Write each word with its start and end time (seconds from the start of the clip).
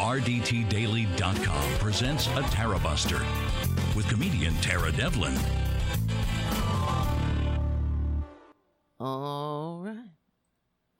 RDTDaily.com 0.00 1.74
presents 1.78 2.26
a 2.28 2.40
Tarabuster 2.44 3.20
with 3.94 4.08
comedian 4.08 4.54
Tara 4.62 4.90
Devlin. 4.90 5.36
All 8.98 9.82
right. 9.84 10.10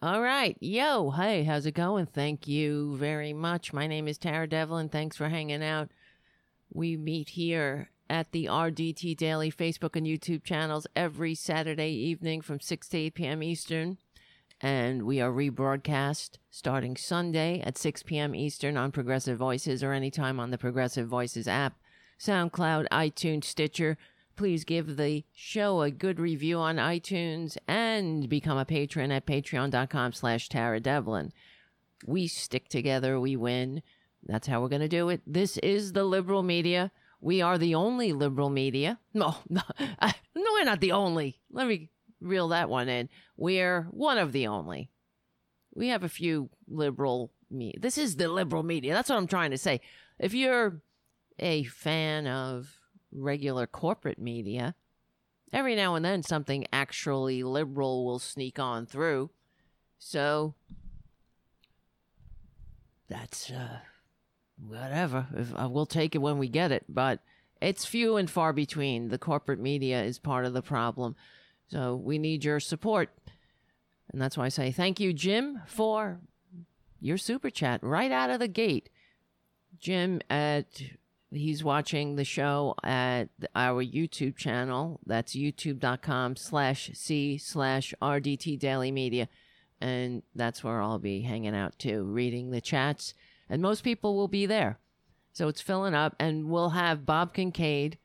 All 0.02 0.20
right. 0.20 0.55
Yo, 0.60 1.12
hey, 1.12 1.45
how's 1.45 1.64
it 1.64 1.73
going? 1.73 2.06
Thank 2.06 2.46
you 2.46 2.95
very 2.98 3.32
much. 3.32 3.73
My 3.73 3.86
name 3.86 4.06
is 4.06 4.18
Tara 4.18 4.46
Devlin. 4.46 4.91
Thanks 4.91 5.16
for 5.16 5.30
hanging 5.30 5.64
out. 5.64 5.88
We 6.70 6.98
meet 6.98 7.30
here 7.30 7.88
at 8.10 8.32
the 8.32 8.45
RDT 8.46 9.16
Daily 9.16 9.51
Facebook 9.51 9.96
and 9.96 10.06
YouTube 10.06 10.45
channels 10.45 10.87
every 10.95 11.34
Saturday 11.34 11.92
evening 11.92 12.42
from 12.42 12.60
6 12.60 12.88
to 12.91 12.98
8 12.98 13.14
p.m. 13.14 13.42
Eastern. 13.42 13.96
And 14.60 15.05
we 15.05 15.20
are 15.23 15.30
rebroadcast 15.30 16.37
starting 16.50 16.96
Sunday 16.96 17.62
at 17.62 17.78
6 17.78 18.02
p.m. 18.02 18.34
Eastern 18.34 18.77
on 18.77 18.92
Progressive 18.92 19.38
Voices 19.38 19.83
or 19.83 19.92
anytime 19.92 20.38
on 20.38 20.50
the 20.50 20.59
Progressive 20.59 21.09
Voices 21.09 21.48
app, 21.48 21.78
SoundCloud, 22.19 22.86
iTunes, 22.92 23.45
Stitcher. 23.45 23.96
Please 24.36 24.64
give 24.64 24.96
the 24.98 25.24
show 25.34 25.80
a 25.80 25.91
good 25.91 26.20
review 26.20 26.59
on 26.59 26.77
iTunes 26.77 27.56
and 27.66 28.28
become 28.28 28.59
a 28.59 28.66
patron 28.66 29.10
at 29.10 29.27
patreon.com 29.27 30.12
slash 30.12 30.48
Tara 30.50 30.78
Devlin. 30.78 31.33
We 32.06 32.27
stick 32.27 32.69
together, 32.69 33.19
we 33.19 33.36
win. 33.36 33.83
That's 34.24 34.47
how 34.47 34.61
we're 34.61 34.69
going 34.69 34.80
to 34.83 34.88
do 34.88 35.08
it. 35.08 35.22
This 35.27 35.56
is 35.58 35.92
the 35.92 36.05
liberal 36.05 36.42
media. 36.42 36.91
We 37.22 37.41
are 37.41 37.56
the 37.56 37.74
only 37.74 38.12
liberal 38.12 38.50
media. 38.50 38.98
No, 39.14 39.36
no, 39.48 39.62
I, 40.00 40.14
no, 40.34 40.45
we're 40.52 40.64
not 40.64 40.80
the 40.80 40.92
only. 40.92 41.41
Let 41.50 41.66
me 41.66 41.91
reel 42.20 42.48
that 42.48 42.69
one 42.69 42.88
in. 42.88 43.09
We're 43.37 43.83
one 43.91 44.19
of 44.19 44.33
the 44.33 44.47
only. 44.47 44.91
We 45.74 45.88
have 45.88 46.05
a 46.05 46.09
few 46.09 46.50
liberal 46.69 47.33
me. 47.50 47.75
This 47.78 47.98
is 47.98 48.17
the 48.17 48.28
liberal 48.28 48.62
media. 48.62 48.94
That's 48.94 49.08
what 49.08 49.17
I'm 49.17 49.27
trying 49.27 49.50
to 49.50 49.58
say. 49.58 49.81
If 50.19 50.34
you're 50.34 50.83
a 51.39 51.64
fan 51.64 52.27
of 52.27 52.81
regular 53.12 53.67
corporate 53.67 54.19
media, 54.19 54.75
every 55.53 55.75
now 55.75 55.94
and 55.94 56.05
then 56.05 56.22
something 56.22 56.67
actually 56.72 57.42
liberal 57.42 58.05
will 58.05 58.19
sneak 58.19 58.59
on 58.59 58.87
through. 58.87 59.31
So 59.98 60.55
that's 63.09 63.50
uh 63.50 63.78
whatever. 64.59 65.27
If, 65.34 65.55
uh, 65.55 65.69
we'll 65.70 65.87
take 65.87 66.14
it 66.14 66.19
when 66.19 66.39
we 66.39 66.48
get 66.48 66.72
it, 66.72 66.84
but 66.89 67.20
it's 67.61 67.84
few 67.84 68.16
and 68.16 68.31
far 68.31 68.53
between. 68.53 69.09
The 69.09 69.19
corporate 69.19 69.61
media 69.61 70.03
is 70.03 70.19
part 70.19 70.44
of 70.44 70.53
the 70.53 70.62
problem. 70.62 71.16
So 71.70 71.94
we 71.94 72.18
need 72.18 72.44
your 72.44 72.60
support. 72.60 73.10
And 74.12 74.20
that's 74.20 74.36
why 74.36 74.46
I 74.46 74.48
say 74.48 74.72
thank 74.72 74.98
you, 74.98 75.12
Jim, 75.12 75.62
for 75.66 76.20
your 77.00 77.16
super 77.16 77.48
chat 77.48 77.82
right 77.82 78.10
out 78.10 78.30
of 78.30 78.40
the 78.40 78.48
gate. 78.48 78.90
Jim 79.78 80.20
at 80.28 80.82
he's 81.30 81.62
watching 81.62 82.16
the 82.16 82.24
show 82.24 82.74
at 82.82 83.28
our 83.54 83.84
YouTube 83.84 84.36
channel. 84.36 84.98
That's 85.06 85.34
youtube.com 85.36 86.36
slash 86.36 86.91
C 86.94 87.38
slash 87.38 87.94
RDT 88.02 88.58
Daily 88.58 88.91
Media. 88.91 89.28
And 89.80 90.22
that's 90.34 90.64
where 90.64 90.82
I'll 90.82 90.98
be 90.98 91.22
hanging 91.22 91.54
out 91.54 91.78
too, 91.78 92.02
reading 92.02 92.50
the 92.50 92.60
chats. 92.60 93.14
And 93.48 93.62
most 93.62 93.84
people 93.84 94.16
will 94.16 94.28
be 94.28 94.44
there. 94.44 94.78
So 95.32 95.46
it's 95.46 95.60
filling 95.60 95.94
up. 95.94 96.16
And 96.18 96.50
we'll 96.50 96.70
have 96.70 97.06
Bob 97.06 97.32
Kincaid 97.32 97.96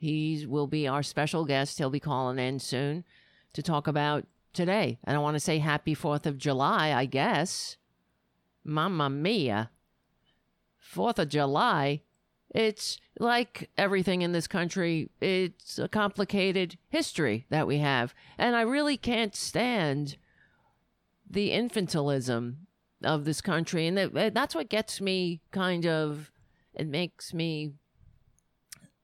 he 0.00 0.46
will 0.48 0.66
be 0.66 0.88
our 0.88 1.02
special 1.02 1.44
guest. 1.44 1.76
He'll 1.76 1.90
be 1.90 2.00
calling 2.00 2.38
in 2.38 2.58
soon 2.58 3.04
to 3.52 3.62
talk 3.62 3.86
about 3.86 4.26
today. 4.54 4.98
And 5.04 5.14
I 5.14 5.20
want 5.20 5.34
to 5.34 5.40
say 5.40 5.58
happy 5.58 5.94
4th 5.94 6.24
of 6.24 6.38
July, 6.38 6.92
I 6.92 7.04
guess. 7.04 7.76
Mamma 8.64 9.10
mia. 9.10 9.70
4th 10.82 11.18
of 11.18 11.28
July. 11.28 12.00
It's 12.52 12.98
like 13.18 13.70
everything 13.76 14.22
in 14.22 14.32
this 14.32 14.48
country, 14.48 15.10
it's 15.20 15.78
a 15.78 15.86
complicated 15.86 16.78
history 16.88 17.46
that 17.50 17.66
we 17.66 17.78
have. 17.78 18.14
And 18.38 18.56
I 18.56 18.62
really 18.62 18.96
can't 18.96 19.36
stand 19.36 20.16
the 21.28 21.50
infantilism 21.50 22.56
of 23.04 23.24
this 23.24 23.40
country. 23.40 23.86
And 23.86 23.96
that's 24.34 24.54
what 24.54 24.70
gets 24.70 25.00
me 25.00 25.42
kind 25.52 25.86
of, 25.86 26.32
it 26.74 26.88
makes 26.88 27.32
me 27.32 27.74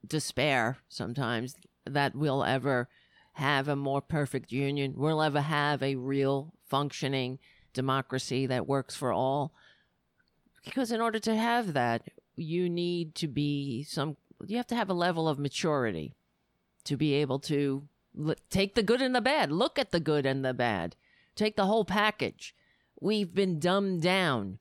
despair 0.09 0.79
sometimes 0.89 1.57
that 1.85 2.15
we'll 2.15 2.45
ever 2.45 2.89
have 3.35 3.69
a 3.69 3.77
more 3.77 4.01
perfect 4.01 4.51
union. 4.51 4.95
We'll 4.97 5.23
ever 5.23 5.43
have 5.43 5.83
a 5.83 5.97
real 5.97 6.55
functioning 6.69 7.39
democracy 7.73 8.47
that 8.47 8.67
works 8.67 8.97
for 8.97 9.13
all. 9.13 9.53
Because 10.65 10.91
in 10.91 11.01
order 11.01 11.19
to 11.21 11.37
have 11.37 11.75
that, 11.75 12.03
you 12.35 12.69
need 12.69 13.15
to 13.17 13.29
be 13.29 13.85
some, 13.85 14.17
you 14.47 14.57
have 14.57 14.67
to 14.69 14.75
have 14.75 14.91
a 14.91 14.95
level 14.95 15.29
of 15.29 15.39
maturity 15.39 16.15
to 16.85 16.97
be 16.97 17.15
able 17.15 17.39
to 17.41 17.87
l- 18.19 18.35
take 18.51 18.75
the 18.75 18.83
good 18.83 19.03
and 19.03 19.15
the 19.15 19.21
bad, 19.21 19.53
look 19.53 19.79
at 19.79 19.93
the 19.93 20.01
good 20.01 20.27
and 20.27 20.45
the 20.45 20.55
bad, 20.55 20.97
take 21.35 21.57
the 21.57 21.67
whole 21.67 21.85
package. 21.85 22.55
We've 23.01 23.35
been 23.35 23.59
dumbed 23.59 24.03
down. 24.03 24.59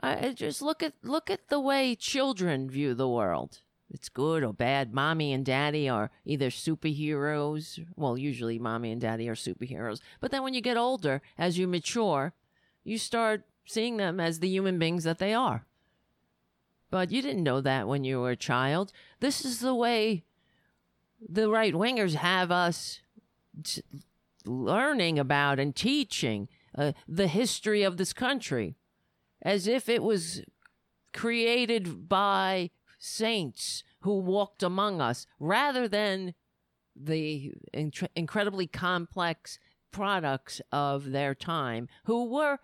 I 0.00 0.32
just 0.32 0.62
look 0.62 0.82
at 0.82 0.92
look 1.02 1.28
at 1.28 1.48
the 1.48 1.58
way 1.58 1.96
children 1.96 2.70
view 2.70 2.94
the 2.94 3.08
world 3.08 3.62
it's 3.90 4.08
good 4.08 4.44
or 4.44 4.52
bad. 4.52 4.92
Mommy 4.92 5.32
and 5.32 5.44
daddy 5.44 5.88
are 5.88 6.10
either 6.24 6.50
superheroes. 6.50 7.84
Well, 7.96 8.18
usually 8.18 8.58
mommy 8.58 8.92
and 8.92 9.00
daddy 9.00 9.28
are 9.28 9.34
superheroes. 9.34 10.00
But 10.20 10.30
then 10.30 10.42
when 10.42 10.54
you 10.54 10.60
get 10.60 10.76
older, 10.76 11.22
as 11.38 11.58
you 11.58 11.66
mature, 11.66 12.34
you 12.84 12.98
start 12.98 13.44
seeing 13.64 13.96
them 13.96 14.20
as 14.20 14.40
the 14.40 14.48
human 14.48 14.78
beings 14.78 15.04
that 15.04 15.18
they 15.18 15.32
are. 15.32 15.66
But 16.90 17.10
you 17.10 17.22
didn't 17.22 17.42
know 17.42 17.60
that 17.60 17.88
when 17.88 18.04
you 18.04 18.20
were 18.20 18.30
a 18.30 18.36
child. 18.36 18.92
This 19.20 19.44
is 19.44 19.60
the 19.60 19.74
way 19.74 20.24
the 21.26 21.50
right 21.50 21.74
wingers 21.74 22.14
have 22.14 22.50
us 22.50 23.00
t- 23.62 23.82
learning 24.44 25.18
about 25.18 25.58
and 25.58 25.74
teaching 25.74 26.48
uh, 26.76 26.92
the 27.06 27.26
history 27.26 27.82
of 27.82 27.96
this 27.96 28.12
country 28.12 28.76
as 29.42 29.66
if 29.66 29.88
it 29.88 30.02
was 30.02 30.42
created 31.12 32.08
by 32.08 32.70
saints 32.98 33.84
who 34.00 34.18
walked 34.18 34.62
among 34.62 35.00
us 35.00 35.26
rather 35.38 35.88
than 35.88 36.34
the 36.94 37.54
incredibly 38.14 38.66
complex 38.66 39.58
products 39.90 40.60
of 40.72 41.10
their 41.12 41.34
time 41.34 41.88
who 42.04 42.24
were 42.24 42.58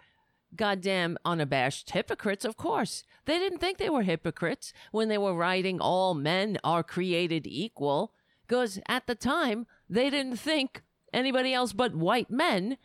goddamn 0.56 1.16
unabashed 1.24 1.90
hypocrites, 1.90 2.44
of 2.44 2.56
course. 2.56 3.04
They 3.24 3.38
didn't 3.38 3.58
think 3.58 3.78
they 3.78 3.90
were 3.90 4.02
hypocrites 4.02 4.72
when 4.92 5.08
they 5.08 5.18
were 5.18 5.34
writing 5.34 5.80
all 5.80 6.14
men 6.14 6.58
are 6.62 6.82
created 6.82 7.46
equal, 7.46 8.12
because 8.46 8.78
at 8.88 9.06
the 9.06 9.14
time 9.14 9.66
they 9.88 10.10
didn't 10.10 10.36
think 10.36 10.82
anybody 11.12 11.52
else 11.52 11.72
but 11.72 11.94
white 11.94 12.30
men 12.30 12.76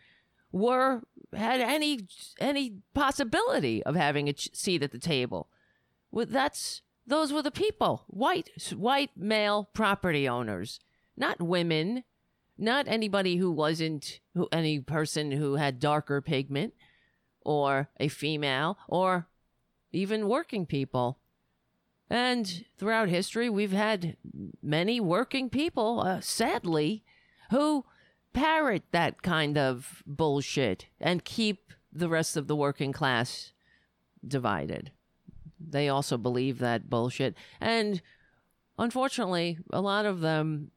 were 0.52 1.02
had 1.34 1.62
any 1.62 2.08
any 2.40 2.78
possibility 2.96 3.84
of 3.84 3.96
having 3.96 4.28
a 4.28 4.34
seat 4.36 4.82
at 4.82 4.92
the 4.92 5.00
table. 5.00 5.48
Well, 6.12 6.26
that's 6.28 6.82
those 7.10 7.34
were 7.34 7.42
the 7.42 7.52
people, 7.52 8.04
white 8.08 8.50
white 8.76 9.10
male 9.18 9.68
property 9.74 10.30
owners, 10.30 10.80
not 11.18 11.42
women, 11.42 12.04
not 12.58 12.88
anybody 12.88 13.38
who 13.38 13.52
wasn't 13.52 14.20
who, 14.36 14.48
any 14.52 14.80
person 14.80 15.32
who 15.32 15.56
had 15.56 15.80
darker 15.80 16.22
pigment 16.22 16.74
or 17.42 17.90
a 18.00 18.08
female 18.08 18.78
or 18.88 19.28
even 19.92 20.30
working 20.30 20.66
people. 20.68 21.18
And 22.12 22.66
throughout 22.78 23.10
history, 23.10 23.50
we've 23.50 23.72
had 23.72 24.16
many 24.62 25.00
working 25.00 25.50
people, 25.50 26.02
uh, 26.02 26.22
sadly, 26.22 27.04
who 27.50 27.86
parrot 28.34 28.84
that 28.92 29.24
kind 29.24 29.58
of 29.58 30.04
bullshit 30.06 30.86
and 31.00 31.26
keep 31.26 31.74
the 31.92 32.10
rest 32.10 32.38
of 32.38 32.48
the 32.48 32.56
working 32.56 32.94
class 32.94 33.52
divided 34.26 34.92
they 35.60 35.90
also 35.90 36.18
believe 36.18 36.60
that 36.60 36.90
bullshit. 36.90 37.36
And 37.60 38.02
unfortunately, 38.78 39.60
a 39.72 39.82
lot 39.82 40.06
of 40.06 40.22
them 40.22 40.72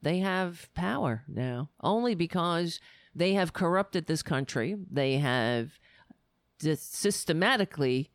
they 0.00 0.18
have 0.18 0.72
power 0.74 1.24
now 1.26 1.70
only 1.80 2.14
because 2.14 2.80
they 3.14 3.34
have 3.34 3.52
corrupted 3.52 4.06
this 4.06 4.22
country. 4.22 4.76
They 4.90 5.18
have 5.18 5.78
systematically 6.60 8.10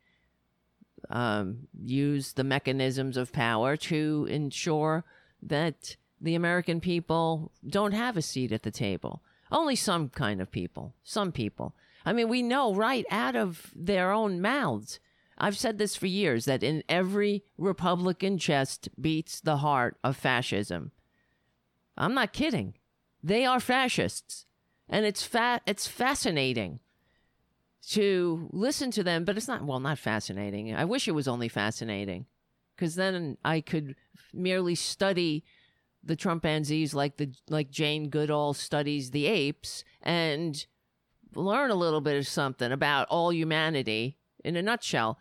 um, 1.09 1.67
used 1.77 2.35
the 2.35 2.43
mechanisms 2.43 3.17
of 3.17 3.33
power 3.33 3.75
to 3.75 4.27
ensure 4.29 5.03
that 5.41 5.97
the 6.21 6.35
American 6.35 6.79
people 6.79 7.51
don't 7.67 7.91
have 7.91 8.15
a 8.15 8.21
seat 8.21 8.51
at 8.53 8.63
the 8.63 8.71
table. 8.71 9.21
Only 9.51 9.75
some 9.75 10.09
kind 10.09 10.41
of 10.41 10.51
people, 10.51 10.95
some 11.03 11.31
people. 11.31 11.75
I 12.05 12.13
mean, 12.13 12.29
we 12.29 12.41
know 12.41 12.73
right 12.73 13.05
out 13.11 13.35
of 13.35 13.71
their 13.75 14.11
own 14.11 14.41
mouths 14.41 14.99
I've 15.37 15.57
said 15.57 15.77
this 15.77 15.95
for 15.95 16.07
years 16.07 16.45
that 16.45 16.63
in 16.63 16.83
every 16.87 17.43
Republican 17.57 18.37
chest 18.37 18.89
beats 18.99 19.41
the 19.41 19.57
heart 19.57 19.97
of 20.03 20.15
fascism. 20.15 20.91
I'm 21.97 22.13
not 22.13 22.33
kidding. 22.33 22.75
They 23.21 23.45
are 23.45 23.59
fascists. 23.59 24.45
And 24.89 25.05
it's 25.05 25.23
fa- 25.23 25.61
it's 25.65 25.87
fascinating. 25.87 26.79
to 27.89 28.47
listen 28.53 28.91
to 28.91 29.03
them, 29.03 29.25
but 29.25 29.35
it's 29.35 29.47
not, 29.47 29.63
well, 29.65 29.79
not 29.79 29.99
fascinating. 29.99 30.73
I 30.73 30.85
wish 30.85 31.07
it 31.07 31.11
was 31.11 31.27
only 31.27 31.49
fascinating 31.49 32.25
because 32.75 32.95
then 32.95 33.37
I 33.43 33.59
could 33.61 33.95
merely 34.33 34.75
study 34.75 35.43
the 36.03 36.15
Trumpanzees 36.15 36.93
like 36.93 37.17
the 37.17 37.31
like 37.49 37.71
Jane 37.71 38.09
Goodall 38.09 38.53
studies 38.53 39.11
the 39.11 39.25
apes 39.25 39.83
and 40.01 40.65
learn 41.35 41.71
a 41.71 41.75
little 41.75 42.01
bit 42.01 42.17
of 42.17 42.27
something 42.27 42.71
about 42.71 43.07
all 43.09 43.33
humanity 43.33 44.17
in 44.43 44.55
a 44.55 44.61
nutshell. 44.61 45.19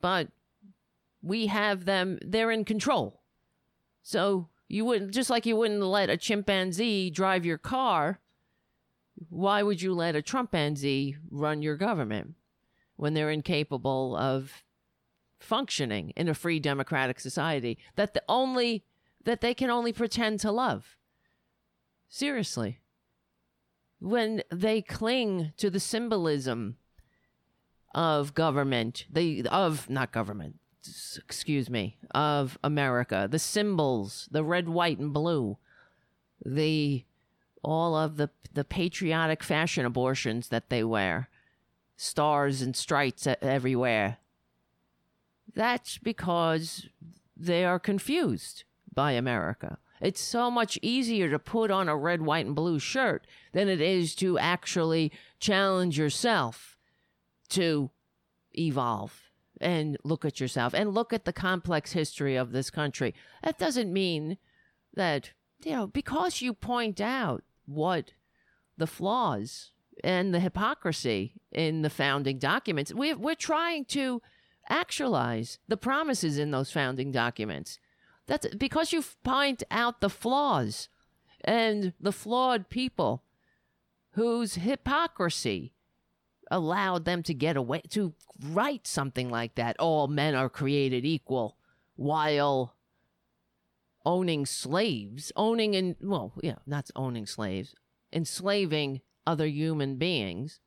But 0.00 0.28
we 1.22 1.46
have 1.48 1.84
them 1.84 2.18
they're 2.24 2.50
in 2.50 2.64
control. 2.64 3.20
So 4.02 4.48
you 4.68 4.84
wouldn't 4.84 5.12
just 5.12 5.30
like 5.30 5.46
you 5.46 5.56
wouldn't 5.56 5.82
let 5.82 6.10
a 6.10 6.16
chimpanzee 6.16 7.10
drive 7.10 7.44
your 7.44 7.58
car, 7.58 8.20
why 9.28 9.62
would 9.62 9.82
you 9.82 9.92
let 9.92 10.16
a 10.16 10.22
Trumpanzee 10.22 11.16
run 11.30 11.62
your 11.62 11.76
government 11.76 12.34
when 12.96 13.14
they're 13.14 13.30
incapable 13.30 14.16
of 14.16 14.62
functioning 15.38 16.12
in 16.16 16.28
a 16.28 16.34
free 16.34 16.60
democratic 16.60 17.18
society 17.18 17.78
that 17.96 18.14
the 18.14 18.22
only 18.28 18.84
that 19.24 19.40
they 19.40 19.54
can 19.54 19.70
only 19.70 19.92
pretend 19.92 20.40
to 20.40 20.50
love. 20.50 20.96
Seriously. 22.08 22.80
When 23.98 24.42
they 24.50 24.80
cling 24.80 25.52
to 25.58 25.68
the 25.68 25.80
symbolism 25.80 26.76
of 27.94 28.34
government, 28.34 29.06
they 29.10 29.42
of 29.42 29.90
not 29.90 30.12
government, 30.12 30.58
excuse 31.16 31.68
me, 31.68 31.96
of 32.12 32.58
America, 32.62 33.28
the 33.30 33.38
symbols, 33.38 34.28
the 34.30 34.44
red, 34.44 34.68
white, 34.68 34.98
and 34.98 35.12
blue, 35.12 35.56
the 36.44 37.04
all 37.62 37.94
of 37.94 38.16
the 38.16 38.30
the 38.52 38.64
patriotic 38.64 39.42
fashion 39.42 39.84
abortions 39.84 40.48
that 40.48 40.70
they 40.70 40.82
wear, 40.82 41.28
stars 41.96 42.62
and 42.62 42.74
stripes 42.76 43.26
everywhere. 43.42 44.18
That's 45.54 45.98
because 45.98 46.88
they 47.36 47.64
are 47.64 47.78
confused 47.78 48.64
by 48.92 49.12
America. 49.12 49.78
It's 50.00 50.20
so 50.20 50.50
much 50.50 50.78
easier 50.80 51.28
to 51.28 51.38
put 51.38 51.70
on 51.70 51.88
a 51.88 51.96
red, 51.96 52.22
white, 52.22 52.46
and 52.46 52.54
blue 52.54 52.78
shirt 52.78 53.26
than 53.52 53.68
it 53.68 53.80
is 53.80 54.14
to 54.16 54.38
actually 54.38 55.12
challenge 55.38 55.98
yourself 55.98 56.69
to 57.50 57.90
evolve 58.58 59.30
and 59.60 59.96
look 60.04 60.24
at 60.24 60.40
yourself 60.40 60.74
and 60.74 60.94
look 60.94 61.12
at 61.12 61.24
the 61.24 61.32
complex 61.32 61.92
history 61.92 62.36
of 62.36 62.52
this 62.52 62.70
country. 62.70 63.14
That 63.42 63.58
doesn't 63.58 63.92
mean 63.92 64.38
that, 64.94 65.32
you 65.64 65.72
know, 65.72 65.86
because 65.86 66.40
you 66.40 66.54
point 66.54 67.00
out 67.00 67.42
what 67.66 68.12
the 68.76 68.86
flaws 68.86 69.72
and 70.02 70.32
the 70.32 70.40
hypocrisy 70.40 71.34
in 71.52 71.82
the 71.82 71.90
founding 71.90 72.38
documents, 72.38 72.94
we, 72.94 73.12
we're 73.14 73.34
trying 73.34 73.84
to 73.86 74.22
actualize 74.68 75.58
the 75.68 75.76
promises 75.76 76.38
in 76.38 76.50
those 76.50 76.72
founding 76.72 77.12
documents. 77.12 77.78
That's 78.26 78.46
because 78.54 78.92
you 78.92 79.04
point 79.24 79.62
out 79.70 80.00
the 80.00 80.08
flaws 80.08 80.88
and 81.44 81.92
the 82.00 82.12
flawed 82.12 82.70
people 82.70 83.24
whose 84.12 84.54
hypocrisy 84.54 85.74
allowed 86.50 87.04
them 87.04 87.22
to 87.24 87.34
get 87.34 87.56
away 87.56 87.82
to 87.90 88.14
write 88.50 88.86
something 88.86 89.30
like 89.30 89.54
that. 89.54 89.76
All 89.78 90.08
men 90.08 90.34
are 90.34 90.48
created 90.48 91.04
equal 91.04 91.56
while 91.96 92.74
owning 94.04 94.46
slaves, 94.46 95.30
owning 95.36 95.76
and 95.76 95.96
well, 96.00 96.32
yeah, 96.42 96.56
not 96.66 96.90
owning 96.96 97.26
slaves, 97.26 97.74
enslaving 98.12 99.00
other 99.26 99.46
human 99.46 99.96
beings 99.96 100.60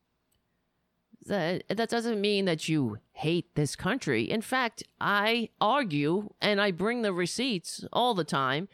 that 1.25 1.63
that 1.69 1.89
doesn't 1.89 2.19
mean 2.19 2.45
that 2.45 2.68
you 2.68 2.97
hate 3.13 3.56
this 3.56 3.75
country. 3.75 4.29
In 4.29 4.41
fact, 4.41 4.83
I 5.00 5.50
argue 5.59 6.29
and 6.41 6.59
I 6.59 6.71
bring 6.71 7.01
the 7.01 7.13
receipts 7.13 7.86
all 7.94 8.13
the 8.13 8.24
time 8.24 8.68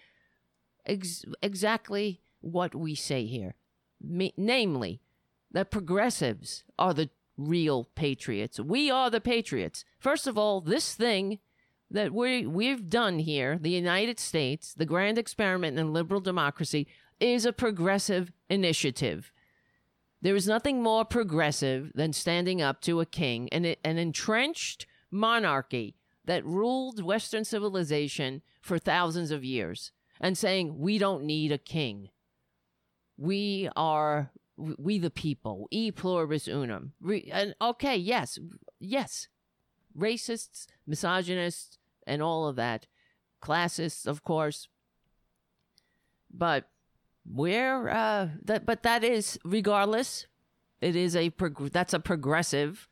ex- 0.85 1.25
exactly 1.41 2.21
what 2.41 2.75
we 2.75 2.95
say 2.95 3.25
here. 3.25 3.55
Me- 4.01 4.33
namely, 4.38 5.01
that 5.51 5.72
progressives 5.72 6.63
are 6.78 6.94
the 6.94 7.10
real 7.38 7.86
patriots. 7.96 8.60
We 8.60 8.92
are 8.92 9.10
the 9.10 9.22
patriots. 9.22 9.86
First 10.00 10.28
of 10.28 10.38
all, 10.38 10.62
this 10.62 10.94
thing 10.94 11.40
that 11.90 12.13
we 12.13 12.46
we've 12.46 12.90
done 12.90 13.19
here, 13.19 13.57
the 13.60 13.69
United 13.69 14.19
States, 14.19 14.74
the 14.74 14.86
grand 14.86 15.18
experiment 15.18 15.80
in 15.80 15.94
liberal 15.94 16.22
democracy, 16.22 16.88
is 17.19 17.46
a 17.46 17.54
progressive 17.54 18.31
initiative. 18.50 19.31
There 20.22 20.36
is 20.36 20.48
nothing 20.48 20.84
more 20.84 21.06
progressive 21.06 21.92
than 21.96 22.13
standing 22.13 22.62
up 22.62 22.81
to 22.81 23.00
a 23.00 23.06
king 23.06 23.50
and 23.51 23.66
an 23.66 23.98
entrenched 23.98 24.86
monarchy 25.10 25.96
that 26.25 26.46
ruled 26.46 27.01
Western 27.01 27.46
civilization 27.46 28.42
for 28.62 28.78
thousands 28.78 29.31
of 29.31 29.44
years 29.44 29.92
and 30.19 30.38
saying, 30.38 30.78
we 30.78 30.98
don't 30.98 31.24
need 31.24 31.51
a 31.51 31.57
king. 31.57 32.10
We 33.18 33.69
are, 33.75 34.31
we 34.77 35.00
the 35.00 35.09
people, 35.09 35.67
e 35.71 35.91
pluribus 35.91 36.47
unum. 36.47 36.94
and 37.31 37.56
okay, 37.61 37.95
yes, 37.95 38.38
yes, 38.79 39.27
racists, 39.97 40.67
misogynists, 40.85 41.77
and 42.06 42.21
all 42.21 42.47
of 42.47 42.56
that, 42.57 42.88
classists, 43.39 44.06
of 44.06 44.23
course. 44.23 44.67
But 46.31 46.69
where 47.31 47.89
uh 47.89 48.29
that 48.44 48.65
but 48.65 48.81
that 48.81 49.03
is 49.03 49.38
regardless 49.44 50.25
it 50.81 50.95
is 50.95 51.15
a 51.15 51.29
prog- 51.29 51.71
that's 51.71 51.94
a 51.94 52.00
progressive 52.00 52.88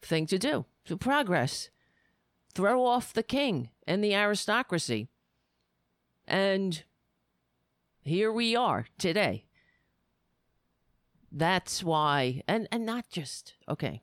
thing 0.00 0.26
to 0.26 0.38
do 0.38 0.64
to 0.84 0.96
progress. 0.96 1.70
Throw 2.54 2.84
off 2.84 3.12
the 3.12 3.22
king 3.22 3.70
and 3.86 4.02
the 4.02 4.14
aristocracy. 4.14 5.08
And 6.26 6.82
here 8.02 8.32
we 8.32 8.56
are 8.56 8.86
today 8.98 9.44
that's 11.30 11.82
why 11.82 12.42
and 12.48 12.66
and 12.72 12.86
not 12.86 13.08
just 13.10 13.54
okay 13.68 14.02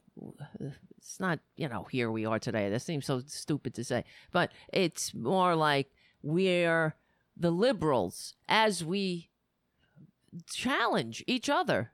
it's 0.97 1.19
not 1.19 1.39
you 1.55 1.67
know 1.67 1.87
here 1.89 2.11
we 2.11 2.25
are 2.25 2.39
today 2.39 2.69
that 2.69 2.81
seems 2.81 3.05
so 3.05 3.21
stupid 3.25 3.73
to 3.73 3.83
say 3.83 4.03
but 4.31 4.51
it's 4.71 5.13
more 5.13 5.55
like 5.55 5.87
we're 6.21 6.95
the 7.37 7.51
liberals 7.51 8.35
as 8.47 8.83
we 8.83 9.29
challenge 10.49 11.23
each 11.27 11.49
other 11.49 11.91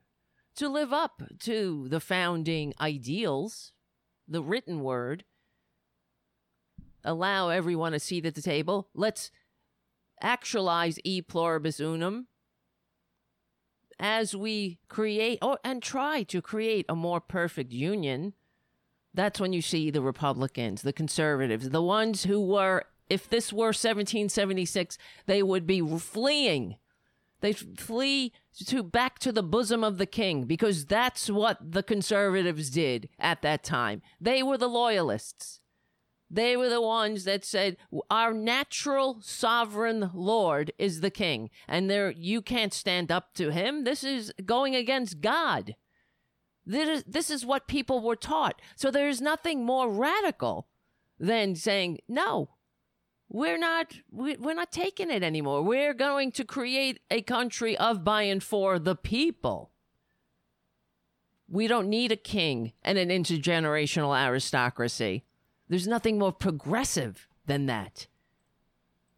to 0.55 0.69
live 0.69 0.93
up 0.93 1.23
to 1.39 1.87
the 1.89 1.99
founding 1.99 2.73
ideals, 2.79 3.73
the 4.27 4.43
written 4.43 4.81
word. 4.81 5.23
Allow 7.03 7.49
everyone 7.49 7.93
a 7.93 7.99
seat 7.99 8.25
at 8.25 8.35
the 8.35 8.41
table. 8.41 8.89
Let's 8.93 9.31
actualize 10.21 10.99
e 11.03 11.21
pluribus 11.21 11.79
unum 11.79 12.27
as 13.99 14.35
we 14.35 14.79
create 14.87 15.39
or 15.41 15.59
and 15.63 15.81
try 15.81 16.23
to 16.23 16.41
create 16.41 16.85
a 16.89 16.95
more 16.95 17.21
perfect 17.21 17.71
union. 17.71 18.33
That's 19.13 19.39
when 19.39 19.53
you 19.53 19.61
see 19.61 19.91
the 19.91 20.01
Republicans, 20.01 20.83
the 20.83 20.93
conservatives, 20.93 21.69
the 21.69 21.81
ones 21.81 22.23
who 22.23 22.39
were, 22.39 22.85
if 23.09 23.29
this 23.29 23.51
were 23.51 23.67
1776, 23.67 24.97
they 25.25 25.43
would 25.43 25.67
be 25.67 25.81
fleeing 25.97 26.77
they 27.41 27.53
flee 27.53 28.31
to 28.67 28.83
back 28.83 29.19
to 29.19 29.31
the 29.31 29.43
bosom 29.43 29.83
of 29.83 29.97
the 29.97 30.05
king 30.05 30.45
because 30.45 30.85
that's 30.85 31.29
what 31.29 31.57
the 31.59 31.83
conservatives 31.83 32.69
did 32.69 33.09
at 33.19 33.41
that 33.41 33.63
time. 33.63 34.01
They 34.19 34.41
were 34.41 34.57
the 34.57 34.69
loyalists. 34.69 35.60
They 36.33 36.55
were 36.55 36.69
the 36.69 36.81
ones 36.81 37.25
that 37.25 37.43
said 37.43 37.75
our 38.09 38.33
natural 38.33 39.19
sovereign 39.21 40.11
lord 40.13 40.71
is 40.79 41.01
the 41.01 41.09
king 41.09 41.49
and 41.67 41.89
there 41.89 42.09
you 42.09 42.41
can't 42.41 42.73
stand 42.73 43.11
up 43.11 43.33
to 43.33 43.51
him. 43.51 43.83
This 43.83 44.01
is 44.01 44.31
going 44.45 44.73
against 44.73 45.19
God. 45.19 45.75
This 46.65 46.87
is, 46.87 47.03
this 47.05 47.29
is 47.29 47.45
what 47.45 47.67
people 47.67 47.99
were 48.01 48.15
taught. 48.15 48.61
So 48.77 48.89
there's 48.89 49.19
nothing 49.19 49.65
more 49.65 49.91
radical 49.91 50.67
than 51.19 51.55
saying, 51.55 51.99
no, 52.07 52.51
we're 53.27 53.57
not 53.57 53.95
we're 54.09 54.53
not 54.53 54.71
taking 54.71 55.09
it 55.09 55.23
anymore. 55.23 55.63
We're 55.63 55.93
going 55.93 56.31
to 56.33 56.45
create 56.45 56.99
a 57.09 57.21
country 57.21 57.77
of 57.77 58.05
by 58.05 58.23
and 58.23 58.41
for 58.41 58.79
the 58.79 58.95
people. 58.95 59.71
We 61.49 61.67
don't 61.67 61.89
need 61.89 62.13
a 62.13 62.17
king 62.17 62.71
and 62.83 62.97
an 62.97 63.09
intergenerational 63.09 64.17
aristocracy. 64.17 65.25
There's 65.71 65.87
nothing 65.87 66.19
more 66.19 66.33
progressive 66.33 67.29
than 67.45 67.67
that. 67.67 68.07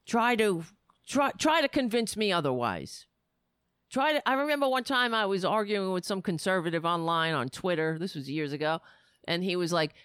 Try 0.05 0.35
to 0.35 0.63
try 1.07 1.31
try 1.31 1.61
to 1.61 1.67
convince 1.67 2.15
me 2.15 2.31
otherwise. 2.31 3.07
Try 3.89 4.13
to 4.13 4.29
I 4.29 4.35
remember 4.35 4.69
one 4.69 4.83
time 4.83 5.15
I 5.15 5.25
was 5.25 5.43
arguing 5.43 5.91
with 5.93 6.05
some 6.05 6.21
conservative 6.21 6.85
online 6.85 7.33
on 7.33 7.49
Twitter. 7.49 7.97
This 7.99 8.13
was 8.13 8.29
years 8.29 8.53
ago, 8.53 8.81
and 9.27 9.43
he 9.43 9.55
was 9.55 9.73
like 9.73 9.95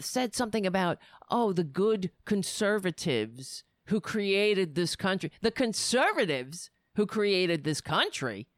said 0.00 0.34
something 0.34 0.64
about, 0.64 0.96
oh, 1.30 1.52
the 1.52 1.64
good 1.64 2.10
conservatives 2.24 3.62
who 3.88 4.00
created 4.00 4.76
this 4.76 4.96
country. 4.96 5.30
The 5.42 5.50
conservatives 5.50 6.70
who 6.94 7.04
created 7.04 7.62
this 7.62 7.82
country. 7.82 8.48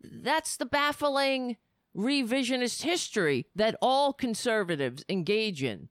That's 0.00 0.56
the 0.56 0.66
baffling 0.66 1.56
revisionist 1.96 2.82
history 2.82 3.46
that 3.56 3.74
all 3.82 4.12
conservatives 4.12 5.04
engage 5.08 5.64
in. 5.64 5.88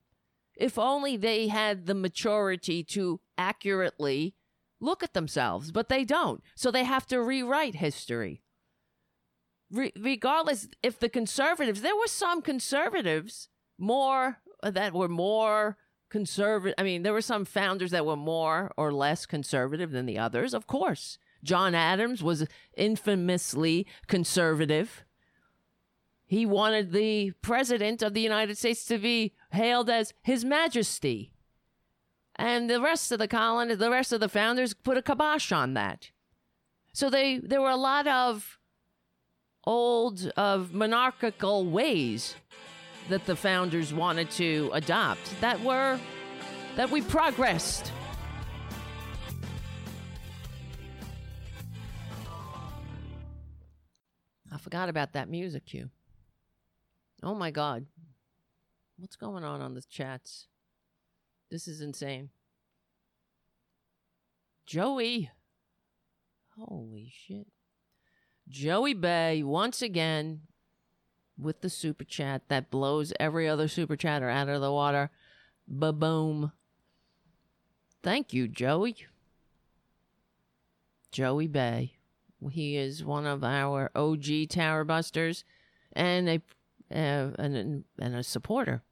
If 0.56 0.78
only 0.78 1.18
they 1.18 1.48
had 1.48 1.86
the 1.86 1.96
maturity 1.96 2.84
to 2.86 3.20
accurately 3.38 4.36
look 4.80 5.04
at 5.04 5.14
themselves, 5.14 5.72
but 5.72 5.90
they 5.90 6.04
don't. 6.04 6.44
So 6.56 6.72
they 6.72 6.84
have 6.84 7.06
to 7.08 7.22
rewrite 7.22 7.76
history. 7.76 8.42
Re- 9.72 9.94
regardless, 10.00 10.68
if 10.84 11.00
the 11.00 11.10
conservatives, 11.10 11.82
there 11.82 11.96
were 11.96 12.08
some 12.08 12.42
conservatives 12.42 13.50
more 13.78 14.42
uh, 14.64 14.72
that 14.72 14.94
were 14.94 15.08
more 15.08 15.78
conservative. 16.10 16.76
I 16.78 16.84
mean, 16.84 17.04
there 17.04 17.14
were 17.14 17.22
some 17.22 17.46
founders 17.46 17.92
that 17.92 18.06
were 18.06 18.16
more 18.16 18.72
or 18.78 18.92
less 18.92 19.26
conservative 19.26 19.92
than 19.92 20.06
the 20.06 20.20
others, 20.20 20.54
of 20.54 20.68
course. 20.68 21.18
John 21.44 21.76
Adams 21.76 22.24
was 22.24 22.48
infamously 22.76 23.86
conservative. 24.08 25.05
He 26.36 26.46
wanted 26.46 26.92
the 26.92 27.32
president 27.42 28.02
of 28.02 28.14
the 28.14 28.20
United 28.20 28.58
States 28.58 28.84
to 28.88 28.98
be 28.98 29.32
hailed 29.54 29.90
as 29.90 30.14
His 30.22 30.44
Majesty. 30.44 31.32
And 32.36 32.70
the 32.70 32.82
rest 32.82 33.10
of 33.14 33.20
the 33.20 33.28
colonists, 33.30 33.80
the 33.80 33.90
rest 33.90 34.12
of 34.12 34.20
the 34.20 34.28
founders 34.28 34.74
put 34.74 34.98
a 34.98 35.02
kibosh 35.02 35.54
on 35.54 35.76
that. 35.76 36.12
So 36.92 37.10
they 37.10 37.38
there 37.38 37.62
were 37.62 37.70
a 37.70 37.78
lot 37.78 38.06
of 38.06 38.60
old 39.64 40.30
of 40.36 40.74
monarchical 40.74 41.68
ways 41.68 42.36
that 43.08 43.26
the 43.26 43.38
founders 43.38 43.94
wanted 43.94 44.30
to 44.32 44.72
adopt 44.74 45.40
that 45.40 45.62
were 45.62 45.98
that 46.76 46.92
we 46.92 47.00
progressed. 47.00 47.94
I 54.52 54.58
forgot 54.58 54.90
about 54.90 55.14
that 55.14 55.30
music 55.30 55.68
cue. 55.68 55.92
Oh 57.26 57.34
my 57.34 57.50
god. 57.50 57.88
What's 58.98 59.16
going 59.16 59.44
on 59.44 59.60
on 59.60 59.74
the 59.74 59.82
chats? 59.82 60.46
This 61.50 61.68
is 61.68 61.82
insane. 61.82 62.30
Joey. 64.68 65.32
Holy 66.56 67.12
shit. 67.12 67.48
Joey 68.48 68.94
Bay 68.94 69.42
once 69.42 69.82
again 69.82 70.42
with 71.36 71.62
the 71.62 71.70
super 71.70 72.04
chat 72.04 72.44
that 72.48 72.70
blows 72.70 73.12
every 73.20 73.50
other 73.50 73.68
super 73.68 73.96
chatter 73.96 74.30
out 74.30 74.48
of 74.48 74.62
the 74.62 74.72
water. 74.72 75.10
Ba 75.68 75.92
boom. 75.92 76.52
Thank 78.04 78.34
you, 78.34 78.48
Joey. 78.48 78.98
Joey 81.12 81.48
Bay. 81.48 81.94
He 82.52 82.78
is 82.78 83.04
one 83.04 83.26
of 83.26 83.44
our 83.44 83.90
OG 83.96 84.22
Tarabusters 84.48 85.44
and 85.92 86.30
a 86.30 86.42
uh, 86.92 87.32
and, 87.38 87.84
and 88.00 88.16
a 88.16 88.24
supporter. 88.24 88.84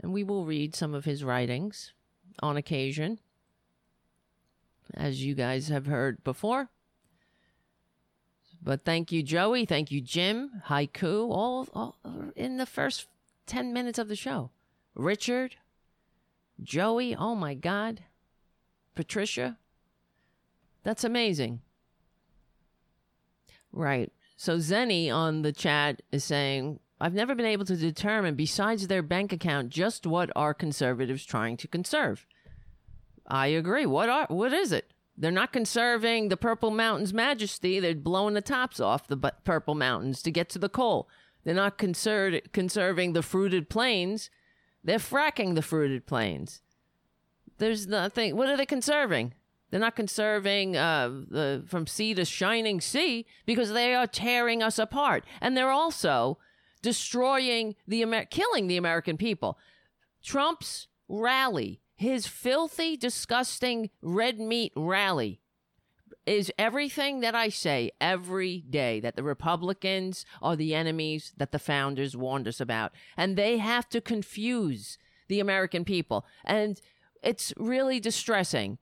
And 0.00 0.12
we 0.12 0.24
will 0.24 0.44
read 0.44 0.74
some 0.74 0.94
of 0.94 1.04
his 1.04 1.22
writings 1.22 1.92
on 2.42 2.56
occasion, 2.56 3.20
as 4.94 5.22
you 5.22 5.34
guys 5.34 5.68
have 5.68 5.86
heard 5.86 6.24
before. 6.24 6.70
But 8.62 8.84
thank 8.84 9.10
you, 9.10 9.22
Joey. 9.22 9.64
Thank 9.64 9.90
you, 9.90 10.00
Jim. 10.00 10.62
Haiku, 10.68 11.28
all, 11.30 11.68
all 11.74 11.96
in 12.36 12.58
the 12.58 12.66
first 12.66 13.08
10 13.46 13.72
minutes 13.72 13.98
of 13.98 14.08
the 14.08 14.16
show. 14.16 14.50
Richard, 14.94 15.56
Joey, 16.62 17.16
oh 17.16 17.34
my 17.34 17.54
God. 17.54 18.04
Patricia. 18.94 19.58
That's 20.84 21.04
amazing. 21.04 21.60
Right. 23.72 24.12
So 24.36 24.58
Zenny 24.58 25.12
on 25.12 25.42
the 25.42 25.52
chat 25.52 26.02
is 26.12 26.24
saying, 26.24 26.80
I've 27.02 27.14
never 27.14 27.34
been 27.34 27.46
able 27.46 27.64
to 27.64 27.74
determine, 27.74 28.36
besides 28.36 28.86
their 28.86 29.02
bank 29.02 29.32
account, 29.32 29.70
just 29.70 30.06
what 30.06 30.30
are 30.36 30.54
conservatives 30.54 31.24
trying 31.24 31.56
to 31.56 31.66
conserve. 31.66 32.24
I 33.26 33.48
agree. 33.48 33.86
What 33.86 34.08
are 34.08 34.26
what 34.28 34.52
is 34.52 34.70
it? 34.70 34.92
They're 35.16 35.32
not 35.32 35.52
conserving 35.52 36.28
the 36.28 36.36
Purple 36.36 36.70
Mountains 36.70 37.12
majesty. 37.12 37.80
They're 37.80 37.96
blowing 37.96 38.34
the 38.34 38.40
tops 38.40 38.78
off 38.78 39.08
the 39.08 39.16
Purple 39.16 39.74
Mountains 39.74 40.22
to 40.22 40.30
get 40.30 40.48
to 40.50 40.60
the 40.60 40.68
coal. 40.68 41.08
They're 41.42 41.56
not 41.56 41.76
conser- 41.76 42.40
conserving 42.52 43.14
the 43.14 43.22
fruited 43.22 43.68
plains. 43.68 44.30
They're 44.84 44.98
fracking 44.98 45.56
the 45.56 45.62
fruited 45.62 46.06
plains. 46.06 46.62
There's 47.58 47.88
nothing. 47.88 48.36
What 48.36 48.48
are 48.48 48.56
they 48.56 48.64
conserving? 48.64 49.34
They're 49.70 49.80
not 49.80 49.96
conserving 49.96 50.76
uh, 50.76 51.08
the, 51.08 51.64
from 51.66 51.88
sea 51.88 52.14
to 52.14 52.24
shining 52.24 52.80
sea 52.80 53.26
because 53.44 53.72
they 53.72 53.92
are 53.92 54.06
tearing 54.06 54.62
us 54.62 54.78
apart. 54.78 55.24
And 55.40 55.56
they're 55.56 55.70
also 55.70 56.38
destroying 56.82 57.74
the 57.86 58.02
Amer- 58.02 58.26
killing 58.26 58.66
the 58.66 58.76
American 58.76 59.16
people. 59.16 59.58
Trump's 60.22 60.88
rally 61.08 61.82
his 62.02 62.26
filthy, 62.26 62.96
disgusting 62.96 63.88
red 64.02 64.40
meat 64.40 64.72
rally 64.74 65.40
is 66.26 66.52
everything 66.58 67.20
that 67.20 67.34
I 67.34 67.48
say 67.48 67.92
every 68.00 68.58
day 68.68 68.98
that 68.98 69.14
the 69.14 69.22
Republicans 69.22 70.26
are 70.42 70.56
the 70.56 70.74
enemies 70.74 71.32
that 71.36 71.52
the 71.52 71.60
founders 71.60 72.16
warned 72.16 72.48
us 72.48 72.60
about. 72.60 72.92
And 73.16 73.36
they 73.36 73.58
have 73.58 73.88
to 73.90 74.00
confuse 74.00 74.98
the 75.28 75.38
American 75.38 75.84
people. 75.84 76.26
And 76.44 76.80
it's 77.22 77.52
really 77.56 78.00
distressing. 78.00 78.78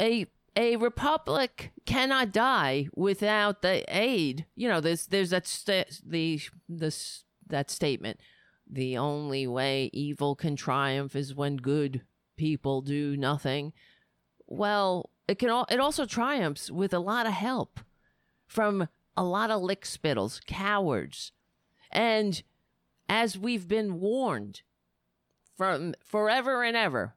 A 0.00 0.26
a 0.56 0.76
republic 0.76 1.72
cannot 1.84 2.32
die 2.32 2.88
without 2.94 3.62
the 3.62 3.84
aid. 3.88 4.46
You 4.54 4.68
know, 4.68 4.80
there's 4.80 5.06
there's 5.06 5.30
that 5.30 5.46
st- 5.46 6.00
the 6.04 6.40
this 6.68 7.24
that 7.46 7.70
statement. 7.70 8.20
The 8.68 8.96
only 8.96 9.46
way 9.46 9.90
evil 9.92 10.34
can 10.34 10.56
triumph 10.56 11.14
is 11.14 11.34
when 11.34 11.56
good 11.56 12.02
people 12.36 12.80
do 12.80 13.16
nothing. 13.16 13.72
Well, 14.46 15.10
it 15.28 15.38
can 15.38 15.50
all, 15.50 15.66
it 15.70 15.80
also 15.80 16.06
triumphs 16.06 16.70
with 16.70 16.92
a 16.92 16.98
lot 16.98 17.26
of 17.26 17.32
help 17.32 17.80
from 18.46 18.88
a 19.16 19.24
lot 19.24 19.50
of 19.50 19.62
lick 19.62 19.86
spittles, 19.86 20.40
cowards. 20.46 21.32
And 21.90 22.42
as 23.08 23.38
we've 23.38 23.68
been 23.68 24.00
warned 24.00 24.62
from 25.56 25.94
forever 26.04 26.62
and 26.62 26.76
ever, 26.76 27.15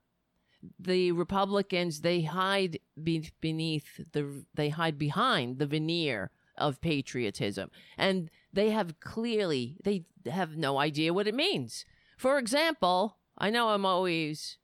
the 0.80 1.12
Republicans 1.12 2.02
they 2.02 2.22
hide 2.22 2.80
be- 3.02 3.32
beneath 3.40 4.02
the 4.12 4.46
they 4.54 4.70
hide 4.70 4.98
behind 4.98 5.58
the 5.58 5.66
veneer 5.66 6.32
of 6.58 6.82
patriotism 6.82 7.72
and 7.98 8.30
they 8.52 8.70
have 8.70 9.00
clearly 9.00 9.78
they 9.84 10.04
have 10.30 10.58
no 10.58 10.78
idea 10.78 11.14
what 11.14 11.28
it 11.28 11.36
means. 11.36 11.86
For 12.18 12.38
example, 12.38 13.18
I 13.38 13.50
know 13.50 13.70
I'm 13.70 13.86
always 13.86 14.58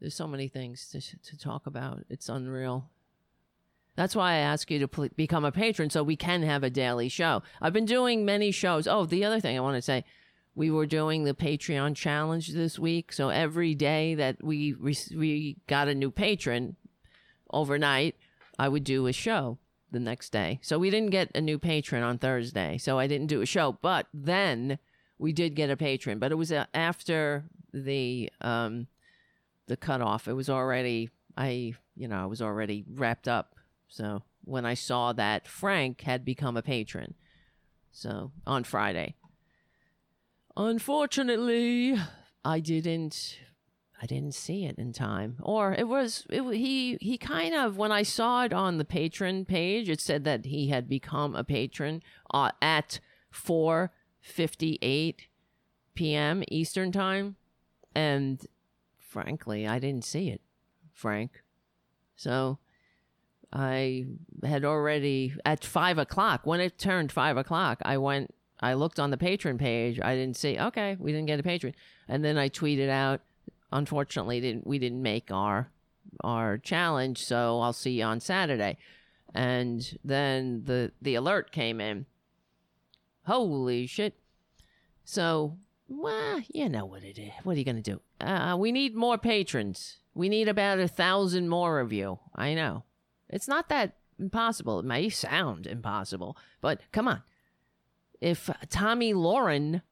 there's 0.00 0.14
so 0.14 0.28
many 0.28 0.48
things 0.48 0.88
to, 0.90 1.00
to 1.00 1.38
talk 1.38 1.66
about. 1.66 2.04
It's 2.10 2.28
unreal. 2.28 2.90
That's 3.96 4.16
why 4.16 4.32
I 4.32 4.36
ask 4.38 4.70
you 4.70 4.78
to 4.80 4.88
pl- 4.88 5.08
become 5.16 5.44
a 5.44 5.52
patron 5.52 5.88
so 5.88 6.02
we 6.02 6.16
can 6.16 6.42
have 6.42 6.62
a 6.62 6.70
daily 6.70 7.08
show. 7.08 7.42
I've 7.62 7.72
been 7.72 7.84
doing 7.84 8.24
many 8.24 8.50
shows. 8.50 8.86
Oh, 8.86 9.06
the 9.06 9.24
other 9.24 9.40
thing 9.40 9.56
I 9.56 9.60
want 9.60 9.76
to 9.76 9.82
say, 9.82 10.04
we 10.54 10.70
were 10.70 10.86
doing 10.86 11.24
the 11.24 11.34
Patreon 11.34 11.96
challenge 11.96 12.48
this 12.48 12.78
week. 12.78 13.12
So 13.12 13.28
every 13.28 13.74
day 13.74 14.14
that 14.14 14.42
we 14.42 14.74
we, 14.74 14.96
we 15.14 15.56
got 15.66 15.88
a 15.88 15.94
new 15.94 16.10
patron 16.10 16.76
overnight, 17.50 18.16
I 18.58 18.68
would 18.68 18.84
do 18.84 19.06
a 19.06 19.12
show 19.12 19.58
the 19.90 20.00
next 20.00 20.30
day. 20.30 20.60
So 20.62 20.78
we 20.78 20.90
didn't 20.90 21.10
get 21.10 21.30
a 21.34 21.40
new 21.40 21.58
patron 21.58 22.02
on 22.02 22.18
Thursday. 22.18 22.78
So 22.78 22.98
I 22.98 23.06
didn't 23.06 23.28
do 23.28 23.40
a 23.40 23.46
show, 23.46 23.78
but 23.80 24.06
then 24.12 24.78
we 25.18 25.32
did 25.32 25.54
get 25.54 25.70
a 25.70 25.76
patron, 25.76 26.18
but 26.18 26.32
it 26.32 26.36
was 26.36 26.52
uh, 26.52 26.66
after 26.74 27.44
the 27.72 28.30
um 28.40 28.86
the 29.66 29.76
cutoff. 29.76 30.28
It 30.28 30.34
was 30.34 30.48
already 30.48 31.10
I 31.36 31.74
you 31.96 32.08
know 32.08 32.22
I 32.22 32.26
was 32.26 32.42
already 32.42 32.84
wrapped 32.88 33.28
up. 33.28 33.56
So 33.88 34.22
when 34.44 34.66
I 34.66 34.74
saw 34.74 35.12
that 35.12 35.48
Frank 35.48 36.02
had 36.02 36.24
become 36.24 36.56
a 36.56 36.62
patron, 36.62 37.14
so 37.90 38.30
on 38.46 38.64
Friday. 38.64 39.14
Unfortunately, 40.56 41.96
I 42.44 42.60
didn't 42.60 43.38
I 44.00 44.06
didn't 44.06 44.34
see 44.34 44.64
it 44.64 44.78
in 44.78 44.92
time. 44.92 45.36
Or 45.42 45.72
it 45.72 45.88
was 45.88 46.26
it, 46.30 46.42
he 46.54 46.98
he 47.00 47.18
kind 47.18 47.54
of 47.54 47.76
when 47.76 47.92
I 47.92 48.02
saw 48.02 48.44
it 48.44 48.52
on 48.52 48.78
the 48.78 48.84
patron 48.84 49.44
page, 49.44 49.88
it 49.88 50.00
said 50.00 50.24
that 50.24 50.46
he 50.46 50.68
had 50.68 50.88
become 50.88 51.34
a 51.34 51.44
patron 51.44 52.02
uh, 52.32 52.50
at 52.60 53.00
4:58 53.32 55.14
p.m. 55.94 56.42
Eastern 56.50 56.92
time 56.92 57.36
and 57.94 58.44
frankly, 58.98 59.66
I 59.66 59.78
didn't 59.78 60.04
see 60.04 60.28
it, 60.28 60.40
Frank. 60.92 61.42
So 62.16 62.58
I 63.52 64.06
had 64.42 64.64
already, 64.64 65.34
at 65.44 65.64
five 65.64 65.98
o'clock, 65.98 66.40
when 66.44 66.60
it 66.60 66.78
turned 66.78 67.12
five 67.12 67.36
o'clock, 67.36 67.78
I 67.84 67.96
went, 67.98 68.33
I 68.60 68.74
looked 68.74 69.00
on 69.00 69.10
the 69.10 69.16
patron 69.16 69.58
page. 69.58 70.00
I 70.00 70.14
didn't 70.14 70.36
see, 70.36 70.58
okay, 70.58 70.96
we 70.98 71.12
didn't 71.12 71.26
get 71.26 71.40
a 71.40 71.42
patron. 71.42 71.74
And 72.08 72.24
then 72.24 72.38
I 72.38 72.48
tweeted 72.48 72.88
out, 72.88 73.20
unfortunately, 73.72 74.40
didn't, 74.40 74.66
we 74.66 74.78
didn't 74.78 75.02
make 75.02 75.30
our, 75.30 75.70
our 76.22 76.58
challenge, 76.58 77.24
so 77.24 77.60
I'll 77.60 77.72
see 77.72 77.98
you 77.98 78.04
on 78.04 78.20
Saturday. 78.20 78.78
And 79.34 79.98
then 80.04 80.62
the, 80.64 80.92
the 81.02 81.16
alert 81.16 81.50
came 81.50 81.80
in. 81.80 82.06
Holy 83.26 83.86
shit. 83.86 84.14
So, 85.04 85.56
well, 85.88 86.40
you 86.48 86.68
know 86.68 86.84
what 86.84 87.02
it 87.02 87.18
is. 87.18 87.32
What 87.42 87.56
are 87.56 87.58
you 87.58 87.64
to 87.64 87.80
do? 87.80 88.00
Uh, 88.20 88.56
we 88.58 88.72
need 88.72 88.94
more 88.94 89.18
patrons. 89.18 89.98
We 90.14 90.28
need 90.28 90.48
about 90.48 90.78
a 90.78 90.88
thousand 90.88 91.48
more 91.48 91.80
of 91.80 91.92
you. 91.92 92.20
I 92.34 92.54
know. 92.54 92.84
It's 93.28 93.48
not 93.48 93.68
that 93.68 93.96
impossible. 94.18 94.78
It 94.78 94.84
may 94.84 95.08
sound 95.08 95.66
impossible, 95.66 96.36
but 96.60 96.80
come 96.92 97.08
on. 97.08 97.22
If 98.24 98.48
Tomi 98.70 99.12
Lahren, 99.12 99.82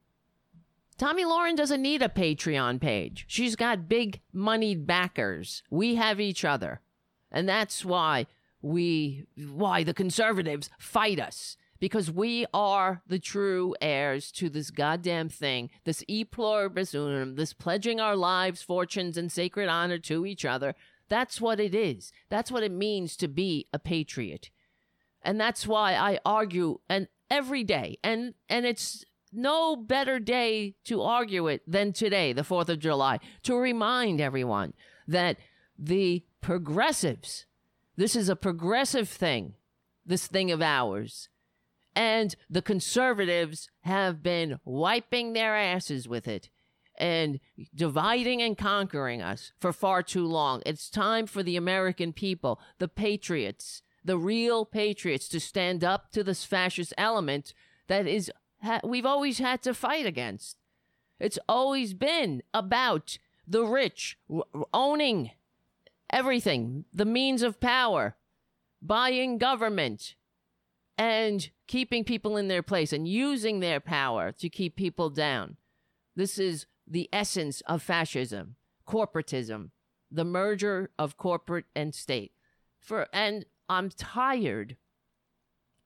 Tomi 0.97 1.23
Lahren 1.23 1.55
doesn't 1.55 1.83
need 1.83 2.01
a 2.01 2.09
Patreon 2.09 2.81
page. 2.81 3.27
She's 3.29 3.57
got 3.57 3.91
big 3.91 4.21
moneyed 4.33 4.87
backers. 4.87 5.63
We 5.69 5.97
have 5.97 6.19
each 6.19 6.43
other. 6.43 6.81
And 7.31 7.47
that's 7.47 7.85
why 7.85 8.25
we, 8.63 9.27
why 9.37 9.85
the 9.85 9.93
conservatives 9.93 10.71
fight 10.79 11.21
us 11.21 11.59
because 11.79 12.11
we 12.11 12.47
are 12.55 13.03
the 13.07 13.19
true 13.19 13.75
heirs 13.83 14.33
to 14.33 14.49
this 14.49 14.71
goddamn 14.71 15.29
thing, 15.29 15.69
this 15.85 16.03
e 16.09 16.25
pluribus 16.25 16.95
unum, 16.95 17.35
this 17.35 17.53
pledging 17.53 18.01
our 18.01 18.17
lives, 18.17 18.63
fortunes, 18.63 19.19
and 19.19 19.31
sacred 19.31 19.69
honor 19.69 19.99
to 19.99 20.25
each 20.25 20.47
other. 20.47 20.75
That's 21.11 21.39
what 21.39 21.61
it 21.61 21.75
is. 21.75 22.13
That's 22.31 22.51
what 22.51 22.63
it 22.63 22.73
means 22.73 23.15
to 23.19 23.29
be 23.29 23.67
a 23.75 23.79
patriot. 23.79 24.49
And 25.21 25.39
that's 25.39 25.67
why 25.67 25.97
I 25.97 26.19
argue 26.25 26.79
and 26.89 27.09
every 27.33 27.65
day. 27.65 27.99
And 28.05 28.35
and 28.49 28.67
it's 28.67 29.05
no 29.33 29.75
better 29.75 30.21
day 30.21 30.75
to 30.85 31.01
argue 31.01 31.49
it 31.49 31.63
than 31.67 31.93
today, 31.93 32.35
the 32.35 32.43
4th 32.43 32.69
of 32.69 32.79
July, 32.79 33.19
to 33.43 33.57
remind 33.57 34.21
everyone 34.21 34.75
that 35.09 35.39
the 35.79 36.23
progressives, 36.43 37.47
this 37.97 38.15
is 38.15 38.29
a 38.29 38.37
progressive 38.37 39.09
thing, 39.09 39.55
this 40.05 40.27
thing 40.27 40.51
of 40.51 40.61
ours. 40.61 41.31
And 41.97 42.35
the 42.49 42.63
conservatives 42.63 43.71
have 43.81 44.23
been 44.23 44.61
wiping 44.65 45.33
their 45.33 45.57
asses 45.57 46.07
with 46.07 46.29
it 46.29 46.51
and 46.99 47.41
dividing 47.75 48.43
and 48.43 48.57
conquering 48.57 49.23
us 49.23 49.53
for 49.59 49.73
far 49.73 50.03
too 50.03 50.27
long. 50.27 50.63
It's 50.67 50.91
time 50.91 51.27
for 51.27 51.43
the 51.43 51.57
American 51.57 52.13
people, 52.13 52.61
the 52.79 52.89
patriots, 52.89 53.83
the 54.05 54.19
real 54.19 54.65
patriots, 54.65 55.29
to 55.29 55.41
stand 55.41 55.85
up 55.85 56.11
to 56.13 56.25
this 56.25 56.45
fascist 56.45 56.93
element 56.99 57.55
that 57.87 58.07
is 58.07 58.31
ha- 58.63 58.81
we've 58.85 59.07
always 59.07 59.39
had 59.39 59.63
to 59.63 59.75
fight 59.75 60.07
against. 60.07 60.57
It's 61.21 61.39
always 61.49 61.95
been 61.95 62.43
about 62.53 63.19
the 63.47 63.65
rich 63.65 64.19
owning 64.73 65.31
everything, 66.11 66.85
the 66.93 67.05
means 67.05 67.43
of 67.43 67.61
power, 67.61 68.17
buying 68.81 69.39
government, 69.39 70.15
and 70.99 71.51
keeping 71.67 72.05
people 72.05 72.37
in 72.37 72.49
their 72.49 72.63
place 72.63 72.93
and 72.93 73.09
using 73.09 73.61
their 73.61 73.81
power 73.81 74.33
to 74.33 74.49
keep 74.49 74.77
people 74.77 75.11
down. 75.11 75.57
This 76.15 76.39
is 76.39 76.67
the 76.87 77.09
essence 77.13 77.63
of 77.63 77.83
fascism, 77.83 78.57
corporatism, 78.87 79.71
the 80.11 80.25
merger 80.25 80.91
of 80.99 81.17
corporate 81.17 81.65
and 81.75 81.95
state. 81.95 82.33
For 82.79 83.07
and 83.13 83.47
I'm 83.69 83.91
tired 83.91 84.77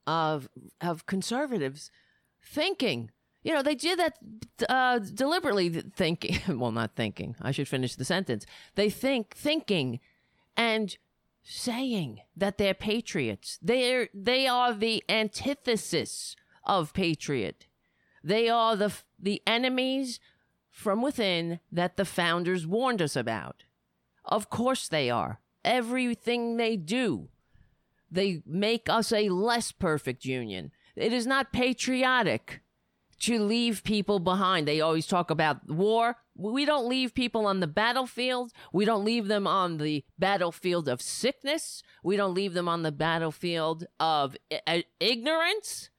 of 0.07 0.49
of 0.81 1.07
conservatives 1.07 1.91
thinking. 2.43 3.11
You 3.43 3.55
know, 3.55 3.63
they 3.63 3.77
did 3.77 3.99
that 3.99 4.19
uh, 4.69 4.99
deliberately 4.99 5.69
thinking. 5.69 6.41
well, 6.59 6.73
not 6.73 6.97
thinking. 6.97 7.37
I 7.41 7.53
should 7.53 7.69
finish 7.69 7.95
the 7.95 8.05
sentence. 8.05 8.45
They 8.75 8.91
think 8.91 9.37
thinking 9.37 10.01
and 10.57 10.97
saying 11.43 12.21
that 12.37 12.59
they're 12.59 12.75
patriots. 12.75 13.59
They're 13.63 14.09
they 14.13 14.47
are 14.49 14.75
the 14.75 15.05
antithesis 15.09 16.35
of 16.65 16.93
patriot. 16.93 17.67
They 18.25 18.49
are 18.49 18.75
the 18.75 18.93
the 19.19 19.43
enemies 19.47 20.19
from 20.71 21.01
within 21.01 21.61
that 21.71 21.97
the 21.97 22.05
founders 22.05 22.67
warned 22.67 23.01
us 23.01 23.17
about. 23.17 23.65
Of 24.25 24.51
course 24.51 24.89
they 24.89 25.09
are. 25.09 25.41
Everything 25.65 26.57
they 26.57 26.77
do, 26.77 27.29
they 28.17 28.43
make 28.45 28.89
us 28.89 29.13
a 29.13 29.29
less 29.29 29.71
perfect 29.71 30.25
union. 30.25 30.73
It 30.97 31.13
is 31.13 31.27
not 31.27 31.53
patriotic 31.53 32.63
to 33.21 33.39
leave 33.39 33.85
people 33.85 34.19
behind. 34.19 34.67
They 34.67 34.81
always 34.81 35.07
talk 35.07 35.31
about 35.31 35.71
war. 35.71 36.17
We 36.35 36.65
don't 36.65 36.89
leave 36.89 37.15
people 37.15 37.47
on 37.47 37.61
the 37.61 37.67
battlefield. 37.67 38.53
We 38.73 38.85
don't 38.85 39.05
leave 39.05 39.29
them 39.29 39.47
on 39.47 39.79
the 39.79 40.05
battlefield 40.19 40.89
of 40.89 41.01
sickness. 41.01 41.83
We 42.03 42.17
don't 42.17 42.35
leave 42.35 42.53
them 42.55 42.69
on 42.69 42.83
the 42.83 42.93
battlefield 42.93 43.87
of 43.99 44.37
I- 44.67 44.85
ignorance. 45.01 45.91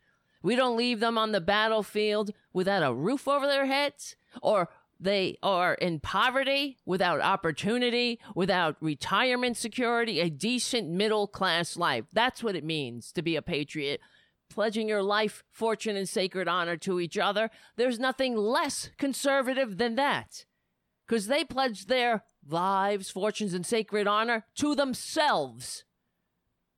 We 0.43 0.55
don't 0.55 0.77
leave 0.77 0.99
them 0.99 1.17
on 1.17 1.31
the 1.31 1.41
battlefield 1.41 2.31
without 2.53 2.83
a 2.83 2.93
roof 2.93 3.27
over 3.27 3.47
their 3.47 3.65
heads 3.65 4.15
or 4.41 4.69
they 4.99 5.37
are 5.43 5.73
in 5.75 5.99
poverty, 5.99 6.77
without 6.85 7.21
opportunity, 7.21 8.19
without 8.35 8.75
retirement 8.81 9.57
security, 9.57 10.19
a 10.19 10.29
decent 10.29 10.89
middle 10.89 11.27
class 11.27 11.77
life. 11.77 12.05
That's 12.13 12.43
what 12.43 12.55
it 12.55 12.63
means 12.63 13.11
to 13.13 13.21
be 13.21 13.35
a 13.35 13.41
patriot 13.41 14.01
pledging 14.49 14.89
your 14.89 15.03
life, 15.03 15.43
fortune, 15.51 15.95
and 15.95 16.07
sacred 16.07 16.47
honor 16.47 16.77
to 16.77 16.99
each 16.99 17.17
other. 17.17 17.49
There's 17.75 17.99
nothing 17.99 18.35
less 18.35 18.89
conservative 18.97 19.77
than 19.77 19.95
that. 19.95 20.45
Because 21.07 21.27
they 21.27 21.43
pledge 21.43 21.85
their 21.85 22.23
lives, 22.47 23.09
fortunes, 23.09 23.53
and 23.53 23.65
sacred 23.65 24.07
honor 24.07 24.45
to 24.55 24.75
themselves. 24.75 25.85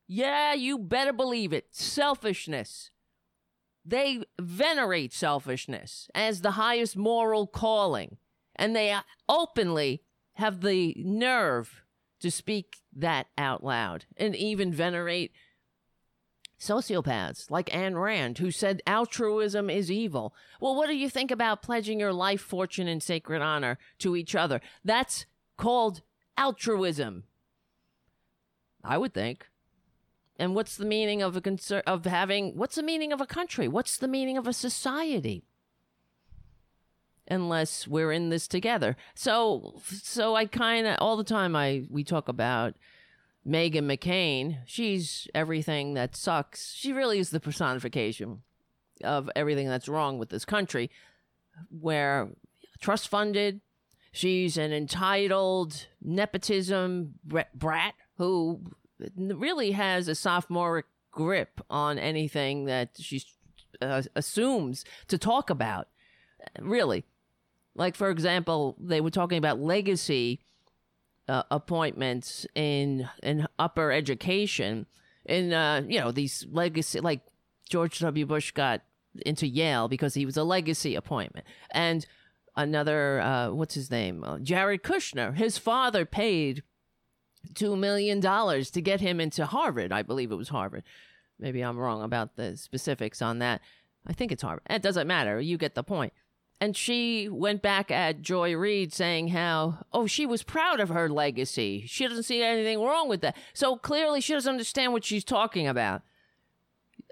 Yeah, 0.06 0.54
you 0.54 0.78
better 0.78 1.12
believe 1.12 1.52
it. 1.52 1.66
Selfishness. 1.70 2.90
They 3.84 4.22
venerate 4.38 5.12
selfishness 5.12 6.08
as 6.14 6.40
the 6.40 6.52
highest 6.52 6.96
moral 6.96 7.46
calling. 7.46 8.18
And 8.56 8.76
they 8.76 8.94
openly 9.28 10.02
have 10.34 10.60
the 10.60 10.94
nerve 10.98 11.82
to 12.20 12.30
speak 12.30 12.76
that 12.94 13.28
out 13.38 13.64
loud 13.64 14.04
and 14.16 14.36
even 14.36 14.72
venerate 14.72 15.32
sociopaths 16.60 17.50
like 17.50 17.70
Ayn 17.70 18.00
Rand, 18.00 18.38
who 18.38 18.50
said 18.50 18.82
altruism 18.86 19.70
is 19.70 19.90
evil. 19.90 20.34
Well, 20.60 20.76
what 20.76 20.88
do 20.88 20.96
you 20.96 21.08
think 21.08 21.30
about 21.30 21.62
pledging 21.62 21.98
your 21.98 22.12
life, 22.12 22.42
fortune, 22.42 22.86
and 22.86 23.02
sacred 23.02 23.40
honor 23.40 23.78
to 24.00 24.14
each 24.14 24.34
other? 24.34 24.60
That's 24.84 25.24
called 25.56 26.02
altruism. 26.36 27.24
I 28.84 28.98
would 28.98 29.14
think. 29.14 29.46
And 30.40 30.54
what's 30.54 30.76
the 30.76 30.86
meaning 30.86 31.20
of 31.20 31.36
a 31.36 31.40
concern 31.42 31.82
of 31.86 32.06
having 32.06 32.56
what's 32.56 32.76
the 32.76 32.82
meaning 32.82 33.12
of 33.12 33.20
a 33.20 33.26
country? 33.26 33.68
What's 33.68 33.98
the 33.98 34.08
meaning 34.08 34.38
of 34.38 34.48
a 34.48 34.54
society? 34.54 35.44
Unless 37.28 37.86
we're 37.86 38.10
in 38.10 38.30
this 38.30 38.48
together. 38.48 38.96
So 39.14 39.82
so 39.86 40.34
I 40.34 40.46
kind 40.46 40.86
of 40.86 40.96
all 40.98 41.18
the 41.18 41.24
time 41.24 41.54
I 41.54 41.84
we 41.90 42.04
talk 42.04 42.26
about 42.26 42.74
Meghan 43.46 43.84
McCain, 43.84 44.60
she's 44.64 45.28
everything 45.34 45.92
that 45.92 46.16
sucks. 46.16 46.72
She 46.72 46.94
really 46.94 47.18
is 47.18 47.30
the 47.30 47.40
personification 47.40 48.40
of 49.04 49.30
everything 49.36 49.68
that's 49.68 49.88
wrong 49.88 50.18
with 50.18 50.30
this 50.30 50.46
country, 50.46 50.90
where 51.68 52.30
trust 52.80 53.08
funded, 53.08 53.60
she's 54.10 54.56
an 54.56 54.72
entitled 54.72 55.86
nepotism 56.02 57.14
brat 57.54 57.94
who 58.16 58.62
really 59.16 59.72
has 59.72 60.08
a 60.08 60.14
sophomoric 60.14 60.86
grip 61.10 61.60
on 61.68 61.98
anything 61.98 62.66
that 62.66 62.90
she 62.98 63.22
uh, 63.80 64.02
assumes 64.14 64.84
to 65.08 65.18
talk 65.18 65.50
about. 65.50 65.88
Really. 66.58 67.04
Like, 67.74 67.96
for 67.96 68.10
example, 68.10 68.76
they 68.80 69.00
were 69.00 69.10
talking 69.10 69.38
about 69.38 69.60
legacy 69.60 70.40
uh, 71.28 71.44
appointments 71.50 72.44
in 72.56 73.08
in 73.22 73.46
upper 73.56 73.92
education 73.92 74.86
in 75.24 75.52
uh, 75.52 75.80
you 75.86 76.00
know 76.00 76.10
these 76.10 76.44
legacy 76.50 76.98
like 76.98 77.20
George 77.68 78.00
W. 78.00 78.26
Bush 78.26 78.50
got 78.50 78.82
into 79.24 79.46
Yale 79.46 79.86
because 79.86 80.14
he 80.14 80.26
was 80.26 80.36
a 80.36 80.42
legacy 80.42 80.96
appointment 80.96 81.46
and 81.70 82.04
another 82.56 83.20
uh, 83.20 83.50
what's 83.50 83.74
his 83.74 83.92
name 83.92 84.24
uh, 84.24 84.38
Jared 84.40 84.82
Kushner 84.82 85.36
his 85.36 85.56
father 85.56 86.04
paid 86.04 86.64
two 87.54 87.76
million 87.76 88.20
dollars 88.20 88.70
to 88.70 88.80
get 88.80 89.00
him 89.00 89.20
into 89.20 89.46
Harvard 89.46 89.92
I 89.92 90.02
believe 90.02 90.30
it 90.30 90.36
was 90.36 90.50
Harvard 90.50 90.84
maybe 91.38 91.62
I'm 91.62 91.78
wrong 91.78 92.02
about 92.02 92.36
the 92.36 92.56
specifics 92.56 93.22
on 93.22 93.38
that 93.38 93.60
I 94.06 94.12
think 94.12 94.30
it's 94.32 94.42
Harvard 94.42 94.62
it 94.68 94.82
doesn't 94.82 95.06
matter 95.06 95.40
you 95.40 95.56
get 95.58 95.74
the 95.74 95.82
point. 95.82 96.12
and 96.60 96.76
she 96.76 97.28
went 97.30 97.62
back 97.62 97.90
at 97.90 98.20
Joy 98.20 98.54
Reid 98.54 98.92
saying 98.92 99.28
how, 99.28 99.78
oh, 99.94 100.06
she 100.06 100.26
was 100.26 100.42
proud 100.42 100.78
of 100.78 100.90
her 100.90 101.08
legacy. 101.08 101.84
She 101.86 102.06
doesn't 102.06 102.24
see 102.24 102.42
anything 102.42 102.78
wrong 102.82 103.08
with 103.08 103.22
that. 103.22 103.34
So 103.54 103.76
clearly 103.76 104.20
she 104.20 104.34
doesn't 104.34 104.50
understand 104.50 104.92
what 104.92 105.02
she's 105.02 105.24
talking 105.24 105.66
about. 105.66 106.02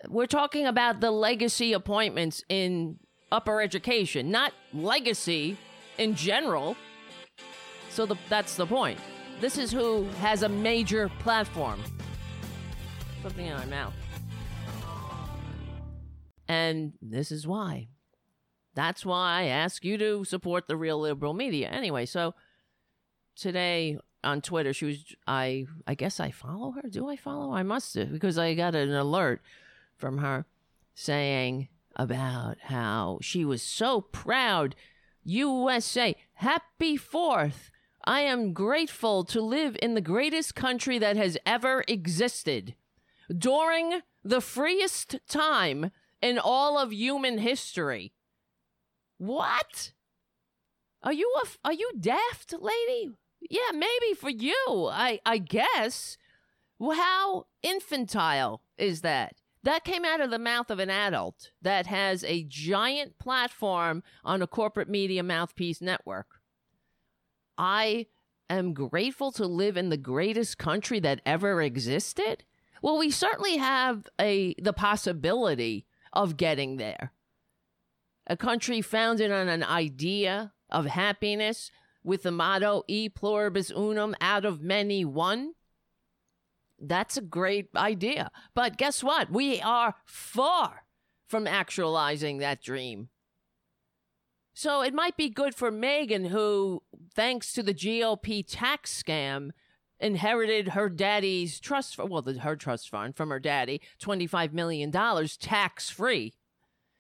We're 0.07 0.27
talking 0.27 0.67
about 0.67 1.01
the 1.01 1.11
legacy 1.11 1.73
appointments 1.73 2.45
in 2.51 2.99
upper 3.33 3.62
education, 3.62 4.31
not 4.31 4.53
legacy 4.75 5.57
in 5.97 6.14
general. 6.14 6.77
So 7.88 8.05
the, 8.05 8.17
that's 8.29 8.55
the 8.55 8.67
point. 8.67 9.01
This 9.40 9.57
is 9.57 9.70
who 9.70 10.05
has 10.20 10.42
a 10.42 10.48
major 10.48 11.09
platform. 11.20 11.81
Something 13.22 13.46
in 13.46 13.57
my 13.57 13.66
mouth. 13.66 13.94
And 16.48 16.94
this 17.01 17.31
is 17.31 17.46
why. 17.46 17.88
That's 18.74 19.07
why 19.07 19.42
I 19.42 19.44
ask 19.44 19.85
you 19.85 19.96
to 19.98 20.24
support 20.24 20.66
the 20.66 20.77
real 20.77 20.98
liberal 21.01 21.35
media. 21.35 21.68
Anyway, 21.68 22.07
so 22.07 22.35
today 23.37 23.98
on 24.24 24.40
Twitter, 24.40 24.72
she 24.72 24.87
was 24.87 25.05
I 25.27 25.66
I 25.87 25.94
guess 25.94 26.18
I 26.18 26.31
follow 26.31 26.72
her. 26.72 26.88
Do 26.88 27.09
I 27.09 27.16
follow? 27.16 27.53
I 27.53 27.62
must 27.62 27.94
have 27.94 28.11
because 28.11 28.38
I 28.38 28.55
got 28.55 28.74
an 28.74 28.92
alert 28.92 29.40
from 29.96 30.18
her 30.18 30.46
saying 30.94 31.68
about 31.94 32.57
how 32.62 33.18
she 33.20 33.44
was 33.44 33.62
so 33.62 34.01
proud. 34.01 34.74
USA, 35.24 36.16
happy 36.35 36.96
4th. 36.96 37.70
I 38.04 38.20
am 38.20 38.52
grateful 38.52 39.24
to 39.24 39.40
live 39.40 39.76
in 39.82 39.94
the 39.94 40.00
greatest 40.00 40.54
country 40.54 40.98
that 40.98 41.16
has 41.16 41.37
ever 41.44 41.84
existed. 41.88 42.74
During 43.37 44.00
the 44.24 44.40
freest 44.40 45.16
time 45.28 45.90
in 46.22 46.38
all 46.38 46.78
of 46.78 46.92
human 46.92 47.38
history. 47.38 48.12
What? 49.18 49.92
Are 51.02 51.12
you 51.12 51.32
a, 51.42 51.48
are 51.64 51.72
you 51.72 51.90
daft, 51.98 52.54
lady? 52.58 53.11
Yeah, 53.40 53.72
maybe 53.72 54.14
for 54.16 54.30
you. 54.30 54.88
I 54.90 55.20
I 55.24 55.38
guess. 55.38 56.16
Well, 56.78 56.96
how 56.96 57.46
infantile 57.62 58.62
is 58.76 59.00
that? 59.02 59.34
That 59.64 59.84
came 59.84 60.04
out 60.04 60.20
of 60.20 60.30
the 60.30 60.38
mouth 60.38 60.70
of 60.70 60.78
an 60.78 60.90
adult 60.90 61.50
that 61.61 61.87
has 61.87 62.22
a 62.24 62.44
giant 62.44 63.18
platform 63.18 64.02
on 64.24 64.40
a 64.40 64.46
corporate 64.46 64.88
media 64.88 65.22
mouthpiece 65.22 65.80
network. 65.80 66.38
I 67.59 68.07
am 68.49 68.73
grateful 68.73 69.33
to 69.33 69.47
live 69.47 69.77
in 69.77 69.88
the 69.88 69.97
greatest 69.97 70.57
country 70.57 71.01
that 71.01 71.21
ever 71.27 71.61
existed. 71.61 72.44
Well, 72.81 72.97
we 72.97 73.11
certainly 73.11 73.57
have 73.57 74.09
a 74.21 74.55
the 74.62 74.73
possibility 74.73 75.87
of 76.12 76.37
getting 76.37 76.77
there. 76.77 77.12
A 78.27 78.37
country 78.37 78.81
founded 78.81 79.33
on 79.33 79.49
an 79.49 79.64
idea 79.64 80.53
of 80.71 80.87
happiness 80.87 81.71
with 82.05 82.23
the 82.23 82.31
motto 82.31 82.85
e 82.87 83.09
pluribus 83.09 83.71
unum 83.71 84.14
out 84.21 84.44
of 84.44 84.62
many 84.62 85.05
one. 85.05 85.55
That's 86.79 87.16
a 87.16 87.23
great 87.23 87.68
idea. 87.75 88.31
But 88.55 88.77
guess 88.77 89.03
what? 89.03 89.31
We 89.31 89.61
are 89.61 89.97
far 90.05 90.85
from 91.27 91.47
actualizing 91.47 92.38
that 92.38 92.62
dream. 92.62 93.09
So 94.59 94.83
it 94.83 94.92
might 94.92 95.16
be 95.16 95.29
good 95.29 95.55
for 95.55 95.71
Meghan, 95.71 96.31
who, 96.31 96.83
thanks 97.14 97.53
to 97.53 97.62
the 97.62 97.73
GOP 97.73 98.44
tax 98.44 99.01
scam, 99.01 99.51
inherited 100.01 100.71
her 100.71 100.88
daddy's 100.88 101.61
trust 101.61 101.94
fund, 101.94 102.11
well, 102.11 102.23
the, 102.23 102.40
her 102.40 102.57
trust 102.57 102.88
fund 102.90 103.14
from 103.14 103.31
her 103.31 103.38
daddy, 103.38 103.81
$25 104.03 104.53
million 104.53 104.90
tax 104.90 105.90
free. 105.90 106.35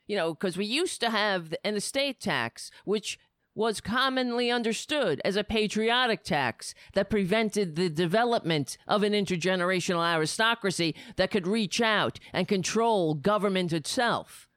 You 0.06 0.14
know, 0.14 0.34
because 0.34 0.56
we 0.56 0.66
used 0.66 1.00
to 1.00 1.10
have 1.10 1.52
an 1.64 1.74
estate 1.74 2.20
tax, 2.20 2.70
which 2.84 3.18
was 3.56 3.80
commonly 3.80 4.52
understood 4.52 5.20
as 5.24 5.34
a 5.34 5.42
patriotic 5.42 6.22
tax 6.22 6.74
that 6.94 7.10
prevented 7.10 7.74
the 7.74 7.90
development 7.90 8.78
of 8.86 9.02
an 9.02 9.14
intergenerational 9.14 10.14
aristocracy 10.14 10.94
that 11.16 11.32
could 11.32 11.48
reach 11.48 11.80
out 11.80 12.20
and 12.32 12.46
control 12.46 13.14
government 13.14 13.72
itself. 13.72 14.47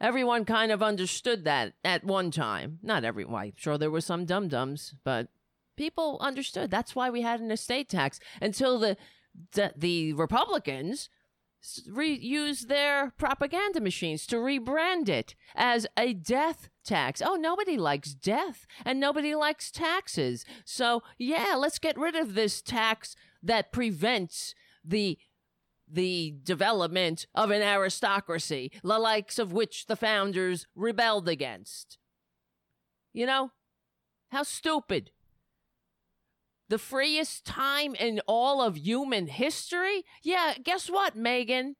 Everyone 0.00 0.44
kind 0.44 0.72
of 0.72 0.82
understood 0.82 1.44
that 1.44 1.74
at 1.84 2.04
one 2.04 2.30
time. 2.30 2.78
Not 2.82 3.04
everyone. 3.04 3.42
I'm 3.42 3.52
sure 3.56 3.76
there 3.76 3.90
were 3.90 4.00
some 4.00 4.24
dum 4.24 4.48
dums, 4.48 4.94
but 5.04 5.28
people 5.76 6.18
understood. 6.20 6.70
That's 6.70 6.94
why 6.94 7.10
we 7.10 7.22
had 7.22 7.40
an 7.40 7.50
estate 7.50 7.88
tax 7.88 8.20
until 8.40 8.78
the 8.78 8.96
the, 9.52 9.72
the 9.76 10.12
Republicans 10.14 11.08
re- 11.86 12.18
use 12.18 12.66
their 12.66 13.12
propaganda 13.16 13.80
machines 13.80 14.26
to 14.26 14.36
rebrand 14.36 15.08
it 15.08 15.34
as 15.54 15.86
a 15.96 16.14
death 16.14 16.68
tax. 16.84 17.22
Oh, 17.24 17.34
nobody 17.34 17.76
likes 17.76 18.14
death 18.14 18.66
and 18.84 18.98
nobody 18.98 19.34
likes 19.34 19.70
taxes. 19.70 20.44
So, 20.64 21.02
yeah, 21.18 21.54
let's 21.56 21.78
get 21.78 21.98
rid 21.98 22.16
of 22.16 22.34
this 22.34 22.62
tax 22.62 23.14
that 23.42 23.72
prevents 23.72 24.54
the 24.84 25.18
the 25.92 26.34
development 26.42 27.26
of 27.34 27.50
an 27.50 27.62
aristocracy, 27.62 28.70
the 28.82 28.98
likes 28.98 29.38
of 29.38 29.52
which 29.52 29.86
the 29.86 29.96
founders 29.96 30.66
rebelled 30.74 31.28
against. 31.28 31.98
You 33.12 33.26
know? 33.26 33.52
How 34.30 34.44
stupid 34.44 35.10
the 36.68 36.78
freest 36.78 37.44
time 37.44 37.96
in 37.96 38.20
all 38.26 38.62
of 38.62 38.78
human 38.78 39.26
history? 39.26 40.04
Yeah, 40.22 40.54
guess 40.62 40.88
what, 40.88 41.16
Meghan? 41.16 41.74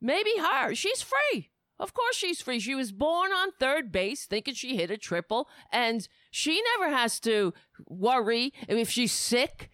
Maybe 0.00 0.30
her. 0.38 0.74
She's 0.74 1.02
free. 1.02 1.50
Of 1.80 1.94
course 1.94 2.16
she's 2.16 2.40
free. 2.40 2.60
She 2.60 2.74
was 2.74 2.92
born 2.92 3.32
on 3.32 3.52
third 3.52 3.92
base 3.92 4.26
thinking 4.26 4.54
she 4.54 4.76
hit 4.76 4.90
a 4.90 4.96
triple, 4.96 5.48
and 5.72 6.08
she 6.30 6.62
never 6.76 6.92
has 6.94 7.20
to 7.20 7.54
worry 7.86 8.52
if 8.68 8.90
she's 8.90 9.12
sick. 9.12 9.70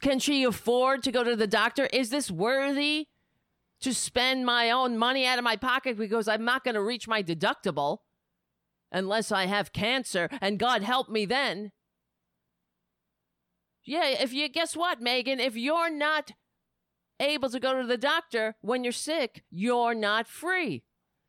Can 0.00 0.18
she 0.18 0.44
afford 0.44 1.02
to 1.02 1.12
go 1.12 1.24
to 1.24 1.36
the 1.36 1.46
doctor? 1.46 1.86
Is 1.86 2.10
this 2.10 2.30
worthy 2.30 3.08
to 3.80 3.92
spend 3.92 4.46
my 4.46 4.70
own 4.70 4.96
money 4.96 5.26
out 5.26 5.38
of 5.38 5.44
my 5.44 5.56
pocket 5.56 5.98
because 5.98 6.28
I'm 6.28 6.44
not 6.44 6.64
going 6.64 6.76
to 6.76 6.82
reach 6.82 7.08
my 7.08 7.22
deductible 7.22 7.98
unless 8.92 9.32
I 9.32 9.46
have 9.46 9.72
cancer, 9.72 10.28
and 10.40 10.58
God 10.58 10.82
help 10.82 11.08
me 11.08 11.24
then. 11.24 11.72
Yeah, 13.84 14.06
if 14.06 14.32
you 14.32 14.48
guess 14.48 14.76
what, 14.76 15.00
Meghan, 15.00 15.40
if 15.40 15.56
you're 15.56 15.90
not 15.90 16.32
able 17.18 17.50
to 17.50 17.58
go 17.58 17.80
to 17.80 17.86
the 17.86 17.96
doctor 17.96 18.54
when 18.60 18.84
you're 18.84 18.92
sick, 18.92 19.42
you're 19.50 19.94
not 19.94 20.28
free. 20.28 20.84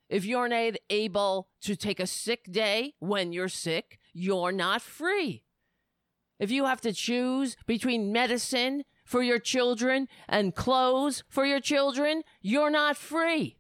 If 0.10 0.26
you're 0.26 0.50
not 0.50 0.76
able 0.90 1.48
to 1.62 1.76
take 1.76 2.00
a 2.00 2.06
sick 2.06 2.52
day 2.52 2.94
when 3.00 3.34
you're 3.34 3.48
sick, 3.48 3.98
you're 4.14 4.52
not 4.52 4.82
free. 4.82 5.43
If 6.40 6.52
you 6.52 6.66
have 6.66 6.82
to 6.82 6.94
choose 6.94 7.56
between 7.66 8.12
medicine 8.12 8.84
for 9.06 9.22
your 9.22 9.40
children 9.40 10.08
and 10.28 10.56
clothes 10.56 11.24
for 11.30 11.46
your 11.46 11.60
children, 11.60 12.24
you're 12.42 12.70
not 12.72 12.98
free. 12.98 13.58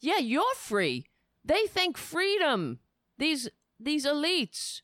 Yeah, 0.00 0.18
you're 0.18 0.54
free. 0.56 1.06
They 1.44 1.66
think 1.66 1.96
freedom. 1.96 2.80
These 3.16 3.48
these 3.80 4.04
elites 4.04 4.82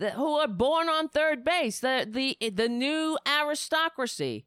the, 0.00 0.10
who 0.10 0.34
are 0.36 0.48
born 0.48 0.88
on 0.88 1.08
third 1.08 1.44
base, 1.44 1.78
the, 1.78 2.06
the, 2.08 2.50
the 2.50 2.68
new 2.68 3.18
aristocracy 3.26 4.46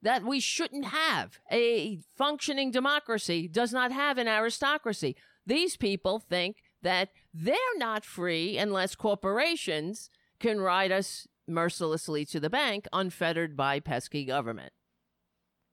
that 0.00 0.24
we 0.24 0.40
shouldn't 0.40 0.86
have. 0.86 1.40
A 1.50 1.98
functioning 2.14 2.70
democracy 2.70 3.48
does 3.48 3.72
not 3.72 3.92
have 3.92 4.16
an 4.16 4.28
aristocracy. 4.28 5.16
These 5.44 5.76
people 5.76 6.20
think 6.20 6.56
that 6.82 7.10
they're 7.34 7.56
not 7.76 8.04
free 8.04 8.56
unless 8.56 8.94
corporations 8.94 10.08
can 10.38 10.60
ride 10.60 10.92
us 10.92 11.26
mercilessly 11.48 12.24
to 12.26 12.40
the 12.40 12.50
bank, 12.50 12.86
unfettered 12.92 13.56
by 13.56 13.80
pesky 13.80 14.24
government. 14.24 14.72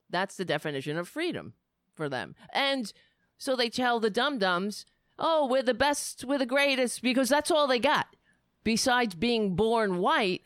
That's 0.10 0.36
the 0.36 0.46
definition 0.46 0.98
of 0.98 1.08
freedom 1.08 1.54
for 1.96 2.08
them. 2.08 2.36
And 2.54 2.94
so 3.38 3.56
they 3.56 3.70
tell 3.70 4.00
the 4.00 4.10
dum 4.10 4.38
dums, 4.38 4.86
oh, 5.18 5.48
we're 5.48 5.64
the 5.64 5.74
best, 5.74 6.24
we're 6.26 6.38
the 6.38 6.46
greatest, 6.46 7.02
because 7.02 7.30
that's 7.30 7.52
all 7.52 7.68
they 7.68 7.80
got 7.80 8.08
besides 8.64 9.16
being 9.16 9.56
born 9.56 9.98
white, 9.98 10.42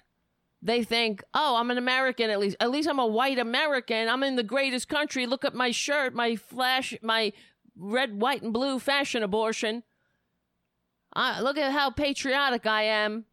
they 0.61 0.83
think, 0.83 1.23
oh, 1.33 1.55
I'm 1.57 1.71
an 1.71 1.77
American 1.77 2.29
at 2.29 2.39
least. 2.39 2.57
At 2.59 2.71
least 2.71 2.89
I'm 2.89 2.99
a 2.99 3.05
white 3.05 3.39
American. 3.39 4.09
I'm 4.09 4.23
in 4.23 4.35
the 4.35 4.43
greatest 4.43 4.87
country. 4.87 5.25
Look 5.25 5.45
at 5.45 5.53
my 5.53 5.71
shirt, 5.71 6.13
my 6.13 6.35
flash, 6.35 6.95
my 7.01 7.31
red, 7.75 8.19
white, 8.19 8.41
and 8.41 8.51
blue 8.51 8.79
fashion 8.79 9.23
abortion. 9.23 9.83
Uh, 11.15 11.39
look 11.41 11.57
at 11.57 11.71
how 11.71 11.91
patriotic 11.91 12.65
I 12.65 12.83
am. 12.83 13.25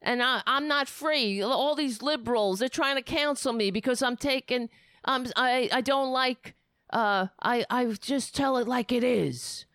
And 0.00 0.22
I, 0.22 0.42
I'm 0.46 0.68
not 0.68 0.88
free. 0.88 1.42
All 1.42 1.74
these 1.74 2.02
liberals, 2.02 2.60
they're 2.60 2.68
trying 2.68 2.96
to 2.96 3.02
cancel 3.02 3.52
me 3.52 3.70
because 3.70 4.02
I'm 4.02 4.16
taking, 4.16 4.68
um, 5.04 5.26
I, 5.36 5.68
I 5.72 5.80
don't 5.80 6.12
like, 6.12 6.54
uh, 6.90 7.26
I, 7.42 7.64
I 7.68 7.86
just 8.00 8.34
tell 8.34 8.56
it 8.58 8.68
like 8.68 8.92
it 8.92 9.02
is. 9.02 9.66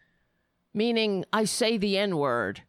Meaning 0.74 1.26
I 1.32 1.46
say 1.46 1.78
the 1.78 1.98
N 1.98 2.18
word. 2.18 2.62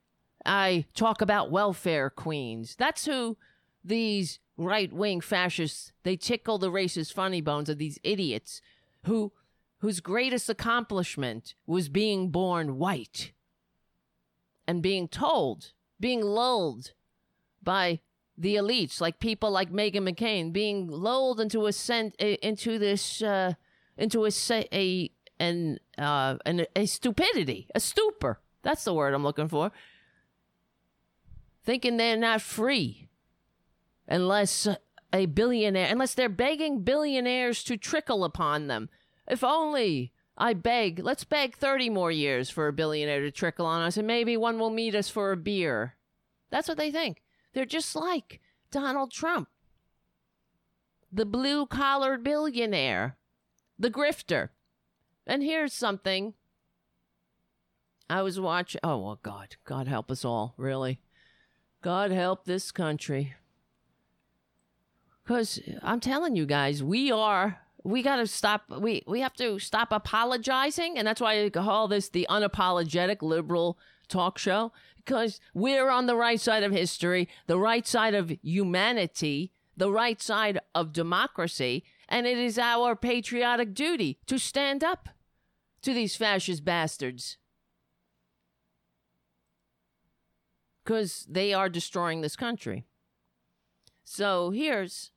I 0.45 0.85
talk 0.95 1.23
about 1.23 1.51
welfare 1.51 2.11
queens. 2.11 2.77
That's 2.77 3.07
who 3.07 3.39
these 3.83 4.41
right 4.57 4.93
wing 4.93 5.21
fascists 5.21 5.93
they 6.05 6.17
tickle 6.17 6.59
the 6.59 6.71
racist 6.71 7.13
funny 7.13 7.41
bones 7.41 7.69
of 7.69 7.77
these 7.77 7.99
idiots 8.05 8.61
who 9.05 9.33
whose 9.79 10.01
greatest 10.01 10.49
accomplishment 10.49 11.55
was 11.67 11.89
being 11.89 12.31
born 12.31 12.79
white 12.79 13.33
and 14.67 14.81
being 14.81 15.07
told, 15.09 15.73
being 16.01 16.23
lulled 16.23 16.93
by 17.65 18.01
the 18.37 18.57
elites, 18.57 19.01
like 19.01 19.19
people 19.19 19.51
like 19.51 19.71
Meghan 19.71 20.09
McCain, 20.09 20.53
being 20.53 20.89
lulled 20.89 21.41
into 21.41 21.67
a 21.67 21.73
sent 21.73 22.15
into 22.17 22.79
this 22.79 23.23
uh, 23.23 23.55
into 23.97 24.27
a 24.27 24.31
a 24.73 25.11
an 25.39 25.79
uh, 25.99 26.37
an, 26.45 26.67
a 26.77 26.87
stupidity, 26.87 27.69
a 27.75 27.81
stupor. 27.81 28.41
That's 28.63 28.85
the 28.85 28.95
word 28.95 29.15
I'm 29.15 29.23
looking 29.23 29.49
for 29.49 29.73
thinking 31.65 31.97
they're 31.97 32.17
not 32.17 32.43
free 32.43 33.09
unless 34.07 34.69
a 35.13 35.27
billionaire, 35.27 35.89
unless 35.91 36.15
they're 36.15 36.29
begging 36.29 36.83
billionaires 36.83 37.65
to 37.65 37.77
trickle 37.77 38.25
upon 38.25 38.67
them 38.67 38.89
If 39.27 39.43
only 39.43 40.13
I 40.37 40.53
beg, 40.55 40.99
let's 40.99 41.25
beg 41.25 41.57
30 41.57 41.91
more 41.91 42.11
years 42.11 42.51
for 42.51 42.69
a 42.69 42.73
billionaire 42.73 43.21
to 43.21 43.31
trickle 43.31 43.67
on 43.67 43.83
us, 43.83 43.97
and 43.97 44.07
maybe 44.07 44.37
one 44.37 44.59
will 44.59 44.71
meet 44.71 44.95
us 44.95 45.09
for 45.09 45.33
a 45.33 45.37
beer. 45.37 45.95
That's 46.51 46.69
what 46.69 46.77
they 46.77 46.91
think. 46.91 47.23
They're 47.55 47.65
just 47.65 47.97
like 47.97 48.41
Donald 48.71 49.13
Trump, 49.13 49.49
the 51.11 51.25
blue 51.25 51.67
collared 51.67 52.23
billionaire, 52.23 53.17
the 53.79 53.91
grifter. 53.91 54.51
And 55.27 55.43
here's 55.43 55.73
something. 55.73 56.35
I 58.11 58.21
was 58.23 58.39
watching. 58.39 58.81
Oh, 58.85 58.99
well, 58.99 59.21
God. 59.23 59.57
God 59.65 59.89
help 59.89 60.11
us 60.11 60.25
all, 60.25 60.55
really. 60.59 61.01
God 61.81 62.11
help 62.11 62.45
this 62.45 62.71
country. 62.73 63.35
Because 65.23 65.61
I'm 65.83 66.01
telling 66.01 66.37
you 66.37 66.45
guys, 66.45 66.83
we 66.83 67.11
are 67.11 67.61
we 67.85 68.03
got 68.03 68.17
to 68.17 68.27
stop 68.27 68.65
we 68.81 69.03
we 69.07 69.21
have 69.21 69.35
to 69.35 69.59
stop 69.59 69.93
apologizing 69.93 70.97
and 70.97 71.07
that's 71.07 71.21
why 71.21 71.45
i 71.45 71.51
call 71.51 71.87
this 71.87 72.09
the 72.09 72.27
unapologetic 72.31 73.21
liberal 73.21 73.79
talk 74.09 74.39
show 74.39 74.73
because 75.05 75.41
we're 75.53 75.91
on 75.91 76.07
the 76.07 76.17
right 76.17 76.41
side 76.41 76.63
of 76.63 76.73
history 76.73 77.29
the 77.47 77.59
right 77.59 77.87
side 77.87 78.15
of 78.15 78.33
humanity 78.43 79.53
the 79.77 79.91
right 79.91 80.23
side 80.23 80.59
of 80.75 80.93
democracy 80.93 81.85
and 82.09 82.27
it 82.27 82.39
is 82.39 82.59
our 82.59 82.95
patriotic 82.95 83.75
duty 83.75 84.19
to 84.27 84.39
stand 84.39 84.85
up 84.85 85.09
to 85.83 85.95
these 85.95 86.17
fascist 86.17 86.65
bastards. 86.65 87.37
Because 90.83 91.27
they 91.29 91.55
are 91.55 91.69
destroying 91.69 92.21
this 92.21 92.37
country. 92.37 92.85
So 94.05 94.51
here's 94.51 95.11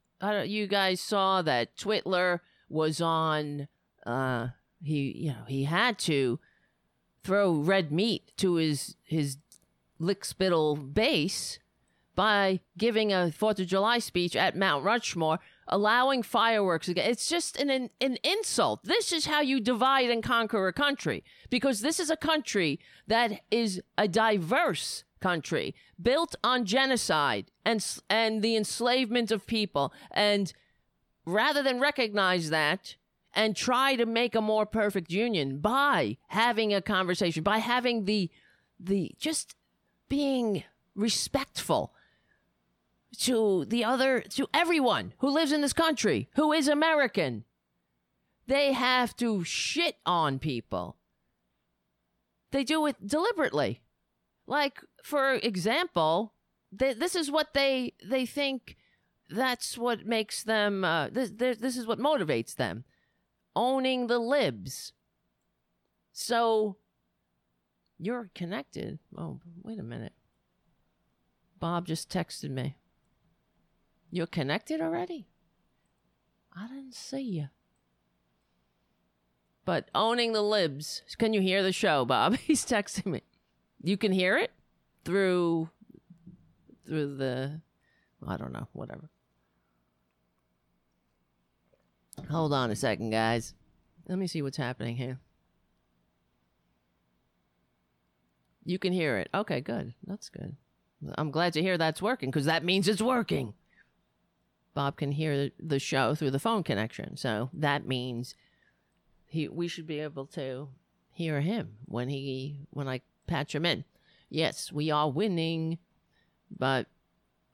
you 0.46 0.68
guys 0.68 1.02
saw 1.02 1.42
that 1.42 1.76
Twitler 1.76 2.40
was 2.70 3.00
on 3.00 3.68
uh 4.06 4.48
he 4.82 5.12
you 5.16 5.30
know 5.30 5.46
he 5.48 5.64
had 5.66 5.98
to 5.98 6.40
throw 7.24 7.54
red 7.54 7.92
meat 7.92 8.32
to 8.38 8.56
his 8.56 8.96
his 9.04 9.38
lickspittle 10.00 10.94
base 10.94 11.60
by 12.16 12.60
giving 12.78 13.14
a 13.14 13.32
Fourth 13.32 13.60
of 13.60 13.68
July 13.68 14.00
speech 14.00 14.36
at 14.36 14.58
Mount 14.58 14.84
Rushmore, 14.84 15.40
allowing 15.68 16.24
fireworks 16.24 16.88
again. 16.88 17.10
It's 17.10 17.30
just 17.30 17.58
an, 17.58 17.70
an 17.70 17.90
an 18.02 18.18
insult. 18.24 18.84
This 18.84 19.12
is 19.14 19.28
how 19.28 19.42
you 19.42 19.60
divide 19.60 20.10
and 20.10 20.24
conquer 20.24 20.68
a 20.68 20.74
country 20.74 21.24
because 21.50 21.82
this 21.82 22.00
is 22.00 22.10
a 22.10 22.18
country 22.18 22.80
that 23.06 23.42
is 23.52 23.82
a 23.98 24.08
diverse 24.08 25.04
country 25.20 25.76
built 26.02 26.36
on 26.44 26.66
genocide 26.66 27.52
and 27.66 27.86
and 28.10 28.42
the 28.42 28.56
enslavement 28.56 29.32
of 29.32 29.48
people 29.48 29.94
and 30.12 30.54
rather 31.26 31.62
than 31.62 31.80
recognize 31.80 32.50
that 32.50 32.96
and 33.34 33.56
try 33.56 33.96
to 33.96 34.06
make 34.06 34.34
a 34.34 34.42
more 34.42 34.66
perfect 34.66 35.12
union 35.12 35.60
by 35.60 36.18
having 36.30 36.74
a 36.74 36.82
conversation, 36.82 37.44
by 37.44 37.60
having 37.60 38.06
the 38.06 38.32
the 38.80 39.12
just 39.20 39.56
being 40.10 40.64
respectful 40.96 41.94
to 43.20 43.66
the 43.66 43.84
other 43.84 44.22
to 44.22 44.48
everyone 44.54 45.14
who 45.20 45.30
lives 45.30 45.52
in 45.52 45.62
this 45.62 45.74
country 45.74 46.30
who 46.36 46.52
is 46.52 46.68
American. 46.68 47.46
They 48.48 48.74
have 48.74 49.16
to 49.18 49.44
shit 49.44 49.98
on 50.06 50.40
people. 50.40 50.98
They 52.52 52.64
do 52.64 52.86
it 52.86 53.06
deliberately. 53.06 53.82
Like 54.46 54.80
for 55.04 55.34
example, 55.34 56.34
they, 56.72 56.94
this 56.94 57.16
is 57.16 57.32
what 57.32 57.54
they 57.54 57.94
they 58.04 58.26
think 58.26 58.78
that's 59.30 59.78
what 59.78 60.06
makes 60.06 60.44
them 60.44 60.84
uh, 60.84 61.10
this, 61.10 61.32
this 61.32 61.78
is 61.78 61.86
what 61.86 62.00
motivates 62.00 62.56
them 62.56 62.86
owning 63.56 64.08
the 64.08 64.20
libs 64.20 64.94
so 66.20 66.78
you're 68.00 68.30
connected. 68.36 69.00
Oh 69.18 69.40
wait 69.64 69.80
a 69.80 69.84
minute. 69.84 70.14
Bob 71.60 71.88
just 71.88 72.10
texted 72.10 72.52
me. 72.52 72.78
You're 74.12 74.28
connected 74.28 74.80
already? 74.80 75.28
I 76.56 76.68
didn't 76.68 76.96
see 76.96 77.22
you 77.22 77.50
but 79.68 79.90
owning 79.94 80.32
the 80.32 80.42
libs. 80.42 81.02
Can 81.18 81.34
you 81.34 81.42
hear 81.42 81.62
the 81.62 81.74
show 81.74 82.06
bob? 82.06 82.38
He's 82.48 82.66
texting 82.66 83.08
me. 83.08 83.22
You 83.84 83.98
can 83.98 84.14
hear 84.14 84.38
it 84.38 84.52
through 85.04 85.70
through 86.88 87.18
the 87.18 87.60
i 88.26 88.38
don't 88.38 88.54
know 88.54 88.68
whatever. 88.72 89.10
Hold 92.32 92.54
on 92.54 92.72
a 92.72 92.76
second, 92.76 93.12
guys. 93.12 93.54
Let 94.08 94.18
me 94.18 94.26
see 94.26 94.42
what's 94.42 94.58
happening 94.58 94.96
here. 94.96 95.20
You 98.68 98.78
can 98.78 98.92
hear 98.92 99.18
it. 99.18 99.30
Okay, 99.34 99.62
good. 99.62 99.94
That's 100.06 100.28
good. 100.28 100.58
I'm 101.16 101.32
glad 101.32 101.54
to 101.54 101.62
hear 101.62 101.78
that's 101.78 102.02
working 102.02 102.30
because 102.30 102.46
that 102.46 102.66
means 102.66 102.90
it's 102.90 103.02
working. 103.02 103.54
Bob 104.74 104.98
can 104.98 105.14
hear 105.14 105.52
the 105.58 105.80
show 105.80 106.16
through 106.16 106.32
the 106.32 106.40
phone 106.40 106.64
connection. 106.64 107.16
So 107.16 107.50
that 107.54 107.88
means 107.88 108.36
he 109.26 109.48
we 109.48 109.70
should 109.70 109.88
be 109.88 110.02
able 110.02 110.26
to 110.28 110.68
hear 111.12 111.40
him 111.40 111.78
when 111.86 112.10
he 112.10 112.68
when 112.72 112.90
I 112.90 113.02
patch 113.26 113.56
him 113.56 113.66
in. 113.66 113.86
Yes, 114.30 114.70
we 114.70 114.92
are 114.92 115.10
winning. 115.10 115.78
But 116.52 116.88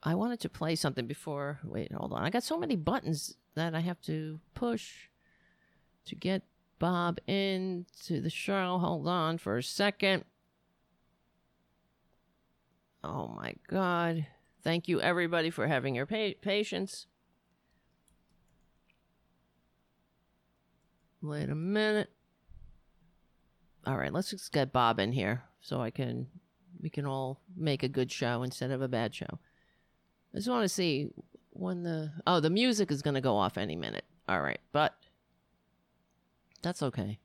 I 0.02 0.16
wanted 0.16 0.40
to 0.40 0.50
play 0.50 0.76
something 0.76 1.06
before 1.06 1.60
wait, 1.64 1.92
hold 1.92 2.12
on. 2.14 2.24
I 2.24 2.32
got 2.32 2.44
so 2.44 2.58
many 2.58 2.76
buttons 2.76 3.38
that 3.54 3.76
I 3.76 3.82
have 3.82 4.02
to 4.02 4.40
push 4.56 5.10
to 6.06 6.16
get 6.16 6.42
Bob 6.80 7.20
into 7.28 8.20
the 8.20 8.32
show. 8.32 8.80
Hold 8.80 9.08
on 9.08 9.38
for 9.38 9.58
a 9.58 9.64
second. 9.64 10.26
Oh 13.04 13.28
my 13.28 13.56
God. 13.68 14.26
Thank 14.64 14.88
you, 14.88 15.02
everybody, 15.02 15.50
for 15.50 15.68
having 15.68 15.96
your 15.96 16.06
pa- 16.06 16.40
patience. 16.42 17.08
Wait 21.22 21.50
a 21.50 21.56
minute. 21.56 22.10
All 23.86 23.98
right, 23.98 24.14
let's 24.14 24.30
just 24.30 24.52
get 24.52 24.72
Bob 24.72 25.00
in 25.00 25.12
here 25.12 25.44
so 25.62 25.82
I 25.82 25.90
can 25.90 26.28
we 26.82 26.90
can 26.90 27.06
all 27.06 27.42
make 27.56 27.84
a 27.84 27.88
good 27.88 28.12
show 28.12 28.44
instead 28.44 28.72
of 28.72 28.82
a 28.82 28.88
bad 28.88 29.14
show. 29.16 29.40
I 30.34 30.38
just 30.38 30.50
want 30.50 30.64
to 30.64 30.70
see 30.70 31.10
when 31.52 31.84
the 31.84 32.12
oh 32.26 32.40
the 32.40 32.50
music 32.50 32.92
is 32.92 33.02
going 33.02 33.14
to 33.16 33.22
go 33.22 33.36
off 33.36 33.58
any 33.58 33.76
minute. 33.76 34.06
All 34.28 34.42
right, 34.42 34.60
but 34.72 34.96
that's 36.62 36.82
okay. 36.82 37.20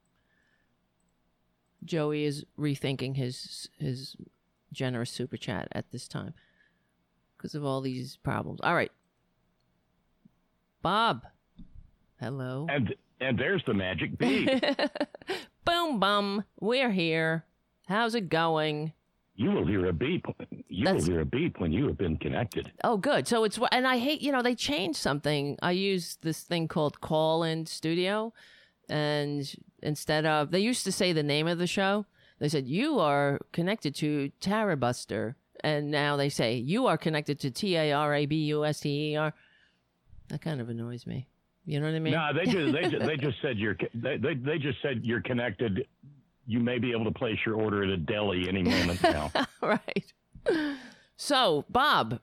Joey 1.85 2.25
is 2.25 2.45
rethinking 2.59 3.17
his 3.17 3.69
his 3.79 4.17
generous 4.73 5.11
super 5.11 5.37
chat 5.37 5.69
at 5.73 5.91
this 5.91 6.09
time 6.09 6.35
because 7.37 7.55
of 7.55 7.65
all 7.65 7.81
these 7.81 8.17
problems. 8.17 8.61
All 8.63 8.75
right. 8.75 8.93
Bob. 10.83 11.23
Hello. 12.21 12.67
And 12.69 12.95
and 13.21 13.39
there's 13.39 13.65
the 13.65 13.75
magic 13.75 14.17
beat. 14.19 14.49
Boom 15.65 15.99
bum. 15.99 16.45
We're 16.61 16.91
here. 16.91 17.45
How's 17.89 18.15
it 18.15 18.29
going? 18.29 18.93
You 19.35 19.53
will 19.53 19.67
hear 19.67 19.87
a 19.87 19.93
beep. 19.93 20.27
You 20.69 20.85
That's, 20.85 21.05
will 21.07 21.13
hear 21.13 21.21
a 21.21 21.25
beep 21.25 21.61
when 21.61 21.73
you 21.73 21.87
have 21.87 21.97
been 21.97 22.17
connected. 22.17 22.73
Oh, 22.83 22.97
good. 22.97 23.29
So 23.29 23.45
it's 23.45 23.59
and 23.71 23.87
I 23.87 23.99
hate 23.99 24.21
you 24.21 24.33
know 24.33 24.43
they 24.43 24.55
changed 24.55 24.99
something. 24.99 25.57
I 25.63 25.73
use 25.73 26.19
this 26.23 26.43
thing 26.43 26.69
called 26.69 27.01
Call 27.01 27.45
In 27.45 27.67
Studio, 27.67 28.33
and 28.89 29.51
instead 29.83 30.27
of 30.27 30.51
they 30.51 30.61
used 30.61 30.85
to 30.85 30.93
say 30.93 31.13
the 31.13 31.23
name 31.23 31.47
of 31.47 31.59
the 31.59 31.67
show, 31.69 32.05
they 32.39 32.49
said 32.49 32.67
you 32.67 32.99
are 32.99 33.39
connected 33.53 33.95
to 33.97 34.31
Tarabuster, 34.41 35.35
and 35.65 35.91
now 35.91 36.17
they 36.17 36.29
say 36.29 36.55
you 36.55 36.87
are 36.87 36.99
connected 36.99 37.41
to 37.41 37.51
T 37.51 37.77
A 37.77 37.93
R 37.93 38.15
A 38.15 38.27
B 38.27 38.37
U 38.47 38.65
S 38.65 38.81
T 38.81 39.13
E 39.13 39.17
R. 39.17 39.33
That 40.29 40.41
kind 40.41 40.61
of 40.61 40.69
annoys 40.69 41.07
me. 41.07 41.29
You 41.65 41.81
know 41.81 41.87
what 41.87 41.95
I 41.95 41.99
mean? 41.99 42.15
No, 42.15 42.31
they 42.35 42.51
just 42.51 42.73
they 42.73 42.89
just, 42.89 43.07
they 43.07 43.17
just 43.27 43.43
said 43.43 43.59
you're 43.59 43.77
they, 43.95 44.17
they 44.17 44.35
they 44.35 44.59
just 44.59 44.81
said 44.83 45.01
you're 45.03 45.23
connected 45.23 45.87
you 46.49 46.61
may 46.61 46.79
be 46.79 46.91
able 46.93 47.05
to 47.05 47.13
place 47.13 47.39
your 47.45 47.57
order 47.57 47.85
at 47.85 47.91
a 47.91 47.97
deli 47.99 48.49
any 48.49 48.63
moment 48.63 49.03
now. 49.03 49.31
right. 49.63 50.13
So, 51.17 51.67
Bob, 51.69 52.21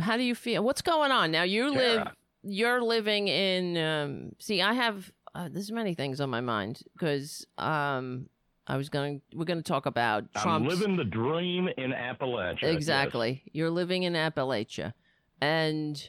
how 0.00 0.16
do 0.16 0.22
you 0.22 0.34
feel? 0.34 0.64
What's 0.64 0.80
going 0.80 1.12
on 1.12 1.30
now? 1.30 1.42
You 1.42 1.70
live. 1.70 2.08
You're 2.42 2.82
living 2.82 3.28
in. 3.28 3.76
Um, 3.76 4.32
see, 4.38 4.62
I 4.62 4.72
have. 4.72 5.12
Uh, 5.34 5.48
there's 5.52 5.70
many 5.70 5.94
things 5.94 6.20
on 6.20 6.30
my 6.30 6.40
mind 6.40 6.82
because 6.94 7.46
um, 7.58 8.28
I 8.70 8.76
was 8.76 8.88
going. 8.88 9.20
We're 9.34 9.46
going 9.46 9.58
to 9.58 9.64
talk 9.64 9.86
about 9.86 10.32
Trump. 10.32 10.62
I'm 10.62 10.68
living 10.68 10.96
the 10.96 11.02
dream 11.02 11.68
in 11.76 11.90
Appalachia. 11.90 12.72
Exactly. 12.72 13.42
Yes. 13.44 13.52
You're 13.52 13.70
living 13.70 14.04
in 14.04 14.12
Appalachia, 14.12 14.92
and 15.40 16.08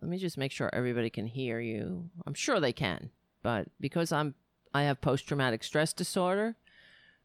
let 0.00 0.10
me 0.10 0.16
just 0.16 0.38
make 0.38 0.50
sure 0.50 0.70
everybody 0.72 1.10
can 1.10 1.26
hear 1.26 1.60
you. 1.60 2.08
I'm 2.26 2.32
sure 2.32 2.58
they 2.58 2.72
can, 2.72 3.10
but 3.42 3.68
because 3.80 4.12
I'm 4.12 4.34
I 4.72 4.84
have 4.84 5.02
post 5.02 5.28
traumatic 5.28 5.62
stress 5.62 5.92
disorder 5.92 6.56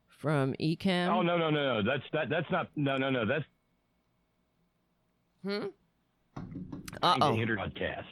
from 0.10 0.54
Ecamm. 0.60 1.08
Oh 1.08 1.22
no 1.22 1.38
no 1.38 1.50
no 1.50 1.82
no 1.82 1.90
that's 1.90 2.04
that 2.12 2.28
that's 2.28 2.52
not 2.52 2.68
no 2.76 2.98
no 2.98 3.10
no 3.10 3.26
that's 3.26 3.46
hmm. 5.42 5.68
Uh 7.02 7.16
oh. 7.22 7.32
Podcast. 7.32 8.04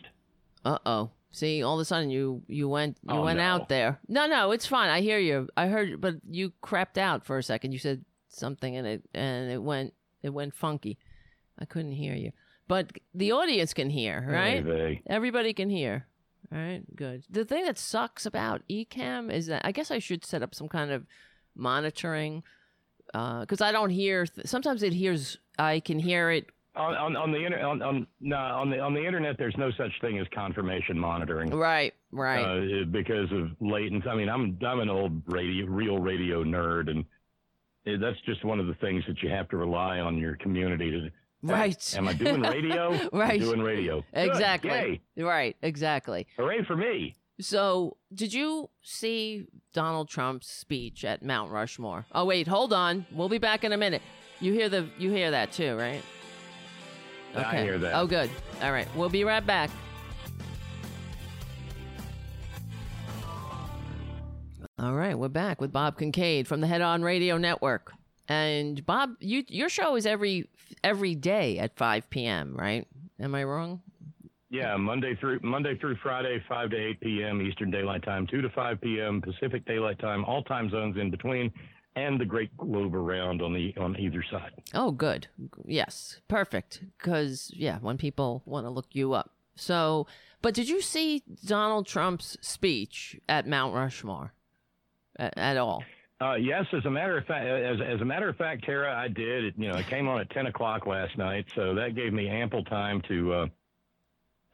Uh 0.64 0.78
oh. 0.86 1.10
See, 1.38 1.62
all 1.62 1.76
of 1.76 1.82
a 1.82 1.86
sudden 1.86 2.10
you 2.10 2.42
you 2.48 2.68
went 2.68 2.98
you 3.04 3.14
Oh, 3.16 3.24
went 3.24 3.38
no. 3.38 3.44
out 3.44 3.70
there. 3.70 4.00
No, 4.08 4.26
no, 4.26 4.52
it's 4.52 4.66
fine. 4.66 4.90
I 4.90 5.02
hear 5.02 5.20
you. 5.20 5.48
I 5.56 5.68
heard, 5.68 6.02
but 6.02 6.16
you 6.28 6.52
crapped 6.64 6.98
out 6.98 7.26
for 7.28 7.38
a 7.38 7.44
second. 7.44 7.74
You 7.74 7.78
said 7.80 8.04
something 8.30 8.76
and 8.76 8.88
it 8.88 9.04
and 9.14 9.52
it 9.52 9.62
went 9.62 9.94
it 10.24 10.32
went 10.34 10.56
funky. 10.56 10.98
I 11.60 11.66
couldn't 11.66 11.92
hear 11.92 12.16
you, 12.16 12.32
but 12.68 12.92
the 13.14 13.32
audience 13.34 13.74
can 13.76 13.92
hear, 13.92 14.26
right? 14.28 14.66
Maybe. 14.66 15.02
Everybody 15.08 15.54
can 15.54 15.70
hear. 15.70 16.08
All 16.52 16.58
right, 16.58 16.82
good. 16.96 17.24
The 17.30 17.46
thing 17.46 17.66
that 17.66 17.78
sucks 17.78 18.26
about 18.26 18.64
Ecamm 18.70 19.32
is 19.32 19.46
that 19.48 19.62
I 19.64 19.72
guess 19.72 19.92
I 19.92 20.00
should 20.00 20.26
set 20.26 20.42
up 20.42 20.56
some 20.56 20.70
kind 20.70 20.92
of 20.92 21.06
monitoring 21.56 22.42
uh, 23.14 23.42
because 23.42 23.62
I 23.62 23.72
don't 23.72 23.90
hear. 23.92 24.26
Th- 24.26 24.48
sometimes 24.48 24.82
it 24.82 24.94
hears. 24.94 25.38
I 25.60 25.82
can 25.82 26.00
hear 26.00 26.32
it. 26.32 26.48
On, 26.78 26.94
on, 26.96 27.16
on 27.16 27.32
the 27.32 27.44
inter- 27.46 27.66
on, 27.66 27.82
on 27.82 28.08
no 28.22 28.36
on 28.38 28.70
the 28.70 28.80
on 28.80 28.94
the 28.94 29.06
internet, 29.06 29.36
there's 29.38 29.56
no 29.58 29.72
such 29.78 29.92
thing 30.02 30.20
as 30.20 30.28
confirmation 30.34 30.98
monitoring. 30.98 31.50
Right, 31.50 31.94
right. 32.12 32.44
uh, 32.44 32.86
because 32.92 33.32
of 33.32 33.50
latency. 33.60 34.08
I 34.08 34.16
mean, 34.16 34.30
I'm 34.30 34.58
I'm 34.66 34.80
an 34.80 34.90
old 34.90 35.22
radio, 35.28 35.66
real 35.66 35.98
radio 35.98 36.44
nerd, 36.44 36.90
and 36.90 37.04
that's 38.02 38.20
just 38.26 38.44
one 38.46 38.60
of 38.60 38.68
the 38.68 38.74
things 38.76 39.04
that 39.08 39.22
you 39.24 39.30
have 39.30 39.48
to 39.50 39.58
rely 39.58 40.00
on 40.00 40.18
your 40.18 40.36
community 40.38 40.92
to. 40.92 41.10
Right. 41.44 41.94
Am 41.98 42.08
I 42.08 42.14
doing 42.14 42.42
radio? 42.42 42.94
I'm 43.14 43.20
Right. 43.20 43.40
doing 43.40 43.62
radio. 43.62 44.04
Good. 44.14 44.28
exactly. 44.30 45.02
Yay. 45.16 45.24
Right, 45.24 45.56
exactly. 45.62 46.28
Hooray 46.38 46.64
for 46.66 46.76
me. 46.76 47.16
So, 47.40 47.98
did 48.14 48.34
you 48.34 48.70
see 48.82 49.46
Donald 49.72 50.10
Trump's 50.10 50.48
speech 50.50 51.06
at 51.06 51.24
Mount 51.24 51.52
Rushmore? 51.52 52.06
Oh 52.12 52.26
wait, 52.26 52.48
hold 52.48 52.74
on. 52.74 53.06
We'll 53.12 53.30
be 53.30 53.38
back 53.38 53.64
in 53.64 53.72
a 53.74 53.78
minute. 53.78 54.02
You 54.40 54.54
hear 54.54 54.70
the 54.70 54.88
you 54.98 55.12
hear 55.12 55.32
that 55.32 55.52
too, 55.52 55.76
right? 55.76 56.02
I 57.46 57.62
hear 57.62 57.78
that. 57.78 57.94
Oh, 57.96 58.08
good. 58.08 58.30
All 58.62 58.72
right, 58.72 58.88
we'll 58.96 59.10
be 59.10 59.24
right 59.24 59.46
back. 59.46 59.70
All 64.80 64.94
right, 64.94 65.18
we're 65.18 65.28
back 65.28 65.60
with 65.60 65.72
Bob 65.72 65.98
Kincaid 65.98 66.48
from 66.48 66.62
the 66.62 66.68
Head 66.68 66.82
On 66.82 67.02
Radio 67.02 67.38
Network. 67.38 67.94
And 68.30 68.86
Bob, 68.86 69.16
you 69.20 69.44
your 69.48 69.70
show 69.70 69.96
is 69.96 70.06
every 70.06 70.50
every 70.84 71.16
day 71.16 71.58
at 71.60 71.76
5 71.78 72.10
p.m., 72.10 72.56
right? 72.56 72.86
Am 73.20 73.34
I 73.34 73.44
wrong? 73.44 73.82
Yeah, 74.50 74.78
Monday 74.78 75.16
through 75.16 75.40
Monday 75.44 75.78
through 75.78 75.98
Friday, 76.02 76.42
five 76.48 76.70
to 76.70 76.78
eight 76.78 77.02
p.m. 77.02 77.42
Eastern 77.42 77.70
Daylight 77.70 78.04
Time, 78.04 78.26
two 78.28 78.42
to 78.42 78.50
five 78.52 78.80
p.m. 78.80 79.22
Pacific 79.22 79.66
Daylight 79.66 80.00
Time, 80.00 80.24
all 80.24 80.44
time 80.44 80.70
zones 80.70 80.96
in 80.98 81.12
between, 81.12 81.52
and 81.98 82.20
the 82.20 82.26
Great 82.26 82.56
Globe 82.58 82.96
around 82.96 83.42
on 83.42 83.54
the 83.54 83.74
on 83.78 84.00
either 84.00 84.24
side. 84.32 84.52
Oh, 84.74 84.92
good. 84.92 85.28
Yes, 85.66 86.22
perfect. 86.28 86.84
Because 86.98 87.52
yeah, 87.54 87.80
when 87.80 87.98
people 87.98 88.44
want 88.46 88.66
to 88.66 88.70
look 88.70 88.88
you 88.92 89.14
up. 89.14 89.32
So, 89.56 90.06
but 90.42 90.54
did 90.54 90.70
you 90.70 90.82
see 90.82 91.24
Donald 91.46 91.88
Trump's 91.88 92.38
speech 92.42 93.20
at 93.28 93.48
Mount 93.48 93.74
Rushmore 93.74 94.34
at, 95.18 95.36
at 95.38 95.58
all? 95.58 95.84
Uh, 96.22 96.36
yes, 96.36 96.66
as 96.74 96.86
a 96.86 96.90
matter 96.90 97.18
of 97.18 97.26
fact, 97.26 97.46
as, 97.46 97.78
as 97.96 98.02
a 98.02 98.06
matter 98.06 98.30
of 98.30 98.36
fact, 98.38 98.64
Tara, 98.64 98.96
I 98.96 99.08
did. 99.08 99.46
It, 99.46 99.54
you 99.58 99.68
know, 99.68 99.78
it 99.78 99.88
came 99.88 100.08
on 100.08 100.20
at 100.20 100.30
ten 100.30 100.46
o'clock 100.46 100.86
last 100.86 101.18
night, 101.18 101.46
so 101.56 101.74
that 101.76 101.96
gave 101.96 102.14
me 102.14 102.28
ample 102.28 102.64
time 102.64 103.02
to 103.08 103.34
uh, 103.34 103.48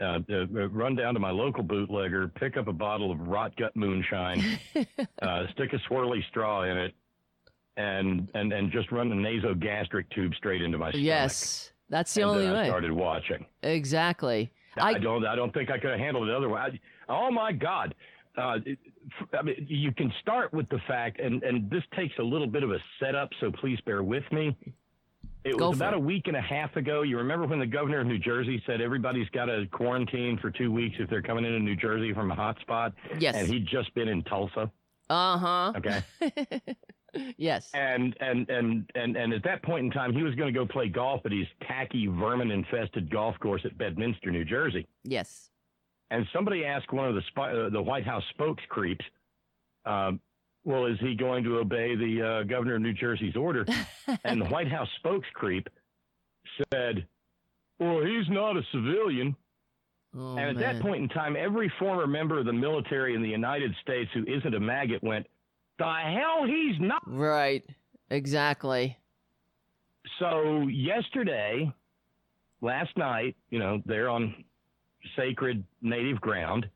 uh, 0.02 0.20
uh, 0.30 0.68
run 0.70 0.96
down 0.96 1.14
to 1.14 1.20
my 1.20 1.32
local 1.32 1.64
bootlegger, 1.64 2.28
pick 2.28 2.58
up 2.58 2.68
a 2.68 2.74
bottle 2.74 3.12
of 3.12 3.20
rot 3.20 3.56
gut 3.56 3.76
moonshine, 3.76 4.60
uh, 5.22 5.44
stick 5.54 5.72
a 5.74 5.80
swirly 5.90 6.26
straw 6.30 6.64
in 6.64 6.78
it, 6.78 6.94
and 7.78 8.28
and 8.36 8.54
and 8.54 8.72
just 8.72 8.92
run 8.92 9.10
the 9.10 9.16
nasogastric 9.16 10.10
tube 10.12 10.34
straight 10.36 10.62
into 10.62 10.78
my 10.78 10.90
stomach. 10.92 11.06
Yes, 11.06 11.72
that's 11.90 12.14
the 12.14 12.22
And 12.22 12.32
only 12.32 12.46
then 12.46 12.56
I 12.56 12.62
way. 12.64 12.68
started 12.68 12.92
watching. 12.92 13.46
Exactly. 13.64 14.52
I, 14.78 14.90
I 14.92 14.94
don't. 15.00 15.26
I 15.26 15.36
don't 15.36 15.54
think 15.54 15.70
I 15.72 15.78
could 15.78 15.92
have 15.92 16.00
handled 16.00 16.30
it 16.30 16.36
otherwise. 16.36 16.72
I, 17.10 17.14
oh 17.14 17.32
my 17.32 17.52
God! 17.52 17.94
Uh, 18.38 18.58
it- 18.66 18.80
I 19.38 19.42
mean, 19.44 19.66
you 19.70 19.92
can 19.92 20.12
start 20.22 20.54
with 20.54 20.68
the 20.70 20.80
fact, 20.88 21.20
and 21.20 21.44
and 21.44 21.70
this 21.70 21.84
takes 21.96 22.14
a 22.20 22.24
little 22.24 22.48
bit 22.48 22.64
of 22.64 22.72
a 22.72 22.80
setup, 23.00 23.30
so 23.40 23.52
please 23.52 23.80
bear 23.86 24.02
with 24.02 24.24
me. 24.32 24.56
It 25.44 25.58
Go 25.58 25.70
was 25.70 25.78
about 25.78 25.94
it. 25.94 25.98
a 25.98 26.00
week 26.00 26.28
and 26.28 26.38
a 26.38 26.42
half 26.42 26.76
ago. 26.78 27.02
You 27.02 27.18
remember 27.18 27.46
when 27.46 27.60
the 27.60 27.66
governor 27.68 28.00
of 28.00 28.08
New 28.08 28.18
Jersey 28.18 28.64
said 28.66 28.80
everybody's 28.80 29.28
got 29.30 29.46
to 29.48 29.66
quarantine 29.72 30.38
for 30.42 30.50
two 30.50 30.72
weeks 30.72 30.96
if 31.00 31.10
they're 31.10 31.22
coming 31.22 31.44
into 31.44 31.60
New 31.60 31.76
Jersey 31.76 32.14
from 32.14 32.32
a 32.32 32.36
hot 32.36 32.58
spot, 32.62 32.94
yes. 33.20 33.36
and 33.36 33.48
he'd 33.50 33.68
just 33.68 33.94
been 33.94 34.08
in 34.08 34.24
Tulsa. 34.24 34.72
Uh 35.10 35.38
huh. 35.38 35.74
Okay, 35.76 36.02
yes. 37.38 37.70
and 37.74 38.16
and 38.20 38.50
and 38.50 38.90
and 38.96 39.16
and 39.16 39.34
at 39.34 39.44
that 39.44 39.64
point 39.64 39.86
in 39.86 39.92
time, 39.92 40.14
he 40.14 40.24
was 40.24 40.36
going 40.36 40.54
to 40.54 40.58
go 40.58 40.66
play 40.66 40.88
golf 40.88 41.22
at 41.26 41.32
his 41.32 41.48
tacky, 41.68 42.08
vermin-infested 42.08 43.10
golf 43.10 43.38
course 43.40 43.62
at 43.66 43.78
Bedminster, 43.78 44.32
New 44.32 44.46
Jersey. 44.46 44.88
Yes. 45.04 45.50
And 46.12 46.28
somebody 46.34 46.66
asked 46.66 46.92
one 46.94 47.08
of 47.08 47.16
the 47.16 47.22
spy, 47.30 47.52
uh, 47.52 47.70
the 47.70 47.82
White 47.82 48.06
House 48.06 48.24
spokes 48.32 48.64
creeps, 48.70 49.06
um, 49.86 50.20
"Well, 50.64 50.86
is 50.86 51.00
he 51.00 51.16
going 51.16 51.44
to 51.46 51.58
obey 51.58 51.96
the 51.96 52.22
uh, 52.22 52.44
governor 52.44 52.76
of 52.76 52.82
New 52.82 52.94
Jersey's 52.94 53.36
order?" 53.36 53.66
and 54.24 54.42
the 54.42 54.46
White 54.46 54.70
House 54.70 54.90
spokes 54.98 55.28
creep 55.34 55.68
said, 56.72 57.08
"Well, 57.80 58.04
he's 58.04 58.30
not 58.30 58.58
a 58.58 58.62
civilian." 58.72 59.36
Oh, 60.16 60.38
and 60.38 60.50
at 60.50 60.56
man. 60.56 60.76
that 60.76 60.82
point 60.82 61.02
in 61.02 61.10
time, 61.10 61.36
every 61.36 61.72
former 61.80 62.06
member 62.06 62.38
of 62.38 62.46
the 62.46 62.54
military 62.54 63.16
in 63.16 63.24
the 63.24 63.30
United 63.30 63.74
States 63.82 64.12
who 64.14 64.24
isn't 64.28 64.54
a 64.54 64.60
maggot 64.60 65.02
went, 65.04 65.26
"The 65.78 65.86
hell, 65.86 66.46
he's 66.46 66.80
not." 66.80 67.02
Right. 67.06 67.64
Exactly. 68.10 68.98
So 70.20 70.68
yesterday, 70.68 71.72
last 72.62 72.96
night, 72.98 73.36
you 73.50 73.60
know, 73.60 73.82
they're 73.86 74.10
on 74.10 74.44
sacred 75.16 75.64
native 75.82 76.20
ground. 76.22 76.70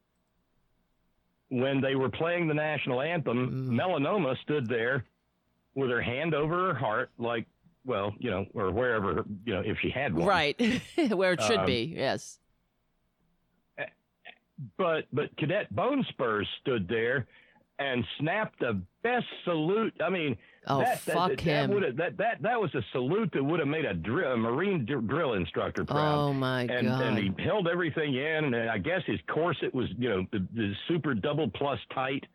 When 1.50 1.80
they 1.80 1.96
were 1.96 2.10
playing 2.10 2.48
the 2.48 2.54
national 2.54 3.02
anthem, 3.02 3.70
Mm. 3.70 3.80
Melanoma 3.80 4.38
stood 4.42 4.68
there 4.68 5.06
with 5.76 5.90
her 5.90 6.02
hand 6.02 6.34
over 6.34 6.68
her 6.68 6.74
heart, 6.74 7.10
like, 7.18 7.46
well, 7.86 8.14
you 8.20 8.30
know, 8.32 8.46
or 8.54 8.72
wherever, 8.72 9.24
you 9.46 9.54
know, 9.54 9.62
if 9.62 9.78
she 9.80 9.90
had 9.90 10.14
one. 10.14 10.26
Right. 10.28 10.60
Where 11.10 11.34
it 11.34 11.42
should 11.42 11.60
Um, 11.60 11.66
be. 11.66 11.94
Yes. 11.96 12.40
But 14.78 15.06
but 15.14 15.36
Cadet 15.38 15.74
Bone 15.74 16.04
Spurs 16.10 16.48
stood 16.62 16.88
there 16.88 17.28
and 17.80 18.04
snapped 18.20 18.60
the 18.60 18.82
best 19.04 19.26
salute. 19.44 19.94
I 20.02 20.10
mean, 20.10 20.38
Oh, 20.70 20.80
that, 20.80 21.00
fuck 21.00 21.30
that, 21.30 21.40
him. 21.40 21.80
That, 21.80 21.96
that 21.96 22.18
that 22.18 22.42
that 22.42 22.60
was 22.60 22.74
a 22.76 22.82
salute 22.92 23.30
that 23.34 23.42
would 23.44 23.60
have 23.60 23.70
made 23.70 23.86
a, 23.86 23.94
drill, 23.94 24.34
a 24.34 24.38
Marine 24.38 24.86
dr- 24.86 25.08
drill 25.08 25.34
instructor 25.34 25.86
proud. 25.86 26.18
Oh 26.18 26.34
my 26.34 26.64
and 26.64 26.88
god. 26.88 27.02
and 27.04 27.18
he 27.18 27.44
held 27.44 27.70
everything 27.70 28.16
in, 28.16 28.54
and 28.54 28.70
I 28.70 28.78
guess 28.78 29.02
his 29.06 29.20
corset 29.30 29.74
was 29.74 29.88
you 29.98 30.10
know 30.10 30.26
the, 30.34 30.46
the 30.54 30.74
super 30.90 31.14
double 31.14 31.50
plus 31.50 31.80
tight, 31.94 32.26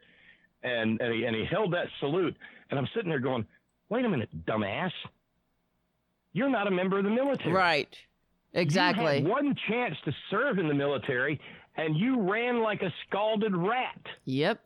and 0.62 0.98
and 1.02 1.12
he, 1.14 1.24
and 1.24 1.37
he 1.37 1.44
held 1.44 1.74
that 1.74 1.88
salute, 2.00 2.35
and 2.70 2.78
I'm 2.78 2.88
sitting 2.94 3.11
there 3.11 3.20
going, 3.20 3.44
wait 3.90 4.07
a 4.07 4.09
minute, 4.09 4.31
dumbass, 4.46 4.92
you're 6.33 6.48
not 6.48 6.66
a 6.66 6.70
member 6.70 6.98
of 6.98 7.05
the 7.05 7.11
military, 7.11 7.52
right. 7.52 7.94
Exactly. 8.55 9.18
You 9.18 9.24
had 9.24 9.28
one 9.28 9.55
chance 9.68 9.96
to 10.07 10.12
serve 10.31 10.59
in 10.59 10.68
the 10.68 10.74
military, 10.74 11.38
and 11.76 11.96
you 11.96 12.20
ran 12.20 12.62
like 12.62 12.81
a 12.83 12.92
scalded 13.07 13.55
rat. 13.55 14.00
Yep. 14.24 14.59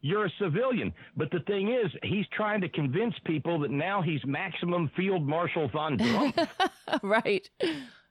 You're 0.00 0.26
a 0.26 0.32
civilian. 0.38 0.92
But 1.16 1.30
the 1.30 1.40
thing 1.40 1.68
is, 1.72 1.90
he's 2.02 2.26
trying 2.32 2.60
to 2.60 2.68
convince 2.68 3.14
people 3.24 3.58
that 3.60 3.70
now 3.70 4.00
he's 4.00 4.20
maximum 4.24 4.90
field 4.96 5.26
marshal 5.26 5.68
von 5.68 5.98
Trump. 5.98 6.38
right. 7.02 7.48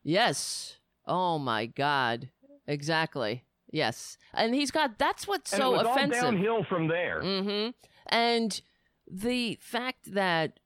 Yes. 0.04 0.78
Oh 1.06 1.40
my 1.40 1.66
God. 1.66 2.30
Exactly. 2.68 3.44
Yes. 3.72 4.18
And 4.34 4.54
he's 4.54 4.72
got 4.72 4.98
that's 4.98 5.28
what's 5.28 5.54
and 5.54 5.62
so 5.62 5.74
it 5.74 5.78
was 5.78 5.88
offensive. 5.88 6.24
all 6.24 6.32
downhill 6.32 6.66
from 6.66 6.88
there. 6.88 7.22
Mm-hmm. 7.22 7.70
And 8.08 8.62
the 9.10 9.58
fact 9.62 10.14
that 10.14 10.60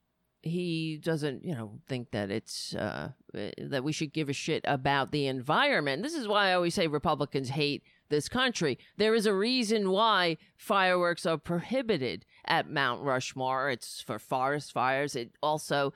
he 0.43 0.97
doesn't, 0.97 1.45
you 1.45 1.53
know, 1.53 1.79
think 1.87 2.11
that 2.11 2.31
it's 2.31 2.73
uh, 2.75 3.11
that 3.33 3.83
we 3.83 3.91
should 3.91 4.13
give 4.13 4.29
a 4.29 4.33
shit 4.33 4.63
about 4.67 5.11
the 5.11 5.27
environment. 5.27 6.03
This 6.03 6.15
is 6.15 6.27
why 6.27 6.49
I 6.49 6.53
always 6.53 6.73
say 6.73 6.87
Republicans 6.87 7.49
hate 7.49 7.83
this 8.11 8.29
country. 8.29 8.77
There 8.97 9.15
is 9.15 9.25
a 9.25 9.33
reason 9.33 9.89
why 9.89 10.37
fireworks 10.57 11.25
are 11.25 11.37
prohibited 11.37 12.25
at 12.45 12.69
Mount 12.69 13.01
Rushmore. 13.01 13.71
It's 13.71 14.01
for 14.01 14.19
forest 14.19 14.71
fires. 14.71 15.15
It 15.15 15.31
also 15.41 15.93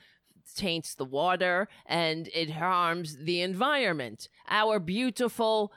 taints 0.55 0.95
the 0.95 1.05
water 1.05 1.68
and 1.86 2.30
it 2.34 2.51
harms 2.51 3.18
the 3.18 3.41
environment. 3.41 4.30
Our 4.49 4.80
beautiful 4.80 5.72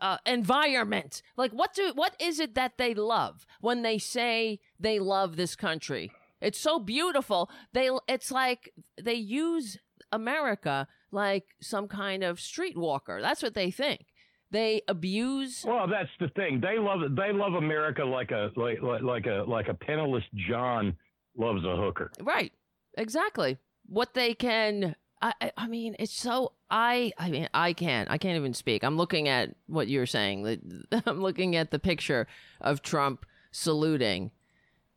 uh, 0.00 0.18
environment. 0.26 1.22
Like 1.36 1.52
what 1.52 1.74
do 1.74 1.92
what 1.94 2.14
is 2.20 2.38
it 2.38 2.54
that 2.54 2.78
they 2.78 2.94
love 2.94 3.46
when 3.60 3.82
they 3.82 3.98
say 3.98 4.60
they 4.78 4.98
love 4.98 5.36
this 5.36 5.56
country? 5.56 6.12
It's 6.40 6.60
so 6.60 6.78
beautiful. 6.78 7.50
They 7.72 7.90
it's 8.06 8.30
like 8.30 8.72
they 9.00 9.14
use 9.14 9.78
America 10.12 10.86
like 11.10 11.46
some 11.60 11.88
kind 11.88 12.22
of 12.22 12.38
streetwalker. 12.38 13.20
That's 13.20 13.42
what 13.42 13.54
they 13.54 13.70
think. 13.70 14.06
They 14.50 14.82
abuse 14.88 15.64
Well, 15.66 15.86
that's 15.86 16.08
the 16.20 16.28
thing. 16.28 16.60
They 16.60 16.78
love 16.78 17.00
they 17.14 17.32
love 17.32 17.54
America 17.54 18.04
like 18.04 18.30
a 18.30 18.50
like 18.56 18.80
like, 18.82 19.02
like 19.02 19.26
a 19.26 19.44
like 19.46 19.68
a 19.68 19.74
penniless 19.74 20.24
John 20.48 20.96
loves 21.36 21.64
a 21.64 21.76
hooker. 21.76 22.10
Right. 22.20 22.52
Exactly. 22.96 23.58
What 23.86 24.14
they 24.14 24.34
can 24.34 24.94
I, 25.20 25.32
I- 25.56 25.66
mean, 25.66 25.96
it's 25.98 26.12
so 26.12 26.52
I 26.70 27.12
I 27.18 27.30
mean 27.30 27.48
I 27.52 27.72
can't 27.72 28.10
I 28.10 28.18
can't 28.18 28.36
even 28.36 28.54
speak. 28.54 28.82
I'm 28.84 28.96
looking 28.96 29.28
at 29.28 29.54
what 29.66 29.88
you're 29.88 30.06
saying. 30.06 30.86
I'm 31.06 31.20
looking 31.20 31.56
at 31.56 31.70
the 31.70 31.78
picture 31.78 32.26
of 32.60 32.82
Trump 32.82 33.26
saluting, 33.50 34.30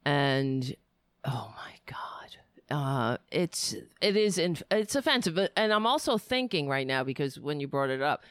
and 0.05 0.75
oh 1.25 1.53
my 1.55 1.73
god, 1.85 2.75
uh, 2.75 3.17
it's 3.31 3.73
it 4.01 4.15
is 4.15 4.37
in, 4.37 4.57
it's 4.69 4.95
offensive. 4.95 5.35
But 5.35 5.51
and 5.55 5.73
I'm 5.73 5.87
also 5.87 6.17
thinking 6.17 6.67
right 6.67 6.85
now 6.87 7.03
because 7.03 7.39
when 7.39 7.59
you 7.59 7.67
brought 7.67 7.89
it 7.89 8.01
up 8.01 8.23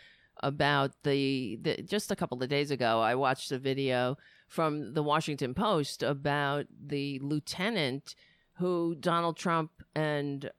about 0.43 0.93
the, 1.03 1.59
the 1.63 1.83
just 1.83 2.11
a 2.11 2.17
couple 2.17 2.43
of 2.43 2.49
days 2.49 2.71
ago, 2.71 3.01
I 3.01 3.15
watched 3.15 3.53
a 3.53 3.59
video 3.59 4.17
from 4.49 4.95
the 4.95 5.03
Washington 5.03 5.55
Post 5.55 6.03
about 6.03 6.67
the 6.85 7.19
lieutenant 7.21 8.15
who 8.55 8.95
Donald 8.99 9.37
Trump 9.37 9.71
and 9.95 10.51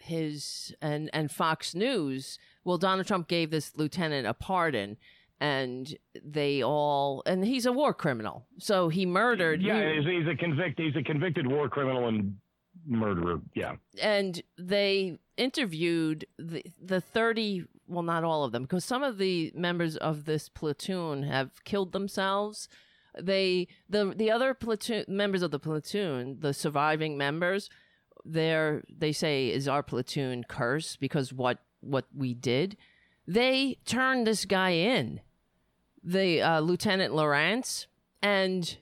his 0.00 0.74
and 0.80 1.10
and 1.12 1.30
Fox 1.30 1.74
News. 1.74 2.38
Well, 2.64 2.78
Donald 2.78 3.06
Trump 3.06 3.28
gave 3.28 3.50
this 3.50 3.76
lieutenant 3.76 4.26
a 4.26 4.34
pardon, 4.34 4.96
and 5.40 5.96
they 6.24 6.62
all 6.62 7.22
and 7.26 7.44
he's 7.44 7.66
a 7.66 7.72
war 7.72 7.92
criminal, 7.94 8.46
so 8.58 8.88
he 8.88 9.06
murdered. 9.06 9.62
Yeah, 9.62 9.90
he- 9.92 9.96
he's, 9.96 10.06
he's 10.06 10.28
a 10.28 10.36
convict. 10.36 10.78
He's 10.78 10.96
a 10.96 11.02
convicted 11.02 11.46
war 11.46 11.68
criminal 11.68 12.08
and 12.08 12.36
murderer. 12.86 13.40
Yeah. 13.54 13.76
and 14.02 14.40
they 14.58 15.18
interviewed 15.36 16.26
the 16.38 16.64
the 16.80 17.00
30 17.00 17.64
well 17.88 18.02
not 18.02 18.24
all 18.24 18.44
of 18.44 18.52
them 18.52 18.62
because 18.62 18.84
some 18.84 19.02
of 19.02 19.18
the 19.18 19.52
members 19.54 19.96
of 19.96 20.24
this 20.24 20.48
platoon 20.48 21.22
have 21.22 21.64
killed 21.64 21.92
themselves 21.92 22.68
they 23.20 23.66
the 23.88 24.12
the 24.16 24.30
other 24.30 24.54
platoon 24.54 25.04
members 25.08 25.42
of 25.42 25.50
the 25.50 25.58
platoon 25.58 26.38
the 26.40 26.52
surviving 26.52 27.16
members 27.16 27.70
they're 28.24 28.82
they 28.88 29.12
say 29.12 29.48
is 29.48 29.68
our 29.68 29.82
platoon 29.82 30.44
curse 30.48 30.96
because 30.96 31.32
what 31.32 31.58
what 31.80 32.06
we 32.14 32.34
did 32.34 32.76
they 33.26 33.78
turned 33.84 34.26
this 34.26 34.44
guy 34.44 34.70
in 34.70 35.20
the 36.02 36.40
uh, 36.40 36.60
lieutenant 36.60 37.12
Lorance 37.12 37.86
and 38.22 38.78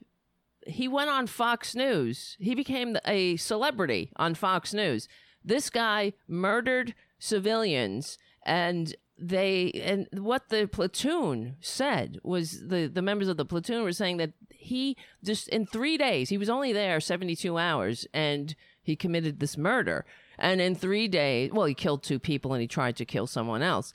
he 0.66 0.88
went 0.88 1.10
on 1.10 1.26
Fox 1.26 1.74
News. 1.74 2.36
He 2.40 2.54
became 2.54 2.96
a 3.06 3.36
celebrity 3.36 4.10
on 4.16 4.34
Fox 4.34 4.72
News. 4.72 5.08
This 5.44 5.70
guy 5.70 6.14
murdered 6.26 6.94
civilians 7.18 8.18
and 8.44 8.94
they 9.18 9.70
and 9.84 10.08
what 10.12 10.48
the 10.48 10.66
platoon 10.66 11.56
said 11.60 12.18
was 12.22 12.66
the 12.68 12.86
the 12.86 13.02
members 13.02 13.28
of 13.28 13.36
the 13.36 13.44
platoon 13.44 13.84
were 13.84 13.92
saying 13.92 14.16
that 14.16 14.32
he 14.50 14.96
just 15.22 15.48
in 15.48 15.66
3 15.66 15.96
days 15.96 16.28
he 16.30 16.38
was 16.38 16.50
only 16.50 16.72
there 16.72 17.00
72 17.00 17.56
hours 17.56 18.06
and 18.12 18.54
he 18.82 18.96
committed 18.96 19.40
this 19.40 19.56
murder. 19.56 20.04
And 20.38 20.60
in 20.60 20.74
3 20.74 21.08
days 21.08 21.50
well 21.52 21.66
he 21.66 21.74
killed 21.74 22.02
two 22.02 22.18
people 22.18 22.52
and 22.52 22.60
he 22.60 22.68
tried 22.68 22.96
to 22.96 23.04
kill 23.04 23.26
someone 23.26 23.62
else. 23.62 23.92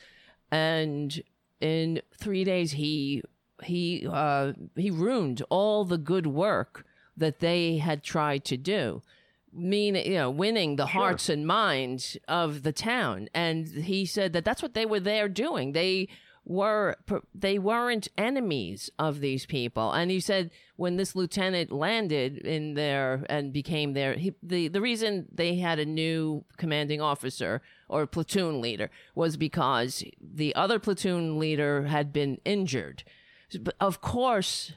And 0.51 1.21
in 1.59 2.01
3 2.17 2.43
days 2.45 2.71
he 2.73 3.21
he 3.63 4.07
uh, 4.09 4.53
he 4.75 4.89
ruined 4.89 5.43
all 5.49 5.83
the 5.83 5.97
good 5.97 6.27
work 6.27 6.85
that 7.17 7.39
they 7.39 7.77
had 7.77 8.03
tried 8.03 8.45
to 8.45 8.55
do 8.55 9.01
mean 9.53 9.95
you 9.95 10.13
know 10.15 10.29
winning 10.29 10.75
the 10.75 10.85
hearts 10.87 11.29
and 11.29 11.45
minds 11.47 12.17
of 12.27 12.63
the 12.63 12.71
town. 12.73 13.29
And 13.33 13.67
he 13.67 14.05
said 14.05 14.33
that 14.33 14.45
that's 14.45 14.61
what 14.61 14.73
they 14.73 14.85
were 14.85 14.99
there 14.99 15.27
doing. 15.29 15.71
They 15.73 16.07
were 16.45 16.95
they 17.35 17.59
weren't 17.59 18.07
enemies 18.17 18.89
of 18.97 19.19
these 19.19 19.45
people. 19.45 19.91
And 19.91 20.09
he 20.09 20.19
said 20.19 20.49
when 20.77 20.95
this 20.97 21.15
lieutenant 21.15 21.71
landed 21.71 22.37
in 22.39 22.73
there 22.73 23.23
and 23.29 23.53
became 23.53 23.93
their 23.93 24.13
he, 24.15 24.33
the 24.41 24.67
the 24.67 24.81
reason 24.81 25.27
they 25.31 25.55
had 25.55 25.77
a 25.79 25.85
new 25.85 26.45
commanding 26.57 27.01
officer 27.01 27.61
or 27.87 28.07
platoon 28.07 28.61
leader 28.61 28.89
was 29.15 29.37
because 29.37 30.03
the 30.21 30.55
other 30.55 30.79
platoon 30.79 31.37
leader 31.37 31.83
had 31.87 32.11
been 32.13 32.39
injured. 32.45 33.03
But 33.61 33.75
of 33.79 34.01
course 34.01 34.73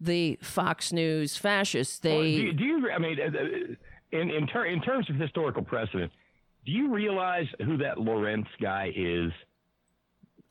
the 0.00 0.38
Fox 0.42 0.92
News 0.92 1.36
fascists 1.36 2.00
they 2.00 2.12
Well, 2.14 2.22
do, 2.22 2.28
you- 2.28 2.52
do 2.52 2.64
you? 2.64 2.90
I 2.90 2.98
mean, 2.98 3.18
uh, 3.20 3.26
uh, 3.26 3.74
in 4.12 4.30
in, 4.30 4.46
ter- 4.46 4.66
in 4.66 4.80
terms 4.82 5.08
of 5.10 5.16
historical 5.16 5.62
precedent, 5.62 6.12
do 6.66 6.72
you 6.72 6.92
realize 6.92 7.46
who 7.64 7.76
that 7.78 7.96
Lorance 7.98 8.46
guy 8.60 8.92
is? 8.94 9.32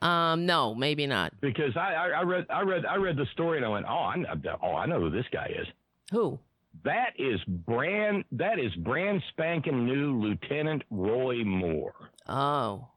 um 0.02 0.48
no 0.48 0.74
maybe 0.74 1.06
not 1.06 1.32
Because 1.42 1.78
I, 1.78 1.94
I, 1.94 2.08
I 2.08 2.22
read 2.24 2.46
I 2.50 2.62
read 2.62 2.86
I 2.88 2.96
read 2.96 3.18
the 3.18 3.28
story 3.34 3.58
and 3.58 3.66
I 3.66 3.70
went, 3.70 3.86
oh, 3.88 3.92
I 3.94 4.16
know, 4.16 4.58
oh, 4.64 4.74
I 4.76 4.86
know 4.88 5.00
who 5.00 5.10
this 5.12 5.26
guy 5.32 5.52
is. 5.60 5.68
who 6.12 6.40
That 6.84 7.12
is 7.20 7.40
brand 7.48 8.24
that 8.32 8.58
is 8.58 8.74
brand 8.78 9.22
spanking 9.30 9.86
new 9.86 10.20
Lieutenant 10.20 10.82
Roy 10.90 11.44
Moore. 11.44 11.94
oh 12.28 12.88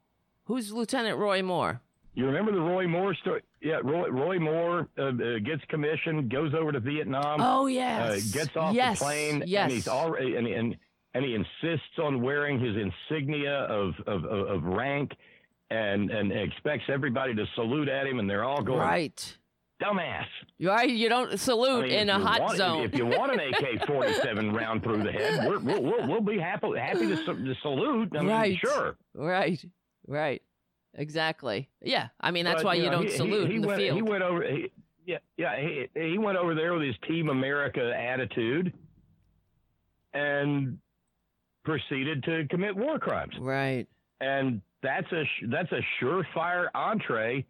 who's 0.45 0.71
Lieutenant 0.71 1.17
Roy 1.19 1.43
Moore 1.43 1.79
You 2.15 2.25
remember 2.25 2.51
the 2.53 2.61
Roy 2.61 2.87
Moore 2.87 3.13
story? 3.15 3.41
Yeah, 3.61 3.79
Roy, 3.83 4.07
Roy 4.09 4.39
Moore 4.39 4.87
uh, 4.97 5.03
uh, 5.03 5.11
gets 5.43 5.61
commissioned, 5.69 6.31
goes 6.31 6.53
over 6.53 6.71
to 6.71 6.79
Vietnam. 6.79 7.41
oh 7.41 7.63
uh, 7.63 7.67
yes 7.67 8.31
gets 8.31 8.55
off 8.55 8.73
yes. 8.73 8.99
the 8.99 9.05
plane 9.05 9.43
yes 9.45 9.63
and 9.63 9.71
he's 9.73 9.87
already 9.87 10.35
and, 10.35 10.47
and 10.47 10.77
and 11.13 11.25
he 11.25 11.33
insists 11.35 11.97
on 12.01 12.21
wearing 12.21 12.59
his 12.59 12.75
insignia 12.75 13.59
of 13.65 13.93
of, 14.07 14.23
of, 14.25 14.47
of 14.47 14.63
rank 14.63 15.11
and 15.69 16.09
and 16.11 16.31
expects 16.31 16.85
everybody 16.89 17.33
to 17.35 17.45
salute 17.55 17.89
at 17.89 18.05
him 18.07 18.19
and 18.19 18.29
they're 18.29 18.43
all 18.43 18.61
going 18.61 18.79
right 18.79 19.37
dumbass 19.83 20.25
right 20.61 20.89
you 20.89 21.09
don't 21.09 21.33
I 21.33 21.35
salute 21.35 21.89
mean, 21.89 21.91
in 21.91 22.09
a 22.09 22.19
hot 22.19 22.39
want, 22.41 22.57
zone 22.57 22.83
if, 22.83 22.95
you 22.95 23.05
want 23.05 23.33
an 23.33 23.39
AK-47 23.53 24.53
round 24.53 24.83
through 24.83 25.03
the 25.03 25.11
head 25.11 25.47
we're, 25.47 25.59
we'll, 25.59 25.81
we'll 25.83 26.07
we'll 26.07 26.21
be 26.21 26.37
happy 26.37 26.77
happy 26.77 27.07
to, 27.07 27.15
to 27.25 27.55
salute 27.61 28.09
I 28.15 28.19
mean, 28.19 28.27
Right. 28.29 28.57
sure 28.57 28.95
right 29.15 29.63
right 30.07 30.41
exactly 30.95 31.69
yeah 31.81 32.07
I 32.21 32.31
mean 32.31 32.45
that's 32.45 32.63
But, 32.63 32.65
why 32.65 32.73
you, 32.75 32.85
know, 32.85 32.91
don't 32.91 33.03
he- 33.05 33.11
he- 33.11 33.17
salute 33.17 33.49
he 33.49 33.55
in 33.57 33.61
the 33.61 33.67
went, 33.67 33.79
field 33.79 33.95
He 33.97 34.01
went 34.01 34.23
over. 34.23 34.43
He, 34.43 34.71
yeah, 35.05 35.17
yeah. 35.37 35.55
He, 35.59 35.87
he 35.93 36.17
went 36.17 36.35
over 36.37 36.55
there 36.55 36.73
with 36.73 36.81
his 36.81 36.95
Team 37.07 37.29
America 37.29 37.93
attitude, 37.95 38.73
and 40.13 40.77
proceeded 41.63 42.23
to 42.23 42.47
commit 42.49 42.75
war 42.75 42.99
crimes. 42.99 43.33
right 43.39 43.87
And 44.21 44.61
that's 44.81 45.11
a 45.11 45.23
that's 45.47 45.71
a 45.71 45.81
surefire 46.01 46.67
entree 46.73 47.45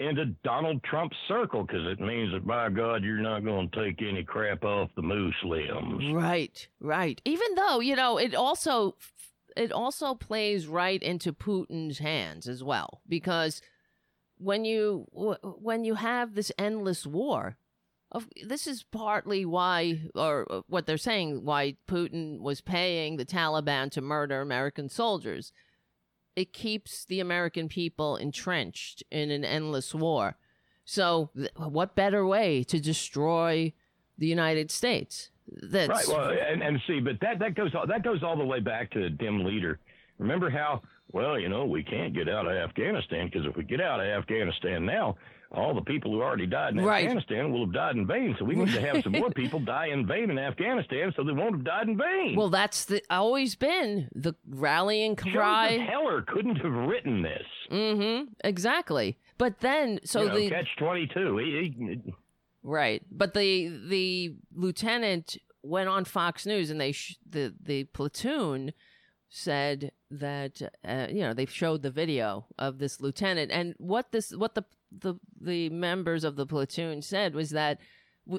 into 0.00 0.26
Donald 0.44 0.80
Trump's 0.84 1.16
circle 1.26 1.64
because 1.64 1.84
it 1.86 1.98
means 2.00 2.32
that 2.32 2.46
by 2.46 2.68
God 2.68 3.02
you're 3.02 3.18
not 3.20 3.44
going 3.44 3.68
to 3.70 3.84
take 3.84 4.00
any 4.00 4.22
crap 4.22 4.62
off 4.64 4.90
the 4.94 5.02
moose 5.02 5.34
limbs. 5.44 6.12
Right, 6.12 6.68
right. 6.80 7.20
Even 7.24 7.54
though 7.56 7.80
you 7.80 7.96
know 7.96 8.16
it 8.18 8.34
also 8.34 8.94
it 9.58 9.72
also 9.72 10.14
plays 10.14 10.66
right 10.66 11.02
into 11.02 11.32
Putin's 11.32 11.98
hands 11.98 12.48
as 12.48 12.62
well 12.62 13.02
because 13.08 13.60
when 14.38 14.64
you 14.64 15.06
when 15.12 15.84
you 15.84 15.94
have 15.94 16.34
this 16.34 16.52
endless 16.56 17.04
war, 17.04 17.56
of 18.12 18.28
this 18.46 18.66
is 18.66 18.84
partly 18.84 19.44
why 19.44 20.00
or 20.14 20.46
uh, 20.50 20.60
what 20.68 20.86
they're 20.86 20.96
saying 20.96 21.44
why 21.44 21.76
Putin 21.88 22.40
was 22.40 22.60
paying 22.60 23.16
the 23.16 23.26
Taliban 23.26 23.90
to 23.90 24.00
murder 24.00 24.40
American 24.40 24.88
soldiers. 24.88 25.52
It 26.36 26.52
keeps 26.52 27.04
the 27.04 27.18
American 27.18 27.68
people 27.68 28.16
entrenched 28.16 29.02
in 29.10 29.32
an 29.32 29.44
endless 29.44 29.92
war. 29.92 30.36
So, 30.84 31.30
th- 31.36 31.50
what 31.56 31.96
better 31.96 32.24
way 32.24 32.62
to 32.64 32.80
destroy 32.80 33.72
the 34.16 34.28
United 34.28 34.70
States? 34.70 35.30
That's 35.62 35.88
Right. 35.88 36.08
Well, 36.08 36.30
and, 36.30 36.62
and 36.62 36.80
see, 36.86 37.00
but 37.00 37.20
that 37.20 37.38
that 37.38 37.54
goes 37.54 37.74
all, 37.74 37.86
that 37.86 38.02
goes 38.02 38.22
all 38.22 38.36
the 38.36 38.44
way 38.44 38.60
back 38.60 38.90
to 38.92 39.08
dim 39.10 39.44
leader. 39.44 39.78
Remember 40.18 40.50
how? 40.50 40.82
Well, 41.12 41.38
you 41.38 41.48
know, 41.48 41.64
we 41.64 41.82
can't 41.82 42.14
get 42.14 42.28
out 42.28 42.46
of 42.46 42.52
Afghanistan 42.52 43.30
because 43.32 43.46
if 43.46 43.56
we 43.56 43.64
get 43.64 43.80
out 43.80 44.00
of 44.00 44.06
Afghanistan 44.06 44.84
now, 44.84 45.16
all 45.50 45.74
the 45.74 45.80
people 45.82 46.12
who 46.12 46.20
already 46.20 46.46
died 46.46 46.74
in 46.74 46.84
Right. 46.84 47.04
Afghanistan 47.04 47.50
will 47.50 47.64
have 47.64 47.72
died 47.72 47.96
in 47.96 48.06
vain. 48.06 48.36
So 48.38 48.44
we 48.44 48.54
need 48.54 48.72
to 48.74 48.80
have 48.80 49.02
some 49.02 49.12
more 49.12 49.30
people 49.34 49.60
die 49.60 49.86
in 49.86 50.06
vain 50.06 50.30
in 50.30 50.38
Afghanistan, 50.38 51.12
so 51.16 51.24
they 51.24 51.32
won't 51.32 51.54
have 51.54 51.64
died 51.64 51.88
in 51.88 51.96
vain. 51.96 52.36
Well, 52.36 52.50
that's 52.50 52.84
the, 52.84 53.02
always 53.08 53.54
been 53.54 54.08
the 54.14 54.34
rallying 54.46 55.16
Joseph 55.16 55.32
cry. 55.32 55.78
Heller 55.78 56.22
couldn't 56.22 56.56
have 56.56 56.72
written 56.72 57.22
this. 57.22 57.46
Mm-hmm. 57.70 58.32
Exactly. 58.44 59.16
But 59.38 59.60
then, 59.60 60.00
so 60.04 60.22
you 60.22 60.28
know, 60.28 60.34
the 60.34 60.50
catch 60.50 60.68
twenty 60.78 61.06
two. 61.06 61.38
He, 61.38 61.74
he, 61.78 62.12
right, 62.62 63.02
but 63.10 63.34
the 63.34 63.68
the 63.88 64.34
lieutenant 64.54 65.36
went 65.62 65.88
on 65.88 66.04
Fox 66.04 66.46
News, 66.46 66.70
and 66.70 66.80
they 66.80 66.92
sh- 66.92 67.18
the 67.28 67.54
the 67.60 67.84
platoon 67.84 68.72
said 69.28 69.92
that 70.10 70.62
uh, 70.84 71.06
you 71.10 71.20
know 71.20 71.34
they 71.34 71.46
showed 71.46 71.82
the 71.82 71.90
video 71.90 72.46
of 72.58 72.78
this 72.78 73.00
lieutenant, 73.00 73.50
and 73.50 73.74
what 73.78 74.12
this 74.12 74.30
what 74.30 74.54
the 74.54 74.64
the 74.90 75.14
the 75.40 75.68
members 75.70 76.24
of 76.24 76.36
the 76.36 76.46
platoon 76.46 77.02
said 77.02 77.34
was 77.34 77.50
that 77.50 77.78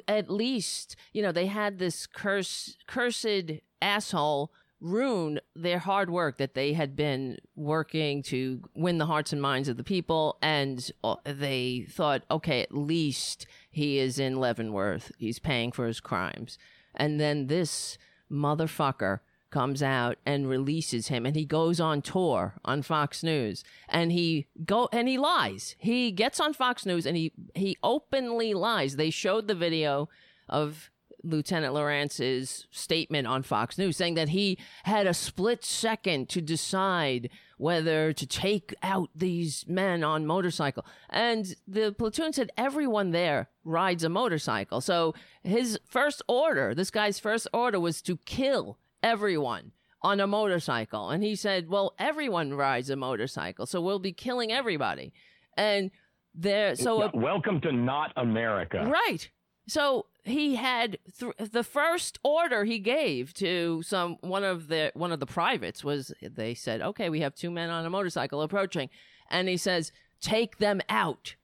at 0.07 0.29
least 0.29 0.95
you 1.13 1.21
know 1.21 1.31
they 1.31 1.47
had 1.47 1.79
this 1.79 2.07
curse 2.07 2.77
cursed 2.87 3.51
asshole 3.81 4.51
ruin 4.81 5.39
their 5.55 5.79
hard 5.79 6.09
work 6.09 6.37
that 6.37 6.53
they 6.53 6.73
had 6.73 6.95
been 6.95 7.37
working 7.55 8.23
to 8.23 8.61
win 8.75 8.97
the 8.97 9.05
hearts 9.05 9.33
and 9.33 9.41
minds 9.41 9.67
of 9.67 9.77
the 9.77 9.83
people 9.83 10.37
and 10.41 10.91
uh, 11.03 11.15
they 11.25 11.85
thought 11.89 12.23
okay 12.31 12.61
at 12.61 12.73
least 12.73 13.45
he 13.69 13.99
is 13.99 14.19
in 14.19 14.39
leavenworth 14.39 15.11
he's 15.17 15.39
paying 15.39 15.71
for 15.71 15.85
his 15.85 15.99
crimes 15.99 16.57
and 16.95 17.19
then 17.19 17.47
this 17.47 17.97
motherfucker 18.31 19.19
comes 19.49 19.81
out 19.81 20.17
and 20.25 20.47
releases 20.47 21.07
him 21.07 21.25
and 21.25 21.35
he 21.35 21.45
goes 21.45 21.79
on 21.79 22.01
tour 22.01 22.55
on 22.63 22.81
Fox 22.81 23.23
News 23.23 23.63
and 23.87 24.11
he 24.11 24.47
go 24.65 24.89
and 24.91 25.07
he 25.07 25.17
lies. 25.17 25.75
He 25.79 26.11
gets 26.11 26.39
on 26.39 26.53
Fox 26.53 26.85
News 26.85 27.05
and 27.05 27.17
he 27.17 27.33
he 27.55 27.77
openly 27.81 28.53
lies. 28.53 28.95
They 28.95 29.09
showed 29.09 29.47
the 29.47 29.55
video 29.55 30.07
of 30.47 30.91
Lieutenant 31.23 31.73
Lorance's 31.73 32.67
statement 32.71 33.27
on 33.27 33.43
Fox 33.43 33.77
News 33.77 33.97
saying 33.97 34.15
that 34.15 34.29
he 34.29 34.57
had 34.83 35.07
a 35.07 35.13
split 35.13 35.63
second 35.63 36.29
to 36.29 36.41
decide 36.41 37.29
whether 37.57 38.13
to 38.13 38.25
take 38.25 38.73
out 38.81 39.09
these 39.13 39.65
men 39.67 40.03
on 40.03 40.25
motorcycle. 40.25 40.85
And 41.09 41.55
the 41.67 41.91
platoon 41.91 42.33
said 42.33 42.51
everyone 42.57 43.11
there 43.11 43.49
rides 43.63 44.03
a 44.03 44.09
motorcycle. 44.09 44.81
So 44.81 45.13
his 45.43 45.77
first 45.85 46.21
order, 46.27 46.73
this 46.73 46.91
guy's 46.91 47.19
first 47.19 47.47
order 47.53 47.79
was 47.79 48.01
to 48.03 48.17
kill 48.25 48.77
everyone 49.03 49.71
on 50.01 50.19
a 50.19 50.27
motorcycle. 50.27 51.09
And 51.09 51.23
he 51.23 51.35
said, 51.35 51.69
Well, 51.69 51.93
everyone 51.99 52.53
rides 52.53 52.89
a 52.89 52.95
motorcycle, 52.95 53.65
so 53.65 53.81
we'll 53.81 53.99
be 53.99 54.13
killing 54.13 54.51
everybody. 54.51 55.13
And 55.57 55.91
there, 56.33 56.75
so 56.75 57.09
welcome 57.13 57.59
to 57.61 57.71
not 57.71 58.13
America. 58.15 58.85
Right. 58.89 59.29
So 59.67 60.05
he 60.23 60.55
had 60.55 60.97
th- 61.19 61.51
the 61.51 61.63
first 61.63 62.19
order 62.23 62.65
he 62.65 62.79
gave 62.79 63.33
to 63.35 63.81
some 63.83 64.17
one 64.21 64.43
of 64.43 64.67
the 64.67 64.91
one 64.93 65.11
of 65.11 65.19
the 65.19 65.25
privates 65.25 65.83
was 65.83 66.13
they 66.21 66.53
said, 66.53 66.81
"Okay, 66.81 67.09
we 67.09 67.21
have 67.21 67.35
two 67.35 67.51
men 67.51 67.69
on 67.69 67.85
a 67.85 67.89
motorcycle 67.89 68.41
approaching," 68.41 68.89
and 69.29 69.47
he 69.47 69.57
says, 69.57 69.91
"Take 70.21 70.57
them 70.57 70.81
out." 70.89 71.35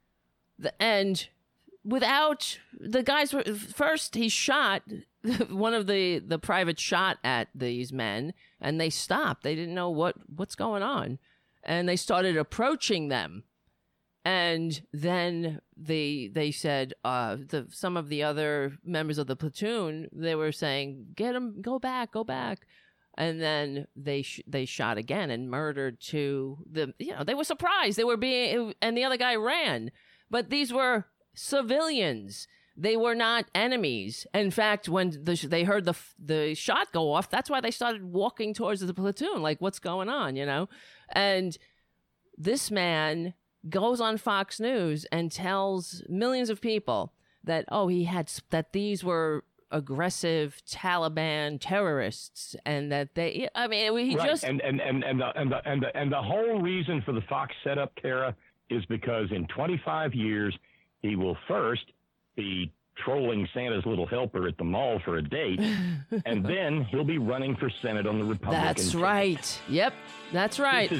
The, 0.58 0.80
and 0.82 1.28
without 1.84 2.60
the 2.80 3.04
guys 3.04 3.34
were 3.34 3.44
first 3.44 4.16
he 4.16 4.28
shot 4.28 4.82
one 5.50 5.74
of 5.74 5.88
the 5.88 6.20
the 6.20 6.40
privates 6.40 6.82
shot 6.82 7.18
at 7.24 7.48
these 7.54 7.94
men 7.94 8.34
and 8.60 8.80
they 8.80 8.90
stopped. 8.90 9.44
They 9.44 9.56
didn't 9.56 9.76
know 9.76 9.90
what 9.90 10.16
what's 10.36 10.56
going 10.56 10.84
on. 10.84 11.20
And 11.64 11.90
they 11.90 11.96
started 11.96 12.38
approaching 12.38 13.08
them 13.08 13.44
and 14.26 14.82
then 14.92 15.62
they 15.78 16.30
they 16.34 16.52
said 16.52 16.94
uh 17.06 17.36
the 17.36 17.68
some 17.70 17.96
of 17.96 18.10
the 18.10 18.24
other 18.24 18.74
members 18.84 19.18
of 19.20 19.28
the 19.28 19.36
platoon 19.36 20.10
they 20.12 20.36
were 20.36 20.52
saying 20.52 21.06
get 21.16 21.36
him 21.36 21.62
go 21.62 21.78
back 21.80 22.12
go 22.12 22.24
back 22.24 22.66
and 23.18 23.40
then 23.40 23.86
they 23.96 24.24
sh- 24.24 24.42
they 24.48 24.66
shot 24.66 24.98
again 24.98 25.30
and 25.30 25.50
murdered 25.50 26.02
two 26.02 26.58
the 26.70 26.94
you 26.98 27.14
know 27.14 27.24
they 27.24 27.36
were 27.36 27.44
surprised 27.44 27.98
they 27.98 28.04
were 28.04 28.18
being 28.18 28.74
and 28.82 28.98
the 28.98 29.04
other 29.04 29.18
guy 29.18 29.36
ran 29.36 29.92
but 30.30 30.50
these 30.50 30.74
were 30.74 31.06
civilians 31.36 32.48
they 32.78 32.98
were 32.98 33.16
not 33.16 33.46
enemies. 33.56 34.28
In 34.34 34.52
fact, 34.52 34.90
when 34.90 35.12
the, 35.12 35.36
they 35.50 35.64
heard 35.64 35.86
the 35.86 35.94
the 36.20 36.56
shot 36.56 36.92
go 36.92 37.14
off, 37.14 37.30
that's 37.30 37.50
why 37.50 37.62
they 37.62 37.72
started 37.72 38.04
walking 38.04 38.54
towards 38.54 38.82
the 38.82 38.94
platoon. 38.94 39.42
Like, 39.42 39.62
what's 39.62 39.80
going 39.80 40.10
on? 40.10 40.36
You 40.36 40.46
know, 40.46 40.68
and 41.14 41.58
this 42.38 42.70
man 42.70 43.34
goes 43.70 44.02
on 44.02 44.18
Fox 44.18 44.60
News 44.60 45.06
and 45.12 45.32
tells 45.32 46.04
millions 46.08 46.50
of 46.50 46.62
people 46.62 47.14
that 47.44 47.66
oh 47.72 47.88
he 47.88 48.06
had 48.06 48.32
that 48.50 48.74
these 48.74 49.04
were 49.04 49.44
aggressive 49.72 50.62
Taliban 50.70 51.58
terrorists 51.60 52.56
and 52.66 52.92
that 52.92 53.16
they 53.16 53.48
I 53.56 53.68
mean 53.68 53.98
he 53.98 54.16
right. 54.16 54.28
just 54.28 54.44
and 54.44 54.62
and 54.62 54.80
and 54.80 55.04
and 55.04 55.20
the, 55.20 55.30
and 55.36 55.52
the 55.52 55.70
and 55.70 55.82
the 55.82 55.98
and 55.98 56.12
the 56.12 56.22
whole 56.22 56.62
reason 56.62 57.02
for 57.06 57.12
the 57.12 57.22
Fox 57.22 57.54
setup 57.64 57.94
Tara 58.02 58.36
is 58.70 58.86
because 58.86 59.28
in 59.32 59.48
25 59.48 60.14
years 60.14 60.56
he 61.02 61.16
will 61.16 61.38
first 61.48 61.84
be 62.36 62.72
trolling 63.04 63.48
Santa's 63.54 63.86
little 63.86 64.06
helper 64.08 64.48
at 64.48 64.58
the 64.58 64.64
mall 64.64 65.00
for 65.04 65.18
a 65.18 65.22
date, 65.22 65.60
and 66.26 66.46
then 66.46 66.84
he'll 66.86 67.04
be 67.04 67.18
running 67.18 67.56
for 67.58 67.70
Senate 67.82 68.08
on 68.08 68.20
the 68.20 68.26
Republican. 68.26 68.64
That's 68.66 68.86
ticket. 68.88 69.02
right. 69.02 69.62
Yep, 69.70 69.94
that's 70.32 70.60
right. 70.60 70.90
This 70.90 71.00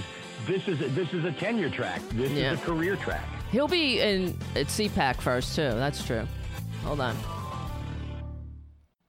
is 0.68 0.78
this 0.80 0.88
is 0.88 0.96
this 0.96 1.14
is 1.14 1.26
a 1.26 1.32
tenure 1.34 1.70
track. 1.70 2.02
This 2.10 2.32
Yeah. 2.32 2.54
is 2.54 2.60
a 2.60 2.64
career 2.64 2.96
track. 2.98 3.26
He'll 3.52 3.68
be 3.68 4.00
in 4.02 4.38
at 4.56 4.68
CPAC 4.68 5.22
first 5.22 5.56
too. 5.56 5.70
That's 5.70 6.04
true. 6.06 6.28
Hold 6.84 7.00
on. 7.00 7.16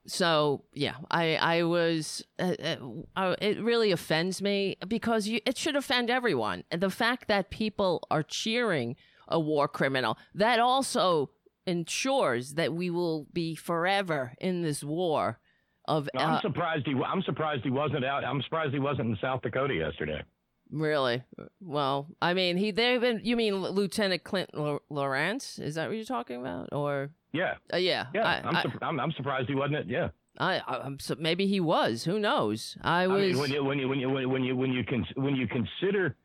So 0.09 0.63
yeah, 0.73 0.95
I 1.11 1.35
I 1.37 1.63
was 1.65 2.23
uh, 2.39 2.55
uh, 2.63 2.77
uh, 3.17 3.35
it 3.41 3.61
really 3.61 3.91
offends 3.91 4.41
me 4.41 4.77
because 4.87 5.27
you, 5.27 5.41
it 5.45 5.59
should 5.59 5.75
offend 5.75 6.11
everyone. 6.11 6.63
And 6.71 6.81
the 6.81 6.91
fact 6.91 7.27
that 7.27 7.51
people 7.51 8.07
are 8.11 8.23
cheering 8.23 8.95
a 9.27 9.41
war 9.41 9.67
criminal 9.67 10.17
that 10.35 10.61
also 10.61 11.31
ensures 11.67 12.55
that 12.55 12.73
we 12.73 12.91
will 12.91 13.27
be 13.33 13.55
forever 13.55 14.35
in 14.41 14.63
this 14.63 14.83
war 14.85 15.39
of 15.87 16.09
uh, 16.17 16.19
I'm 16.21 16.41
surprised 16.41 16.87
he. 16.87 16.95
I'm 16.95 17.23
surprised 17.23 17.63
he 17.65 17.71
wasn't 17.71 18.05
out. 18.05 18.25
I'm 18.25 18.43
surprised 18.43 18.73
he 18.73 18.81
wasn't 18.81 19.09
in 19.11 19.19
South 19.21 19.43
Dakota 19.43 19.75
yesterday. 19.75 20.23
Really? 20.71 21.23
Well, 21.61 22.09
I 22.21 22.35
mean, 22.35 22.57
he 22.57 22.73
they've 22.73 23.01
been. 23.01 23.21
You 23.23 23.37
mean 23.37 23.55
Lieutenant 23.57 24.25
Clint 24.25 24.51
Lorance? 24.53 25.61
Is 25.61 25.77
that 25.77 25.87
what 25.89 25.95
you're 25.97 26.05
talking 26.05 26.41
about? 26.41 26.71
Or 26.73 27.11
Yeah, 27.33 27.55
uh, 27.73 27.77
yeah, 27.77 28.07
yeah. 28.13 28.27
I, 28.27 28.49
I'm, 28.49 28.57
I, 28.57 28.63
surp- 28.63 28.79
I'm, 28.83 28.99
I'm 29.01 29.13
surprised 29.13 29.49
he 29.49 29.55
wasn't. 29.55 29.77
It. 29.77 29.87
Yeah. 29.87 30.09
I, 30.39 30.61
I'm 30.67 30.99
so 30.99 31.15
maybe 31.19 31.47
he 31.47 31.61
was. 31.61 32.03
Who 32.05 32.19
knows? 32.19 32.77
I 32.83 33.07
was. 33.07 33.23
I 33.23 33.27
mean, 33.27 33.39
when 33.39 33.51
you 33.53 33.65
when 33.65 33.79
you 33.79 33.89
when 33.89 33.99
you 34.01 34.09
when 34.11 34.21
you 34.21 34.29
when 34.29 34.43
you 34.43 34.57
when 34.57 34.73
you, 34.73 35.05
when 35.15 35.37
you 35.37 35.47
consider 35.47 36.17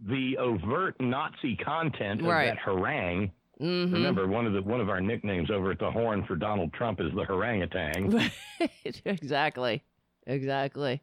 the 0.00 0.36
overt 0.38 0.96
Nazi 1.00 1.56
content 1.56 2.20
of 2.22 2.26
Right. 2.26 2.46
that 2.46 2.58
harangue. 2.58 3.32
Mhm. 3.60 3.92
Remember, 3.92 4.26
one 4.28 4.46
of 4.46 4.52
the 4.52 4.62
one 4.62 4.80
of 4.80 4.88
our 4.88 5.00
nicknames 5.00 5.50
over 5.50 5.72
at 5.72 5.78
the 5.78 5.90
Horn 5.90 6.24
for 6.26 6.36
Donald 6.36 6.72
Trump 6.72 7.00
is 7.00 7.12
the 7.14 7.24
harangutan. 7.24 8.10
Right. 8.60 9.02
exactly. 9.04 9.82
Exactly. 10.26 11.00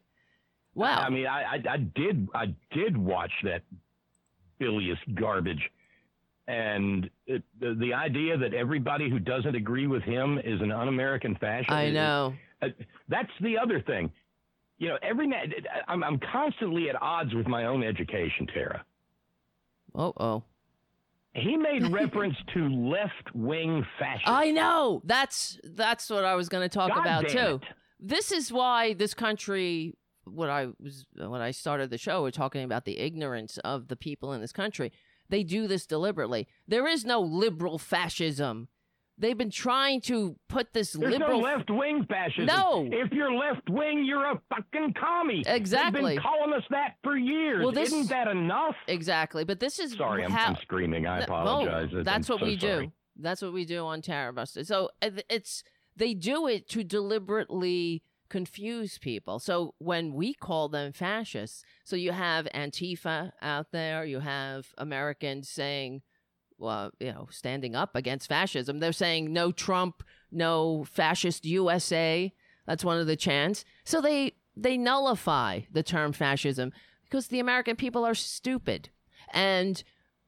Wow. 0.74 0.98
I 1.00 1.10
mean, 1.10 1.26
I, 1.26 1.42
I 1.42 1.62
I 1.70 1.76
did 1.78 2.28
I 2.34 2.54
did 2.72 2.96
watch 2.96 3.32
that 3.44 3.62
bilious 4.58 4.98
garbage, 5.14 5.70
and 6.48 7.10
it, 7.26 7.42
the 7.60 7.74
the 7.74 7.92
idea 7.92 8.36
that 8.38 8.54
everybody 8.54 9.10
who 9.10 9.18
doesn't 9.18 9.54
agree 9.54 9.86
with 9.86 10.02
him 10.02 10.38
is 10.38 10.60
an 10.60 10.70
un-American 10.70 11.34
fascist. 11.36 11.70
I 11.70 11.84
is- 11.84 11.94
know. 11.94 12.34
Uh, 12.62 12.68
that's 13.08 13.30
the 13.42 13.58
other 13.58 13.80
thing. 13.82 14.10
You 14.78 14.88
know, 14.88 14.98
every 15.02 15.30
I'm 15.88 16.02
I'm 16.04 16.18
constantly 16.32 16.88
at 16.88 17.00
odds 17.02 17.34
with 17.34 17.46
my 17.46 17.66
own 17.66 17.82
education, 17.82 18.46
Tara. 18.46 18.84
Oh, 19.94 20.12
oh. 20.18 20.42
He 21.36 21.56
made 21.56 21.86
reference 21.92 22.36
to 22.54 22.68
left 22.68 23.34
wing 23.34 23.84
fascism. 23.98 24.34
I 24.34 24.50
know. 24.50 25.02
That's 25.04 25.58
that's 25.64 26.10
what 26.10 26.24
I 26.24 26.34
was 26.34 26.48
going 26.48 26.68
to 26.68 26.74
talk 26.74 26.90
God 26.90 27.00
about 27.00 27.28
too. 27.28 27.60
it. 27.62 27.68
This 28.00 28.32
is 28.32 28.52
why 28.52 28.94
this 28.94 29.14
country. 29.14 29.94
What 30.24 30.50
I 30.50 30.68
was 30.80 31.06
when 31.14 31.40
I 31.40 31.52
started 31.52 31.90
the 31.90 31.98
show, 31.98 32.22
we're 32.22 32.32
talking 32.32 32.64
about 32.64 32.84
the 32.84 32.98
ignorance 32.98 33.58
of 33.58 33.86
the 33.86 33.96
people 33.96 34.32
in 34.32 34.40
this 34.40 34.52
country. 34.52 34.92
They 35.28 35.44
do 35.44 35.66
this 35.68 35.86
deliberately. 35.86 36.48
There 36.66 36.86
is 36.86 37.04
no 37.04 37.20
liberal 37.20 37.78
fascism. 37.78 38.68
They've 39.18 39.36
been 39.38 39.50
trying 39.50 40.02
to 40.02 40.36
put 40.48 40.74
this 40.74 40.92
There's 40.92 41.12
liberal. 41.12 41.40
no 41.40 41.44
left 41.44 41.70
wing 41.70 42.04
fascism. 42.08 42.46
No. 42.46 42.86
If 42.92 43.10
you're 43.12 43.32
left 43.32 43.68
wing, 43.70 44.04
you're 44.04 44.30
a 44.30 44.40
fucking 44.50 44.94
commie. 44.94 45.42
They've 45.44 45.54
Exactly. 45.56 46.14
been 46.16 46.22
calling 46.22 46.52
us 46.52 46.64
that 46.70 46.96
for 47.02 47.16
years. 47.16 47.62
Well, 47.62 47.72
this- 47.72 47.92
Isn't 47.92 48.10
that 48.10 48.28
enough? 48.28 48.76
exactly, 48.88 49.44
but 49.44 49.58
this 49.58 49.78
is 49.78 49.94
Sorry, 49.94 50.22
I'm, 50.24 50.30
how 50.30 50.48
I'm 50.48 50.56
screaming. 50.62 51.06
I 51.06 51.20
apologize. 51.20 51.88
I'm 51.94 52.04
that's 52.04 52.28
what 52.28 52.40
so 52.40 52.44
we 52.46 52.58
sorry. 52.58 52.86
do. 52.86 52.92
That's 53.18 53.40
what 53.40 53.54
we 53.54 53.64
do 53.64 53.84
on 53.86 54.02
Tarabuster. 54.02 54.66
So 54.66 54.90
uh, 55.00 55.10
it's 55.30 55.62
they 55.96 56.12
do 56.12 56.46
it 56.46 56.68
to 56.68 56.84
deliberately 56.84 58.02
confuse 58.28 58.98
people. 58.98 59.38
So 59.38 59.74
when 59.78 60.12
we 60.12 60.34
call 60.34 60.68
them 60.68 60.92
fascists, 60.92 61.64
so 61.84 61.96
you 61.96 62.12
have 62.12 62.46
Antifa 62.54 63.32
out 63.40 63.72
there, 63.72 64.04
you 64.04 64.20
have 64.20 64.66
Americans 64.76 65.48
saying, 65.48 66.02
well, 66.58 66.90
you 67.00 67.12
know, 67.12 67.28
standing 67.30 67.74
up 67.74 67.94
against 67.96 68.28
fascism. 68.28 68.78
They're 68.78 68.92
saying 68.92 69.32
no 69.32 69.52
Trump, 69.52 70.02
no 70.30 70.84
fascist 70.84 71.44
USA. 71.44 72.32
That's 72.66 72.84
one 72.84 72.98
of 72.98 73.06
the 73.06 73.16
chants. 73.16 73.64
So 73.84 74.00
they 74.00 74.32
they 74.56 74.76
nullify 74.76 75.60
the 75.70 75.82
term 75.82 76.12
fascism 76.12 76.72
because 77.04 77.28
the 77.28 77.40
American 77.40 77.76
people 77.76 78.04
are 78.04 78.14
stupid. 78.14 78.88
And 79.32 79.82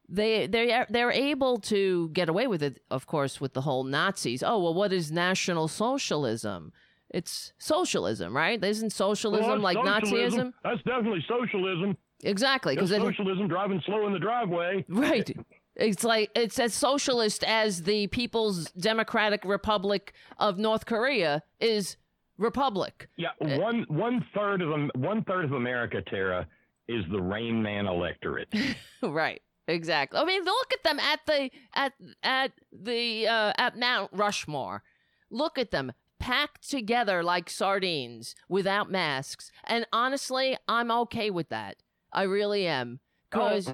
they 0.09 0.47
they 0.47 0.73
are 0.73 0.87
they're 0.89 1.13
able 1.13 1.59
to 1.61 2.09
get 2.11 2.29
away 2.29 2.47
with 2.47 2.63
it, 2.63 2.81
of 2.91 3.07
course, 3.07 3.41
with 3.41 3.55
the 3.55 3.63
whole 3.63 3.85
Nazis. 3.85 4.43
Oh 4.43 4.59
well, 4.63 4.75
what 4.75 4.93
is 4.93 5.11
National 5.13 5.69
Socialism? 5.69 6.73
It's 7.11 7.53
socialism, 7.59 8.37
right? 8.37 8.63
Isn't 8.63 8.91
socialism 8.91 9.47
Well, 9.49 9.59
like 9.61 9.77
socialism. 9.77 10.49
Nazism? 10.49 10.53
That's 10.63 10.83
definitely 10.83 11.25
socialism. 11.27 11.97
Exactly, 12.23 12.75
because 12.75 12.91
socialism 12.91 13.49
driving 13.49 13.81
slow 13.87 14.07
in 14.07 14.13
the 14.13 14.19
driveway. 14.19 14.85
right, 14.89 15.31
it's 15.79 16.05
like 16.05 16.31
it's 16.35 16.59
as 16.59 16.75
socialist 16.75 17.45
as 17.45 17.85
the 17.85 18.09
People's 18.09 18.71
Democratic 18.73 19.45
Republic 19.45 20.13
of 20.39 20.59
North 20.59 20.87
Korea 20.87 21.43
is 21.61 21.97
republic. 22.37 23.09
Yeah, 23.17 23.31
one 23.41 23.85
one 23.89 24.25
third 24.35 24.61
of 24.63 24.73
Am- 24.73 24.91
one 24.97 25.25
third 25.25 25.45
of 25.45 25.53
America, 25.53 26.03
Tara, 26.03 26.47
is 26.89 27.05
the 27.11 27.21
Rain 27.21 27.63
Man 27.63 27.87
electorate. 27.87 28.53
right. 29.03 29.41
Exactly. 29.69 30.19
I 30.19 30.25
mean, 30.25 30.45
look 30.45 30.73
at 30.73 30.83
them 30.83 30.99
at 30.99 31.21
the 31.27 31.51
at 31.75 31.93
at 32.23 32.53
the 32.73 33.29
uh, 33.29 33.53
at 33.59 33.79
Mount 33.79 34.11
Rushmore. 34.13 34.83
Look 35.31 35.59
at 35.59 35.71
them 35.71 35.93
packed 36.19 36.69
together 36.69 37.23
like 37.23 37.51
sardines 37.51 38.35
without 38.49 38.91
masks. 38.91 39.53
And 39.65 39.87
honestly, 39.93 40.57
I'm 40.67 40.91
okay 40.91 41.31
with 41.31 41.51
that. 41.51 41.77
I 42.13 42.23
really 42.23 42.67
am. 42.67 43.01
Because, 43.31 43.73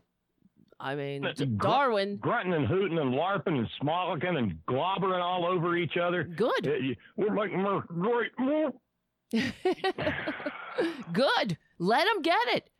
I 0.80 0.94
mean, 0.96 1.26
Darwin, 1.56 2.16
grunting 2.16 2.52
and 2.52 2.66
hooting 2.66 2.98
and 2.98 3.14
larping 3.14 3.58
and 3.58 3.68
smolicking 3.80 4.36
and 4.36 4.58
globbering 4.68 5.22
all 5.22 5.46
over 5.46 5.76
each 5.76 5.96
other. 5.96 6.24
good. 6.24 6.66
Uh, 6.66 6.94
We're 7.16 7.32
making 7.32 7.62
more 7.62 7.82
great 7.88 8.32
good. 11.12 11.56
Let 11.78 12.06
them 12.06 12.22
get 12.22 12.38
it. 12.48 12.70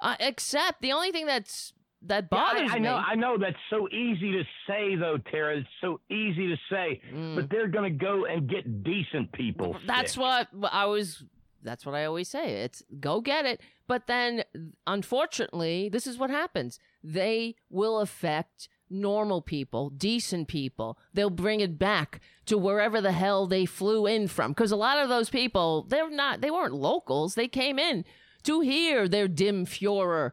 Uh, 0.00 0.16
except 0.20 0.80
the 0.82 0.92
only 0.92 1.12
thing 1.12 1.26
that's 1.26 1.72
that 2.02 2.28
bothers 2.28 2.70
I, 2.70 2.74
I 2.74 2.78
me. 2.78 2.80
know, 2.80 2.94
I 2.96 3.14
know 3.14 3.38
that's 3.38 3.56
so 3.70 3.88
easy 3.88 4.32
to 4.32 4.42
say 4.66 4.96
though, 4.96 5.18
Tara. 5.30 5.58
It's 5.58 5.68
so 5.80 6.00
easy 6.10 6.48
to 6.48 6.56
say, 6.70 7.00
Mm. 7.12 7.36
but 7.36 7.48
they're 7.50 7.68
going 7.68 7.90
to 7.92 7.98
go 8.04 8.26
and 8.26 8.48
get 8.48 8.82
decent 8.84 9.32
people. 9.32 9.76
That's 9.86 10.12
sick. 10.14 10.20
what 10.22 10.48
I 10.70 10.86
was. 10.86 11.22
That's 11.62 11.86
what 11.86 11.94
I 11.94 12.04
always 12.04 12.28
say. 12.28 12.62
It's 12.62 12.82
go 13.00 13.20
get 13.22 13.46
it. 13.46 13.60
But 13.86 14.06
then, 14.06 14.44
unfortunately, 14.86 15.88
this 15.88 16.06
is 16.06 16.18
what 16.18 16.30
happens. 16.30 16.78
They 17.02 17.56
will 17.68 18.00
affect 18.00 18.68
normal 18.88 19.42
people, 19.42 19.90
decent 19.90 20.48
people. 20.48 20.98
They'll 21.12 21.30
bring 21.30 21.60
it 21.60 21.78
back 21.78 22.20
to 22.46 22.56
wherever 22.56 23.00
the 23.00 23.12
hell 23.12 23.46
they 23.46 23.66
flew 23.66 24.06
in 24.06 24.28
from. 24.28 24.52
Because 24.52 24.72
a 24.72 24.76
lot 24.76 24.98
of 24.98 25.08
those 25.08 25.30
people, 25.30 25.86
they're 25.88 26.10
not. 26.10 26.40
They 26.40 26.50
weren't 26.50 26.74
locals. 26.74 27.34
They 27.34 27.48
came 27.48 27.78
in 27.78 28.04
to 28.44 28.60
hear 28.60 29.08
their 29.08 29.28
dim 29.28 29.66
Führer 29.66 30.32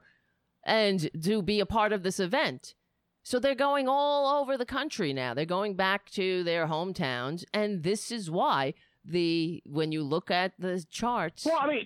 and 0.64 1.10
to 1.24 1.42
be 1.42 1.60
a 1.60 1.66
part 1.66 1.92
of 1.92 2.04
this 2.04 2.20
event. 2.20 2.76
So 3.24 3.40
they're 3.40 3.56
going 3.56 3.88
all 3.88 4.42
over 4.42 4.58
the 4.58 4.66
country 4.66 5.14
now. 5.14 5.34
They're 5.34 5.46
going 5.46 5.76
back 5.76 6.10
to 6.12 6.44
their 6.44 6.68
hometowns, 6.68 7.44
and 7.54 7.84
this 7.84 8.12
is 8.12 8.32
why 8.32 8.74
the 9.06 9.62
when 9.66 9.92
you 9.92 10.04
look 10.04 10.30
at 10.30 10.54
the 10.60 10.84
charts, 10.90 11.46
Well, 11.46 11.60
I 11.60 11.68
mean, 11.68 11.86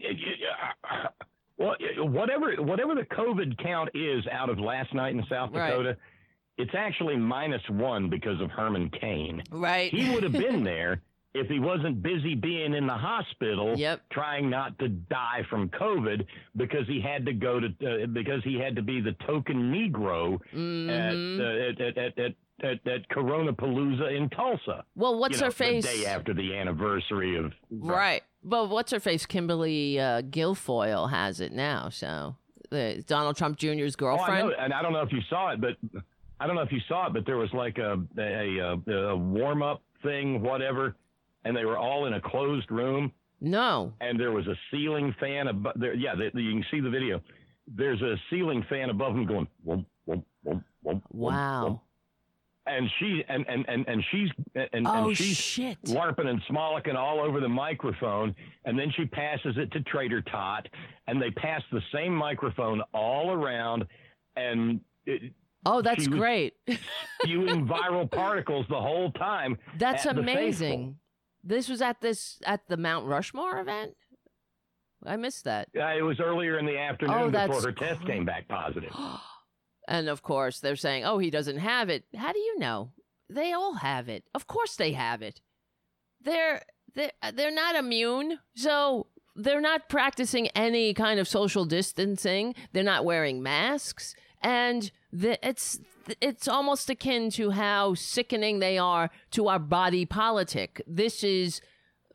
well, 1.57 1.75
whatever 1.99 2.55
whatever 2.61 2.95
the 2.95 3.05
COVID 3.15 3.57
count 3.63 3.89
is 3.93 4.25
out 4.31 4.49
of 4.49 4.59
last 4.59 4.93
night 4.93 5.13
in 5.15 5.23
South 5.29 5.51
Right. 5.53 5.69
Dakota, 5.69 5.97
it's 6.57 6.73
actually 6.75 7.17
minus 7.17 7.61
one 7.69 8.09
because 8.09 8.39
of 8.41 8.49
Herman 8.51 8.89
Cain. 9.01 9.41
right? 9.51 9.91
He 9.93 10.09
would 10.13 10.23
have 10.23 10.31
been 10.33 10.63
there 10.73 11.01
if 11.33 11.47
he 11.47 11.59
wasn't 11.59 12.01
busy 12.01 12.33
being 12.33 12.73
in 12.73 12.87
the 12.87 12.93
hospital 12.93 13.73
Yep. 13.77 14.03
trying 14.09 14.49
not 14.49 14.79
to 14.79 14.87
die 14.87 15.43
from 15.49 15.67
COVID 15.69 16.25
because 16.55 16.87
he 16.87 17.01
had 17.01 17.25
to 17.25 17.33
go 17.33 17.59
to 17.59 17.67
uh, 17.67 18.05
because 18.07 18.41
he 18.45 18.57
had 18.57 18.75
to 18.77 18.81
be 18.81 19.01
the 19.01 19.11
token 19.27 19.71
Negro 19.73 20.39
Mhm. 20.53 20.89
at, 20.89 21.83
uh, 21.83 21.87
at, 21.89 21.97
at, 21.97 22.17
at, 22.17 22.33
at, 22.63 22.87
at 22.87 23.09
Corona 23.09 23.51
Palooza 23.51 24.15
in 24.15 24.29
Tulsa. 24.29 24.85
well, 24.95 25.19
what's 25.19 25.35
you 25.35 25.41
know, 25.41 25.47
her 25.47 25.51
face? 25.51 25.85
The 25.85 26.03
day 26.03 26.05
after 26.05 26.33
the 26.33 26.55
anniversary 26.55 27.35
of 27.37 27.51
Right. 27.69 28.23
But 28.45 28.69
what's 28.69 28.91
her 28.91 28.99
face? 28.99 29.25
Kimberly 29.25 29.99
uh, 29.99 30.21
Guilfoyle 30.21 31.09
has 31.09 31.41
it 31.41 31.51
now. 31.51 31.89
So 31.89 32.35
the 32.69 33.03
Donald 33.07 33.35
Trump 33.37 33.57
Jr.'s 33.57 33.95
girlfriend. 33.95 34.29
Oh, 34.29 34.33
I 34.33 34.41
know, 34.41 34.53
and 34.59 34.73
I 34.73 34.81
don't 34.83 34.93
know 34.93 35.01
if 35.01 35.11
you 35.11 35.21
saw 35.29 35.51
it, 35.51 35.59
but 35.59 35.75
I 36.39 36.45
don't 36.45 36.55
know 36.55 36.61
if 36.61 36.71
you 36.71 36.81
saw 36.87 37.07
it, 37.07 37.13
but 37.13 37.25
there 37.25 37.37
was 37.37 37.51
like 37.53 37.79
a 37.79 37.99
a, 38.17 38.57
a, 38.87 38.91
a 38.91 39.15
warm 39.15 39.63
up 39.63 39.81
thing, 40.03 40.41
whatever, 40.41 40.95
and 41.43 41.57
they 41.57 41.65
were 41.65 41.77
all 41.77 42.05
in 42.05 42.13
a 42.13 42.21
closed 42.21 42.69
room, 42.69 43.11
no. 43.41 43.93
and 43.99 44.19
there 44.19 44.31
was 44.31 44.45
a 44.47 44.55
ceiling 44.71 45.13
fan 45.19 45.47
above. 45.47 45.73
There, 45.77 45.95
yeah, 45.95 46.13
they, 46.15 46.25
you 46.39 46.51
can 46.51 46.65
see 46.69 46.79
the 46.79 46.89
video. 46.89 47.21
There's 47.67 48.01
a 48.01 48.15
ceiling 48.29 48.63
fan 48.69 48.91
above 48.91 49.13
them 49.13 49.25
going, 49.25 49.47
whoom, 49.65 49.85
whoom, 50.05 50.23
whoom, 50.83 51.01
Wow. 51.11 51.81
And 52.67 52.89
she 52.99 53.23
and 53.29 53.45
and 53.47 53.65
and, 53.67 53.87
and 53.87 54.03
she's 54.11 54.29
and, 54.73 54.87
oh 54.87 55.07
and 55.07 55.17
she's 55.17 55.37
shit. 55.37 55.81
larping 55.83 56.27
and 56.27 56.41
smollicking 56.49 56.95
all 56.95 57.19
over 57.19 57.39
the 57.39 57.49
microphone, 57.49 58.35
and 58.65 58.77
then 58.77 58.91
she 58.95 59.05
passes 59.05 59.55
it 59.57 59.71
to 59.71 59.81
Trader 59.81 60.21
Tot, 60.21 60.67
and 61.07 61.21
they 61.21 61.31
pass 61.31 61.61
the 61.71 61.81
same 61.93 62.13
microphone 62.15 62.81
all 62.93 63.31
around, 63.31 63.85
and 64.35 64.79
it, 65.05 65.33
Oh, 65.67 65.81
that's 65.81 66.07
great. 66.07 66.53
spewing 67.23 67.67
viral 67.67 68.09
particles 68.09 68.67
the 68.69 68.79
whole 68.79 69.11
time. 69.13 69.57
That's 69.79 70.05
amazing. 70.05 70.97
This 71.43 71.69
was 71.69 71.81
at 71.81 72.01
this 72.01 72.39
at 72.45 72.67
the 72.67 72.77
Mount 72.77 73.05
Rushmore 73.07 73.59
event. 73.59 73.95
I 75.05 75.17
missed 75.17 75.43
that. 75.45 75.69
Uh, 75.77 75.95
it 75.95 76.01
was 76.01 76.19
earlier 76.19 76.57
in 76.57 76.65
the 76.65 76.77
afternoon 76.77 77.15
Oh, 77.15 77.29
before 77.29 77.61
her 77.61 77.71
test 77.71 78.05
came 78.05 78.25
back 78.25 78.47
positive. 78.47 78.91
and 79.87 80.09
of 80.09 80.21
course, 80.21 80.59
they're 80.59 80.75
saying, 80.75 81.05
"Oh, 81.05 81.17
he 81.17 81.29
doesn't 81.29 81.57
have 81.57 81.89
it." 81.89 82.05
How 82.15 82.31
do 82.31 82.39
you 82.39 82.57
know? 82.59 82.91
They 83.29 83.51
all 83.51 83.75
have 83.75 84.07
it. 84.09 84.23
Of 84.33 84.47
course, 84.47 84.75
they 84.75 84.93
have 84.93 85.21
it. 85.21 85.41
They're 86.21 86.63
they're 86.93 87.11
they're 87.33 87.51
not 87.51 87.75
immune, 87.75 88.39
so 88.55 89.07
they're 89.35 89.61
not 89.61 89.89
practicing 89.89 90.47
any 90.49 90.93
kind 90.93 91.19
of 91.19 91.27
social 91.27 91.65
distancing. 91.65 92.55
They're 92.71 92.83
not 92.83 93.05
wearing 93.05 93.43
masks, 93.43 94.15
and 94.41 94.91
the, 95.11 95.37
it's 95.47 95.79
it's 96.21 96.47
almost 96.47 96.89
akin 96.89 97.29
to 97.31 97.51
how 97.51 97.93
sickening 97.95 98.59
they 98.59 98.77
are 98.77 99.09
to 99.31 99.47
our 99.47 99.59
body 99.59 100.05
politic. 100.05 100.81
This 100.87 101.23
is 101.23 101.61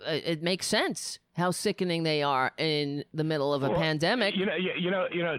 uh, 0.07 0.13
it 0.25 0.43
makes 0.43 0.67
sense 0.67 1.19
how 1.35 1.51
sickening 1.51 2.03
they 2.03 2.23
are 2.23 2.53
in 2.59 3.05
the 3.15 3.25
middle 3.25 3.53
of 3.55 3.63
a 3.63 3.71
Well, 3.71 3.79
pandemic. 3.79 4.37
You 4.37 4.47
know, 4.47 4.57
you, 4.57 4.71
you 4.79 4.91
know, 4.91 5.07
you 5.13 5.23
know. 5.23 5.39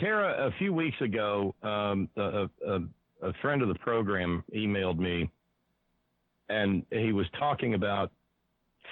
Tara, 0.00 0.46
a 0.46 0.50
few 0.58 0.72
weeks 0.72 0.96
ago, 1.00 1.54
um, 1.62 2.08
a, 2.16 2.48
a, 2.66 2.78
a 3.22 3.32
friend 3.42 3.62
of 3.62 3.68
the 3.68 3.74
program 3.76 4.42
emailed 4.54 4.98
me, 4.98 5.30
and 6.48 6.84
he 6.90 7.12
was 7.12 7.26
talking 7.38 7.74
about 7.74 8.10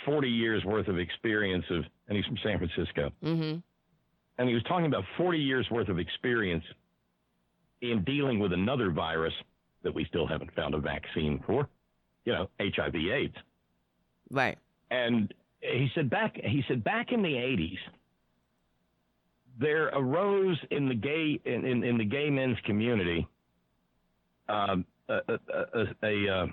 40 0.05 0.29
years 0.29 0.65
worth 0.65 0.89
of 0.89 0.99
experience 0.99 1.65
of, 1.71 1.85
and 2.09 2.17
he's 2.17 2.27
from 2.27 2.39
San 2.45 2.59
Francisco, 2.59 3.11
mm-hmm. 3.25 3.59
and 4.39 4.49
he 4.49 4.55
was 4.55 4.63
talking 4.65 4.87
about 4.87 5.05
40 5.17 5.39
years 5.39 5.67
worth 5.71 5.89
of 5.89 5.99
experience 5.99 6.65
in 7.81 8.05
dealing 8.05 8.39
with 8.39 8.53
another 8.53 8.91
virus 8.91 9.35
that 9.83 9.95
we 9.95 10.05
still 10.05 10.27
haven't 10.27 10.53
found 10.55 10.75
a 10.75 10.79
vaccine 10.79 11.43
for, 11.47 11.69
you 12.25 12.33
know, 12.33 12.49
HIV/AIDS. 12.61 13.37
Right. 14.31 14.59
And 14.91 15.33
he 15.61 15.89
said 15.95 16.11
back 16.11 16.37
he 16.37 16.63
said 16.69 16.85
back 16.85 17.13
in 17.13 17.23
the 17.23 17.29
80s 17.29 17.79
there 19.59 19.87
arose 19.89 20.59
in 20.71 20.89
the 20.89 20.95
gay 20.95 21.41
in, 21.45 21.65
in, 21.65 21.85
in 21.85 21.99
the 21.99 22.05
gay 22.05 22.31
men's 22.31 22.59
community 22.65 23.27
um, 24.49 24.85
a, 25.09 25.19
a, 25.29 25.39
a, 26.03 26.07
a, 26.07 26.47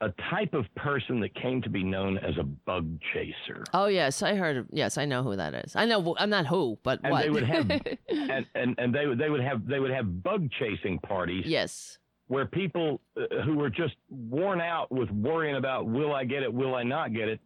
a 0.00 0.08
type 0.30 0.54
of 0.54 0.64
person 0.76 1.20
that 1.20 1.34
came 1.34 1.60
to 1.62 1.68
be 1.68 1.82
known 1.82 2.18
as 2.18 2.36
a 2.38 2.42
bug 2.44 2.98
chaser. 3.12 3.64
Oh 3.74 3.86
yes, 3.86 4.22
I 4.22 4.34
heard. 4.34 4.56
Of, 4.56 4.66
yes, 4.70 4.96
I 4.96 5.04
know 5.04 5.22
who 5.22 5.36
that 5.36 5.54
is. 5.54 5.74
I 5.74 5.86
know. 5.86 6.14
I'm 6.18 6.30
not 6.30 6.46
who, 6.46 6.78
but 6.82 7.00
And 7.02 7.12
what? 7.12 7.22
they 7.22 7.30
would 7.30 7.44
have 7.44 7.70
and, 8.08 8.46
and, 8.54 8.74
and 8.78 8.94
they 8.94 9.06
would 9.06 9.18
they 9.18 9.28
would 9.28 9.42
have 9.42 9.66
they 9.66 9.80
would 9.80 9.90
have 9.90 10.22
bug 10.22 10.48
chasing 10.58 10.98
parties 11.00 11.44
yes. 11.46 11.98
where 12.28 12.46
people 12.46 13.00
uh, 13.16 13.42
who 13.44 13.56
were 13.56 13.70
just 13.70 13.94
worn 14.08 14.60
out 14.60 14.90
with 14.90 15.10
worrying 15.10 15.56
about 15.56 15.86
will 15.86 16.14
I 16.14 16.24
get 16.24 16.42
it, 16.42 16.52
will 16.52 16.74
I 16.74 16.84
not 16.84 17.12
get 17.12 17.28
it, 17.28 17.40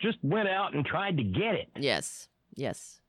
just 0.00 0.18
went 0.22 0.48
out 0.48 0.74
and 0.74 0.84
tried 0.84 1.16
to 1.16 1.24
get 1.24 1.54
it. 1.54 1.68
Yes. 1.78 2.28
Yes. 2.54 3.00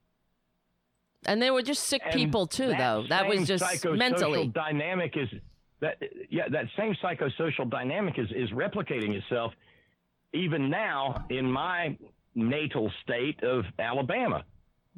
And 1.26 1.42
they 1.42 1.52
were 1.52 1.62
just 1.62 1.84
sick 1.84 2.02
And 2.06 2.14
people 2.14 2.48
too, 2.48 2.68
that 2.68 2.78
though. 2.78 3.06
That 3.10 3.28
was 3.28 3.48
just 3.48 3.86
mentally. 3.86 4.48
dynamic 4.48 5.16
is 5.18 5.28
that 5.80 6.02
yeah 6.30 6.48
that 6.50 6.66
same 6.78 6.96
psychosocial 7.04 7.70
dynamic 7.70 8.18
is 8.18 8.28
is 8.36 8.50
replicating 8.52 9.14
itself 9.14 9.54
even 10.34 10.70
now 10.70 11.26
in 11.30 11.50
my 11.52 11.98
natal 12.36 12.92
state 13.04 13.42
of 13.44 13.64
Alabama. 13.80 14.44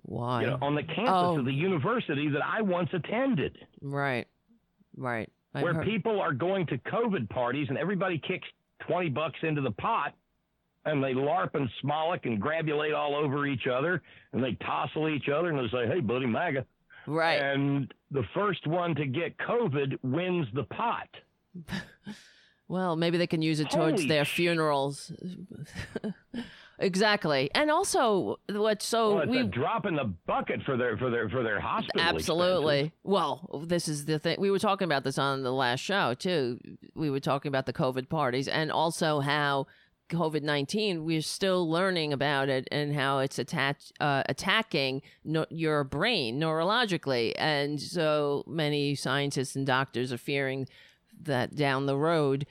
Why? 0.04 0.42
You 0.42 0.48
know, 0.48 0.58
on 0.62 0.76
the 0.76 0.84
campus 0.84 1.10
Oh. 1.14 1.40
of 1.40 1.46
the 1.46 1.52
oh. 1.52 1.56
university 1.56 2.30
that 2.30 2.42
I 2.44 2.62
once 2.62 2.90
attended, 2.94 3.58
right. 3.82 4.28
Right. 4.96 5.30
I 5.54 5.64
where 5.64 5.74
heard- 5.74 5.86
people 5.86 6.20
are 6.22 6.34
going 6.34 6.66
to 6.68 6.78
COVID 6.78 7.30
parties 7.30 7.68
and 7.70 7.78
everybody 7.78 8.18
kicks 8.20 8.48
twenty 8.88 9.10
bucks 9.10 9.40
into 9.44 9.62
the 9.62 9.72
pot. 9.72 10.14
And 10.86 11.04
they 11.04 11.14
larp 11.14 11.56
and 11.56 11.70
smolic 11.84 12.26
and 12.26 12.40
grabulate 12.40 12.94
all 12.94 13.16
over 13.16 13.46
each 13.46 13.68
other, 13.68 14.02
and 14.34 14.44
they 14.44 14.54
tossle 14.66 15.10
each 15.14 15.28
other, 15.30 15.50
and 15.50 15.60
they 15.60 15.70
say, 15.72 15.88
"Hey, 15.88 16.00
buddy, 16.00 16.26
MAGA." 16.26 16.66
Right. 17.08 17.42
and 17.42 17.92
the 18.12 18.24
first 18.36 18.68
one 18.68 18.94
to 18.96 19.06
get 19.08 19.36
COVID 19.40 19.98
wins 20.04 20.48
the 20.54 20.64
pot. 20.64 21.10
Well, 22.70 22.96
maybe 22.96 23.18
they 23.18 23.26
can 23.26 23.42
use 23.42 23.60
it 23.60 23.72
towards 23.72 24.02
Holy 24.02 24.08
their 24.08 24.24
sh- 24.26 24.36
funerals. 24.36 25.12
exactly. 26.80 27.50
And 27.56 27.72
also, 27.72 28.40
what's 28.48 28.86
so 28.86 29.16
well, 29.16 29.28
we 29.28 29.44
drop 29.44 29.88
in 29.88 29.96
the 29.96 30.14
bucket 30.28 30.62
for 30.64 30.78
their 30.78 30.96
for 30.96 31.10
their 31.10 31.30
for 31.30 31.42
their 31.42 31.60
hospital. 31.60 32.00
expenses. 32.00 32.30
Absolutely. 32.30 32.92
Well, 33.04 33.64
this 33.66 33.88
is 33.88 34.06
the 34.06 34.20
thing. 34.20 34.38
We 34.40 34.52
were 34.52 34.60
talking 34.60 34.86
about 34.86 35.04
this 35.04 35.18
on 35.18 35.42
the 35.42 35.52
last 35.52 35.80
show, 35.80 36.14
too. 36.14 36.60
We 36.94 37.10
were 37.10 37.20
talking 37.20 37.50
about 37.50 37.66
the 37.66 37.74
COVID 37.74 38.08
parties 38.08 38.48
and 38.48 38.72
also 38.72 39.20
how 39.20 39.66
COVID 40.10 40.44
19, 40.44 41.06
we're 41.06 41.22
still 41.22 41.70
learning 41.70 42.12
about 42.14 42.50
it 42.50 42.68
and 42.72 42.96
how 42.96 43.20
it's 43.20 43.40
attach, 43.40 43.92
uh, 44.00 44.24
attacking 44.28 45.02
no- 45.24 45.46
your 45.50 45.84
brain 45.84 46.40
neurologically. 46.40 47.34
And 47.38 47.80
so 47.82 48.44
many 48.48 48.96
scientists 48.96 49.56
and 49.56 49.66
doctors 49.66 50.12
are 50.12 50.18
fearing 50.18 50.68
that 51.22 51.56
down 51.56 51.86
the 51.86 51.98
road, 51.98 52.46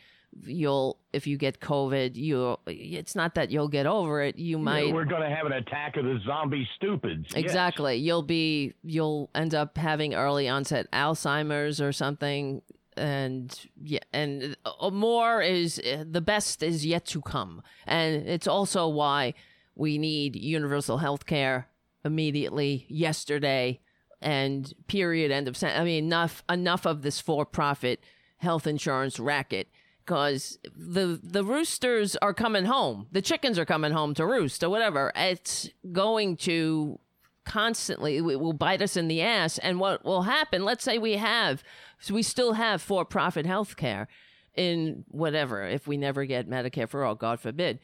you'll 0.44 0.98
if 1.12 1.26
you 1.26 1.36
get 1.38 1.60
COVID, 1.60 2.16
you 2.16 2.58
it's 2.66 3.14
not 3.16 3.34
that 3.34 3.50
you'll 3.50 3.68
get 3.68 3.86
over 3.86 4.22
it. 4.22 4.38
You 4.38 4.58
might 4.58 4.92
We're 4.92 5.04
going 5.04 5.28
to 5.28 5.34
have 5.34 5.46
an 5.46 5.52
attack 5.52 5.96
of 5.96 6.04
the 6.04 6.18
zombie 6.26 6.68
stupids. 6.76 7.26
Yes. 7.30 7.34
exactly. 7.34 7.96
You'll 7.96 8.22
be 8.22 8.74
you'll 8.82 9.30
end 9.34 9.54
up 9.54 9.76
having 9.78 10.14
early 10.14 10.48
onset 10.48 10.90
Alzheimer's 10.92 11.80
or 11.80 11.92
something. 11.92 12.62
And 12.98 13.58
yeah, 13.80 14.00
and 14.12 14.56
uh, 14.64 14.90
more 14.90 15.40
is 15.40 15.78
uh, 15.78 16.04
the 16.08 16.20
best 16.20 16.62
is 16.62 16.84
yet 16.84 17.06
to 17.06 17.22
come, 17.22 17.62
and 17.86 18.26
it's 18.26 18.46
also 18.46 18.88
why 18.88 19.34
we 19.74 19.96
need 19.98 20.36
universal 20.36 20.98
health 20.98 21.24
care 21.26 21.68
immediately 22.04 22.86
yesterday 22.88 23.80
and 24.20 24.74
period 24.86 25.30
end 25.30 25.48
of 25.48 25.56
sentence. 25.56 25.80
I 25.80 25.84
mean 25.84 26.04
enough 26.04 26.42
enough 26.50 26.86
of 26.86 27.02
this 27.02 27.20
for 27.20 27.46
profit 27.46 28.02
health 28.38 28.66
insurance 28.66 29.18
racket 29.18 29.68
because 30.04 30.58
the 30.64 31.20
the 31.22 31.44
roosters 31.44 32.16
are 32.16 32.32
coming 32.32 32.64
home 32.64 33.06
the 33.12 33.22
chickens 33.22 33.58
are 33.58 33.64
coming 33.64 33.92
home 33.92 34.14
to 34.14 34.24
roost 34.24 34.62
or 34.62 34.70
whatever 34.70 35.12
it's 35.14 35.68
going 35.92 36.36
to 36.36 36.98
constantly 37.48 38.18
it 38.18 38.40
will 38.40 38.52
bite 38.52 38.82
us 38.82 38.96
in 38.96 39.08
the 39.08 39.22
ass 39.22 39.58
and 39.58 39.80
what 39.80 40.04
will 40.04 40.22
happen 40.22 40.64
let's 40.64 40.84
say 40.84 40.98
we 40.98 41.14
have 41.14 41.62
so 41.98 42.12
we 42.12 42.22
still 42.22 42.52
have 42.52 42.82
for 42.82 43.04
profit 43.04 43.46
health 43.46 43.76
care 43.76 44.06
in 44.54 45.04
whatever 45.08 45.64
if 45.64 45.86
we 45.86 45.96
never 45.96 46.24
get 46.24 46.48
medicare 46.48 46.88
for 46.88 47.04
all 47.04 47.14
god 47.14 47.40
forbid 47.40 47.78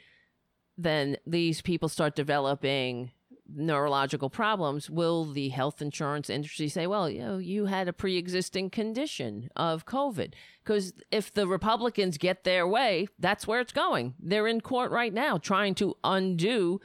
then 0.77 1.17
these 1.27 1.63
people 1.63 1.89
start 1.89 2.15
developing 2.15 3.11
neurological 3.53 4.31
problems, 4.31 4.89
will 4.89 5.25
the 5.25 5.51
health 5.51 5.83
insurance 5.83 6.31
industry 6.31 6.69
say, 6.69 6.87
well, 6.87 7.09
you 7.11 7.21
know, 7.21 7.39
you 7.39 7.67
had 7.67 7.89
a 7.89 7.93
pre 7.93 8.17
existing 8.17 8.71
condition 8.71 9.51
of 9.57 9.87
COVID? 9.87 10.33
Because 10.63 10.93
if 11.11 11.33
the 11.33 11.47
Republicans 11.47 12.19
get 12.19 12.45
their 12.45 12.67
way, 12.67 13.07
that's 13.19 13.47
where 13.47 13.61
it's 13.61 13.73
going. 13.73 14.15
They're 14.19 14.49
in 14.49 14.61
court 14.61 14.91
right 14.91 15.13
now 15.13 15.39
trying 15.39 15.75
to 15.77 15.97
undo 16.03 16.81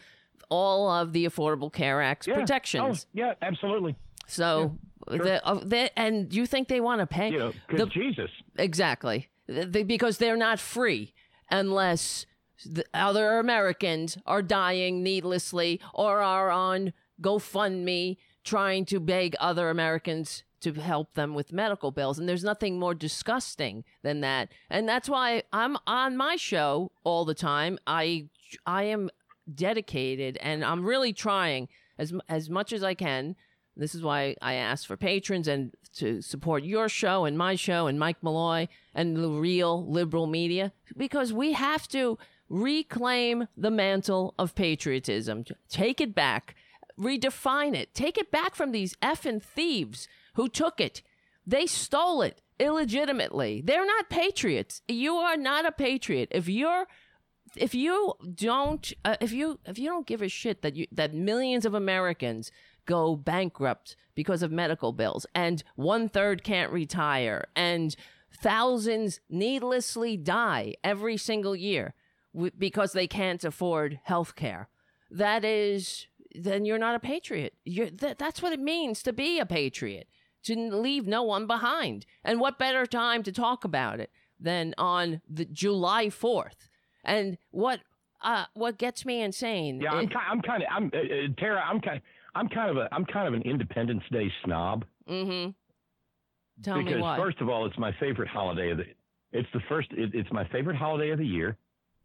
all 0.50 0.90
of 0.90 1.14
the 1.14 1.26
Affordable 1.26 1.72
Care 1.72 2.02
Act's 2.02 2.28
Yeah. 2.28 2.36
protections. 2.36 3.06
Oh, 3.08 3.10
yeah, 3.14 3.34
absolutely. 3.42 3.96
So, 4.28 4.78
the, 5.08 5.46
uh, 5.46 5.60
they, 5.64 5.90
and 5.96 6.32
you 6.34 6.46
think 6.46 6.68
they 6.68 6.82
want 6.82 7.00
to 7.02 7.08
pay? 7.08 7.32
You 7.32 7.40
know, 7.40 7.54
the, 7.70 7.86
Jesus. 7.88 8.30
Exactly. 8.58 9.30
Because 9.48 10.18
they're 10.20 10.38
not 10.38 10.60
free 10.60 11.14
unless 11.50 12.26
the 12.66 12.86
other 12.94 13.40
Americans 13.40 14.18
are 14.26 14.42
dying 14.44 15.02
needlessly 15.02 15.80
or 15.94 16.22
are 16.22 16.52
on 16.52 16.94
GoFundMe 17.22 18.18
trying 18.44 18.86
to 18.86 19.00
beg 19.00 19.36
other 19.40 19.70
Americans 19.70 20.44
to 20.62 20.74
help 20.74 21.14
them 21.14 21.34
with 21.34 21.54
medical 21.54 21.90
bills. 21.92 22.20
And 22.20 22.28
there's 22.28 22.44
nothing 22.44 22.78
more 22.80 22.94
disgusting 22.94 23.86
than 24.04 24.22
that. 24.22 24.50
And 24.70 24.88
that's 24.90 25.08
why 25.10 25.44
I'm 25.54 25.78
on 25.88 26.18
my 26.18 26.36
show 26.36 26.92
all 27.04 27.24
the 27.26 27.34
time. 27.34 27.80
I 27.88 28.28
I 28.66 28.84
am 28.84 29.10
dedicated 29.56 30.38
and 30.38 30.64
I'm 30.64 30.86
really 30.86 31.14
trying 31.14 31.68
as 31.98 32.14
as 32.28 32.50
much 32.50 32.74
as 32.74 32.84
I 32.84 32.94
can 32.94 33.36
this 33.80 33.96
is 33.96 34.04
why 34.04 34.36
I 34.42 34.56
ask 34.56 34.86
for 34.86 34.98
patrons 34.98 35.48
and 35.48 35.74
to 35.96 36.22
support 36.22 36.64
your 36.64 36.90
show 36.90 37.24
and 37.24 37.38
my 37.38 37.56
show 37.56 37.88
and 37.88 37.98
Mike 37.98 38.22
Malloy 38.22 38.68
and 38.94 39.16
the 39.16 39.30
real 39.30 39.90
liberal 39.90 40.28
media 40.28 40.74
because 40.98 41.32
we 41.32 41.54
have 41.54 41.88
to 41.90 42.18
reclaim 42.50 43.48
the 43.56 43.72
mantle 43.72 44.34
of 44.38 44.54
patriotism. 44.54 45.46
Take 45.70 46.02
it 46.02 46.14
back, 46.14 46.56
redefine 47.00 47.74
it, 47.74 47.94
take 47.94 48.18
it 48.18 48.32
back 48.32 48.54
from 48.54 48.72
these 48.72 48.96
effing 49.02 49.42
thieves 49.42 50.10
who 50.34 50.50
took 50.50 50.82
it. 50.82 51.02
They 51.48 51.66
stole 51.66 52.22
it 52.22 52.42
illegitimately. 52.60 53.62
They're 53.64 53.86
not 53.86 54.10
patriots. 54.10 54.82
You 54.90 55.16
are 55.16 55.38
not 55.38 55.66
a 55.66 55.72
patriot. 55.72 56.28
If 56.32 56.50
you're 56.50 56.86
if 57.56 57.74
you 57.74 58.14
don't 58.36 58.94
uh, 59.06 59.18
if 59.22 59.32
you 59.32 59.60
if 59.66 59.78
you 59.80 59.90
don't 59.90 60.08
give 60.08 60.22
a 60.22 60.30
shit 60.30 60.62
that 60.62 60.76
you 60.76 60.88
that 60.92 61.14
millions 61.14 61.66
of 61.66 61.74
Americans 61.74 62.52
go 62.86 63.16
bankrupt 63.16 63.96
because 64.16 64.42
of 64.42 64.52
medical 64.52 64.92
bills 64.92 65.26
and 65.36 65.64
one 65.76 66.10
third 66.10 66.44
can't 66.44 66.72
retire 66.72 67.46
and 67.56 67.96
thousands 68.42 69.20
needlessly 69.30 70.18
die 70.18 70.74
every 70.84 71.18
single 71.18 71.56
year 71.56 71.94
w- 72.34 72.52
because 72.58 72.94
they 72.94 73.08
can't 73.08 73.44
afford 73.44 74.00
health 74.04 74.36
care 74.36 74.70
that 75.12 75.44
is 75.46 76.08
then 76.36 76.66
you're 76.66 76.78
not 76.78 76.96
a 76.96 77.00
patriot. 77.00 77.54
You're, 77.66 77.90
th- 77.90 78.18
that's 78.18 78.42
what 78.42 78.54
it 78.54 78.60
means 78.60 79.04
to 79.04 79.14
be 79.14 79.40
a 79.40 79.46
patriot 79.46 80.08
to 80.44 80.56
leave 80.56 81.08
no 81.08 81.24
one 81.24 81.48
behind. 81.48 82.06
And 82.24 82.40
what 82.40 82.60
better 82.60 82.86
time 82.86 83.24
to 83.24 83.32
talk 83.32 83.64
about 83.64 84.00
it 84.00 84.12
than 84.40 84.74
on 84.78 85.22
the 85.30 85.46
july 85.46 86.08
4th 86.08 86.69
and 87.10 87.38
what 87.52 87.80
uh, 88.22 88.46
what 88.54 88.78
gets 88.78 89.06
me 89.06 89.22
insane 89.22 89.82
Yeah, 89.82 89.92
I'm 89.92 90.08
kind. 90.08 90.26
I'm 90.30 90.42
kind 90.42 90.64
of. 90.64 90.70
I'm 90.72 90.92
uh, 90.94 90.98
uh, 90.98 91.28
Tara. 91.38 91.62
I'm 91.62 91.82
kind. 91.82 92.02
I'm 92.36 92.48
kind 92.50 92.70
of 92.70 92.78
a. 92.78 92.94
I'm 92.94 93.06
kind 93.06 93.28
of 93.28 93.34
an 93.34 93.42
Independence 93.44 94.04
Day 94.12 94.32
snob. 94.44 94.86
mm-hmm 95.10 95.52
tell 96.62 96.78
because 96.78 96.96
me 96.96 97.02
why 97.02 97.18
first 97.18 97.40
of 97.40 97.50
all, 97.50 97.66
it's 97.66 97.78
my 97.78 97.92
favorite 98.00 98.30
holiday 98.30 98.72
of 98.72 98.78
the. 98.78 98.84
It's 99.32 99.48
the 99.54 99.62
first. 99.70 99.90
It, 99.92 100.12
it's 100.14 100.32
my 100.32 100.48
favorite 100.50 100.76
holiday 100.76 101.12
of 101.12 101.20
the 101.20 101.26
year. 101.26 101.58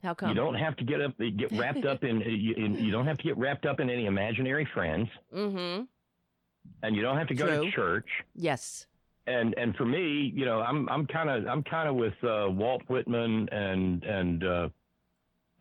how 0.02 0.14
come 0.14 0.28
You 0.28 0.34
don't 0.34 0.55
have 0.55 0.76
to 0.76 0.84
get 0.84 1.00
up, 1.00 1.18
get 1.18 1.50
wrapped 1.52 1.84
up 1.84 2.05
in, 2.05 2.20
you, 2.20 2.55
in. 2.55 2.74
You 2.74 2.92
don't 2.92 3.07
have 3.07 3.18
to 3.18 3.24
get 3.24 3.36
wrapped 3.36 3.66
up 3.66 3.80
in 3.80 3.90
any 3.90 4.07
imaginary 4.07 4.68
friends, 4.74 5.09
mm-hmm 5.34 5.84
and 6.82 6.96
you 6.96 7.02
don't 7.02 7.16
have 7.18 7.28
to 7.28 7.34
go 7.34 7.46
True. 7.46 7.64
to 7.64 7.70
church. 7.72 8.09
yes 8.34 8.86
And 9.26 9.55
and 9.57 9.74
for 9.76 9.84
me, 9.84 10.32
you 10.34 10.44
know, 10.44 10.61
I'm 10.61 10.88
I'm 10.88 11.07
kind 11.07 11.30
of 11.30 11.46
I'm 11.46 11.62
kind 11.62 11.88
of 11.88 11.94
with 11.96 12.14
uh, 12.22 12.46
Walt 12.50 12.82
Whitman 12.88 13.48
and 13.50 14.05
and 14.05 14.44
uh, 14.44 14.68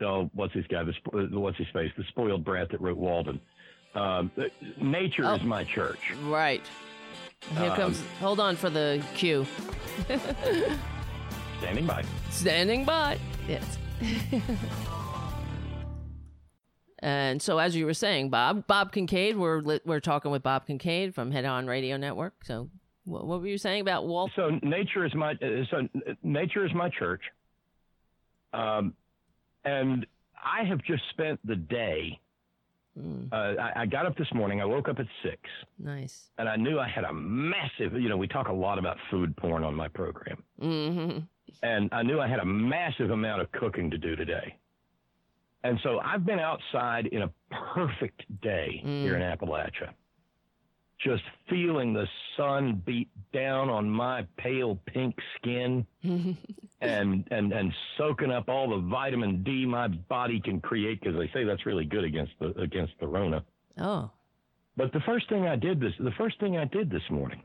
oh, 0.02 0.30
what's 0.34 0.54
this 0.54 0.66
guy? 0.70 0.84
The 0.84 0.94
spo- 0.94 1.32
what's 1.32 1.58
his 1.58 1.68
face? 1.74 1.92
The 1.98 2.04
spoiled 2.10 2.44
brat 2.44 2.70
that 2.72 2.82
wrote 2.82 2.98
Walden. 2.98 3.40
Um, 3.96 4.32
uh, 4.38 4.44
nature 4.82 5.24
Oh. 5.26 5.36
is 5.36 5.44
my 5.44 5.64
church. 5.64 6.00
right 6.24 6.62
here 7.58 7.70
Um, 7.72 7.76
comes 7.76 8.02
hold 8.20 8.40
on 8.40 8.56
for 8.56 8.70
the 8.70 9.04
cue 9.16 9.46
Standing 11.60 11.86
by. 11.86 12.04
standing 12.32 12.86
by 12.86 13.20
yes 13.48 13.78
and 17.00 17.42
so 17.42 17.58
as 17.60 17.76
you 17.76 17.86
were 17.86 17.94
saying 17.94 18.30
bob 18.30 18.66
bob 18.68 18.92
kincaid 18.92 19.38
we're 19.38 19.62
we're 19.86 20.00
talking 20.00 20.32
with 20.32 20.42
bob 20.42 20.66
kincaid 20.66 21.14
from 21.14 21.32
head 21.32 21.46
on 21.46 21.68
radio 21.68 21.98
network 21.98 22.34
so 22.46 22.70
what, 23.06 23.26
what 23.28 23.42
were 23.42 23.48
you 23.48 23.58
saying 23.58 23.82
about 23.82 24.08
walt 24.08 24.32
So 24.36 24.50
nature 24.62 25.06
is 25.06 25.14
my 25.14 25.32
uh, 25.34 25.64
so 25.70 25.78
uh, 25.78 26.14
nature 26.24 26.66
is 26.66 26.74
my 26.74 26.90
church. 26.90 27.22
Um, 28.54 28.94
and 29.66 30.06
I 30.44 30.64
have 30.66 30.82
just 30.84 31.04
spent 31.12 31.40
the 31.46 31.56
day. 31.56 32.20
Mm, 33.00 33.28
Uh, 33.32 33.60
I, 33.60 33.82
I 33.82 33.86
got 33.88 34.06
up 34.06 34.16
this 34.18 34.32
morning. 34.34 34.62
I 34.62 34.66
woke 34.66 34.88
up 34.88 35.00
at 35.00 35.08
six, 35.24 35.40
nice 35.80 36.30
and 36.38 36.48
I 36.48 36.56
knew 36.58 36.80
I 36.80 36.88
had 36.88 37.06
a 37.06 37.14
massive. 37.14 37.94
You 38.00 38.08
know, 38.10 38.18
we 38.18 38.28
talk 38.28 38.50
a 38.50 38.54
lot 38.54 38.78
about 38.78 38.98
food 39.10 39.36
porn 39.38 39.64
on 39.64 39.74
my 39.74 39.88
program, 39.88 40.44
mm-hmm 40.62 41.20
and 41.62 41.90
I 41.92 42.02
knew 42.04 42.20
I 42.20 42.28
had 42.28 42.40
a 42.40 42.46
massive 42.46 43.12
amount 43.12 43.42
of 43.42 43.52
cooking 43.52 43.90
to 43.92 43.98
do 43.98 44.16
today. 44.16 44.56
And 45.64 45.80
so 45.84 46.00
I've 46.00 46.26
been 46.26 46.40
outside 46.40 47.06
in 47.08 47.22
a 47.24 47.30
perfect 47.74 48.24
day 48.42 48.82
here 48.84 49.16
in 49.16 49.22
Appalachia, 49.22 49.90
just 51.04 51.24
feeling 51.50 51.94
the 51.94 52.08
sun 52.38 52.82
beat 52.86 53.10
down 53.34 53.70
on 53.70 53.90
my 53.90 54.26
pale 54.38 54.80
pink 54.86 55.16
skin 55.38 55.86
and, 56.82 57.28
and, 57.32 57.54
and 57.54 57.74
soaking 57.98 58.32
up 58.32 58.50
all 58.50 58.70
the 58.70 58.88
vitamin 58.88 59.44
D 59.44 59.66
my 59.66 59.88
body 59.88 60.40
can 60.40 60.60
create 60.62 61.02
because 61.02 61.18
they 61.18 61.30
say 61.34 61.44
that's 61.44 61.66
really 61.66 61.86
good 61.86 62.04
against 62.04 62.34
the, 62.40 62.48
against 62.60 62.94
the 63.00 63.08
Rona. 63.08 63.44
oh 63.80 64.10
But 64.78 64.94
the 64.94 65.02
first 65.02 65.30
thing 65.30 65.48
I 65.48 65.56
did 65.56 65.80
this, 65.80 65.94
the 66.00 66.12
first 66.18 66.40
thing 66.40 66.58
I 66.58 66.66
did 66.66 66.90
this 66.90 67.04
morning 67.10 67.42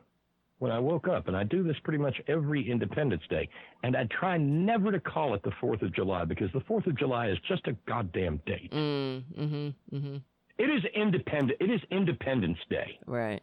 when 0.59 0.73
I 0.73 0.79
woke 0.79 1.07
up, 1.07 1.29
and 1.29 1.37
I 1.37 1.45
do 1.45 1.63
this 1.63 1.77
pretty 1.85 1.99
much 1.99 2.21
every 2.27 2.69
Independence 2.69 3.23
Day, 3.31 3.49
and 3.85 3.97
I 3.97 4.09
try 4.19 4.37
never 4.37 4.91
to 4.91 4.99
call 4.99 5.35
it 5.35 5.43
the 5.43 5.53
4th 5.63 5.83
of 5.83 5.95
July 5.95 6.25
because 6.25 6.51
the 6.53 6.61
4th 6.61 6.87
of 6.87 6.99
July 6.99 7.29
is 7.29 7.39
just 7.47 7.67
a 7.69 7.73
goddamn 7.87 8.41
date. 8.45 8.73
mm, 8.73 9.23
mm-hmm 9.39 9.97
mm-hmm 9.97 10.17
It 10.59 10.65
is 10.65 10.83
independent. 10.95 11.61
It 11.61 11.71
is 11.71 11.81
Independence 11.91 12.59
Day. 12.69 12.99
right 13.07 13.43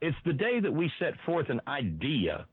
It's 0.00 0.16
the 0.26 0.32
day 0.32 0.60
that 0.60 0.72
we 0.72 0.90
set 0.98 1.14
forth 1.24 1.48
an 1.48 1.60
idea 1.66 2.46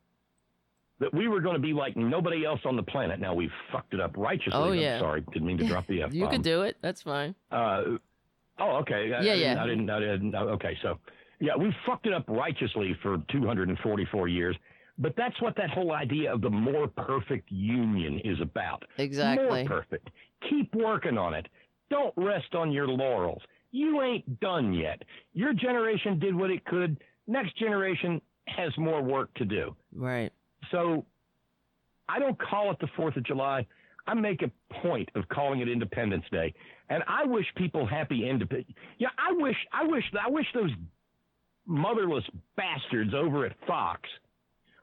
that 0.99 1.13
we 1.13 1.27
were 1.27 1.41
going 1.41 1.55
to 1.55 1.61
be 1.61 1.73
like 1.73 1.97
nobody 1.97 2.45
else 2.45 2.59
on 2.63 2.75
the 2.75 2.83
planet. 2.83 3.19
Now 3.19 3.33
we've 3.33 3.51
fucked 3.71 3.93
it 3.93 3.99
up 3.99 4.15
righteously. 4.15 4.53
Oh, 4.53 4.71
I'm 4.71 4.79
yeah. 4.79 4.99
sorry, 4.99 5.21
didn't 5.33 5.47
mean 5.47 5.57
to 5.57 5.67
drop 5.67 5.87
the 5.87 6.01
F 6.03 6.13
you 6.13 6.27
could 6.27 6.43
do 6.43 6.61
it 6.61 6.77
that's 6.81 7.01
fine 7.01 7.35
Uh, 7.51 7.83
oh, 8.59 8.77
okay. 8.77 9.11
I, 9.13 9.21
Yeah, 9.21 9.31
I 9.31 9.35
yeah. 9.35 9.65
Didn't, 9.65 9.89
I 9.89 9.99
didn't. 9.99 10.35
I 10.35 10.39
didn't. 10.39 10.51
Okay, 10.53 10.77
so 10.81 10.99
yeah, 11.39 11.55
we 11.57 11.73
fucked 11.87 12.05
it 12.05 12.13
up 12.13 12.25
righteously 12.27 12.95
for 13.01 13.17
244 13.31 14.27
years. 14.27 14.55
But 14.99 15.15
that's 15.17 15.41
what 15.41 15.55
that 15.55 15.71
whole 15.71 15.93
idea 15.93 16.31
of 16.31 16.41
the 16.41 16.49
more 16.49 16.87
perfect 16.87 17.49
union 17.51 18.21
is 18.23 18.39
about. 18.39 18.83
Exactly. 18.99 19.47
More 19.47 19.65
perfect. 19.65 20.09
Keep 20.47 20.75
working 20.75 21.17
on 21.17 21.33
it. 21.33 21.47
Don't 21.89 22.13
rest 22.15 22.53
on 22.53 22.71
your 22.71 22.87
laurels. 22.87 23.41
You 23.71 24.01
ain't 24.01 24.39
done 24.39 24.73
yet. 24.73 25.01
Your 25.33 25.53
generation 25.53 26.19
did 26.19 26.35
what 26.35 26.51
it 26.51 26.63
could. 26.65 27.01
Next 27.27 27.57
generation 27.57 28.21
has 28.47 28.71
more 28.77 29.01
work 29.01 29.33
to 29.35 29.45
do. 29.45 29.75
right 29.95 30.31
So 30.71 31.05
I 32.09 32.19
don't 32.19 32.37
call 32.39 32.71
it 32.71 32.77
the 32.79 32.87
4th 32.97 33.17
of 33.17 33.23
July. 33.23 33.65
I 34.07 34.13
make 34.13 34.41
a 34.41 34.51
point 34.81 35.09
of 35.15 35.27
calling 35.29 35.61
it 35.61 35.69
Independence 35.69 36.25
Day. 36.31 36.53
And 36.89 37.03
I 37.07 37.25
wish 37.25 37.45
people 37.55 37.87
happy 37.87 38.27
independence. 38.27 38.73
Yeah, 38.97 39.09
I 39.17 39.31
wish, 39.33 39.55
I 39.71 39.83
wish, 39.85 40.03
I 40.19 40.29
wish 40.29 40.45
those 40.53 40.71
motherless 41.65 42.25
bastards 42.57 43.13
over 43.13 43.45
at 43.45 43.53
Fox 43.65 44.01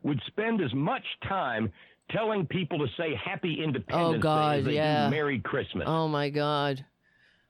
would 0.02 0.20
spend 0.28 0.62
as 0.62 0.72
much 0.72 1.02
time 1.28 1.70
telling 2.10 2.46
people 2.46 2.78
to 2.78 2.86
say 2.96 3.14
Happy 3.22 3.62
Independence 3.62 4.16
oh, 4.16 4.18
God, 4.18 4.52
Day 4.52 4.58
as 4.58 4.64
they 4.64 4.74
yeah. 4.74 5.04
do 5.06 5.10
Merry 5.10 5.40
Christmas. 5.40 5.84
Oh 5.86 6.08
my 6.08 6.30
God. 6.30 6.84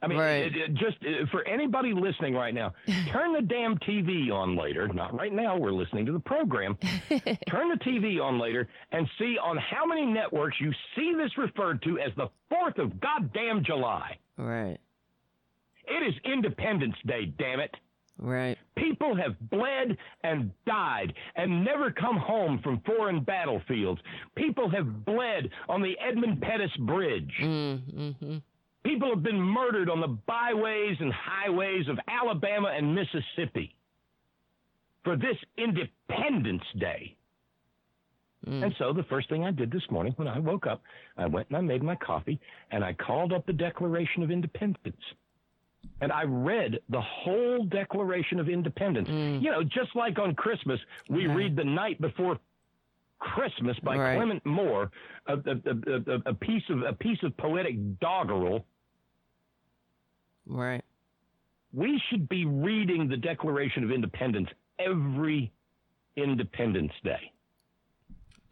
I 0.00 0.06
mean, 0.06 0.18
Right. 0.18 0.44
it, 0.46 0.56
it 0.56 0.74
just 0.74 0.96
uh, 1.02 1.26
for 1.32 1.44
anybody 1.46 1.92
listening 1.92 2.34
right 2.34 2.54
now, 2.54 2.72
turn 3.10 3.32
the 3.32 3.42
damn 3.42 3.76
TV 3.78 4.30
on 4.32 4.56
later. 4.56 4.86
Not 4.88 5.12
right 5.18 5.32
now. 5.32 5.56
We're 5.56 5.72
listening 5.72 6.06
to 6.06 6.12
the 6.12 6.20
program. 6.20 6.76
turn 7.48 7.68
the 7.68 7.78
TV 7.84 8.22
on 8.22 8.38
later 8.38 8.68
and 8.92 9.08
see 9.18 9.36
on 9.42 9.56
how 9.56 9.84
many 9.86 10.06
networks 10.06 10.56
you 10.60 10.72
see 10.94 11.14
this 11.16 11.36
referred 11.36 11.82
to 11.82 11.98
as 11.98 12.12
the 12.16 12.28
Fourth 12.48 12.78
of 12.78 13.00
goddamn 13.00 13.64
July. 13.64 14.16
Right. 14.36 14.78
It 15.86 16.06
is 16.06 16.14
Independence 16.24 16.94
Day. 17.06 17.26
Damn 17.38 17.60
it. 17.60 17.74
Right. 18.20 18.58
People 18.76 19.14
have 19.16 19.38
bled 19.50 19.96
and 20.24 20.50
died 20.66 21.12
and 21.36 21.64
never 21.64 21.90
come 21.90 22.16
home 22.16 22.58
from 22.64 22.80
foreign 22.84 23.22
battlefields. 23.22 24.00
People 24.36 24.68
have 24.70 25.04
bled 25.04 25.50
on 25.68 25.82
the 25.82 25.94
Edmund 26.00 26.40
Pettus 26.42 26.70
Bridge. 26.80 27.32
Mm, 27.40 28.14
hmm 28.18 28.36
People 28.88 29.10
have 29.10 29.22
been 29.22 29.38
murdered 29.40 29.90
on 29.90 30.00
the 30.00 30.06
byways 30.26 30.96
and 31.00 31.12
highways 31.12 31.86
of 31.88 31.98
Alabama 32.08 32.72
and 32.74 32.94
Mississippi 32.94 33.74
for 35.04 35.14
this 35.14 35.36
Independence 35.58 36.62
Day. 36.78 37.14
Hmm. 38.46 38.62
And 38.64 38.74
so 38.78 38.94
the 38.94 39.02
first 39.04 39.28
thing 39.28 39.44
I 39.44 39.50
did 39.50 39.70
this 39.70 39.82
morning 39.90 40.14
when 40.16 40.26
I 40.26 40.38
woke 40.38 40.66
up, 40.66 40.80
I 41.18 41.26
went 41.26 41.48
and 41.48 41.58
I 41.58 41.60
made 41.60 41.82
my 41.82 41.96
coffee 41.96 42.40
and 42.70 42.82
I 42.82 42.94
called 42.94 43.30
up 43.34 43.44
the 43.44 43.52
Declaration 43.52 44.22
of 44.22 44.30
Independence. 44.30 45.02
And 46.00 46.10
I 46.10 46.22
read 46.22 46.78
the 46.88 47.00
whole 47.02 47.64
Declaration 47.64 48.40
of 48.40 48.48
Independence. 48.48 49.08
Hmm. 49.08 49.38
You 49.42 49.50
know, 49.50 49.62
just 49.64 49.94
like 49.96 50.18
on 50.18 50.34
Christmas, 50.34 50.80
we 51.10 51.26
Right. 51.26 51.36
read 51.36 51.56
the 51.56 51.64
night 51.64 52.00
before 52.00 52.38
Christmas 53.18 53.76
by 53.80 53.98
Right. 53.98 54.16
Clement 54.16 54.46
Moore, 54.46 54.90
a, 55.26 55.34
a, 55.34 56.12
a, 56.14 56.30
a 56.30 56.34
piece 56.34 56.62
of 56.70 56.82
a 56.82 56.94
piece 56.94 57.22
of 57.22 57.36
poetic 57.36 57.98
doggerel. 58.00 58.64
Right. 60.48 60.82
We 61.72 62.00
should 62.08 62.28
be 62.28 62.44
reading 62.46 63.08
the 63.08 63.16
Declaration 63.16 63.84
of 63.84 63.90
Independence 63.90 64.48
every 64.78 65.52
Independence 66.16 66.92
Day. 67.04 67.32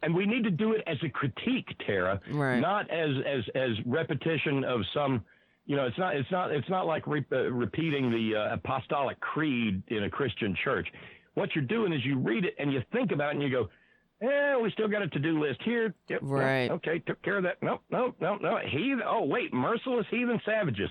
And 0.03 0.13
we 0.13 0.25
need 0.27 0.43
to 0.43 0.51
do 0.51 0.73
it 0.73 0.83
as 0.85 0.97
a 1.03 1.09
critique, 1.09 1.67
Tara, 1.85 2.21
Right. 2.31 2.59
not 2.59 2.89
as, 2.91 3.09
as, 3.25 3.43
as 3.55 3.71
repetition 3.87 4.63
of 4.63 4.81
some, 4.93 5.25
you 5.65 5.75
know, 5.75 5.85
it's 5.87 5.97
not, 5.97 6.15
it's 6.15 6.29
not, 6.31 6.51
it's 6.51 6.69
not 6.69 6.85
like 6.85 7.07
re- 7.07 7.25
uh, 7.31 7.51
repeating 7.51 8.11
the 8.11 8.35
uh, 8.39 8.53
apostolic 8.53 9.19
creed 9.19 9.81
in 9.87 10.03
a 10.03 10.09
Christian 10.09 10.55
church. 10.63 10.87
What 11.33 11.55
you're 11.55 11.65
doing 11.65 11.91
is 11.93 12.05
you 12.05 12.19
read 12.19 12.45
it 12.45 12.55
and 12.59 12.71
you 12.71 12.81
think 12.93 13.11
about 13.11 13.29
it 13.29 13.41
and 13.41 13.43
you 13.43 13.49
go, 13.49 13.69
eh, 14.21 14.55
we 14.61 14.69
still 14.71 14.87
got 14.87 15.01
a 15.01 15.07
to-do 15.07 15.39
list 15.43 15.61
here. 15.65 15.95
Yep, 16.09 16.19
Right. 16.21 16.69
okay, 16.69 16.99
took 16.99 17.21
care 17.23 17.37
of 17.37 17.43
that. 17.43 17.61
No, 17.63 17.81
no, 17.89 18.13
no, 18.21 18.35
no. 18.37 18.57
Heathen. 18.69 19.01
Oh, 19.05 19.23
wait, 19.25 19.51
merciless 19.51 20.05
heathen 20.11 20.39
savages. 20.45 20.89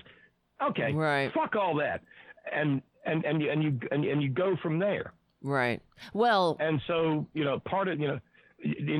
Okay. 0.61 0.91
Right. 0.93 1.31
Fuck 1.33 1.55
all 1.55 1.75
that. 1.77 2.01
And, 2.51 2.81
and, 3.05 3.23
and, 3.25 3.41
you, 3.41 3.51
and 3.51 3.63
you, 3.63 3.79
and, 3.91 4.03
and 4.05 4.21
you 4.21 4.29
go 4.29 4.55
from 4.61 4.79
there. 4.79 5.13
Right. 5.41 5.81
Well, 6.13 6.57
And 6.59 6.81
so, 6.87 7.27
you 7.33 7.43
know, 7.43 7.59
part 7.59 7.87
of, 7.87 7.99
you 7.99 8.07
know, 8.07 8.19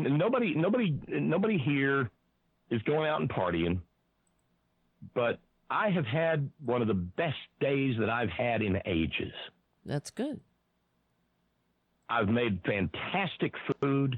nobody, 0.09 0.53
nobody, 0.55 0.97
nobody 1.07 1.57
here 1.57 2.09
is 2.69 2.81
going 2.83 3.07
out 3.07 3.21
and 3.21 3.29
partying, 3.29 3.79
but 5.15 5.39
I 5.69 5.89
have 5.89 6.05
had 6.05 6.49
one 6.63 6.81
of 6.81 6.87
the 6.87 6.93
best 6.93 7.35
days 7.59 7.95
that 7.99 8.09
I've 8.09 8.29
had 8.29 8.61
in 8.61 8.79
ages. 8.85 9.33
that's 9.85 10.11
good. 10.11 10.39
I've 12.09 12.29
made 12.29 12.61
fantastic 12.65 13.53
food, 13.81 14.17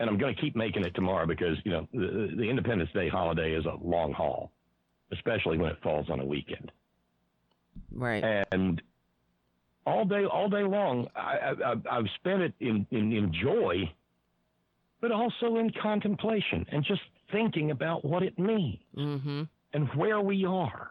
and 0.00 0.10
I'm 0.10 0.18
going 0.18 0.34
to 0.34 0.40
keep 0.40 0.56
making 0.56 0.84
it 0.84 0.94
tomorrow 0.96 1.24
because 1.26 1.56
you 1.64 1.70
know 1.70 1.86
the, 1.92 2.30
the 2.36 2.42
Independence 2.42 2.90
Day 2.92 3.08
holiday 3.08 3.52
is 3.52 3.64
a 3.66 3.76
long 3.80 4.12
haul, 4.12 4.50
especially 5.12 5.58
when 5.58 5.70
it 5.70 5.78
falls 5.82 6.08
on 6.10 6.20
a 6.20 6.24
weekend. 6.24 6.70
Right. 7.92 8.44
And 8.52 8.80
all 9.86 10.04
day, 10.04 10.24
all 10.24 10.48
day 10.48 10.62
long, 10.62 11.08
I, 11.16 11.20
I, 11.38 11.70
I've- 11.72 11.88
I've 11.90 12.06
spent 12.16 12.42
it 12.42 12.54
in, 12.60 12.86
in 12.90 13.12
in 13.12 13.32
joy, 13.32 13.90
but 15.00 15.10
also 15.12 15.56
in 15.56 15.70
contemplation 15.82 16.66
and 16.70 16.84
just 16.84 17.00
thinking 17.32 17.70
about 17.70 18.04
what 18.04 18.22
it 18.22 18.38
means 18.38 18.78
mm-hmm. 18.96 19.42
and 19.72 19.88
where 19.94 20.20
we 20.20 20.44
are. 20.44 20.90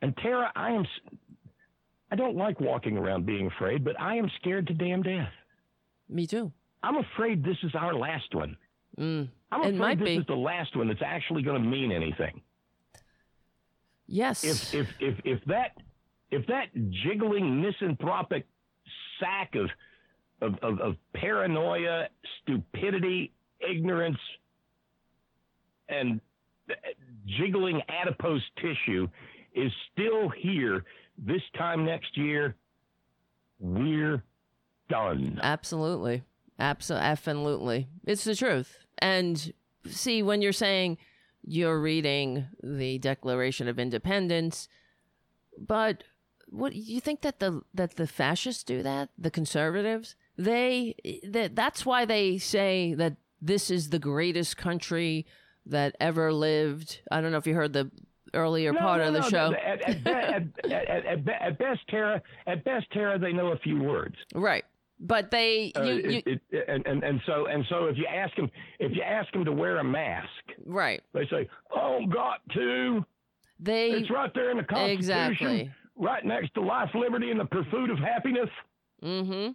And 0.00 0.16
Tara, 0.16 0.50
I 0.56 0.70
am, 0.72 0.84
I 2.10 2.16
don't 2.16 2.36
like 2.36 2.60
walking 2.60 2.96
around 2.96 3.26
being 3.26 3.46
afraid, 3.48 3.84
but 3.84 4.00
I 4.00 4.16
am 4.16 4.30
scared 4.40 4.66
to 4.68 4.74
damn 4.74 5.02
death. 5.02 5.32
Me 6.08 6.26
too. 6.26 6.50
I'm 6.82 6.96
afraid 6.96 7.44
this 7.44 7.56
is 7.62 7.74
our 7.74 7.94
last 7.94 8.34
one. 8.34 8.56
Mm. 8.98 9.28
I'm 9.52 9.74
afraid 9.74 9.98
this 10.00 10.06
be. 10.06 10.16
is 10.16 10.26
the 10.26 10.34
last 10.34 10.74
one 10.76 10.88
that's 10.88 11.02
actually 11.04 11.42
going 11.42 11.62
to 11.62 11.68
mean 11.68 11.92
anything. 11.92 12.40
Yes. 14.06 14.44
If 14.44 14.74
if 14.74 14.88
if 15.00 15.18
if 15.24 15.44
that 15.46 15.76
if 16.30 16.46
that 16.46 16.66
jiggling 17.04 17.60
misanthropic 17.60 18.46
sack 19.20 19.54
of 19.54 19.68
of, 20.40 20.58
of, 20.62 20.80
of 20.80 20.96
paranoia, 21.14 22.08
stupidity, 22.42 23.32
ignorance, 23.60 24.18
and 25.88 26.20
jiggling 27.26 27.80
adipose 27.88 28.42
tissue 28.56 29.08
is 29.54 29.70
still 29.92 30.28
here 30.28 30.84
this 31.18 31.42
time 31.56 31.84
next 31.84 32.16
year, 32.16 32.56
we're 33.60 34.22
done. 34.88 35.38
Absolutely. 35.42 36.24
Absolutely. 36.58 37.88
It's 38.04 38.24
the 38.24 38.34
truth. 38.34 38.78
And 38.98 39.52
see, 39.86 40.22
when 40.22 40.42
you're 40.42 40.52
saying 40.52 40.98
you're 41.44 41.80
reading 41.80 42.46
the 42.62 42.98
Declaration 42.98 43.68
of 43.68 43.78
Independence, 43.78 44.68
but 45.58 46.04
what 46.48 46.74
you 46.74 47.00
think 47.00 47.22
that 47.22 47.40
the 47.40 47.62
that 47.74 47.96
the 47.96 48.06
fascists 48.06 48.62
do 48.62 48.82
that? 48.82 49.10
The 49.18 49.30
conservatives? 49.30 50.14
They 50.36 50.94
that 51.24 51.56
that's 51.56 51.86
why 51.86 52.04
they 52.04 52.38
say 52.38 52.94
that 52.94 53.16
this 53.40 53.70
is 53.70 53.90
the 53.90 53.98
greatest 53.98 54.56
country 54.56 55.26
that 55.66 55.96
ever 56.00 56.32
lived. 56.32 57.00
I 57.10 57.20
don't 57.20 57.32
know 57.32 57.38
if 57.38 57.46
you 57.46 57.54
heard 57.54 57.72
the 57.72 57.90
earlier 58.34 58.72
No, 58.72 58.80
part 58.80 59.00
no, 59.00 59.08
of 59.08 59.12
the 59.14 59.20
no, 59.20 59.28
show. 59.28 59.54
At, 59.54 59.88
at, 59.88 60.06
at, 60.06 60.42
at, 60.70 61.06
at, 61.06 61.28
at 61.28 61.58
best, 61.58 61.80
Tara, 61.88 62.22
at 62.46 62.64
best, 62.64 62.90
Tara, 62.92 63.18
they 63.18 63.32
know 63.32 63.48
a 63.48 63.58
few 63.58 63.82
words. 63.82 64.14
Right. 64.34 64.64
But 65.04 65.32
they 65.32 65.72
Uh, 65.74 65.82
it- 65.82 66.04
you 66.26 66.40
it- 66.52 66.68
and, 66.68 66.86
and 66.86 67.02
and 67.02 67.20
so 67.26 67.46
and 67.46 67.64
so 67.68 67.86
if 67.86 67.96
you 67.98 68.06
ask 68.06 68.34
them 68.36 68.48
if 68.78 68.92
you 68.94 69.02
ask 69.02 69.30
them 69.32 69.44
to 69.44 69.52
wear 69.52 69.78
a 69.78 69.84
mask, 69.84 70.28
right. 70.64 71.02
they 71.12 71.26
say, 71.26 71.48
"Oh, 71.74 72.06
got 72.06 72.40
to." 72.54 73.04
They 73.58 73.90
It's 73.90 74.10
right 74.10 74.32
there 74.34 74.50
in 74.50 74.56
the 74.58 74.64
Constitution, 74.64 75.26
Exactly. 75.48 75.70
right 75.96 76.24
next 76.24 76.54
to 76.54 76.60
life, 76.60 76.90
liberty, 76.94 77.30
and 77.32 77.38
the 77.40 77.44
pursuit 77.46 77.90
of 77.90 77.98
happiness. 77.98 78.48
Mm-hmm. 79.02 79.52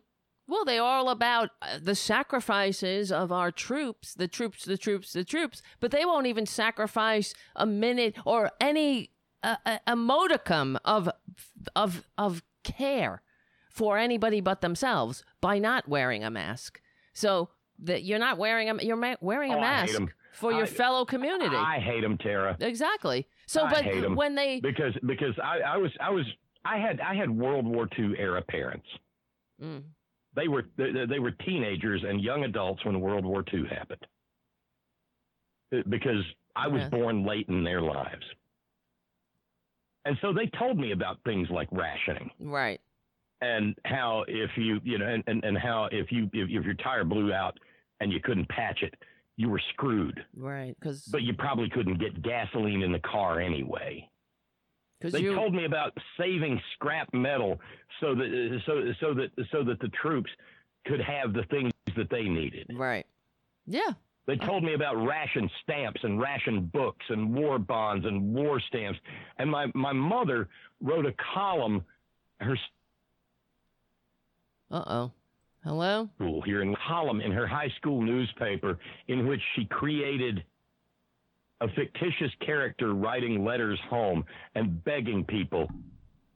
Well, 0.49 0.63
they're 0.65 0.81
all 0.81 1.09
about 1.09 1.49
uh, 1.61 1.79
the 1.81 1.95
sacrifices 1.95 3.11
of 3.11 3.31
our 3.31 3.51
troops, 3.51 4.13
the 4.13 4.27
troops, 4.27 4.63
the 4.65 4.77
troops, 4.77 5.11
the 5.13 5.23
troops. 5.25 5.61
But 5.79 5.91
they 5.91 6.05
won't 6.05 6.27
even 6.27 6.45
sacrifice 6.45 7.33
a 7.55 7.65
minute 7.65 8.17
or 8.25 8.51
any 8.61 9.11
uh, 9.43 9.55
a, 9.65 9.79
a 9.87 9.95
modicum 9.95 10.77
of 10.85 11.09
of 11.75 12.03
of 12.17 12.43
care 12.63 13.21
for 13.77 13.97
anybody 13.97 14.41
but 14.41 14.61
themselves 14.61 15.23
by 15.39 15.59
not 15.59 15.87
wearing 15.87 16.23
a 16.23 16.31
mask. 16.31 16.81
So 17.13 17.49
that 17.79 18.03
you're 18.03 18.19
not 18.19 18.37
wearing 18.37 18.69
a 18.69 18.83
you're 18.83 18.95
ma- 18.95 19.15
wearing 19.21 19.53
a 19.53 19.57
Oh, 19.57 19.59
I 19.59 19.85
hate 19.85 20.09
for 20.33 20.51
your 20.51 20.63
I- 20.63 20.65
fellow 20.65 21.05
community. 21.05 21.55
I 21.55 21.79
hate 21.79 22.01
them, 22.01 22.17
Tara, 22.17 22.57
exactly. 22.59 23.27
So, 23.45 23.63
I 23.63 23.69
but 23.73 24.15
when 24.15 24.35
they 24.35 24.59
because 24.59 24.93
because 25.05 25.35
I, 25.41 25.59
I 25.59 25.77
was 25.77 25.91
I 26.01 26.09
was 26.09 26.25
I 26.65 26.77
had 26.79 26.99
I 26.99 27.13
had 27.15 27.29
World 27.29 27.65
War 27.65 27.87
II 27.97 28.13
era 28.17 28.41
parents. 28.41 28.87
Mm, 29.61 29.83
They 30.35 30.47
were 30.47 30.63
they, 30.77 30.91
they 31.07 31.19
were 31.19 31.31
teenagers 31.31 32.03
and 32.07 32.19
young 32.21 32.43
adults 32.43 32.83
when 32.83 32.99
World 32.99 33.25
War 33.25 33.43
II 33.53 33.63
happened. 33.69 34.05
Uh, 35.73 35.77
Because 35.87 36.23
I 36.55 36.67
was 36.67 36.81
Yeah. 36.81 36.89
born 36.89 37.25
late 37.25 37.47
in 37.47 37.63
their 37.63 37.81
lives. 37.81 38.25
And 40.05 40.17
so 40.21 40.31
they 40.33 40.47
told 40.57 40.77
me 40.77 40.91
about 40.93 41.17
things 41.25 41.47
like 41.49 41.67
rationing 41.71 42.31
right, 42.39 42.79
and 43.41 43.75
how 43.85 44.23
if 44.27 44.51
you 44.57 44.79
you 44.83 44.97
know 44.97 45.05
and, 45.05 45.23
and, 45.27 45.43
and 45.43 45.57
how 45.57 45.87
if 45.91 46.11
you 46.11 46.25
if, 46.33 46.49
if 46.49 46.65
your 46.65 46.73
tire 46.75 47.03
blew 47.03 47.33
out 47.33 47.57
and 47.99 48.11
you 48.11 48.19
couldn't 48.21 48.47
patch 48.49 48.83
it, 48.83 48.93
you 49.35 49.49
were 49.49 49.61
screwed. 49.73 50.23
right, 50.35 50.75
because 50.79 51.03
But 51.03 51.23
you 51.23 51.33
probably 51.33 51.69
couldn't 51.69 51.99
get 51.99 52.21
gasoline 52.21 52.81
in 52.81 52.91
the 52.91 52.99
car 52.99 53.39
anyway. 53.39 54.09
They 55.01 55.19
you 55.21 55.35
told 55.35 55.53
me 55.53 55.65
about 55.65 55.95
saving 56.19 56.59
scrap 56.73 57.13
metal 57.13 57.59
so 58.01 58.15
that 58.15 58.61
so 58.65 58.81
so 58.99 59.13
that 59.13 59.29
so 59.51 59.63
that 59.63 59.79
the 59.79 59.89
troops 60.01 60.31
could 60.87 61.01
have 61.01 61.33
the 61.33 61.43
things 61.51 61.71
that 61.95 62.09
they 62.09 62.23
needed. 62.23 62.65
right, 62.73 63.05
yeah, 63.65 63.91
They 64.25 64.37
told 64.37 64.63
me 64.63 64.73
about 64.73 64.95
ration 64.95 65.49
stamps 65.63 66.01
and 66.03 66.19
ration 66.19 66.65
books 66.73 67.05
and 67.09 67.33
war 67.33 67.59
bonds 67.59 68.05
and 68.05 68.33
war 68.33 68.59
stamps. 68.59 68.99
And 69.37 69.49
my, 69.51 69.67
my 69.73 69.93
mother 69.93 70.49
wrote 70.81 71.05
a 71.05 71.13
column, 71.33 71.83
her 72.39 72.57
Uh 74.71 74.83
oh. 74.87 75.11
Hello? 75.63 76.09
here 76.45 76.61
in 76.61 76.75
column 76.87 77.19
in 77.19 77.31
her 77.31 77.45
high 77.47 77.69
school 77.77 78.01
newspaper 78.01 78.77
in 79.07 79.27
which 79.27 79.41
she 79.55 79.65
created 79.65 80.43
a 81.59 81.67
fictitious 81.69 82.31
character 82.45 82.93
writing 82.93 83.43
letters 83.43 83.79
home 83.89 84.23
and 84.55 84.81
begging 84.85 85.25
people 85.25 85.67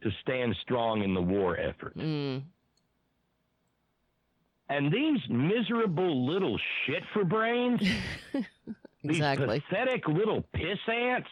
to 0.03 0.09
stand 0.21 0.55
strong 0.63 1.03
in 1.03 1.13
the 1.13 1.21
war 1.21 1.57
effort. 1.57 1.95
Mm. 1.97 2.41
And 4.69 4.91
these 4.91 5.19
miserable 5.29 6.25
little 6.25 6.57
shit 6.85 7.03
for 7.13 7.23
brains, 7.23 7.81
Exactly. 9.03 9.47
these 9.59 9.61
pathetic 9.69 10.07
little 10.07 10.41
piss 10.53 10.79
ants, 10.87 11.29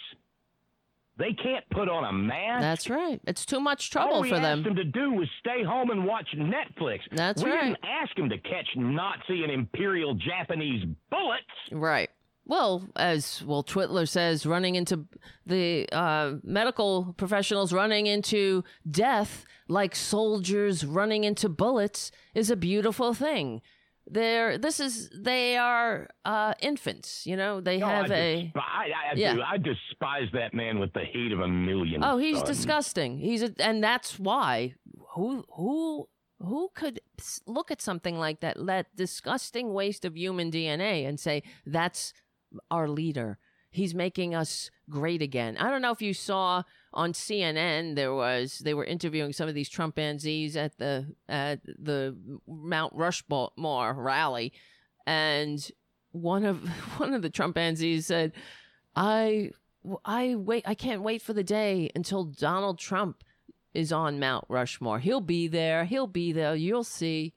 they 1.19 1.33
can't 1.33 1.69
put 1.69 1.89
on 1.89 2.05
a 2.05 2.13
mask. 2.13 2.61
That's 2.61 2.89
right. 2.89 3.21
It's 3.27 3.45
too 3.45 3.59
much 3.59 3.91
trouble 3.91 4.23
for 4.23 4.29
them. 4.29 4.33
All 4.33 4.41
we 4.41 4.47
asked 4.47 4.63
them. 4.63 4.75
to 4.77 4.83
do 4.85 5.11
was 5.11 5.27
stay 5.39 5.63
home 5.63 5.91
and 5.91 6.05
watch 6.05 6.27
Netflix. 6.35 6.99
That's 7.11 7.43
we 7.43 7.51
right. 7.51 7.65
didn't 7.65 7.79
ask 7.83 8.15
them 8.15 8.29
to 8.29 8.37
catch 8.37 8.67
Nazi 8.77 9.43
and 9.43 9.51
Imperial 9.51 10.15
Japanese 10.15 10.85
bullets. 11.11 11.43
Right. 11.71 12.09
Well, 12.45 12.89
as 12.95 13.43
Will 13.43 13.63
Twitler 13.63 14.07
says, 14.09 14.45
running 14.45 14.73
into 14.73 15.05
the 15.45 15.87
uh, 15.91 16.35
medical 16.43 17.13
professionals 17.17 17.73
running 17.73 18.07
into 18.07 18.63
death 18.89 19.45
like 19.67 19.95
soldiers 19.95 20.83
running 20.83 21.25
into 21.25 21.47
bullets 21.47 22.11
is 22.33 22.49
a 22.49 22.55
beautiful 22.55 23.13
thing. 23.13 23.61
They're 24.11 24.57
this 24.57 24.79
is 24.79 25.09
they 25.13 25.55
are 25.57 26.09
uh, 26.25 26.53
infants. 26.61 27.25
You 27.27 27.37
know 27.37 27.61
they 27.61 27.77
No, 27.77 27.87
have 27.87 28.11
I 28.11 28.15
a. 28.15 28.35
despi- 28.35 28.51
I, 28.57 28.85
I, 29.11 29.13
Yeah. 29.15 29.33
do. 29.35 29.41
I 29.41 29.57
despise 29.57 30.27
that 30.33 30.53
man 30.53 30.79
with 30.79 30.91
the 30.93 31.01
hate 31.05 31.31
of 31.31 31.39
a 31.41 31.47
million. 31.47 32.03
Oh, 32.03 32.17
he's 32.17 32.37
suns. 32.37 32.49
disgusting. 32.49 33.19
He's 33.19 33.43
a, 33.43 33.53
and 33.59 33.83
that's 33.83 34.17
why 34.19 34.73
who 35.15 35.43
who 35.55 36.09
who 36.39 36.69
could 36.73 37.01
look 37.45 37.69
at 37.69 37.81
something 37.81 38.17
like 38.17 38.39
that, 38.39 38.57
that 38.65 38.95
disgusting 38.95 39.73
waste 39.73 40.05
of 40.05 40.15
human 40.17 40.49
DNA, 40.51 41.07
and 41.07 41.19
say 41.19 41.43
that's 41.65 42.13
our 42.71 42.87
leader. 42.87 43.37
He's 43.71 43.93
making 43.93 44.33
us 44.33 44.71
great 44.89 45.21
again. 45.21 45.55
I 45.57 45.69
don't 45.69 45.81
know 45.83 45.91
if 45.91 46.01
you 46.01 46.13
saw 46.15 46.63
on 46.93 47.13
CNN 47.13 47.95
there 47.95 48.13
was 48.13 48.59
they 48.59 48.73
were 48.73 48.85
interviewing 48.85 49.33
some 49.33 49.47
of 49.47 49.55
these 49.55 49.69
Trumpanzees 49.69 50.55
at 50.55 50.77
the 50.77 51.13
at 51.27 51.63
the 51.63 52.17
Mount 52.47 52.93
Rushmore 52.95 53.51
rally, 53.57 54.53
and 55.05 55.71
one 56.11 56.45
of 56.45 56.67
one 56.97 57.13
of 57.13 57.21
the 57.21 57.29
Trumpanzees 57.29 58.05
said, 58.05 58.33
"I 58.95 59.51
I 60.03 60.35
wait. 60.35 60.63
I 60.67 60.73
can't 60.73 61.03
wait 61.03 61.21
for 61.21 61.33
the 61.33 61.43
day 61.43 61.91
until 61.95 62.25
Donald 62.25 62.79
Trump 62.79 63.23
is 63.73 63.91
on 63.91 64.19
Mount 64.19 64.45
Rushmore. 64.49 64.99
He'll 64.99 65.21
be 65.21 65.47
there. 65.47 65.85
He'll 65.85 66.07
be 66.07 66.31
there. 66.31 66.55
You'll 66.55 66.83
see. 66.83 67.33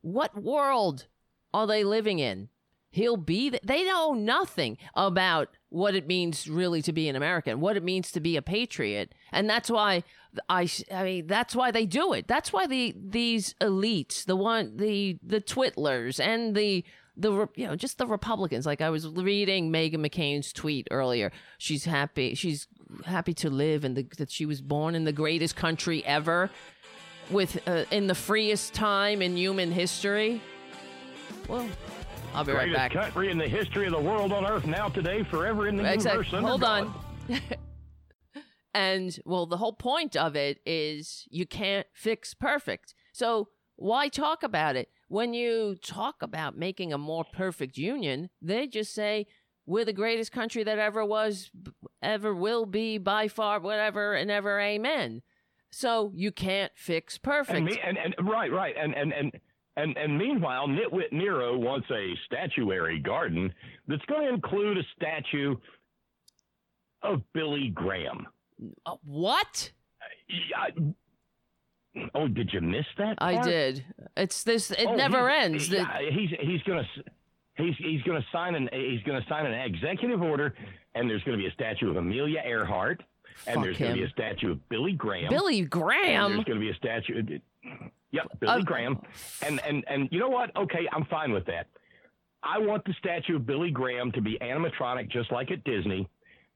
What 0.00 0.40
world 0.40 1.06
are 1.52 1.66
they 1.66 1.84
living 1.84 2.18
in? 2.18 2.48
He'll 2.90 3.16
be. 3.16 3.50
Th- 3.50 3.62
they 3.62 3.84
know 3.84 4.12
nothing 4.12 4.78
about 4.94 5.48
what 5.72 5.94
it 5.94 6.06
means 6.06 6.48
really 6.48 6.82
to 6.82 6.92
be 6.92 7.08
an 7.08 7.16
American, 7.16 7.60
what 7.60 7.76
it 7.76 7.82
means 7.82 8.12
to 8.12 8.20
be 8.20 8.36
a 8.36 8.42
patriot, 8.42 9.14
and 9.32 9.48
that's 9.48 9.70
why 9.70 10.04
I. 10.48 10.68
I 10.92 11.02
mean, 11.02 11.26
that's 11.26 11.56
why 11.56 11.70
they 11.70 11.86
do 11.86 12.12
it. 12.12 12.28
That's 12.28 12.52
why 12.52 12.66
the 12.66 12.94
these 12.96 13.54
elites, 13.60 14.24
the 14.24 14.36
one, 14.36 14.76
the 14.76 15.18
the 15.22 15.40
Twitlers, 15.40 16.20
and 16.20 16.54
the 16.54 16.84
the 17.16 17.48
you 17.56 17.66
know 17.66 17.74
just 17.74 17.98
the 17.98 18.06
Republicans. 18.06 18.66
Like 18.66 18.80
I 18.80 18.90
was 18.90 19.08
reading 19.08 19.72
Meghan 19.72 19.94
McCain's 19.94 20.52
tweet 20.52 20.88
earlier. 20.90 21.32
She's 21.58 21.84
happy. 21.84 22.34
She's 22.34 22.68
happy 23.06 23.32
to 23.34 23.48
live 23.48 23.84
and 23.84 23.96
that 23.96 24.30
she 24.30 24.44
was 24.44 24.60
born 24.60 24.94
in 24.94 25.04
the 25.04 25.12
greatest 25.12 25.56
country 25.56 26.04
ever, 26.04 26.50
with 27.30 27.66
uh, 27.66 27.84
in 27.90 28.06
the 28.06 28.14
freest 28.14 28.74
time 28.74 29.22
in 29.22 29.36
human 29.36 29.72
history. 29.72 30.42
Well, 31.48 31.66
I'll 32.34 32.44
be 32.44 32.52
right 32.52 32.62
Greatest 32.70 32.76
back. 32.76 32.92
country 32.92 33.30
in 33.30 33.38
the 33.38 33.48
history 33.48 33.86
of 33.86 33.92
the 33.92 34.00
world 34.00 34.32
on 34.32 34.46
earth, 34.46 34.66
now 34.66 34.88
today, 34.88 35.22
forever 35.22 35.68
in 35.68 35.76
the 35.76 35.92
Exactly. 35.92 36.24
universe. 36.26 36.48
Hold 36.48 36.64
on. 36.64 36.94
and 38.74 39.18
well, 39.24 39.46
the 39.46 39.58
whole 39.58 39.74
point 39.74 40.16
of 40.16 40.34
it 40.34 40.60
is 40.64 41.26
you 41.30 41.46
can't 41.46 41.86
fix 41.92 42.34
perfect. 42.34 42.94
So 43.12 43.48
why 43.76 44.08
talk 44.08 44.42
about 44.42 44.76
it? 44.76 44.88
When 45.08 45.34
you 45.34 45.76
talk 45.82 46.22
about 46.22 46.56
making 46.56 46.92
a 46.92 46.98
more 46.98 47.24
perfect 47.24 47.76
union, 47.76 48.30
they 48.40 48.66
just 48.66 48.94
say 48.94 49.26
we're 49.66 49.84
the 49.84 49.92
greatest 49.92 50.32
country 50.32 50.64
that 50.64 50.78
ever 50.78 51.04
was, 51.04 51.50
ever 52.02 52.34
will 52.34 52.64
be, 52.66 52.98
by 52.98 53.28
far, 53.28 53.60
whatever, 53.60 54.14
and 54.14 54.30
ever, 54.30 54.58
amen. 54.58 55.22
So 55.70 56.12
you 56.14 56.32
can't 56.32 56.72
fix 56.74 57.18
perfect. 57.18 57.56
And, 57.56 57.66
me, 57.66 57.78
and, 57.84 57.98
and 57.98 58.14
right, 58.22 58.50
right, 58.50 58.74
and 58.78 58.94
and 58.94 59.12
and. 59.12 59.32
And, 59.76 59.96
and 59.96 60.18
meanwhile, 60.18 60.66
Nitwit 60.68 61.12
Nero 61.12 61.56
wants 61.56 61.86
a 61.90 62.14
statuary 62.26 62.98
garden 62.98 63.52
that's 63.88 64.04
going 64.04 64.22
to 64.28 64.34
include 64.34 64.76
a 64.78 64.82
statue 64.96 65.56
of 67.02 67.22
Billy 67.32 67.70
Graham. 67.74 68.26
Uh, 68.84 68.96
what? 69.04 69.72
I, 70.56 70.70
oh, 72.14 72.28
did 72.28 72.52
you 72.52 72.60
miss 72.60 72.84
that? 72.98 73.16
I 73.18 73.40
did. 73.42 73.84
It's 74.16 74.44
this. 74.44 74.70
It 74.70 74.86
Oh, 74.86 74.94
never 74.94 75.28
he's- 75.30 75.44
ends. 75.44 75.68
The- 75.70 75.76
Yeah, 75.78 76.10
he's 76.10 76.30
he's 76.40 76.62
gonna 76.62 76.86
he's 77.56 77.74
he's 77.78 78.02
gonna 78.02 78.24
sign 78.30 78.54
an 78.54 78.68
he's 78.72 79.02
gonna 79.04 79.24
sign 79.28 79.46
an 79.46 79.52
executive 79.54 80.22
order, 80.22 80.54
and 80.94 81.08
there's 81.10 81.22
gonna 81.24 81.38
be 81.38 81.46
a 81.48 81.52
statue 81.52 81.90
of 81.90 81.96
Amelia 81.96 82.40
Earhart, 82.46 83.02
and 83.46 83.56
Fuck 83.56 83.64
there's 83.64 83.78
gonna 83.78 83.94
be 83.94 84.04
a 84.04 84.10
statue 84.10 84.52
of 84.52 84.68
Billy 84.68 84.92
Graham. 84.92 85.28
Billy 85.30 85.60
and 85.60 85.70
Graham. 85.70 86.32
there's 86.34 86.44
gonna 86.44 86.60
be 86.60 86.70
a 86.70 86.74
statue. 86.74 87.38
Yep, 88.12 88.40
Billy 88.40 88.52
Uh, 88.60 88.62
Graham. 88.62 89.00
And 89.44 89.60
and 89.66 89.84
and 89.88 90.08
you 90.12 90.20
know 90.20 90.28
what? 90.28 90.54
Okay, 90.56 90.88
I'm 90.92 91.04
fine 91.06 91.32
with 91.32 91.46
that. 91.46 91.66
I 92.42 92.58
want 92.58 92.84
the 92.84 92.92
statue 92.98 93.36
of 93.36 93.46
Billy 93.46 93.70
Graham 93.70 94.12
to 94.12 94.20
be 94.20 94.38
animatronic, 94.40 95.08
just 95.10 95.30
like 95.32 95.50
at 95.50 95.62
Disney, 95.64 96.08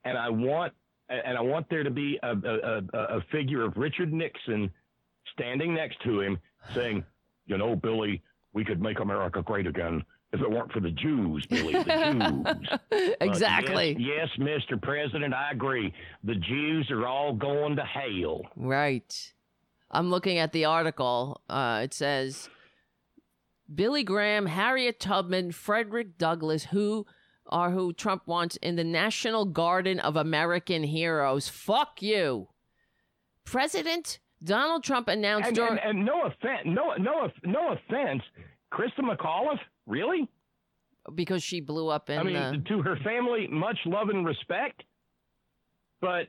and 0.05 0.17
I 0.17 0.29
want 0.29 0.73
and 1.09 1.37
I 1.37 1.41
want 1.41 1.69
there 1.69 1.83
to 1.83 1.89
be 1.91 2.19
a 2.23 2.31
a, 2.31 2.81
a, 2.93 3.17
a 3.17 3.21
figure 3.31 3.63
of 3.63 3.75
Richard 3.77 4.13
Nixon 4.13 4.69
standing 5.33 5.73
next 5.73 6.01
to 6.03 6.21
him, 6.21 6.37
saying, 6.73 7.03
"You 7.45 7.57
know, 7.57 7.75
Billy, 7.75 8.21
we 8.53 8.63
could 8.63 8.81
make 8.81 8.99
America 8.99 9.41
great 9.41 9.65
again 9.67 10.03
if 10.33 10.41
it 10.41 10.51
weren't 10.51 10.71
for 10.73 10.81
the 10.81 10.91
Jews, 10.91 11.45
Billy, 11.47 11.73
the 11.73 12.45
Jews." 12.53 12.79
Exactly. 13.21 13.95
Yes, 13.99 14.29
yes, 14.37 14.63
Mr. 14.69 14.81
President, 14.81 15.33
I 15.33 15.51
agree. 15.51 15.93
The 16.23 16.35
Jews 16.35 16.89
are 16.91 17.07
all 17.07 17.33
going 17.33 17.75
to 17.77 17.83
hell. 17.83 18.41
Right. 18.55 19.33
I'm 19.91 20.09
looking 20.09 20.37
at 20.37 20.51
the 20.51 20.65
article. 20.65 21.41
Uh, 21.49 21.81
it 21.83 21.93
says 21.93 22.49
Billy 23.73 24.03
Graham, 24.03 24.45
Harriet 24.47 24.99
Tubman, 24.99 25.51
Frederick 25.51 26.17
Douglass, 26.17 26.65
who 26.65 27.05
are 27.47 27.71
who 27.71 27.93
Trump 27.93 28.23
wants 28.27 28.57
in 28.57 28.75
the 28.75 28.83
National 28.83 29.45
Garden 29.45 29.99
of 29.99 30.15
American 30.17 30.83
Heroes. 30.83 31.47
Fuck 31.47 32.01
you. 32.01 32.49
President 33.45 34.19
Donald 34.43 34.83
Trump 34.83 35.07
announced 35.07 35.47
And, 35.47 35.55
during. 35.55 35.79
and, 35.79 35.97
and 35.99 36.05
no 36.05 36.25
offense, 36.25 36.61
no, 36.65 36.93
no, 36.99 37.29
no 37.45 37.71
offense, 37.73 38.21
Christa 38.73 38.99
McAuliffe, 38.99 39.59
really? 39.85 40.27
because 41.15 41.41
she 41.41 41.61
blew 41.61 41.87
up 41.87 42.09
in 42.09 42.19
I 42.19 42.23
mean, 42.23 42.33
the. 42.33 42.63
to 42.67 42.81
her 42.81 42.97
family, 42.97 43.47
much 43.47 43.77
love 43.85 44.09
and 44.09 44.25
respect, 44.25 44.83
but 46.01 46.27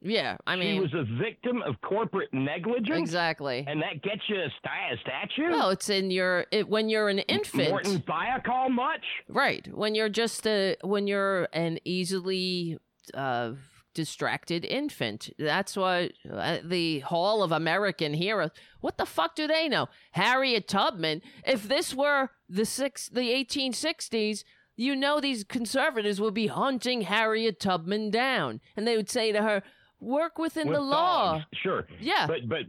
Yeah, 0.00 0.36
I 0.46 0.54
mean, 0.54 0.74
he 0.74 0.80
was 0.80 0.94
a 0.94 1.04
victim 1.20 1.60
of 1.62 1.80
corporate 1.80 2.32
negligence, 2.32 2.98
Exactly. 3.00 3.64
and 3.66 3.82
that 3.82 4.00
gets 4.02 4.22
you 4.28 4.36
a, 4.36 4.48
sta- 4.58 4.92
a 4.92 4.96
statue. 4.98 5.50
Well, 5.50 5.70
it's 5.70 5.88
in 5.88 6.10
your. 6.12 6.46
It, 6.52 6.68
when 6.68 6.88
you're 6.88 7.08
an 7.08 7.18
infant. 7.20 7.70
Morton 7.70 7.98
Thiokol 8.02 8.70
much? 8.70 9.04
Right. 9.28 9.66
When 9.74 9.94
you're 9.96 10.08
just 10.08 10.46
a 10.46 10.76
when 10.82 11.06
you're 11.08 11.48
an 11.52 11.78
easily 11.84 12.78
uh 13.14 13.52
distracted 13.94 14.64
infant. 14.64 15.30
That's 15.40 15.76
what 15.76 16.12
uh, 16.32 16.58
the 16.62 17.00
Hall 17.00 17.42
of 17.42 17.50
American 17.50 18.14
Heroes. 18.14 18.50
What 18.80 18.96
the 18.96 19.06
fuck 19.06 19.34
do 19.34 19.48
they 19.48 19.68
know? 19.68 19.88
Harriet 20.12 20.68
Tubman. 20.68 21.20
If 21.44 21.66
this 21.66 21.92
were 21.94 22.30
the 22.48 22.64
six 22.64 23.08
the 23.08 23.22
1860s, 23.22 24.44
you 24.76 24.94
know 24.94 25.18
these 25.20 25.42
conservatives 25.42 26.20
would 26.20 26.34
be 26.34 26.46
hunting 26.46 27.00
Harriet 27.02 27.58
Tubman 27.58 28.12
down 28.12 28.60
and 28.76 28.86
they 28.86 28.96
would 28.96 29.10
say 29.10 29.32
to 29.32 29.42
her, 29.42 29.62
"Work 30.00 30.38
within 30.38 30.68
With 30.68 30.76
the 30.76 30.82
law." 30.82 31.34
dogs, 31.34 31.44
sure. 31.62 31.86
Yeah. 32.00 32.26
But 32.26 32.48
but 32.48 32.60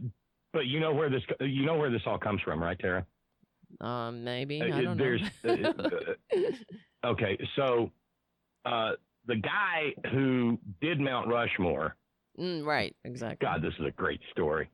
but 0.52 0.66
you 0.66 0.80
know 0.80 0.92
where 0.92 1.10
this 1.10 1.22
you 1.40 1.64
know 1.64 1.76
where 1.76 1.90
this 1.90 2.02
all 2.06 2.18
comes 2.18 2.40
from, 2.42 2.62
right, 2.62 2.78
Tara? 2.78 3.06
um 3.80 4.24
maybe. 4.24 4.60
Uh, 4.60 4.76
I 4.76 4.82
don't 4.82 4.98
there's 4.98 5.22
know. 5.44 5.74
uh, 7.04 7.06
okay, 7.06 7.38
so 7.56 7.90
uh, 8.64 8.92
the 9.26 9.36
guy 9.36 9.94
who 10.10 10.58
did 10.80 10.98
Mount 11.00 11.28
Rushmore, 11.28 11.96
Mm, 12.38 12.64
right, 12.64 12.94
exactly. 13.04 13.46
God, 13.46 13.62
this 13.62 13.74
is 13.78 13.86
a 13.86 13.90
great 13.90 14.20
story. 14.30 14.70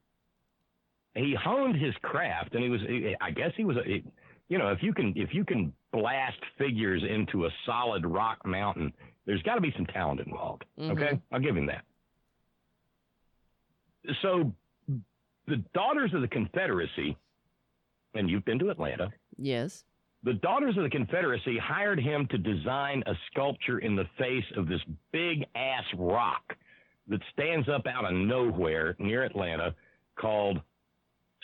He 1.14 1.34
honed 1.34 1.76
his 1.76 1.94
craft, 2.02 2.54
and 2.54 2.62
he 2.62 2.68
was, 2.68 2.80
I 3.20 3.30
guess, 3.30 3.50
he 3.56 3.64
was 3.64 3.76
a 3.78 4.02
you 4.48 4.58
know, 4.58 4.68
if 4.70 4.82
you 4.82 4.92
can 4.92 5.12
if 5.16 5.30
you 5.32 5.44
can 5.44 5.72
blast 5.92 6.38
figures 6.58 7.02
into 7.08 7.46
a 7.46 7.50
solid 7.64 8.06
rock 8.06 8.38
mountain, 8.46 8.92
there's 9.24 9.42
got 9.42 9.56
to 9.56 9.60
be 9.60 9.72
some 9.76 9.86
talent 9.86 10.20
involved. 10.20 10.64
Okay, 10.80 11.18
I'll 11.32 11.40
give 11.40 11.56
him 11.56 11.66
that. 11.66 11.82
So, 14.22 14.52
the 15.46 15.56
Daughters 15.74 16.12
of 16.14 16.20
the 16.20 16.28
Confederacy, 16.28 17.16
and 18.14 18.28
you've 18.28 18.44
been 18.44 18.58
to 18.58 18.70
Atlanta. 18.70 19.10
Yes. 19.36 19.84
The 20.22 20.34
Daughters 20.34 20.76
of 20.76 20.82
the 20.82 20.90
Confederacy 20.90 21.58
hired 21.58 22.00
him 22.00 22.26
to 22.30 22.38
design 22.38 23.02
a 23.06 23.14
sculpture 23.30 23.78
in 23.78 23.94
the 23.94 24.06
face 24.18 24.44
of 24.56 24.66
this 24.66 24.80
big 25.12 25.44
ass 25.54 25.84
rock 25.96 26.56
that 27.08 27.20
stands 27.32 27.68
up 27.68 27.86
out 27.86 28.04
of 28.04 28.12
nowhere 28.12 28.96
near 28.98 29.22
Atlanta 29.22 29.74
called 30.18 30.60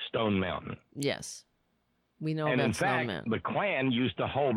Stone 0.08 0.40
Mountain. 0.40 0.76
Yes. 0.96 1.44
We 2.20 2.34
know 2.34 2.46
and 2.46 2.54
about 2.54 2.66
in 2.66 2.74
Stone 2.74 2.88
fact, 2.88 3.06
Mountain. 3.06 3.30
the 3.30 3.38
Klan 3.40 3.92
used 3.92 4.16
to 4.18 4.26
hold 4.26 4.56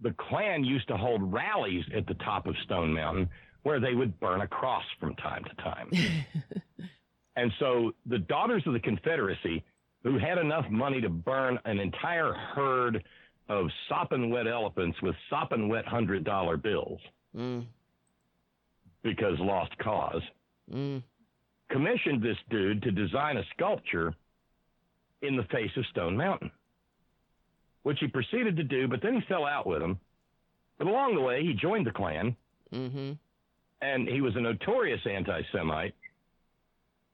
the 0.00 0.14
Klan 0.18 0.64
used 0.64 0.86
to 0.88 0.96
hold 0.96 1.32
rallies 1.32 1.84
at 1.96 2.06
the 2.06 2.14
top 2.14 2.46
of 2.46 2.54
Stone 2.64 2.92
Mountain 2.92 3.28
where 3.62 3.80
they 3.80 3.94
would 3.94 4.18
burn 4.20 4.40
a 4.40 4.46
cross 4.46 4.84
from 5.00 5.14
time 5.16 5.44
to 5.44 5.54
time. 5.62 5.90
and 7.38 7.52
so 7.58 7.92
the 8.06 8.18
Daughters 8.18 8.62
of 8.66 8.72
the 8.72 8.80
Confederacy, 8.80 9.62
who 10.02 10.18
had 10.18 10.38
enough 10.38 10.68
money 10.70 11.00
to 11.00 11.08
burn 11.08 11.58
an 11.64 11.78
entire 11.78 12.32
herd 12.32 13.02
of 13.48 13.66
sopping 13.88 14.30
wet 14.30 14.46
elephants 14.46 15.00
with 15.02 15.14
sopping 15.30 15.68
wet 15.68 15.86
hundred 15.86 16.24
dollar 16.24 16.56
bills 16.56 17.00
Mm, 17.36 17.66
because 19.02 19.38
lost 19.38 19.76
cause, 19.78 20.22
mm. 20.72 21.02
commissioned 21.70 22.22
this 22.22 22.38
dude 22.50 22.82
to 22.82 22.90
design 22.90 23.36
a 23.36 23.42
sculpture 23.54 24.14
in 25.22 25.36
the 25.36 25.44
face 25.44 25.70
of 25.76 25.84
Stone 25.86 26.16
Mountain, 26.16 26.50
which 27.82 27.98
he 28.00 28.08
proceeded 28.08 28.56
to 28.56 28.64
do, 28.64 28.88
but 28.88 29.00
then 29.02 29.14
he 29.14 29.20
fell 29.28 29.44
out 29.44 29.66
with 29.66 29.82
him. 29.82 29.98
But 30.78 30.86
along 30.86 31.14
the 31.16 31.20
way, 31.20 31.42
he 31.42 31.52
joined 31.54 31.86
the 31.86 31.92
Klan, 31.92 32.34
Mm-hmm. 32.72 33.12
and 33.82 34.08
he 34.08 34.20
was 34.20 34.34
a 34.36 34.40
notorious 34.40 35.00
anti 35.06 35.42
Semite, 35.52 35.94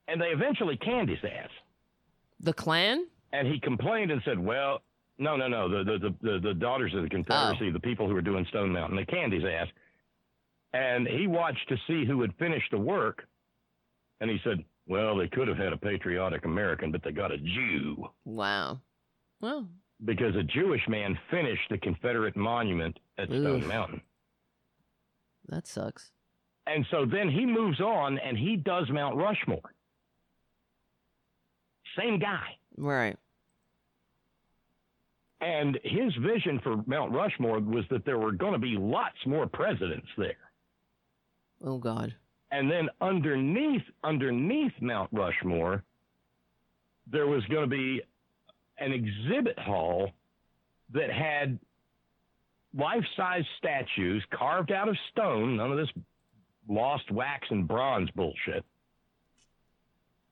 and 0.07 0.21
they 0.21 0.27
eventually 0.27 0.77
canned 0.77 1.09
his 1.09 1.19
ass. 1.23 1.49
The 2.39 2.53
Klan? 2.53 3.07
And 3.33 3.47
he 3.47 3.59
complained 3.59 4.11
and 4.11 4.21
said, 4.25 4.39
Well, 4.39 4.81
no, 5.17 5.35
no, 5.35 5.47
no, 5.47 5.69
the, 5.69 5.83
the, 5.83 6.15
the, 6.21 6.39
the, 6.39 6.53
daughters 6.53 6.93
of 6.93 7.03
the 7.03 7.09
Confederacy, 7.09 7.69
oh. 7.69 7.73
the 7.73 7.79
people 7.79 8.07
who 8.07 8.13
were 8.13 8.21
doing 8.21 8.45
Stone 8.49 8.71
Mountain, 8.71 8.97
they 8.97 9.05
canned 9.05 9.33
his 9.33 9.43
ass. 9.43 9.67
And 10.73 11.07
he 11.07 11.27
watched 11.27 11.67
to 11.69 11.77
see 11.87 12.05
who 12.05 12.17
would 12.17 12.33
finish 12.37 12.63
the 12.69 12.77
work, 12.77 13.25
and 14.19 14.29
he 14.29 14.37
said, 14.43 14.63
Well, 14.87 15.15
they 15.17 15.27
could 15.27 15.47
have 15.47 15.57
had 15.57 15.73
a 15.73 15.77
patriotic 15.77 16.45
American, 16.45 16.91
but 16.91 17.01
they 17.03 17.11
got 17.11 17.31
a 17.31 17.37
Jew. 17.37 18.07
Wow. 18.25 18.81
Well, 19.39 19.67
because 20.03 20.35
a 20.35 20.43
Jewish 20.43 20.81
man 20.89 21.17
finished 21.31 21.69
the 21.69 21.77
Confederate 21.77 22.35
monument 22.35 22.97
at 23.17 23.29
Stone 23.29 23.61
Oof. 23.61 23.67
Mountain. 23.67 24.01
that 25.47 25.67
sucks. 25.67 26.11
And 26.67 26.85
so 26.89 27.05
then 27.05 27.29
he 27.29 27.45
moves 27.45 27.79
on 27.79 28.17
and 28.19 28.37
he 28.37 28.55
does 28.55 28.89
Mount 28.89 29.15
Rushmore. 29.15 29.74
Same 31.97 32.19
guy. 32.19 32.57
Right. 32.77 33.17
And 35.41 35.77
his 35.83 36.13
vision 36.15 36.59
for 36.63 36.77
Mount 36.87 37.11
Rushmore 37.11 37.59
was 37.59 37.83
that 37.91 38.05
there 38.05 38.17
were 38.17 38.31
going 38.31 38.53
to 38.53 38.59
be 38.59 38.77
lots 38.79 39.17
more 39.25 39.47
presidents 39.47 40.07
there. 40.17 40.33
Oh 41.63 41.77
God. 41.77 42.13
And 42.51 42.71
then 42.71 42.89
underneath 43.01 43.83
underneath 44.03 44.73
Mount 44.81 45.09
Rushmore, 45.11 45.83
there 47.11 47.27
was 47.27 47.43
going 47.45 47.69
to 47.69 47.75
be 47.75 48.01
an 48.79 48.91
exhibit 48.91 49.57
hall 49.59 50.11
that 50.93 51.11
had 51.11 51.59
life-size 52.77 53.43
statues 53.57 54.23
carved 54.31 54.71
out 54.71 54.89
of 54.89 54.97
stone, 55.11 55.57
none 55.57 55.71
of 55.71 55.77
this 55.77 55.89
lost 56.67 57.09
wax 57.11 57.47
and 57.49 57.67
bronze 57.67 58.09
bullshit. 58.15 58.63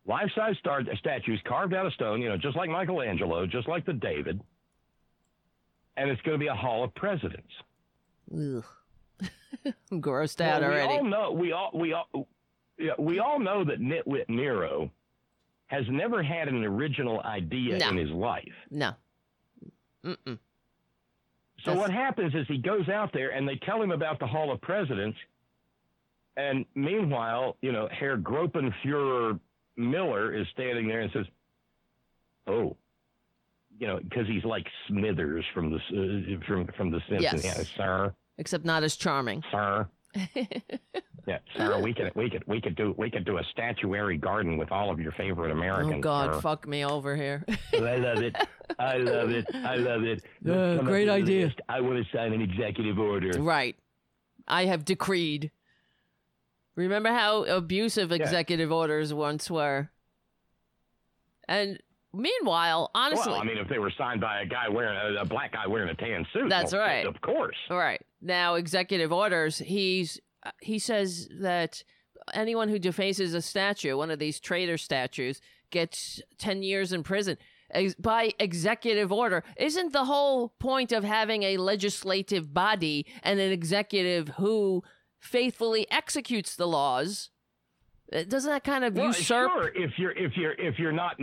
Life-size 0.05 0.55
star- 0.59 0.83
statues 0.99 1.39
carved 1.47 1.73
out 1.73 1.85
of 1.85 1.93
stone, 1.93 2.21
you 2.21 2.27
know, 2.29 2.37
just 2.37 2.57
like 2.57 2.69
Michelangelo, 2.69 3.45
just 3.45 3.67
like 3.67 3.85
the 3.85 3.93
David. 3.93 4.41
And 5.95 6.09
it's 6.09 6.21
going 6.23 6.35
to 6.35 6.39
be 6.39 6.47
a 6.47 6.55
hall 6.55 6.83
of 6.83 6.93
presidents. 6.95 7.47
Ugh. 8.33 8.65
I'm 9.91 10.01
grossed 10.01 10.41
out 10.41 10.61
Well, 10.61 10.71
already. 10.71 10.87
We 10.87 10.97
all 10.97 11.03
know 11.05 11.31
we 11.31 11.51
all 11.53 11.71
we 11.73 11.93
all 11.93 12.27
yeah, 12.79 12.93
we 12.97 13.19
all 13.19 13.39
know 13.39 13.63
that 13.63 13.79
Nitwit 13.79 14.27
Nero 14.27 14.89
has 15.67 15.85
never 15.89 16.21
had 16.23 16.47
an 16.47 16.63
original 16.65 17.21
idea 17.21 17.77
No. 17.77 17.89
in 17.89 17.97
his 17.97 18.09
life. 18.09 18.51
No. 18.71 18.93
Mm-mm. 20.03 20.17
So 20.25 21.71
That's- 21.71 21.77
what 21.77 21.91
happens 21.91 22.33
is 22.35 22.45
he 22.47 22.57
goes 22.57 22.89
out 22.89 23.13
there 23.13 23.29
and 23.29 23.47
they 23.47 23.55
tell 23.57 23.81
him 23.81 23.91
about 23.91 24.19
the 24.19 24.27
Hall 24.27 24.51
of 24.51 24.59
Presidents, 24.61 25.17
and 26.35 26.65
meanwhile, 26.75 27.55
you 27.61 27.71
know, 27.71 27.87
Herr 27.91 28.17
Gropenführer 28.17 29.39
Miller 29.77 30.33
is 30.33 30.45
standing 30.53 30.87
there 30.87 31.01
and 31.01 31.11
says, 31.11 31.25
"Oh." 32.47 32.77
You 33.79 33.87
know, 33.87 33.99
because 34.03 34.27
he's 34.27 34.43
like 34.45 34.67
Smithers 34.87 35.43
from 35.53 35.71
the 35.71 35.77
uh, 35.77 36.45
from 36.47 36.67
from 36.77 36.91
the 36.91 37.01
Simpsons, 37.09 37.43
Yes. 37.43 37.57
yeah, 37.57 37.63
sir. 37.75 38.13
Except 38.37 38.63
not 38.65 38.83
as 38.83 38.95
charming. 38.95 39.41
sir. 39.51 39.87
yeah, 41.27 41.39
sir, 41.57 41.81
we 41.81 41.91
could 41.91 42.11
we 42.15 42.29
could 42.29 42.43
we 42.47 42.61
could 42.61 42.75
do 42.75 42.93
we 42.99 43.09
could 43.09 43.25
do 43.25 43.39
a 43.39 43.43
statuary 43.51 44.15
garden 44.15 44.57
with 44.57 44.71
all 44.71 44.91
of 44.91 44.99
your 44.99 45.11
favorite 45.13 45.49
Americans. 45.51 45.95
oh 45.95 45.99
God, 46.01 46.35
sir. 46.35 46.41
fuck 46.41 46.67
me 46.67 46.85
over 46.85 47.15
here. 47.15 47.43
I 47.73 47.95
love 47.95 48.19
it. 48.19 48.35
I 48.77 48.97
love 48.97 49.31
it. 49.31 49.45
I 49.55 49.75
love 49.77 50.03
it. 50.03 50.23
Uh, 50.47 50.77
great 50.83 51.09
idea. 51.09 51.45
list. 51.45 51.59
I 51.67 51.81
want 51.81 51.95
to 52.05 52.15
sign 52.15 52.31
an 52.31 52.41
executive 52.41 52.99
order. 52.99 53.31
right. 53.41 53.75
I 54.47 54.65
have 54.65 54.85
decreed. 54.85 55.49
Remember 56.75 57.09
how 57.09 57.43
abusive 57.43 58.11
executive 58.11 58.71
orders 58.71 59.13
once 59.13 59.49
were? 59.49 59.89
And 61.47 61.79
meanwhile, 62.13 62.89
honestly, 62.95 63.31
Well, 63.31 63.41
I 63.41 63.45
mean, 63.45 63.57
if 63.57 63.67
they 63.67 63.79
were 63.79 63.91
signed 63.97 64.21
by 64.21 64.41
a 64.41 64.45
guy 64.45 64.69
wearing 64.69 65.17
a, 65.17 65.21
a 65.21 65.25
black 65.25 65.53
guy 65.53 65.67
wearing 65.67 65.89
a 65.89 65.95
tan 65.95 66.25
suit, 66.33 66.49
That's 66.49 66.73
well, 66.73 66.81
right. 66.81 67.05
Of 67.05 67.21
course. 67.21 67.57
All 67.69 67.77
right. 67.77 68.01
Now, 68.21 68.55
executive 68.55 69.11
orders, 69.11 69.59
he's 69.59 70.19
he 70.61 70.79
says 70.79 71.29
that 71.39 71.83
anyone 72.33 72.69
who 72.69 72.79
defaces 72.79 73.33
a 73.33 73.41
statue, 73.41 73.97
one 73.97 74.11
of 74.11 74.19
these 74.19 74.39
traitor 74.39 74.77
statues, 74.77 75.41
gets 75.69 76.21
10 76.37 76.63
years 76.63 76.93
in 76.93 77.03
prison 77.03 77.37
Ex- 77.71 77.95
by 77.95 78.31
executive 78.39 79.11
order. 79.11 79.43
Isn't 79.57 79.93
the 79.93 80.05
whole 80.05 80.53
point 80.59 80.91
of 80.91 81.03
having 81.03 81.43
a 81.43 81.57
legislative 81.57 82.53
body 82.53 83.05
and 83.23 83.39
an 83.39 83.51
executive 83.51 84.29
who 84.29 84.83
faithfully 85.23 85.87
executes 85.89 86.55
the 86.55 86.67
laws? 86.67 87.29
Uh, 88.11 88.23
Doesn't 88.23 88.51
that 88.51 88.63
kind 88.63 88.83
of 88.83 88.95
Well, 88.95 89.07
usurp? 89.07 89.51
sure. 89.51 89.67
If 89.75 89.91
you're 89.97 90.11
if 90.11 90.35
you're 90.35 90.53
if 90.53 90.77
you're 90.77 90.91
not 90.91 91.17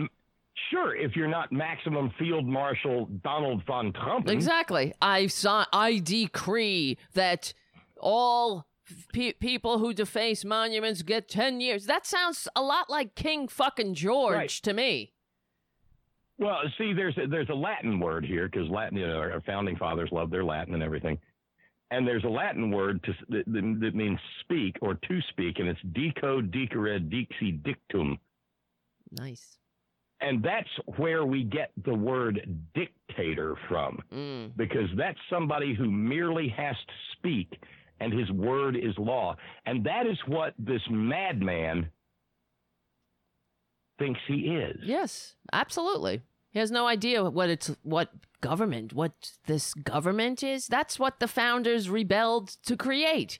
sure 0.69 0.95
if 0.95 1.15
you're 1.15 1.27
not 1.27 1.51
maximum 1.51 2.11
field 2.19 2.45
marshal 2.45 3.05
Donald 3.23 3.63
von 3.65 3.93
Trump. 3.93 4.27
Exactly. 4.29 4.93
I 5.01 5.27
saw. 5.27 5.65
I 5.71 5.99
decree 5.99 6.97
that 7.13 7.53
all 7.99 8.67
pe- 9.13 9.33
people 9.33 9.77
who 9.77 9.93
deface 9.93 10.43
monuments 10.43 11.03
get 11.03 11.29
ten 11.29 11.61
years. 11.61 11.85
That 11.85 12.05
sounds 12.05 12.47
a 12.55 12.61
lot 12.61 12.89
like 12.89 13.15
King 13.15 13.47
fucking 13.47 13.93
George 13.93 14.35
Right. 14.35 14.49
to 14.49 14.73
me. 14.73 15.13
Well, 16.39 16.59
see, 16.79 16.91
there's 16.93 17.15
a, 17.19 17.27
there's 17.27 17.49
a 17.49 17.53
Latin 17.55 17.99
word 17.99 18.25
here 18.25 18.49
because 18.49 18.67
Latin, 18.67 18.97
you 18.97 19.05
know, 19.05 19.17
our 19.19 19.41
founding 19.41 19.75
fathers 19.75 20.09
loved 20.11 20.33
their 20.33 20.43
Latin 20.43 20.73
and 20.73 20.81
everything. 20.81 21.19
And 21.91 22.07
there's 22.07 22.23
a 22.23 22.29
Latin 22.29 22.71
word 22.71 23.03
to, 23.03 23.13
that, 23.29 23.43
that 23.47 23.77
that 23.81 23.95
means 23.95 24.17
speak 24.39 24.77
or 24.81 24.93
to 24.95 25.19
speak, 25.29 25.59
and 25.59 25.67
it's 25.67 25.79
dico, 25.91 26.41
dicere, 26.41 26.99
dixi, 26.99 27.61
dictum. 27.63 28.17
Nice. 29.19 29.57
And 30.21 30.41
that's 30.41 30.69
where 30.97 31.25
we 31.25 31.43
get 31.43 31.71
the 31.83 31.93
word 31.93 32.47
dictator 32.73 33.55
from, 33.67 33.99
Mm. 34.13 34.55
because 34.55 34.87
that's 34.95 35.17
somebody 35.29 35.73
who 35.75 35.91
merely 35.91 36.47
has 36.49 36.75
to 36.77 36.93
speak, 37.17 37.61
and 37.99 38.13
his 38.13 38.31
word 38.31 38.77
is 38.77 38.97
law. 38.97 39.35
And 39.65 39.83
that 39.85 40.07
is 40.07 40.17
what 40.27 40.53
this 40.57 40.81
madman 40.89 41.89
thinks 43.99 44.19
he 44.27 44.55
is. 44.55 44.79
Yes, 44.83 45.35
absolutely. 45.51 46.21
He 46.51 46.59
has 46.59 46.69
no 46.69 46.85
idea 46.85 47.23
what 47.23 47.49
it's 47.49 47.71
what 47.81 48.09
government, 48.41 48.93
what 48.93 49.31
this 49.47 49.73
government 49.73 50.43
is. 50.43 50.67
That's 50.67 50.99
what 50.99 51.19
the 51.19 51.27
founders 51.27 51.89
rebelled 51.89 52.49
to 52.65 52.75
create. 52.75 53.39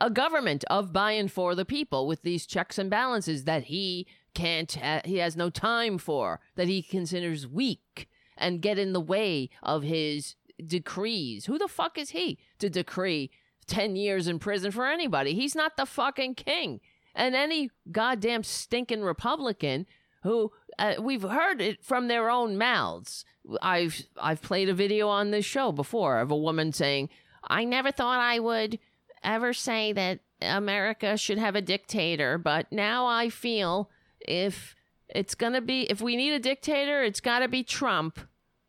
A 0.00 0.08
government 0.08 0.64
of 0.70 0.92
by 0.92 1.12
and 1.12 1.30
for 1.30 1.54
the 1.54 1.64
people 1.64 2.06
with 2.06 2.22
these 2.22 2.46
checks 2.46 2.78
and 2.78 2.88
balances 2.88 3.44
that 3.44 3.64
he 3.64 4.06
can't 4.34 4.72
ha- 4.72 5.02
he 5.04 5.16
has 5.16 5.36
no 5.36 5.50
time 5.50 5.98
for, 5.98 6.40
that 6.54 6.68
he 6.68 6.82
considers 6.82 7.46
weak 7.46 8.08
and 8.36 8.62
get 8.62 8.78
in 8.78 8.92
the 8.92 9.00
way 9.00 9.50
of 9.62 9.82
his 9.82 10.36
decrees. 10.64 11.46
Who 11.46 11.58
the 11.58 11.68
fuck 11.68 11.98
is 11.98 12.10
he 12.10 12.38
to 12.58 12.70
decree 12.70 13.30
10 13.66 13.96
years 13.96 14.28
in 14.28 14.38
prison 14.38 14.70
for 14.70 14.86
anybody? 14.86 15.34
He's 15.34 15.54
not 15.54 15.76
the 15.76 15.86
fucking 15.86 16.36
king. 16.36 16.80
And 17.14 17.34
any 17.34 17.70
goddamn 17.90 18.42
stinking 18.42 19.02
Republican 19.02 19.86
who 20.22 20.52
uh, 20.78 20.94
we've 21.00 21.22
heard 21.22 21.60
it 21.60 21.84
from 21.84 22.08
their 22.08 22.30
own 22.30 22.56
mouths. 22.56 23.24
I've 23.60 24.02
I've 24.20 24.42
played 24.42 24.68
a 24.68 24.74
video 24.74 25.08
on 25.08 25.30
this 25.30 25.44
show 25.44 25.72
before 25.72 26.18
of 26.18 26.30
a 26.30 26.36
woman 26.36 26.72
saying, 26.72 27.08
"I 27.48 27.64
never 27.64 27.90
thought 27.90 28.20
I 28.20 28.38
would 28.38 28.78
ever 29.22 29.52
say 29.52 29.92
that 29.92 30.20
America 30.40 31.16
should 31.16 31.38
have 31.38 31.56
a 31.56 31.62
dictator, 31.62 32.38
but 32.38 32.70
now 32.72 33.06
I 33.06 33.28
feel 33.28 33.90
if 34.20 34.74
it's 35.08 35.34
going 35.34 35.52
to 35.52 35.60
be 35.60 35.82
if 35.82 36.00
we 36.00 36.16
need 36.16 36.32
a 36.32 36.38
dictator, 36.38 37.02
it's 37.02 37.20
got 37.20 37.40
to 37.40 37.48
be 37.48 37.62
Trump." 37.62 38.18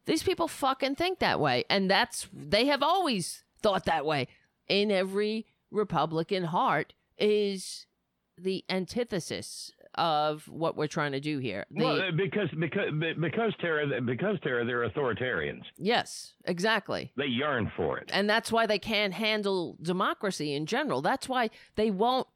These 0.05 0.23
people 0.23 0.49
fucking 0.49 0.95
think 0.95 1.19
that 1.19 1.39
way, 1.39 1.63
and 1.69 1.89
that's 1.89 2.27
they 2.33 2.65
have 2.65 2.83
always 2.83 3.43
thought 3.61 3.85
that 3.85 4.05
way. 4.05 4.27
In 4.67 4.91
every 4.91 5.45
Republican 5.71 6.45
heart 6.45 6.93
is 7.17 7.85
the 8.37 8.63
antithesis 8.69 9.71
of 9.95 10.47
what 10.47 10.75
we're 10.75 10.87
trying 10.87 11.11
to 11.13 11.19
do 11.19 11.39
here. 11.39 11.65
The, 11.71 11.83
well, 11.83 12.11
because 12.11 12.49
because 12.59 12.89
because 13.19 13.53
Tara 13.59 14.01
because 14.01 14.37
Tara 14.43 14.65
they're 14.65 14.87
authoritarians. 14.89 15.63
Yes, 15.77 16.33
exactly. 16.45 17.11
They 17.15 17.25
yearn 17.25 17.71
for 17.75 17.97
it, 17.97 18.09
and 18.13 18.29
that's 18.29 18.51
why 18.51 18.65
they 18.65 18.79
can't 18.79 19.13
handle 19.13 19.77
democracy 19.81 20.53
in 20.53 20.65
general. 20.65 21.01
That's 21.01 21.29
why 21.29 21.49
they 21.75 21.91
won't. 21.91 22.27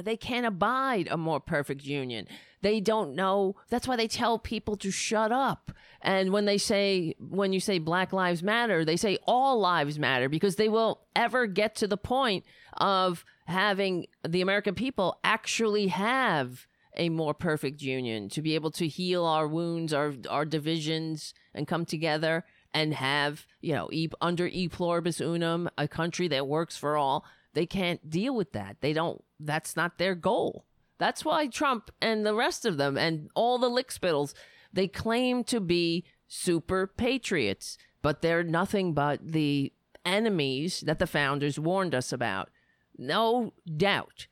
They 0.00 0.16
can't 0.16 0.46
abide 0.46 1.08
a 1.10 1.16
more 1.16 1.40
perfect 1.40 1.84
union. 1.84 2.28
They 2.62 2.80
don't 2.80 3.14
know. 3.14 3.56
That's 3.68 3.86
why 3.86 3.96
they 3.96 4.08
tell 4.08 4.38
people 4.38 4.76
to 4.78 4.90
shut 4.90 5.32
up. 5.32 5.72
And 6.00 6.32
when 6.32 6.44
they 6.44 6.58
say, 6.58 7.14
when 7.18 7.52
you 7.52 7.60
say 7.60 7.78
Black 7.78 8.12
Lives 8.12 8.42
Matter, 8.42 8.84
they 8.84 8.96
say 8.96 9.18
all 9.26 9.58
lives 9.58 9.98
matter 9.98 10.28
because 10.28 10.56
they 10.56 10.68
will 10.68 11.00
ever 11.14 11.46
get 11.46 11.74
to 11.76 11.86
the 11.86 11.96
point 11.96 12.44
of 12.74 13.24
having 13.46 14.06
the 14.26 14.40
American 14.40 14.74
people 14.74 15.18
actually 15.24 15.88
have 15.88 16.66
a 16.96 17.08
more 17.08 17.34
perfect 17.34 17.82
union 17.82 18.28
to 18.30 18.42
be 18.42 18.54
able 18.54 18.70
to 18.72 18.88
heal 18.88 19.24
our 19.24 19.46
wounds, 19.46 19.92
our 19.92 20.14
our 20.28 20.44
divisions, 20.44 21.34
and 21.54 21.68
come 21.68 21.84
together 21.84 22.44
and 22.72 22.94
have 22.94 23.46
you 23.60 23.74
know 23.74 23.88
e, 23.92 24.08
under 24.20 24.46
e 24.46 24.68
pluribus 24.68 25.20
unum 25.20 25.68
a 25.78 25.88
country 25.88 26.28
that 26.28 26.46
works 26.46 26.76
for 26.76 26.96
all. 26.96 27.24
They 27.54 27.66
can't 27.66 28.10
deal 28.10 28.34
with 28.34 28.52
that. 28.52 28.76
They 28.80 28.92
don't. 28.92 29.22
That's 29.40 29.76
not 29.76 29.98
their 29.98 30.14
goal. 30.14 30.66
That's 30.98 31.24
why 31.24 31.46
Trump 31.46 31.90
and 32.00 32.24
the 32.24 32.34
rest 32.34 32.64
of 32.64 32.76
them 32.76 32.96
and 32.96 33.30
all 33.34 33.58
the 33.58 33.70
lickspittles 33.70 34.34
they 34.72 34.88
claim 34.88 35.42
to 35.44 35.58
be 35.58 36.04
super 36.28 36.86
patriots, 36.86 37.78
but 38.02 38.20
they're 38.20 38.42
nothing 38.42 38.92
but 38.92 39.20
the 39.22 39.72
enemies 40.04 40.80
that 40.86 40.98
the 40.98 41.06
founders 41.06 41.58
warned 41.58 41.94
us 41.94 42.12
about. 42.12 42.50
No 42.98 43.54
doubt. 43.76 44.26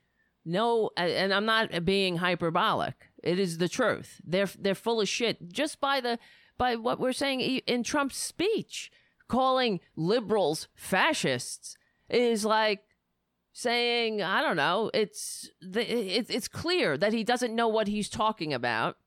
No, 0.45 0.91
and 0.95 1.33
I'm 1.33 1.45
not 1.45 1.83
being 1.83 2.17
hyperbolic. 2.17 2.93
It 3.23 3.39
is 3.39 3.57
the 3.57 3.67
truth. 3.67 4.21
They're 4.23 4.49
they're 4.59 4.75
full 4.75 5.01
of 5.01 5.09
shit 5.09 5.51
just 5.51 5.79
by 5.81 5.99
the 5.99 6.19
by 6.57 6.75
what 6.75 6.99
we're 6.99 7.13
saying 7.13 7.41
in 7.41 7.83
Trump's 7.83 8.17
speech, 8.17 8.91
calling 9.27 9.79
liberals 9.95 10.67
fascists 10.75 11.77
is 12.09 12.45
like 12.45 12.83
saying 13.53 14.21
I 14.21 14.43
don't 14.43 14.55
know. 14.55 14.91
It's 14.93 15.49
the, 15.61 15.81
it's 15.81 16.29
it's 16.29 16.47
clear 16.47 16.97
that 16.97 17.11
he 17.11 17.23
doesn't 17.23 17.55
know 17.55 17.67
what 17.67 17.87
he's 17.87 18.09
talking 18.09 18.53
about, 18.53 18.97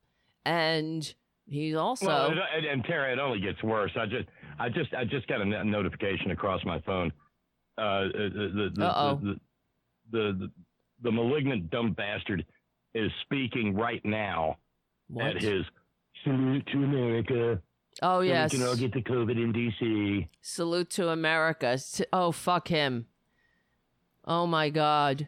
and 0.43 1.13
he's 1.45 1.75
also 1.75 2.07
well, 2.07 2.31
and, 2.53 2.65
and 2.65 2.83
Tara, 2.83 3.13
it 3.13 3.19
only 3.19 3.39
gets 3.39 3.63
worse. 3.63 3.91
I 3.97 4.05
just 4.05 4.27
I 4.59 4.67
just 4.67 4.93
I 4.93 5.05
just 5.05 5.27
got 5.27 5.39
a 5.39 5.63
notification 5.63 6.31
across 6.31 6.65
my 6.65 6.81
phone. 6.81 7.13
Uh, 7.77 8.09
the, 8.11 8.29
the, 8.33 8.69
the, 8.75 9.29
the, 10.11 10.19
the 10.37 10.51
the 11.01 11.11
malignant 11.11 11.69
dumb 11.69 11.93
bastard 11.93 12.45
is 12.93 13.11
speaking 13.23 13.75
right 13.75 14.03
now 14.03 14.57
what? 15.07 15.35
at 15.35 15.41
his 15.41 15.63
salute 16.23 16.67
to 16.71 16.77
America. 16.83 17.61
Oh 18.01 18.21
yes, 18.21 18.51
we 18.51 18.59
can 18.59 18.67
all 18.67 18.75
get 18.75 18.93
the 18.93 19.01
COVID 19.01 19.31
in 19.31 19.53
DC. 19.53 20.27
Salute 20.41 20.89
to 20.91 21.09
America. 21.09 21.77
Oh 22.13 22.31
fuck 22.31 22.67
him. 22.67 23.07
Oh 24.25 24.45
my 24.47 24.69
god. 24.69 25.27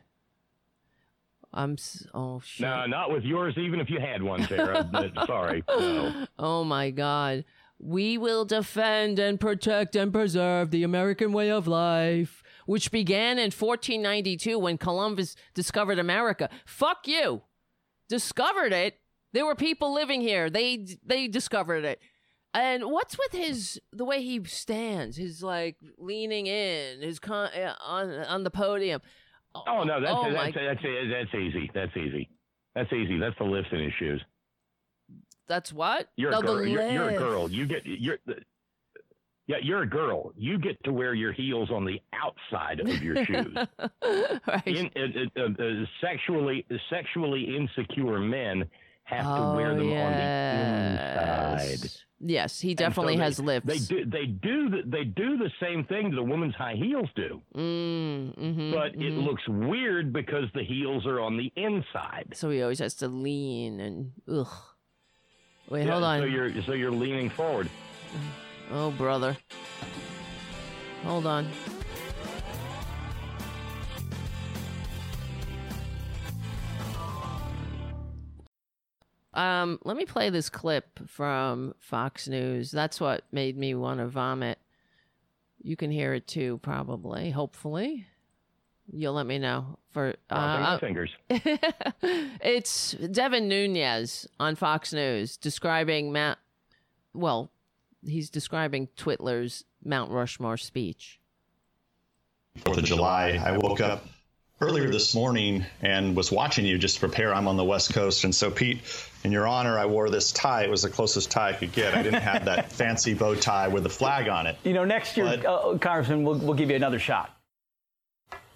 I'm 1.53 1.75
oh 2.13 2.39
shit. 2.43 2.61
No, 2.61 2.85
not 2.85 3.11
with 3.11 3.23
yours. 3.23 3.55
Even 3.57 3.79
if 3.81 3.89
you 3.89 3.99
had 3.99 4.21
one, 4.23 4.41
Tara. 4.43 4.89
Sorry. 5.25 5.63
No. 5.67 6.25
Oh 6.39 6.63
my 6.63 6.91
god. 6.91 7.43
We 7.77 8.17
will 8.17 8.45
defend 8.45 9.17
and 9.17 9.39
protect 9.39 9.95
and 9.95 10.13
preserve 10.13 10.69
the 10.69 10.83
American 10.83 11.33
way 11.33 11.49
of 11.49 11.67
life, 11.67 12.40
which 12.65 12.91
began 12.91 13.37
in 13.37 13.51
1492 13.51 14.57
when 14.57 14.77
Columbus 14.77 15.35
discovered 15.53 15.99
America. 15.99 16.49
Fuck 16.65 17.07
you. 17.07 17.41
Discovered 18.09 18.73
it. 18.73 18.99
There 19.33 19.45
were 19.45 19.55
people 19.55 19.93
living 19.93 20.21
here. 20.21 20.49
They 20.49 20.97
they 21.05 21.27
discovered 21.27 21.85
it. 21.85 21.99
And 22.53 22.85
what's 22.85 23.17
with 23.17 23.31
his 23.31 23.79
the 23.93 24.03
way 24.03 24.21
he 24.21 24.43
stands? 24.43 25.15
His 25.15 25.41
like 25.41 25.77
leaning 25.97 26.47
in, 26.47 27.01
his 27.01 27.19
con- 27.19 27.49
uh, 27.53 27.75
on 27.81 28.11
on 28.11 28.43
the 28.43 28.51
podium. 28.51 29.01
Oh 29.55 29.83
no, 29.83 30.01
that's 30.01 30.13
oh, 30.13 30.31
that's, 30.31 30.55
that's, 30.55 30.81
that's 30.83 31.35
easy. 31.35 31.71
That's 31.73 31.95
easy. 31.95 32.29
That's 32.75 32.91
easy. 32.91 33.17
That's 33.19 33.37
the 33.37 33.45
lifts 33.45 33.69
in 33.71 33.79
his 33.79 33.93
shoes. 33.99 34.21
That's 35.47 35.73
what? 35.73 36.09
You're 36.15 36.31
no, 36.31 36.39
a 36.39 36.41
girl. 36.41 36.65
You're, 36.65 36.91
you're, 36.91 37.09
a 37.09 37.17
girl. 37.17 37.49
You 37.49 37.65
get 37.65 37.85
you're. 37.85 38.17
Yeah, 39.51 39.57
you're 39.61 39.81
a 39.81 39.89
girl. 39.89 40.31
You 40.37 40.57
get 40.57 40.81
to 40.85 40.93
wear 40.93 41.13
your 41.13 41.33
heels 41.33 41.71
on 41.71 41.83
the 41.83 41.99
outside 42.13 42.79
of 42.79 42.87
your 43.03 43.25
shoes. 43.25 43.53
right. 44.47 44.65
In, 44.65 44.89
uh, 44.95 45.39
uh, 45.41 45.43
uh, 45.61 45.85
sexually 45.99 46.65
sexually 46.89 47.57
insecure 47.57 48.19
men 48.19 48.63
have 49.03 49.25
to 49.25 49.41
wear 49.57 49.71
Oh, 49.71 49.75
them 49.75 49.87
on 49.87 50.11
the 50.13 50.19
yes. 50.23 51.73
inside. 51.81 51.91
Yes, 52.23 52.59
he 52.61 52.69
And 52.71 52.79
so 52.79 52.85
definitely 52.85 53.17
they- 53.17 53.23
has 53.23 53.39
lifts. 53.41 53.67
They 53.67 53.79
do 53.79 54.05
they 54.05 54.25
do 54.27 54.69
the, 54.69 54.83
they 54.85 55.03
do 55.03 55.37
the 55.37 55.51
same 55.59 55.83
thing 55.85 56.11
that 56.11 56.17
a 56.17 56.23
woman's 56.23 56.55
high 56.55 56.75
heels 56.75 57.09
do, 57.15 57.41
Mm, 57.53 58.37
mhm, 58.37 58.71
but 58.71 58.93
it 58.93 59.11
mhm. 59.11 59.25
looks 59.25 59.45
weird 59.49 60.13
because 60.13 60.45
the 60.53 60.63
heels 60.63 61.05
are 61.05 61.19
on 61.19 61.35
the 61.35 61.51
inside. 61.57 62.27
So 62.35 62.49
he 62.51 62.61
always 62.61 62.79
has 62.79 62.93
to 62.95 63.09
lean 63.09 63.79
and 63.81 64.11
ugh. 64.31 64.47
Wait, 65.69 65.85
Yeah, 65.87 65.91
hold 65.91 66.03
on. 66.05 66.19
So 66.21 66.25
you're 66.25 66.61
so 66.61 66.71
you're 66.73 66.91
leaning 66.91 67.29
forward. 67.31 67.67
Oh, 68.69 68.91
brother. 68.91 69.37
Hold 71.03 71.25
on. 71.25 71.49
Um, 79.33 79.79
let 79.83 79.95
me 79.95 80.05
play 80.05 80.29
this 80.29 80.49
clip 80.49 80.99
from 81.07 81.73
Fox 81.79 82.27
News. 82.27 82.69
That's 82.69 82.99
what 82.99 83.23
made 83.31 83.57
me 83.57 83.73
want 83.75 83.99
to 83.99 84.07
vomit. 84.07 84.59
You 85.63 85.75
can 85.75 85.91
hear 85.91 86.13
it 86.13 86.27
too, 86.27 86.59
probably. 86.61 87.31
Hopefully, 87.31 88.07
you'll 88.91 89.13
let 89.13 89.25
me 89.25 89.39
know. 89.39 89.77
For 89.91 90.15
Crossing 90.29 90.65
uh, 90.65 90.79
fingers. 90.79 91.11
it's 91.29 92.93
Devin 92.93 93.47
Nunes 93.47 94.27
on 94.39 94.55
Fox 94.55 94.93
News 94.93 95.37
describing 95.37 96.11
Matt. 96.11 96.37
Well, 97.13 97.51
he's 98.05 98.29
describing 98.29 98.87
Twitler's 98.97 99.65
Mount 99.83 100.11
Rushmore 100.11 100.57
speech. 100.57 101.19
Fourth 102.65 102.77
of 102.77 102.83
July. 102.83 103.41
I 103.43 103.57
woke 103.57 103.79
up 103.81 104.05
earlier 104.59 104.89
this 104.89 105.15
morning 105.15 105.65
and 105.81 106.15
was 106.15 106.31
watching 106.31 106.65
you 106.65 106.77
just 106.77 106.99
prepare. 106.99 107.33
I'm 107.33 107.47
on 107.47 107.57
the 107.57 107.63
West 107.63 107.93
Coast, 107.93 108.23
and 108.25 108.35
so 108.35 108.51
Pete, 108.51 108.81
in 109.23 109.31
your 109.31 109.47
honor, 109.47 109.77
I 109.79 109.85
wore 109.85 110.09
this 110.09 110.31
tie. 110.31 110.63
It 110.63 110.69
was 110.69 110.81
the 110.83 110.89
closest 110.89 111.31
tie 111.31 111.49
I 111.49 111.53
could 111.53 111.71
get. 111.71 111.95
I 111.95 112.03
didn't 112.03 112.21
have 112.21 112.45
that 112.45 112.71
fancy 112.73 113.13
bow 113.13 113.35
tie 113.35 113.69
with 113.69 113.83
the 113.83 113.89
flag 113.89 114.27
on 114.27 114.47
it. 114.47 114.57
You 114.63 114.73
know, 114.73 114.85
next 114.85 115.17
year, 115.17 115.25
But- 115.25 115.45
uh, 115.45 115.77
Congressman, 115.77 116.23
we'll, 116.23 116.37
we'll 116.37 116.53
give 116.53 116.69
you 116.69 116.75
another 116.75 116.99
shot. 116.99 117.35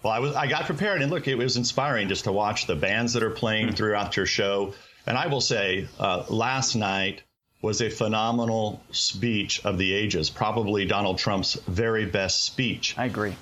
Well, 0.02 0.12
I 0.12 0.20
was 0.20 0.36
I 0.36 0.46
got 0.46 0.66
prepared, 0.66 1.02
and 1.02 1.10
look, 1.10 1.26
it 1.26 1.34
was 1.34 1.56
inspiring 1.56 2.08
just 2.08 2.24
to 2.24 2.32
watch 2.32 2.66
the 2.66 2.76
bands 2.76 3.14
that 3.14 3.22
are 3.24 3.30
playing 3.30 3.72
throughout 3.72 4.16
your 4.16 4.26
show. 4.26 4.74
And 5.06 5.16
I 5.16 5.26
will 5.26 5.40
say, 5.40 5.88
uh, 5.98 6.24
last 6.28 6.76
night 6.76 7.22
was 7.66 7.82
a 7.82 7.90
phenomenal 7.90 8.80
speech 8.92 9.66
of 9.66 9.76
the 9.76 9.92
ages, 9.92 10.30
probably 10.30 10.84
Donald 10.84 11.18
Trump's 11.18 11.54
very 11.66 12.06
best 12.06 12.44
speech. 12.44 12.96
I 12.96 13.06
agree. 13.06 13.34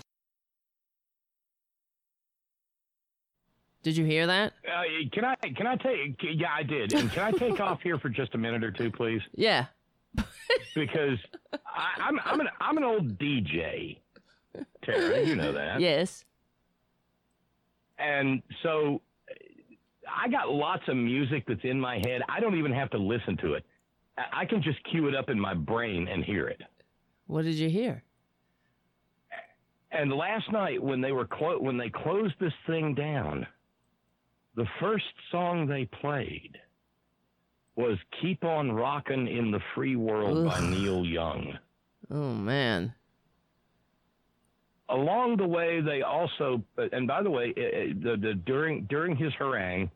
Did 3.83 3.99
you 3.99 4.07
hear 4.07 4.27
that? 4.27 4.55
Uh, 4.67 4.83
can 5.13 5.27
I 5.27 5.35
can 5.35 5.67
I 5.67 5.77
take? 5.77 6.17
Yeah, 6.23 6.49
I 6.57 6.63
did. 6.63 6.95
And 6.95 7.13
can 7.13 7.23
I 7.23 7.33
take 7.33 7.61
off 7.61 7.83
here 7.83 7.99
for 7.99 8.09
just 8.09 8.35
a 8.35 8.39
minute 8.39 8.65
or 8.65 8.71
two, 8.71 8.91
please? 8.91 9.21
Yeah. 9.35 9.67
Because 10.75 11.19
I, 11.53 11.91
I'm 11.99 12.19
I'm 12.25 12.41
an 12.41 12.49
I'm 12.63 12.79
an 12.79 12.85
old 12.85 13.19
DJ, 13.19 13.99
Tara. 14.85 15.23
You 15.23 15.37
know 15.37 15.53
that. 15.53 15.81
Yes. 15.81 16.25
And 17.99 18.43
so 18.63 19.03
I 20.09 20.29
got 20.29 20.49
lots 20.49 20.85
of 20.89 20.97
music 20.97 21.45
that's 21.47 21.65
in 21.65 21.79
my 21.79 21.97
head. 22.07 22.23
I 22.27 22.41
don't 22.41 22.57
even 22.57 22.73
have 22.73 22.89
to 22.91 22.99
listen 22.99 23.37
to 23.39 23.53
it. 23.53 23.65
I- 24.17 24.47
can 24.47 24.63
just 24.63 24.83
cue 24.85 25.09
it 25.09 25.15
up 25.15 25.29
in 25.29 25.39
my 25.41 25.55
brain 25.55 26.09
and 26.09 26.25
hear 26.25 26.47
it. 26.49 26.61
What 27.27 27.43
did 27.43 27.55
you 27.57 27.69
hear? 27.69 28.03
And 29.91 30.13
last 30.13 30.51
night 30.53 30.83
when 30.83 31.01
they 31.01 31.13
were 31.13 31.27
clo- 31.27 31.61
when 31.61 31.77
they 31.77 31.89
closed 31.91 32.35
this 32.41 32.53
thing 32.67 32.95
down, 32.95 33.47
the 34.57 34.67
first 34.81 35.05
song 35.31 35.67
they 35.67 35.85
played 35.87 36.61
was 37.77 37.99
"Keep 38.21 38.45
On 38.45 38.71
Rockin' 38.73 39.27
in 39.29 39.51
the 39.51 39.61
Free 39.75 39.97
World" 39.97 40.47
by 40.47 40.61
Neil 40.69 41.05
Young. 41.05 41.59
Oh 42.11 42.35
man. 42.35 42.95
along 44.91 45.39
the 45.39 45.47
way, 45.47 45.81
they 45.81 46.03
also, 46.03 46.63
and 46.77 47.09
by 47.09 47.23
the 47.23 47.31
way, 47.31 47.55
eh, 47.57 47.61
eh, 47.61 47.93
the, 47.97 48.17
the, 48.17 48.35
during 48.35 48.85
during 48.85 49.17
his 49.17 49.33
harangue, 49.35 49.91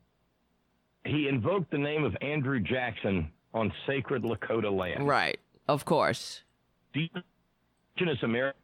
he 1.05 1.27
invoked 1.27 1.69
the 1.71 1.77
name 1.77 2.03
of 2.03 2.17
Andrew 2.21 2.59
Jackson 2.59 3.31
on 3.53 3.71
sacred 3.87 4.23
Lakota 4.23 4.71
land. 4.75 5.07
Right. 5.07 5.39
Of 5.67 5.85
course. 5.85 6.43
Indigenous 6.93 8.23
American. 8.23 8.61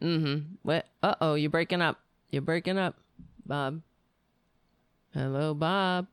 Mm-hmm. 0.00 0.54
What? 0.62 0.86
Uh 1.02 1.14
oh, 1.20 1.34
you're 1.34 1.50
breaking 1.50 1.82
up. 1.82 2.00
You're 2.30 2.42
breaking 2.42 2.78
up, 2.78 2.96
Bob. 3.46 3.82
Hello, 5.12 5.52
Bob. 5.54 6.06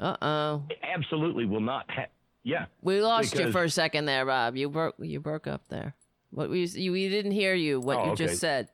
Uh 0.00 0.16
oh. 0.22 0.62
Absolutely 0.94 1.44
will 1.44 1.60
not 1.60 1.90
have. 1.90 2.08
Yeah. 2.44 2.66
We 2.80 3.00
lost 3.02 3.38
you 3.38 3.52
for 3.52 3.62
a 3.64 3.70
second 3.70 4.06
there, 4.06 4.24
Bob. 4.26 4.56
You 4.56 4.68
broke. 4.68 4.94
You 4.98 5.20
broke 5.20 5.46
up 5.46 5.68
there. 5.68 5.94
What 6.30 6.48
we 6.50 6.64
you 6.64 6.92
we 6.92 7.08
didn't 7.08 7.32
hear 7.32 7.54
you. 7.54 7.78
What 7.78 7.98
Oh, 7.98 8.04
you 8.06 8.10
okay. 8.12 8.26
just 8.26 8.40
said. 8.40 8.68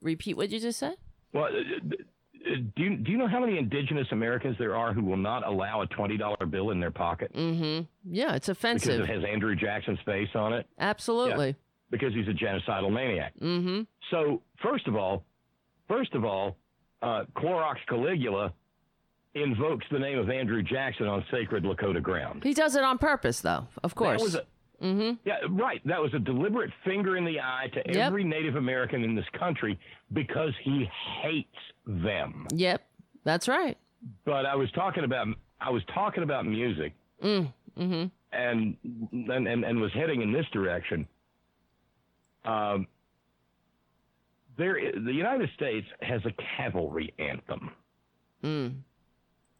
Repeat 0.00 0.36
what 0.36 0.50
you 0.50 0.58
just 0.58 0.78
said. 0.78 0.96
Well, 1.32 1.48
do 2.44 2.82
you, 2.82 2.96
do 2.96 3.10
you 3.10 3.16
know 3.18 3.26
how 3.28 3.40
many 3.40 3.58
Indigenous 3.58 4.06
Americans 4.12 4.56
there 4.58 4.76
are 4.76 4.92
who 4.92 5.02
will 5.02 5.16
not 5.16 5.46
allow 5.46 5.82
a 5.82 5.86
twenty 5.86 6.16
dollar 6.16 6.46
bill 6.46 6.70
in 6.70 6.80
their 6.80 6.90
pocket 6.90 7.32
Mm-hmm. 7.34 7.84
Yeah, 8.12 8.34
it's 8.34 8.48
offensive. 8.48 9.00
because 9.00 9.08
it 9.08 9.12
has 9.22 9.24
Andrew 9.24 9.54
Jackson's 9.56 9.98
face 10.04 10.28
on 10.34 10.52
it 10.52 10.66
Absolutely. 10.78 11.56
because 11.90 12.12
he's 12.14 12.28
a 12.28 12.32
genocidal 12.32 12.92
maniac? 12.92 13.32
Mm-hmm. 13.40 13.82
So 14.10 14.42
first 14.62 14.86
of 14.86 14.94
all, 14.96 15.24
first 15.88 16.14
of 16.14 16.24
all, 16.24 16.56
uh, 17.02 17.24
Clorox 17.36 17.76
Caligula 17.88 18.52
invokes 19.34 19.84
the 19.90 19.98
name 19.98 20.18
of 20.18 20.30
Andrew 20.30 20.62
Jackson 20.62 21.06
on 21.06 21.24
sacred 21.30 21.64
Lakota 21.64 22.02
ground. 22.02 22.42
He 22.44 22.54
does 22.54 22.76
it 22.76 22.84
on 22.84 22.98
purpose, 22.98 23.40
though. 23.40 23.66
Of 23.82 23.94
course. 23.94 24.20
That 24.20 24.24
was 24.24 24.34
a, 24.36 24.42
mm-hmm. 24.84 25.12
yeah, 25.24 25.38
right. 25.50 25.80
That 25.86 26.00
was 26.00 26.12
a 26.14 26.18
deliberate 26.18 26.70
finger 26.84 27.16
in 27.16 27.24
the 27.24 27.40
eye 27.40 27.68
to 27.74 27.82
Yep. 27.86 27.96
every 27.96 28.22
Native 28.24 28.56
American 28.56 29.02
in 29.02 29.14
this 29.14 29.24
country 29.38 29.78
because 30.12 30.52
he 30.62 30.88
hates 31.22 31.56
them. 31.86 32.46
Yep. 32.54 32.86
That's 33.24 33.48
right. 33.48 33.76
But 34.24 34.44
I 34.46 34.54
was 34.54 34.70
talking 34.72 35.04
about 35.04 35.26
I 35.60 35.70
was 35.70 35.82
talking 35.94 36.22
about 36.22 36.46
music 36.46 36.92
Mm. 37.22 37.52
Mm-hmm. 37.78 38.04
and 38.32 38.76
and 39.12 39.48
and, 39.48 39.64
and 39.64 39.80
was 39.80 39.92
heading 39.92 40.20
in 40.22 40.32
this 40.32 40.46
direction. 40.52 41.08
Um, 42.44 42.86
there, 44.56 44.78
the 44.92 45.12
United 45.12 45.48
States 45.56 45.86
has 46.02 46.20
a 46.26 46.32
cavalry 46.56 47.12
anthem. 47.18 47.70
Mm. 48.44 48.74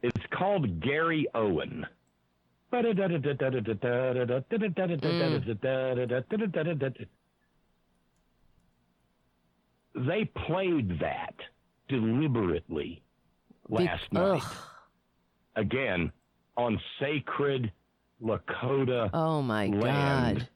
It's 0.02 0.20
called 0.30 0.80
Garryowen. 0.80 1.84
Mm. 5.02 5.42
They 9.94 10.24
played 10.24 10.98
that 11.00 11.34
deliberately 11.88 13.02
last 13.68 14.10
Be- 14.10 14.18
night. 14.18 14.42
Ugh. 14.42 14.56
Again, 15.56 16.12
on 16.56 16.80
sacred 17.00 17.72
Lakota 18.22 19.10
Oh 19.12 19.42
my 19.42 19.66
land. 19.66 20.38
God. 20.38 20.48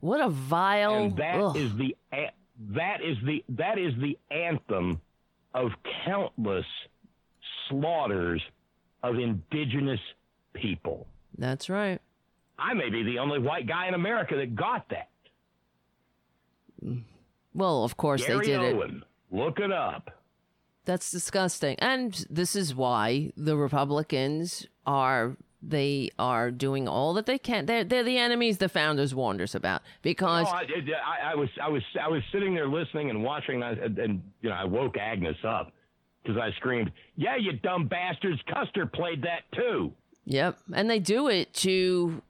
What 0.00 0.20
a 0.20 0.28
vile. 0.28 0.94
and 0.94 1.16
that 1.16 1.56
is 1.56 1.70
ugh. 1.72 1.78
the 1.78 1.96
that 2.72 3.02
is 3.02 3.16
the 3.24 3.44
that 3.50 3.78
is 3.78 3.92
the 4.00 4.18
anthem 4.30 5.00
of 5.54 5.70
countless 6.04 6.66
slaughters 7.68 8.42
of 9.02 9.18
indigenous 9.18 10.00
people. 10.54 11.06
That's 11.38 11.68
right. 11.68 12.00
I 12.58 12.74
may 12.74 12.88
be 12.90 13.02
the 13.02 13.18
only 13.18 13.38
white 13.38 13.66
guy 13.66 13.88
in 13.88 13.94
America 13.94 14.36
that 14.36 14.54
got 14.54 14.88
that. 14.90 15.08
Well, 17.54 17.84
of 17.84 17.96
course 17.96 18.26
Gary 18.26 18.46
they 18.46 18.52
did 18.52 18.76
it. 18.76 18.90
Look 19.30 19.58
it 19.58 19.72
up. 19.72 20.10
That's 20.84 21.10
disgusting. 21.10 21.76
And 21.80 22.24
this 22.30 22.54
is 22.54 22.74
why 22.74 23.32
the 23.36 23.56
Republicans 23.56 24.66
are 24.86 25.36
they 25.62 26.10
are 26.18 26.50
doing 26.50 26.86
all 26.86 27.14
that 27.14 27.26
they 27.26 27.38
can. 27.38 27.66
They're 27.66 27.82
they're 27.82 28.04
the 28.04 28.18
enemies 28.18 28.58
the 28.58 28.68
founders 28.68 29.14
warned 29.14 29.40
us 29.40 29.54
about 29.54 29.82
because 30.02 30.44
No, 30.44 30.50
I, 30.50 30.62
I, 30.62 31.32
I 31.32 31.34
was 31.34 31.48
I 31.60 31.68
was 31.68 31.82
I 32.00 32.08
was 32.08 32.22
sitting 32.32 32.54
there 32.54 32.68
listening 32.68 33.10
and 33.10 33.22
watching, 33.22 33.62
and, 33.62 33.98
and 33.98 34.22
you 34.42 34.48
know 34.48 34.54
I 34.54 34.64
woke 34.64 34.96
Agnes 34.96 35.36
up 35.46 35.72
because 36.22 36.40
I 36.40 36.50
screamed, 36.56 36.92
"Yeah, 37.16 37.36
you 37.36 37.52
dumb 37.54 37.88
bastards! 37.88 38.40
Custer 38.52 38.86
played 38.86 39.22
that 39.22 39.40
too." 39.54 39.92
Yep. 40.26 40.58
And 40.74 40.90
they 40.90 40.98
do 40.98 41.28
it 41.28 41.54
to 41.54 42.22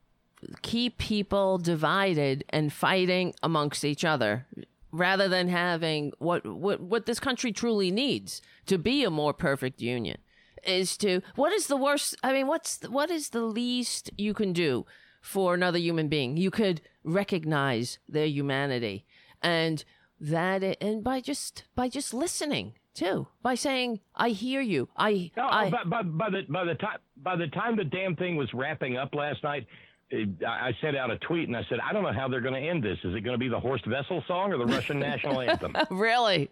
keep 0.63 0.99
people 0.99 1.59
divided 1.59 2.45
and 2.51 2.73
fighting 2.73 3.35
amongst 3.43 3.85
each 3.85 4.05
other 4.05 4.47
rather 4.93 5.29
than 5.29 5.49
having 5.49 6.13
what 6.19 6.47
what 6.47 6.81
what 6.81 7.07
this 7.07 7.19
country 7.19 7.53
truly 7.53 7.91
needs 7.91 8.41
to 8.67 8.79
be 8.79 9.03
a 9.03 9.11
more 9.11 9.33
perfect 9.33 9.81
union 9.81 10.19
is 10.65 10.97
to 10.97 11.21
what 11.35 11.53
is 11.53 11.67
the 11.67 11.77
worst 11.77 12.17
I 12.23 12.33
mean 12.33 12.47
what's 12.47 12.77
the, 12.77 12.91
what 12.91 13.11
is 13.11 13.31
the 13.31 13.43
least 13.43 14.11
you 14.17 14.35
can 14.35 14.53
do 14.53 14.87
for 15.21 15.55
another 15.55 15.79
human 15.79 16.09
being 16.09 16.37
you 16.37 16.51
could 16.51 16.81
recognize 17.03 17.99
their 18.09 18.27
humanity 18.27 19.05
and 19.43 19.85
that 20.21 20.63
and 20.81 21.03
by 21.03 21.21
just 21.21 21.65
by 21.75 21.89
just 21.89 22.15
listening 22.15 22.75
too 22.97 23.27
by 23.43 23.55
saying 23.55 24.01
I 24.15 24.31
hear 24.31 24.61
you 24.61 24.89
I 24.97 25.31
No, 25.37 25.47
I 25.47 25.71
by, 25.71 25.85
by, 25.85 26.03
by 26.03 26.31
the 26.31 26.43
by 26.49 26.65
the 26.65 26.75
time 26.75 26.99
by 27.17 27.37
the 27.37 27.47
time 27.49 27.77
the 27.77 27.85
damn 27.85 28.17
thing 28.17 28.37
was 28.37 28.53
wrapping 28.55 28.97
up 28.97 29.15
last 29.15 29.43
night, 29.45 29.67
I 30.13 30.47
I 30.47 30.73
sent 30.81 30.97
out 30.97 31.11
a 31.11 31.19
tweet 31.19 31.49
and 31.49 31.57
I 31.57 31.65
said, 31.69 31.79
I 31.81 31.93
don't 31.93 32.03
know 32.03 32.13
how 32.13 32.29
they're 32.29 32.41
going 32.41 32.61
to 32.61 32.69
end 32.69 32.83
this. 32.83 32.99
Is 33.05 33.15
it 33.15 33.21
going 33.21 33.35
to 33.35 33.39
be 33.39 33.49
the 33.49 33.61
Horst 33.61 33.87
Wessel 33.87 34.23
song 34.27 34.53
or 34.53 34.59
the 34.59 34.67
Russian 34.67 34.99
national 34.99 35.41
anthem? 35.49 35.77
really? 35.91 36.51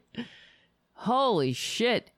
Holy 0.95 1.53
shit. 1.53 2.11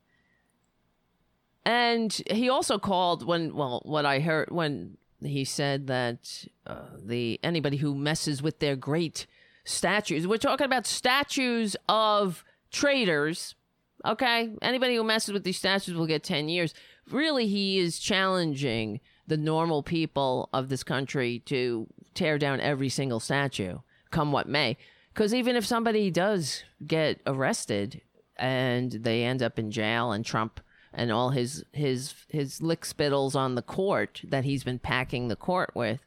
And 1.64 2.12
he 2.30 2.48
also 2.48 2.78
called 2.78 3.26
when 3.26 3.54
well 3.54 3.82
what 3.84 4.06
I 4.06 4.20
heard 4.20 4.50
when 4.50 4.96
he 5.20 5.44
said 5.44 5.86
that 5.88 6.46
uh, 6.66 6.82
the 7.04 7.40
anybody 7.42 7.78
who 7.78 7.94
messes 7.94 8.42
with 8.42 8.60
their 8.60 8.76
great 8.76 9.26
statues 9.64 10.28
we're 10.28 10.36
talking 10.36 10.64
about 10.64 10.86
statues 10.86 11.74
of 11.88 12.44
traitors 12.70 13.56
okay? 14.04 14.50
Anybody 14.62 14.96
who 14.96 15.04
messes 15.04 15.32
with 15.32 15.44
these 15.44 15.58
statues 15.58 15.94
will 15.94 16.06
get 16.06 16.22
10 16.22 16.48
years. 16.48 16.74
Really 17.10 17.46
he 17.46 17.78
is 17.78 17.98
challenging 17.98 19.00
the 19.26 19.36
normal 19.36 19.82
people 19.82 20.48
of 20.52 20.68
this 20.68 20.82
country 20.82 21.40
to 21.46 21.86
tear 22.14 22.38
down 22.38 22.60
every 22.60 22.88
single 22.88 23.20
statue 23.20 23.78
come 24.10 24.32
what 24.32 24.48
may. 24.48 24.76
Because 25.12 25.34
even 25.34 25.56
if 25.56 25.64
somebody 25.66 26.10
does 26.10 26.62
get 26.86 27.20
arrested 27.26 28.02
and 28.36 28.92
they 28.92 29.24
end 29.24 29.42
up 29.42 29.58
in 29.58 29.70
jail 29.70 30.12
and 30.12 30.24
trump 30.24 30.60
and 30.92 31.10
all 31.10 31.30
his 31.30 31.64
his 31.72 32.14
his 32.28 32.60
lick 32.60 32.84
spittles 32.84 33.34
on 33.34 33.54
the 33.54 33.62
court 33.62 34.20
that 34.24 34.44
he's 34.44 34.62
been 34.62 34.78
packing 34.78 35.28
the 35.28 35.36
court 35.36 35.70
with 35.74 36.00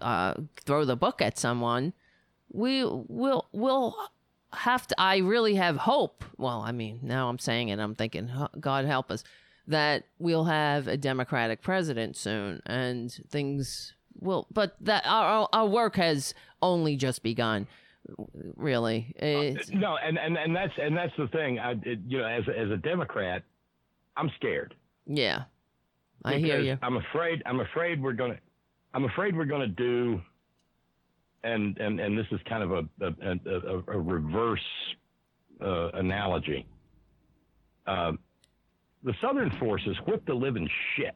uh, 0.00 0.34
throw 0.64 0.84
the 0.84 0.96
book 0.96 1.22
at 1.22 1.38
someone, 1.38 1.92
we 2.52 2.84
will 2.84 3.48
will 3.52 3.96
have 4.56 4.86
to. 4.88 4.94
I 5.00 5.18
really 5.18 5.54
have 5.56 5.76
hope. 5.76 6.24
Well, 6.36 6.60
I 6.62 6.72
mean, 6.72 7.00
now 7.02 7.28
I'm 7.28 7.38
saying 7.38 7.68
it. 7.68 7.78
I'm 7.78 7.94
thinking, 7.94 8.30
God 8.60 8.84
help 8.84 9.10
us, 9.10 9.24
that 9.66 10.04
we'll 10.18 10.44
have 10.44 10.88
a 10.88 10.96
Democratic 10.96 11.62
president 11.62 12.16
soon, 12.16 12.62
and 12.66 13.12
things 13.30 13.94
will. 14.18 14.46
But 14.52 14.76
that 14.80 15.04
our 15.06 15.48
our 15.52 15.66
work 15.66 15.96
has 15.96 16.34
only 16.62 16.96
just 16.96 17.22
begun. 17.22 17.66
Really, 18.56 19.14
It's- 19.16 19.70
no, 19.72 19.96
and, 19.96 20.18
and, 20.18 20.36
and 20.36 20.54
that's 20.54 20.72
and 20.78 20.94
that's 20.94 21.12
the 21.16 21.26
thing. 21.28 21.58
I 21.58 21.72
it, 21.84 22.00
you 22.06 22.18
know 22.18 22.26
as 22.26 22.46
a- 22.48 22.58
as 22.58 22.70
a 22.70 22.76
Democrat, 22.76 23.42
I'm 24.16 24.30
scared. 24.36 24.74
yeah, 25.06 25.44
I 26.24 26.34
hear 26.34 26.60
you. 26.60 26.78
I'm 26.82 26.96
afraid. 26.98 27.42
I'm 27.46 27.60
afraid 27.60 28.02
we're 28.02 28.12
gonna. 28.12 28.38
I'm 28.92 29.04
afraid 29.04 29.34
we're 29.36 29.46
gonna 29.46 29.66
do. 29.68 30.20
And 31.44 31.78
and 31.78 32.00
and 32.00 32.18
this 32.18 32.26
is 32.32 32.40
kind 32.48 32.62
of 32.62 32.72
a 32.72 32.84
a, 33.04 33.38
a, 33.46 33.82
a 33.88 33.98
reverse 34.00 34.60
uh, 35.60 35.90
analogy. 35.94 36.66
Uh, 37.86 38.12
the 39.02 39.14
Southern 39.20 39.50
forces 39.58 39.96
whipped 40.06 40.26
the 40.26 40.34
living 40.34 40.68
shit 40.96 41.14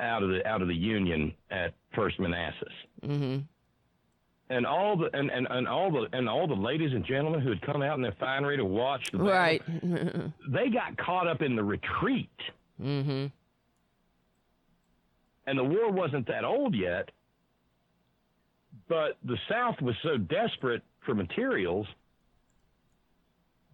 out 0.00 0.22
of 0.22 0.30
the 0.30 0.46
out 0.46 0.62
of 0.62 0.68
the 0.68 0.74
Union 0.74 1.34
at 1.50 1.74
First 1.94 2.18
Manassas, 2.18 2.72
mm-hmm. 3.04 3.40
and 4.48 4.66
all 4.66 4.96
the 4.96 5.10
and, 5.12 5.30
and, 5.30 5.46
and 5.50 5.68
all 5.68 5.90
the 5.90 6.06
and 6.16 6.28
all 6.28 6.46
the 6.46 6.54
ladies 6.54 6.92
and 6.92 7.04
gentlemen 7.04 7.40
who 7.40 7.50
had 7.50 7.60
come 7.62 7.82
out 7.82 7.96
in 7.96 8.02
their 8.02 8.16
finery 8.18 8.56
to 8.56 8.64
watch 8.64 9.10
the 9.12 9.18
battle, 9.18 9.32
Right. 9.32 9.62
they 10.48 10.70
got 10.70 10.96
caught 10.96 11.28
up 11.28 11.42
in 11.42 11.54
the 11.54 11.64
retreat. 11.64 12.30
Mm-hmm. 12.82 13.26
and 15.48 15.58
the 15.58 15.64
war 15.64 15.90
wasn't 15.90 16.26
that 16.28 16.44
old 16.44 16.74
yet. 16.74 17.10
But 18.88 19.18
the 19.24 19.36
South 19.50 19.80
was 19.82 19.94
so 20.02 20.16
desperate 20.16 20.82
for 21.04 21.14
materials 21.14 21.86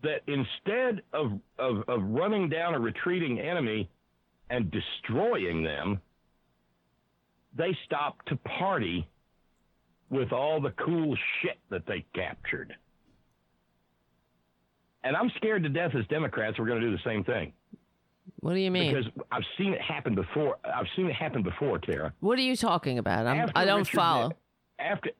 that 0.02 0.20
instead 0.26 1.02
of, 1.12 1.38
of, 1.58 1.88
of 1.88 2.02
running 2.02 2.48
down 2.48 2.74
a 2.74 2.78
retreating 2.78 3.40
enemy, 3.40 3.88
and 4.50 4.70
destroying 4.70 5.62
them, 5.62 6.00
they 7.56 7.76
stopped 7.84 8.28
to 8.28 8.36
party 8.36 9.08
with 10.10 10.32
all 10.32 10.60
the 10.60 10.72
cool 10.84 11.16
shit 11.40 11.58
that 11.70 11.86
they 11.86 12.04
captured. 12.14 12.74
And 15.02 15.16
I'm 15.16 15.30
scared 15.36 15.62
to 15.64 15.68
death 15.68 15.92
as 15.98 16.06
Democrats 16.06 16.58
we're 16.58 16.66
going 16.66 16.80
to 16.80 16.86
do 16.86 16.92
the 16.92 17.02
same 17.04 17.24
thing. 17.24 17.52
What 18.40 18.54
do 18.54 18.60
you 18.60 18.70
mean? 18.70 18.94
Because 18.94 19.10
I've 19.30 19.44
seen 19.58 19.72
it 19.72 19.80
happen 19.80 20.14
before. 20.14 20.56
I've 20.64 20.86
seen 20.96 21.06
it 21.06 21.14
happen 21.14 21.42
before, 21.42 21.78
Tara. 21.78 22.12
what 22.20 22.38
are 22.38 22.42
you 22.42 22.56
talking 22.56 22.98
about? 22.98 23.26
I'm, 23.26 23.38
After 23.38 23.52
I 23.54 23.64
don't 23.64 23.80
Richard 23.80 23.96
follow. 23.96 24.32
After 24.84 25.10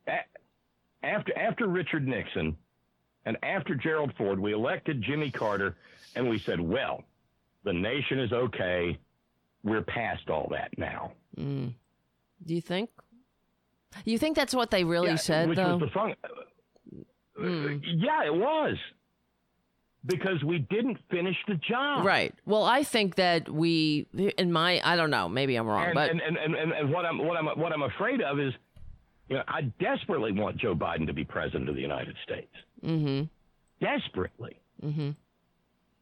after 1.03 1.39
after 1.39 1.67
Richard 1.67 2.07
Nixon 2.07 2.57
and 3.25 3.37
after 3.43 3.75
Gerald 3.75 4.13
Ford, 4.19 4.39
we 4.39 4.53
elected 4.53 5.03
Jimmy 5.03 5.31
Carter, 5.31 5.75
and 6.15 6.29
we 6.29 6.39
said, 6.39 6.61
"Well, 6.61 7.03
the 7.65 7.73
nation 7.73 8.19
is 8.21 8.33
okay. 8.33 8.99
We're 9.63 9.83
past 9.83 10.29
all 10.29 10.49
that 10.51 10.77
now." 10.77 11.13
Do 11.37 12.55
you 12.55 12.61
think? 12.61 12.91
You 14.05 14.19
think 14.19 14.37
that's 14.37 14.55
what 14.55 14.71
they 14.71 14.85
really 14.85 15.11
Yeah, 15.11 15.17
said, 15.17 15.49
which 15.49 15.57
though? 15.57 15.77
was 15.77 15.81
the 15.81 15.91
fun- 15.91 16.15
Hmm. 17.37 17.79
Yeah, 17.83 18.25
it 18.27 18.35
was 18.35 18.77
because 20.07 20.43
we 20.45 20.59
didn't 20.59 20.99
finish 21.11 21.37
the 21.49 21.55
job. 21.55 22.05
Right. 22.05 22.33
Well, 22.45 22.63
I 22.65 22.85
think 22.85 23.15
that 23.17 23.49
we, 23.49 24.07
in 24.39 24.53
my, 24.53 24.81
I 24.85 24.95
don't 24.95 25.11
know, 25.11 25.29
maybe 25.29 25.57
I'm 25.57 25.67
wrong, 25.67 25.87
And, 25.87 25.95
but 25.95 26.11
and, 26.11 26.21
and, 26.21 26.37
and, 26.55 26.73
and 26.73 26.93
what 26.93 27.05
I'm 27.07 27.19
what 27.19 27.37
I'm 27.37 27.47
what 27.59 27.73
I'm 27.73 27.83
afraid 27.83 28.21
of 28.21 28.39
is, 28.39 28.53
you 29.29 29.37
know, 29.37 29.43
I 29.49 29.63
desperately 29.81 30.33
want 30.33 30.57
Joe 30.59 30.75
Biden 30.75 31.07
to 31.07 31.13
be 31.13 31.25
president 31.25 31.69
of 31.69 31.75
the 31.75 31.81
United 31.81 32.15
States. 32.25 32.53
Mm-hmm. 32.85 33.25
Desperately. 33.81 34.61
Mm-hmm. 34.85 35.11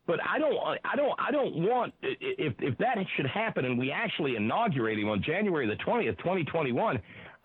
But 0.07 0.19
I 0.29 0.39
don't 0.39 0.55
want- 0.55 0.81
I 0.85 0.97
don't 0.97 1.13
I 1.19 1.31
don't 1.31 1.55
want 1.69 1.95
if 2.03 2.55
if 2.61 2.77
that 2.79 2.99
should 3.17 3.27
happen 3.27 3.65
and 3.65 3.79
we 3.79 3.93
actually 3.93 4.35
inaugurate 4.37 4.99
him 4.99 5.09
on 5.09 5.23
January 5.23 5.67
the 5.67 5.77
twentieth, 5.77 6.19
twenty 6.19 6.45
twenty 6.45 6.73
one. 6.73 7.01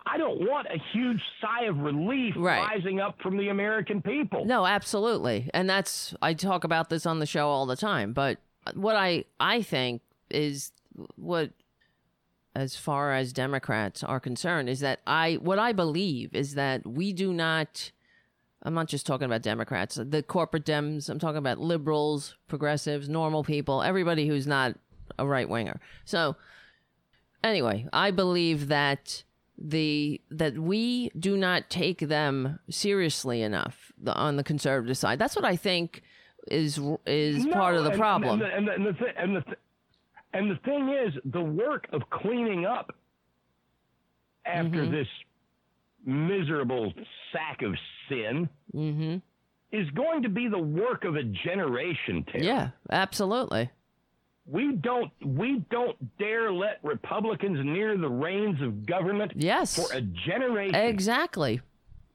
I 0.06 0.16
don't 0.16 0.40
want 0.40 0.66
a 0.68 0.78
huge 0.92 1.20
sigh 1.40 1.64
of 1.66 1.78
relief 1.78 2.34
Right. 2.36 2.66
rising 2.66 2.98
up 2.98 3.16
from 3.22 3.36
the 3.36 3.48
American 3.50 4.00
people. 4.00 4.44
no, 4.46 4.64
absolutely. 4.64 5.50
And 5.52 5.68
that's, 5.68 6.14
I 6.22 6.32
talk 6.32 6.64
about 6.64 6.88
this 6.88 7.04
on 7.04 7.18
the 7.18 7.26
show 7.26 7.48
all 7.48 7.66
the 7.66 7.76
time, 7.76 8.14
but 8.14 8.38
what 8.74 8.96
I, 8.96 9.24
I 9.38 9.60
think 9.60 10.00
is 10.30 10.72
what, 11.16 11.50
as 12.58 12.74
far 12.74 13.12
as 13.12 13.32
Democrats 13.32 14.02
are 14.02 14.18
concerned, 14.18 14.68
is 14.68 14.80
that 14.80 14.98
I, 15.06 15.34
what 15.34 15.60
I 15.60 15.72
believe 15.72 16.34
is 16.34 16.54
that 16.54 16.84
we 16.84 17.12
do 17.12 17.32
not, 17.32 17.92
I'm 18.64 18.74
not 18.74 18.88
just 18.88 19.06
talking 19.06 19.26
about 19.26 19.42
Democrats, 19.42 19.94
the 19.94 20.24
corporate 20.24 20.64
Dems, 20.64 21.08
I'm 21.08 21.20
talking 21.20 21.38
about 21.38 21.60
liberals, 21.60 22.36
progressives, 22.48 23.08
normal 23.08 23.44
people, 23.44 23.80
everybody 23.80 24.26
who's 24.26 24.48
not 24.48 24.74
a 25.20 25.24
right 25.26 25.48
winger. 25.48 25.80
So, 26.04 26.34
anyway, 27.44 27.86
I 27.92 28.10
believe 28.10 28.66
that 28.66 29.22
the 29.56 30.20
that 30.30 30.58
we 30.58 31.10
do 31.18 31.36
not 31.36 31.68
take 31.70 32.00
them 32.00 32.58
seriously 32.70 33.42
enough 33.42 33.92
the, 34.00 34.14
on 34.14 34.36
the 34.36 34.44
conservative 34.44 34.96
side. 34.96 35.18
That's 35.18 35.36
what 35.36 35.44
I 35.44 35.56
think 35.56 36.02
is 36.48 36.80
is 37.06 37.44
No, 37.44 37.52
part 37.52 37.76
of 37.76 37.84
the 37.84 37.92
problem. 37.92 38.42
And, 38.42 38.68
and, 38.68 38.68
the, 38.68 38.72
and, 38.72 38.86
the, 38.86 39.20
and, 39.20 39.36
the, 39.36 39.56
and 40.32 40.50
the 40.50 40.56
thing 40.64 40.88
is, 40.90 41.14
the 41.32 41.40
work 41.42 41.86
of 41.92 42.02
cleaning 42.10 42.66
up 42.66 42.94
after 44.44 44.68
Mm-hmm. 44.82 44.92
this 44.92 45.06
miserable 46.04 46.92
sack 47.32 47.62
of 47.62 47.74
sin 48.08 48.48
Mm-hmm. 48.74 49.16
is 49.76 49.88
going 49.90 50.22
to 50.22 50.28
be 50.28 50.48
the 50.48 50.58
work 50.58 51.04
of 51.04 51.16
a 51.16 51.22
generation. 51.22 52.24
Terry. 52.30 52.46
yeah, 52.46 52.70
absolutely. 52.90 53.70
we 54.46 54.72
don't 54.72 55.10
we 55.24 55.64
don't 55.70 55.96
dare 56.18 56.52
let 56.52 56.78
Republicans 56.82 57.58
near 57.64 57.96
the 57.98 58.08
reins 58.08 58.60
of 58.62 58.86
government 58.86 59.32
Yes. 59.36 59.74
for 59.76 59.94
a 59.94 60.00
generation. 60.00 60.74
Exactly. 60.74 61.60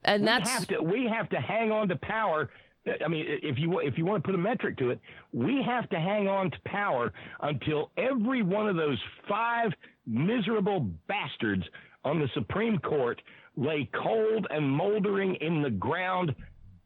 And 0.04 0.22
we 0.22 0.26
that's 0.26 0.50
have 0.50 0.66
to 0.68 0.80
we 0.80 1.06
have 1.06 1.28
to 1.30 1.36
hang 1.40 1.70
on 1.72 1.88
to 1.88 1.96
power. 1.96 2.50
I 2.86 3.08
mean, 3.08 3.24
if 3.26 3.58
you 3.58 3.78
if 3.80 3.96
you 3.96 4.04
want 4.04 4.22
to 4.22 4.26
put 4.26 4.34
a 4.34 4.38
metric 4.38 4.76
to 4.78 4.90
it, 4.90 5.00
we 5.32 5.62
have 5.64 5.88
to 5.90 5.96
hang 5.96 6.28
on 6.28 6.50
to 6.50 6.56
power 6.66 7.12
until 7.40 7.90
every 7.96 8.42
one 8.42 8.68
of 8.68 8.76
those 8.76 8.98
five 9.28 9.72
miserable 10.06 10.80
bastards 11.08 11.64
on 12.04 12.20
the 12.20 12.28
Supreme 12.34 12.78
Court 12.78 13.20
lay 13.56 13.88
cold 13.94 14.46
and 14.50 14.68
moldering 14.68 15.36
in 15.36 15.62
the 15.62 15.70
ground, 15.70 16.34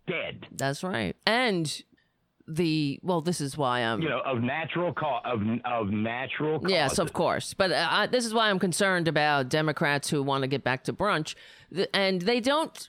dead. 0.06 0.46
that's 0.52 0.84
right. 0.84 1.16
And 1.26 1.82
the 2.48 2.98
well, 3.02 3.20
this 3.20 3.40
is 3.40 3.56
why 3.56 3.80
I'm 3.80 4.00
You 4.00 4.08
know, 4.08 4.22
of 4.24 4.40
natural 4.40 4.92
cause 4.92 5.22
of 5.24 5.42
of 5.64 5.90
natural. 5.90 6.58
Causes. 6.58 6.72
Yes, 6.72 6.98
of 6.98 7.12
course. 7.12 7.54
But 7.54 7.72
uh, 7.72 7.86
I, 7.90 8.06
this 8.06 8.24
is 8.24 8.32
why 8.32 8.48
I'm 8.48 8.58
concerned 8.58 9.06
about 9.06 9.48
Democrats 9.50 10.08
who 10.08 10.22
want 10.22 10.42
to 10.42 10.48
get 10.48 10.64
back 10.64 10.84
to 10.84 10.92
brunch, 10.92 11.34
and 11.92 12.22
they 12.22 12.40
don't. 12.40 12.88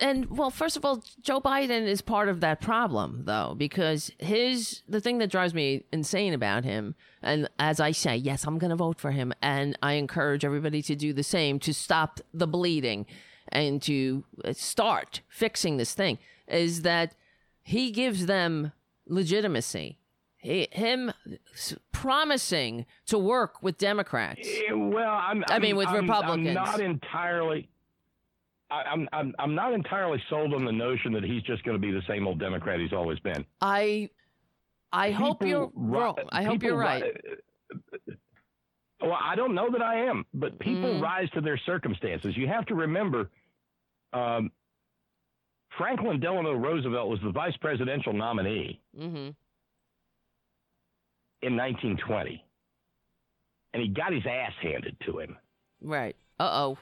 And 0.00 0.30
well, 0.30 0.50
first 0.50 0.78
of 0.78 0.84
all, 0.84 1.02
Joe 1.20 1.40
Biden 1.40 1.86
is 1.86 2.00
part 2.00 2.28
of 2.28 2.40
that 2.40 2.60
problem, 2.60 3.22
though, 3.24 3.54
because 3.56 4.10
his 4.18 4.82
the 4.88 5.00
thing 5.00 5.18
that 5.18 5.30
drives 5.30 5.54
me 5.54 5.84
insane 5.92 6.34
about 6.34 6.64
him, 6.64 6.94
and 7.22 7.48
as 7.58 7.80
I 7.80 7.92
say, 7.92 8.16
yes, 8.16 8.46
I'm 8.46 8.58
going 8.58 8.70
to 8.70 8.76
vote 8.76 9.00
for 9.00 9.10
him, 9.10 9.32
and 9.42 9.76
I 9.82 9.94
encourage 9.94 10.44
everybody 10.44 10.82
to 10.82 10.94
do 10.94 11.12
the 11.12 11.22
same 11.22 11.58
to 11.60 11.74
stop 11.74 12.20
the 12.32 12.46
bleeding 12.46 13.06
and 13.50 13.80
to 13.82 14.24
uh, 14.44 14.52
start 14.52 15.22
fixing 15.28 15.78
this 15.78 15.94
thing, 15.94 16.18
is 16.46 16.82
that 16.82 17.14
he 17.62 17.90
gives 17.90 18.26
them 18.26 18.72
legitimacy. 19.08 19.98
He, 20.40 20.68
him 20.70 21.12
promising 21.92 22.86
to 23.06 23.18
work 23.18 23.60
with 23.62 23.76
Democrats. 23.76 24.46
Eh, 24.48 24.72
Well, 24.72 25.10
I'm. 25.10 25.42
I 25.48 25.58
mean, 25.58 25.74
with 25.76 25.88
I'm- 25.88 26.02
Republicans. 26.02 26.48
I'm 26.48 26.54
not 26.54 26.80
entirely. 26.80 27.68
I'm, 28.70 29.08
I'm 29.14 29.34
I'm 29.38 29.54
not 29.54 29.72
entirely 29.72 30.22
sold 30.28 30.52
on 30.52 30.64
the 30.66 30.72
notion 30.72 31.10
that 31.14 31.24
he's 31.24 31.42
just 31.42 31.62
going 31.64 31.74
to 31.74 31.80
be 31.80 31.90
the 31.90 32.02
same 32.06 32.26
old 32.26 32.38
Democrat 32.38 32.78
he's 32.78 32.92
always 32.92 33.18
been. 33.20 33.44
I 33.62 34.10
I 34.92 35.10
hope 35.10 35.42
you're 35.42 35.66
ri- 35.66 35.72
wrong. 35.74 36.16
I 36.30 36.42
hope 36.44 36.62
you're 36.62 36.76
ri- 36.78 36.84
right. 36.84 37.04
Well, 39.00 39.16
I 39.22 39.36
don't 39.36 39.54
know 39.54 39.70
that 39.70 39.80
I 39.82 40.00
am, 40.06 40.26
but 40.34 40.58
people 40.58 40.94
Mm. 40.94 41.00
rise 41.00 41.30
to 41.30 41.40
their 41.40 41.56
circumstances. 41.58 42.36
You 42.36 42.48
have 42.48 42.66
to 42.66 42.74
remember, 42.74 43.30
um, 44.12 44.50
Franklin 45.78 46.20
Delano 46.20 46.52
Roosevelt 46.54 47.08
was 47.08 47.20
the 47.22 47.30
vice 47.30 47.56
presidential 47.60 48.12
nominee 48.12 48.80
hmm 48.96 49.30
in 51.40 51.56
1920, 51.56 52.44
and 53.72 53.80
he 53.80 53.88
got 53.88 54.12
his 54.12 54.24
ass 54.26 54.50
handed 54.60 54.96
to 55.06 55.20
him. 55.20 55.36
Right. 55.80 56.16
Uh 56.40 56.50
oh. 56.50 56.78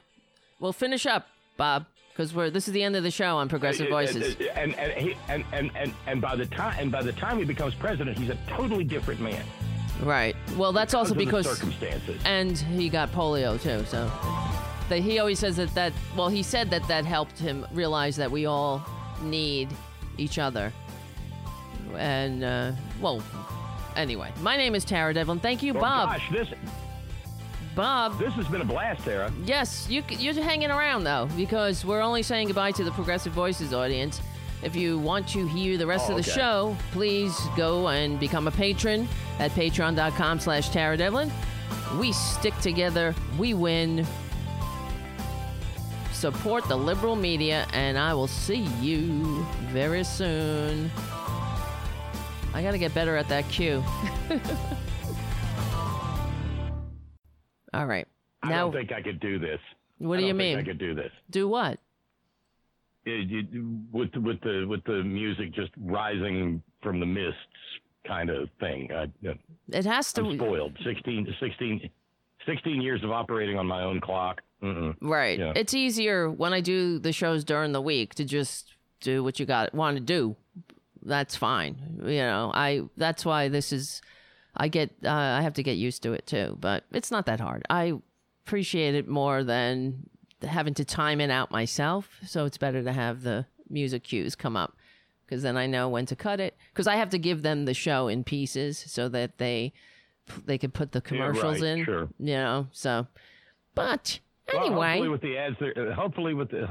Well, 0.59 0.73
finish 0.73 1.05
up, 1.05 1.27
Bob, 1.57 1.85
because 2.11 2.33
we're 2.33 2.49
this 2.49 2.67
is 2.67 2.73
the 2.73 2.81
end 2.81 2.95
of 2.95 3.03
the 3.03 3.11
show 3.11 3.37
on 3.37 3.49
Progressive 3.49 3.87
Voices. 3.89 4.35
And 4.55 4.73
and, 4.73 4.91
he, 4.93 5.15
and 5.29 5.45
and 5.53 5.69
and 5.75 5.93
and 6.07 6.19
by 6.19 6.35
the 6.35 6.47
time 6.47 6.75
and 6.79 6.91
by 6.91 7.03
the 7.03 7.11
time 7.13 7.37
he 7.37 7.45
becomes 7.45 7.75
president, 7.75 8.17
he's 8.17 8.29
a 8.31 8.37
totally 8.47 8.83
different 8.83 9.21
man. 9.21 9.45
Right. 10.01 10.35
Well, 10.57 10.73
that's 10.73 10.95
also 10.95 11.13
because 11.13 11.45
the 11.45 11.51
because 11.51 11.59
circumstances. 11.59 12.21
and 12.25 12.57
he 12.57 12.89
got 12.89 13.11
polio 13.11 13.61
too. 13.61 13.85
So 13.85 14.07
that 14.89 14.99
he 14.99 15.19
always 15.19 15.39
says 15.39 15.55
that 15.57 15.73
that 15.75 15.93
well 16.15 16.29
he 16.29 16.41
said 16.43 16.69
that 16.69 16.87
that 16.87 17.05
helped 17.05 17.37
him 17.39 17.65
realize 17.73 18.15
that 18.17 18.29
we 18.31 18.45
all 18.45 18.85
need 19.21 19.69
each 20.17 20.39
other. 20.39 20.71
And 21.95 22.43
uh, 22.43 22.71
well, 23.01 23.23
anyway, 23.95 24.31
my 24.41 24.57
name 24.57 24.75
is 24.75 24.83
Tara 24.85 25.13
Devlin. 25.13 25.39
Thank 25.39 25.63
you, 25.63 25.73
Oh, 25.75 25.79
Bob. 25.81 26.09
gosh, 26.09 26.29
this 26.31 26.47
Bob. 27.75 28.17
this 28.19 28.33
has 28.33 28.47
been 28.47 28.61
a 28.61 28.65
blast, 28.65 29.03
Sarah. 29.03 29.31
Yes, 29.45 29.87
you, 29.89 30.03
you're 30.09 30.33
hanging 30.33 30.71
around 30.71 31.03
though, 31.03 31.27
because 31.37 31.85
we're 31.85 32.01
only 32.01 32.23
saying 32.23 32.47
goodbye 32.47 32.71
to 32.71 32.83
the 32.83 32.91
Progressive 32.91 33.33
Voices 33.33 33.73
audience. 33.73 34.19
If 34.63 34.75
you 34.75 34.97
want 34.97 35.27
to 35.29 35.47
hear 35.47 35.77
the 35.77 35.85
rest 35.85 36.05
Oh, 36.09 36.17
of 36.17 36.23
the 36.25 36.31
okay. 36.31 36.39
show, 36.39 36.75
please 36.91 37.39
go 37.55 37.89
and 37.89 38.19
become 38.19 38.47
a 38.47 38.51
patron 38.51 39.07
at 39.37 39.51
patreon.com 39.51 40.39
slash 40.39 40.69
Tara 40.69 40.97
Devlin. 40.97 41.31
We 41.99 42.11
stick 42.11 42.57
together, 42.59 43.13
we 43.37 43.53
win. 43.53 44.05
Support 46.21 46.67
the 46.67 46.75
liberal 46.75 47.15
media, 47.15 47.67
and 47.73 47.95
I 47.95 48.11
will 48.15 48.25
see 48.25 48.67
you 48.81 49.45
very 49.67 50.03
soon. 50.03 50.89
I 52.55 52.63
gotta 52.63 52.79
get 52.79 52.91
better 52.95 53.15
at 53.15 53.29
that 53.29 53.47
cue. 53.49 53.83
All 57.75 57.85
right. 57.85 58.07
I 58.41 58.49
Now, 58.49 58.63
don't 58.63 58.73
think 58.73 58.91
I 58.91 59.03
could 59.03 59.19
do 59.19 59.37
this. 59.37 59.59
what 59.99 60.17
do 60.17 60.23
you 60.23 60.29
don't 60.29 60.39
think 60.39 60.57
mean? 60.57 60.57
I 60.57 60.63
could 60.67 60.79
do 60.79 60.95
this. 60.95 61.11
Do 61.29 61.47
what? 61.47 61.79
It- 63.05 63.31
it- 63.31 63.63
with 63.91 64.15
with 64.15 64.41
the 64.41 64.65
with 64.67 64.83
the 64.85 65.03
music 65.03 65.51
just 65.53 65.69
rising 65.77 66.63
from 66.81 66.99
the 66.99 67.05
mists 67.05 67.37
kind 68.07 68.31
of 68.31 68.49
thing. 68.59 68.91
I, 68.91 69.03
uh, 69.27 69.35
It 69.69 69.85
has 69.85 70.11
to. 70.13 70.21
I'm 70.25 70.35
spoiled. 70.35 70.75
16, 70.83 71.27
16, 71.39 71.89
16 72.47 72.81
years 72.81 73.03
of 73.03 73.11
operating 73.11 73.59
on 73.59 73.67
my 73.67 73.83
own 73.83 74.01
clock. 74.01 74.41
Mm-mm. 74.61 74.95
Right. 75.01 75.37
Yeah. 75.37 75.53
It's 75.55 75.73
easier 75.73 76.29
when 76.29 76.53
I 76.53 76.61
do 76.61 76.99
the 76.99 77.11
shows 77.11 77.43
during 77.43 77.71
the 77.71 77.81
week 77.81 78.15
to 78.15 78.25
just 78.25 78.73
do 78.99 79.23
what 79.23 79.39
you 79.39 79.45
got 79.45 79.73
want 79.73 79.97
to 79.97 80.03
do. 80.03 80.35
That's 81.03 81.35
fine. 81.35 82.01
You 82.03 82.19
know, 82.19 82.51
I 82.53 82.81
that's 82.97 83.23
why 83.23 83.49
this 83.49 83.71
is 83.71 84.01
I 84.55 84.67
get 84.67 84.91
uh, 85.05 85.09
I 85.09 85.41
have 85.41 85.53
to 85.53 85.63
get 85.63 85.77
used 85.77 86.03
to 86.03 86.13
it 86.13 86.25
too, 86.25 86.57
but 86.59 86.83
it's 86.91 87.11
not 87.11 87.27
that 87.27 87.39
hard. 87.39 87.63
I 87.69 87.93
appreciate 88.45 88.95
it 88.95 89.07
more 89.07 89.43
than 89.43 90.09
having 90.41 90.73
to 90.75 90.85
time 90.85 91.21
it 91.21 91.29
out 91.29 91.51
myself. 91.51 92.09
So 92.25 92.45
it's 92.45 92.57
better 92.57 92.83
to 92.83 92.91
have 92.91 93.21
the 93.21 93.45
music 93.69 94.03
cues 94.03 94.35
come 94.35 94.57
up 94.57 94.75
because 95.25 95.43
then 95.43 95.57
I 95.57 95.67
know 95.67 95.89
when 95.89 96.05
to 96.07 96.15
cut 96.15 96.39
it. 96.39 96.55
Because 96.73 96.87
I 96.87 96.95
have 96.95 97.09
to 97.11 97.19
give 97.19 97.43
them 97.43 97.65
the 97.65 97.73
show 97.73 98.07
in 98.07 98.23
pieces 98.23 98.83
so 98.87 99.07
that 99.09 99.37
they 99.37 99.73
they 100.45 100.57
can 100.57 100.71
put 100.71 100.91
the 100.91 101.01
commercials 101.01 101.61
right, 101.61 101.77
in. 101.77 101.85
sure. 101.85 102.09
You 102.19 102.35
know, 102.35 102.67
so 102.71 103.07
but 103.75 104.19
Well, 104.53 104.65
anyway, 104.65 104.87
hopefully 104.93 105.09
with 105.09 105.21
the 105.21 105.37
ads, 105.37 105.55
they're, 105.59 105.91
uh, 105.91 105.95
hopefully 105.95 106.33
with 106.33 106.49
the 106.51 106.67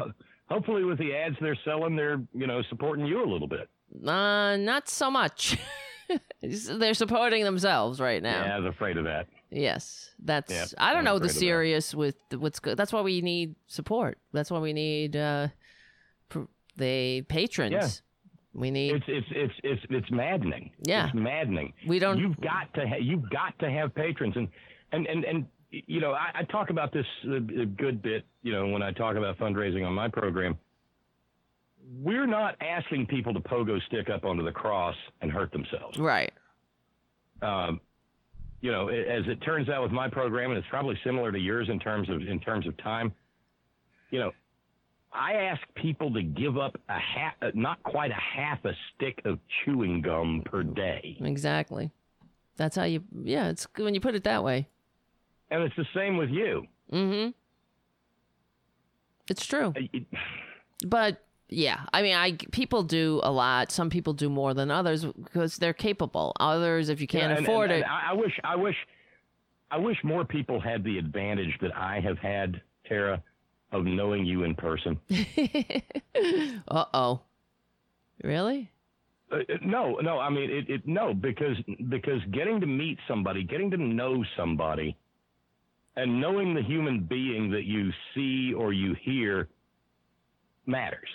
hopefully 0.49 0.85
with 0.85 0.99
the 0.99 1.15
ads 1.15 1.37
they're 1.41 1.59
selling, 1.65 1.97
they're 1.97 2.21
you 2.35 2.47
know 2.47 2.63
supporting 2.71 3.05
you 3.07 3.23
a 3.25 3.29
little 3.31 3.49
bit. 3.49 3.69
uh, 4.07 4.57
not 4.57 4.89
so 4.89 5.11
much. 5.11 5.59
They're 6.41 6.95
supporting 6.95 7.43
themselves 7.43 7.99
right 7.99 8.23
now. 8.23 8.45
Yeah, 8.45 8.55
I 8.57 8.59
was 8.61 8.73
afraid 8.73 8.97
of 8.97 9.05
that. 9.07 9.27
Yes, 9.51 10.11
that's. 10.23 10.53
Yeah, 10.53 10.67
I 10.79 10.91
don't 10.91 10.99
I'm 11.01 11.05
know 11.05 11.19
the 11.19 11.29
serious 11.29 11.95
with 11.97 12.15
what's 12.39 12.61
good. 12.61 12.77
That's 12.77 12.93
why 12.93 13.01
we 13.01 13.21
need 13.23 13.57
support. 13.67 14.19
That's 14.33 14.49
why 14.49 14.61
we 14.61 14.73
need 14.73 15.17
uh, 15.17 15.49
pr- 16.29 16.45
the 16.77 17.23
patrons. 17.23 17.73
Yeah. 17.73 17.89
We 18.55 18.71
need. 18.71 18.95
It's 18.95 19.05
it's 19.09 19.27
it's 19.33 19.55
it's 19.65 19.83
it's 19.91 20.11
maddening. 20.13 20.71
Yeah. 20.83 21.07
it's 21.07 21.15
maddening. 21.17 21.73
We 21.89 21.99
don't- 21.99 22.19
You've 22.19 22.41
got 22.41 22.73
to 22.75 22.87
ha- 22.89 23.01
you've 23.01 23.29
got 23.31 23.59
to 23.59 23.69
have 23.71 23.93
patrons, 23.95 24.35
and 24.37 24.47
and 24.93 25.07
and 25.09 25.25
and 25.25 25.47
you 25.87 26.01
know 26.01 26.13
I, 26.13 26.41
I 26.41 26.43
talk 26.45 26.71
about 26.71 26.93
this 26.93 27.07
a, 27.27 27.37
a 27.37 27.67
good 27.67 28.03
bit. 28.03 28.25
You 28.43 28.53
know 28.53 28.69
when 28.69 28.83
I 28.83 28.93
talk 28.93 29.17
about 29.17 29.39
fundraising 29.39 29.87
on 29.87 29.93
my 29.93 30.09
program, 30.09 30.59
we're 32.03 32.27
not 32.27 32.57
asking 32.61 33.07
people 33.07 33.33
to 33.35 33.41
pogo 33.41 33.81
stick 33.87 34.09
up 34.11 34.25
onto 34.25 34.45
the 34.45 34.53
cross 34.53 34.97
and 35.21 35.31
hurt 35.31 35.53
themselves. 35.53 35.99
right. 35.99 36.33
um, 37.43 37.81
you 38.61 38.73
know, 38.73 38.89
as 38.89 39.23
it 39.27 39.37
turns 39.43 39.69
out 39.69 39.83
with 39.83 39.93
my 39.93 40.09
program, 40.09 40.51
and 40.51 40.59
it's 40.59 40.67
probably 40.69 40.99
similar 41.05 41.31
to 41.31 41.39
yours 41.39 41.69
in 41.71 41.79
terms 41.79 42.09
of 42.09 42.23
in 42.23 42.41
terms 42.41 42.67
of 42.67 42.77
time. 42.79 43.13
You 44.11 44.21
know, 44.21 44.33
I 45.13 45.35
ask 45.35 45.61
people 45.75 46.13
to 46.13 46.23
give 46.23 46.59
up 46.59 46.79
a 46.89 46.99
half, 46.99 47.35
uh, 47.43 47.51
not 47.55 47.83
quite 47.83 48.11
a 48.11 48.15
half 48.15 48.65
a 48.65 48.73
stick 48.95 49.21
of 49.25 49.39
chewing 49.65 50.01
gum 50.01 50.43
per 50.45 50.63
day, 50.63 51.17
Exactly. 51.21 51.91
That's 52.57 52.77
how 52.77 52.85
you. 52.85 53.03
Yeah, 53.23 53.49
it's 53.49 53.67
good 53.67 53.85
when 53.85 53.95
you 53.95 54.01
put 54.01 54.15
it 54.15 54.25
that 54.25 54.43
way. 54.43 54.69
And 55.51 55.63
it's 55.63 55.77
the 55.77 55.87
same 55.95 56.17
with 56.17 56.31
you. 56.31 56.67
Mm-hmm. 56.93 57.31
It's 59.31 59.47
true. 59.47 59.73
It- 59.77 60.07
But 60.87 61.23
yeah, 61.49 61.81
I 61.93 62.03
mean, 62.03 62.15
I 62.17 62.33
people 62.53 62.83
do 62.83 63.21
a 63.23 63.31
lot. 63.31 63.71
Some 63.73 63.89
people 63.91 64.13
do 64.13 64.29
more 64.29 64.53
than 64.55 64.71
others 64.71 65.05
because 65.05 65.57
they're 65.59 65.73
capable. 65.73 66.33
Others, 66.39 66.89
if 66.89 67.01
you 67.01 67.07
can't 67.07 67.33
and- 67.37 67.47
afford 67.47 67.71
and- 67.71 67.81
it, 67.81 67.85
and 67.85 67.93
I, 67.93 68.11
I 68.11 68.13
wish, 68.15 68.33
I 68.45 68.57
wish, 68.57 68.77
I 69.71 69.79
wish 69.79 69.97
more 70.05 70.25
people 70.25 70.61
had 70.61 70.85
the 70.85 70.99
advantage 70.99 71.57
that 71.61 71.75
I 71.77 72.01
have 72.01 72.19
had, 72.19 72.61
Tara, 72.87 73.23
of 73.73 73.85
knowing 73.85 74.25
you 74.27 74.45
in 74.45 74.55
person. 74.55 74.99
uh 76.69 76.85
oh. 76.95 77.21
Really? 78.23 78.71
Uh, 79.31 79.39
no, 79.63 79.97
no. 79.97 80.19
I 80.19 80.31
mean, 80.31 80.51
it, 80.51 80.71
it. 80.71 80.87
No, 80.87 81.13
because 81.15 81.57
because 81.91 82.21
getting 82.33 82.61
to 82.61 82.67
meet 82.67 82.99
somebody, 83.09 83.43
getting 83.45 83.71
to 83.73 83.77
know 83.77 84.25
somebody, 84.37 84.97
and 85.97 86.21
knowing 86.21 86.55
the 86.55 86.63
human 86.63 87.01
being 87.05 87.51
that 87.53 87.65
you 87.65 87.91
see 88.15 88.53
or 88.53 88.73
you 88.73 88.95
hear 89.03 89.49
matters. 90.67 91.09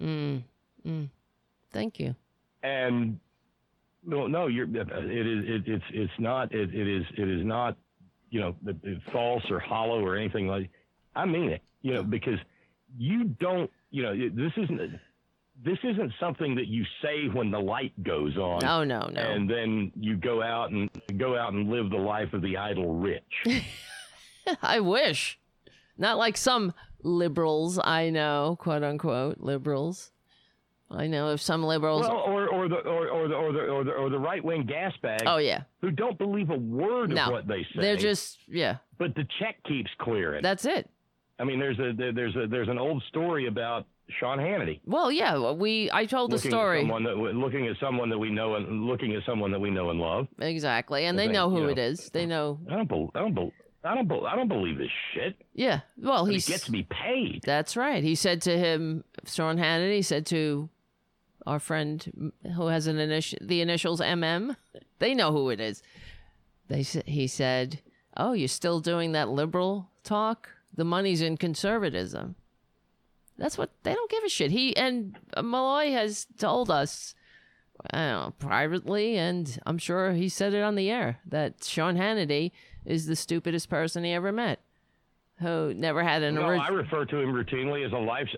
Mm. 0.00 0.42
Mm. 0.86 1.08
Thank 1.72 1.98
you. 1.98 2.14
And 2.62 3.18
no, 4.04 4.26
no, 4.26 4.46
you're. 4.46 4.66
uh, 4.66 4.84
It 5.00 5.26
is. 5.26 5.44
It, 5.46 5.68
it's. 5.68 5.84
It's 5.90 6.12
not. 6.18 6.52
It, 6.54 6.74
it 6.74 6.88
is. 6.88 7.04
It 7.16 7.28
is 7.28 7.44
not. 7.44 7.76
You 8.30 8.40
know, 8.40 8.56
false 9.12 9.42
or 9.50 9.58
hollow 9.58 10.04
or 10.04 10.16
anything 10.16 10.46
like. 10.48 10.70
I 11.16 11.24
mean 11.24 11.50
it. 11.50 11.62
You 11.82 11.94
know, 11.94 12.02
because 12.02 12.38
you 12.96 13.24
don't. 13.24 13.70
You 13.90 14.02
know, 14.02 14.14
this 14.16 14.52
isn't. 14.56 15.00
This 15.64 15.78
isn't 15.82 16.12
something 16.20 16.54
that 16.54 16.68
you 16.68 16.84
say 17.02 17.26
when 17.32 17.50
the 17.50 17.58
light 17.58 17.92
goes 18.04 18.36
on. 18.36 18.64
Oh 18.64 18.84
no, 18.84 19.08
no. 19.12 19.20
and 19.20 19.50
then 19.50 19.90
you 19.98 20.16
go 20.16 20.40
out 20.42 20.70
and 20.70 20.88
go 21.16 21.36
out 21.36 21.52
and 21.52 21.68
live 21.68 21.90
the 21.90 21.96
life 21.96 22.32
of 22.32 22.42
the 22.42 22.56
idle 22.56 22.94
rich. 22.94 23.22
I 24.62 24.80
wish. 24.80 25.38
Not 25.96 26.18
like 26.18 26.36
some 26.36 26.72
liberals 27.02 27.78
I 27.82 28.10
know, 28.10 28.56
quote 28.60 28.82
unquote 28.82 29.40
liberals. 29.40 30.12
I 30.90 31.06
know 31.06 31.32
if 31.32 31.40
some 31.40 31.62
liberals. 31.62 32.02
well, 32.02 32.16
or 32.16 32.48
or 32.48 32.68
the 32.68 32.76
or, 32.76 33.08
or 33.08 33.28
the 33.28 33.34
or 33.34 33.52
the 33.52 33.60
or 33.60 33.84
the, 33.84 33.90
or 33.92 34.08
the 34.08 34.18
right 34.18 34.42
wing 34.42 34.64
gas 34.66 34.94
bags 35.02 35.24
oh 35.26 35.36
yeah, 35.36 35.62
who 35.82 35.90
don't 35.90 36.16
believe 36.16 36.48
a 36.48 36.56
word 36.56 37.10
no. 37.10 37.26
of 37.26 37.32
what 37.32 37.46
they 37.46 37.62
say. 37.74 37.80
They're 37.80 37.96
just 37.96 38.38
yeah. 38.48 38.76
but 38.96 39.14
the 39.14 39.26
check 39.38 39.62
keeps 39.64 39.90
clearing. 39.98 40.42
That's 40.42 40.64
it. 40.64 40.88
I 41.38 41.44
mean, 41.44 41.58
there's 41.58 41.78
a 41.78 41.92
there's 41.94 42.34
a 42.36 42.46
there's 42.46 42.68
an 42.68 42.78
old 42.78 43.02
story 43.08 43.48
about 43.48 43.86
Sean 44.18 44.38
Hannity 44.38 44.80
Well, 44.86 45.12
yeah. 45.12 45.52
We 45.52 45.90
I 45.92 46.06
told 46.06 46.30
the 46.30 46.38
story 46.38 46.78
at 46.78 46.82
someone 46.82 47.04
that 47.04 47.16
looking 47.16 47.66
at 47.66 47.76
someone 47.78 48.08
that 48.08 48.18
we 48.18 48.30
know 48.30 48.54
and 48.54 48.86
looking 48.86 49.14
at 49.14 49.22
someone 49.26 49.50
that 49.52 49.60
we 49.60 49.70
know 49.70 49.90
and 49.90 50.00
love. 50.00 50.26
exactly, 50.40 51.04
and 51.04 51.18
they 51.18 51.24
think, 51.24 51.34
know 51.34 51.50
who 51.50 51.58
you 51.58 51.64
know. 51.64 51.68
it 51.68 51.78
is. 51.78 52.10
They 52.10 52.24
know. 52.24 52.58
I 52.70 52.76
don't 52.76 52.88
bel 52.88 53.10
I 53.14 53.20
don't 53.20 53.34
I 53.84 53.94
don't 53.94 54.08
bel 54.08 54.26
I 54.26 54.36
don't 54.36 54.48
believe 54.48 54.78
this 54.78 54.90
shit. 55.14 55.36
Yeah. 55.54 55.80
Well, 55.96 56.24
He 56.24 56.40
gets 56.40 56.68
me 56.68 56.86
paid. 56.90 57.42
That's 57.44 57.76
right. 57.76 58.02
He 58.02 58.14
said 58.14 58.42
to 58.42 58.58
him, 58.58 59.04
Sean 59.24 59.56
Hannity 59.56 60.04
said 60.04 60.26
to 60.26 60.68
our 61.46 61.58
friend 61.60 62.32
who 62.56 62.66
has 62.66 62.86
an 62.86 62.98
initial, 62.98 63.38
the 63.40 63.60
initials 63.60 64.00
MM. 64.00 64.56
They 64.98 65.14
know 65.14 65.32
who 65.32 65.48
it 65.50 65.60
is. 65.60 65.82
They 66.68 66.82
he 66.82 67.26
said, 67.26 67.80
"Oh, 68.16 68.32
you're 68.32 68.48
still 68.48 68.80
doing 68.80 69.12
that 69.12 69.28
liberal 69.28 69.88
talk? 70.04 70.50
The 70.74 70.84
money's 70.84 71.22
in 71.22 71.36
conservatism." 71.36 72.34
That's 73.38 73.56
what 73.56 73.70
they 73.84 73.94
don't 73.94 74.10
give 74.10 74.24
a 74.24 74.28
shit. 74.28 74.50
He 74.50 74.76
and 74.76 75.16
Malloy 75.40 75.92
has 75.92 76.26
told 76.38 76.70
us, 76.70 77.14
I 77.92 77.98
don't 77.98 78.24
know, 78.24 78.34
privately, 78.38 79.16
and 79.16 79.58
I'm 79.64 79.78
sure 79.78 80.12
he 80.12 80.28
said 80.28 80.52
it 80.54 80.62
on 80.62 80.74
the 80.74 80.90
air 80.90 81.20
that 81.24 81.62
Sean 81.64 81.96
Hannity 81.96 82.50
is 82.88 83.06
the 83.06 83.14
stupidest 83.14 83.68
person 83.68 84.02
he 84.02 84.12
ever 84.12 84.32
met, 84.32 84.58
who 85.40 85.72
never 85.74 86.02
had 86.02 86.22
an 86.22 86.34
No, 86.34 86.42
orig- 86.42 86.60
I 86.60 86.68
refer 86.68 87.04
to 87.04 87.16
him 87.20 87.32
routinely 87.32 87.86
as 87.86 87.92
a 87.92 87.96
life. 87.98 88.28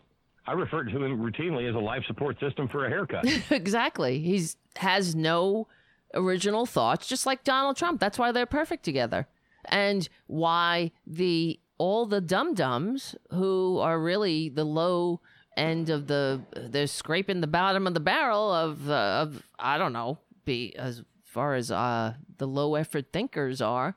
I 0.47 0.53
refer 0.53 0.85
to 0.85 0.91
him 0.91 1.19
routinely 1.21 1.69
as 1.69 1.75
a 1.75 1.79
life 1.79 2.03
support 2.07 2.39
system 2.41 2.69
for 2.69 2.85
a 2.85 2.89
haircut. 2.89 3.25
exactly. 3.51 4.19
He's 4.19 4.57
has 4.77 5.15
no 5.15 5.69
original 6.15 6.67
thoughts, 6.67 7.07
just 7.07 7.25
like 7.27 7.45
Donald 7.45 7.77
Trump. 7.77 8.01
That's 8.01 8.19
why 8.19 8.33
they're 8.33 8.47
perfect 8.47 8.85
together, 8.85 9.29
and 9.67 10.09
why 10.27 10.91
the 11.07 11.61
all 11.79 12.05
the 12.05 12.21
dum 12.21 12.53
dums 12.55 13.15
who 13.31 13.79
are 13.79 13.99
really 14.01 14.49
the 14.49 14.65
low 14.65 15.21
end 15.57 15.91
of 15.91 16.09
the 16.09 16.41
they're 16.57 16.87
scraping 16.87 17.41
the 17.41 17.47
bottom 17.47 17.87
of 17.87 17.95
the 17.95 18.01
barrel 18.01 18.53
of 18.53 18.91
uh, 18.91 19.21
of 19.23 19.43
I 19.59 19.79
don't 19.79 19.93
know 19.93 20.19
be 20.45 20.75
as 20.77 21.03
far 21.25 21.55
as 21.55 21.71
uh 21.71 22.15
the 22.39 22.47
low 22.47 22.75
effort 22.75 23.13
thinkers 23.13 23.61
are 23.61 23.97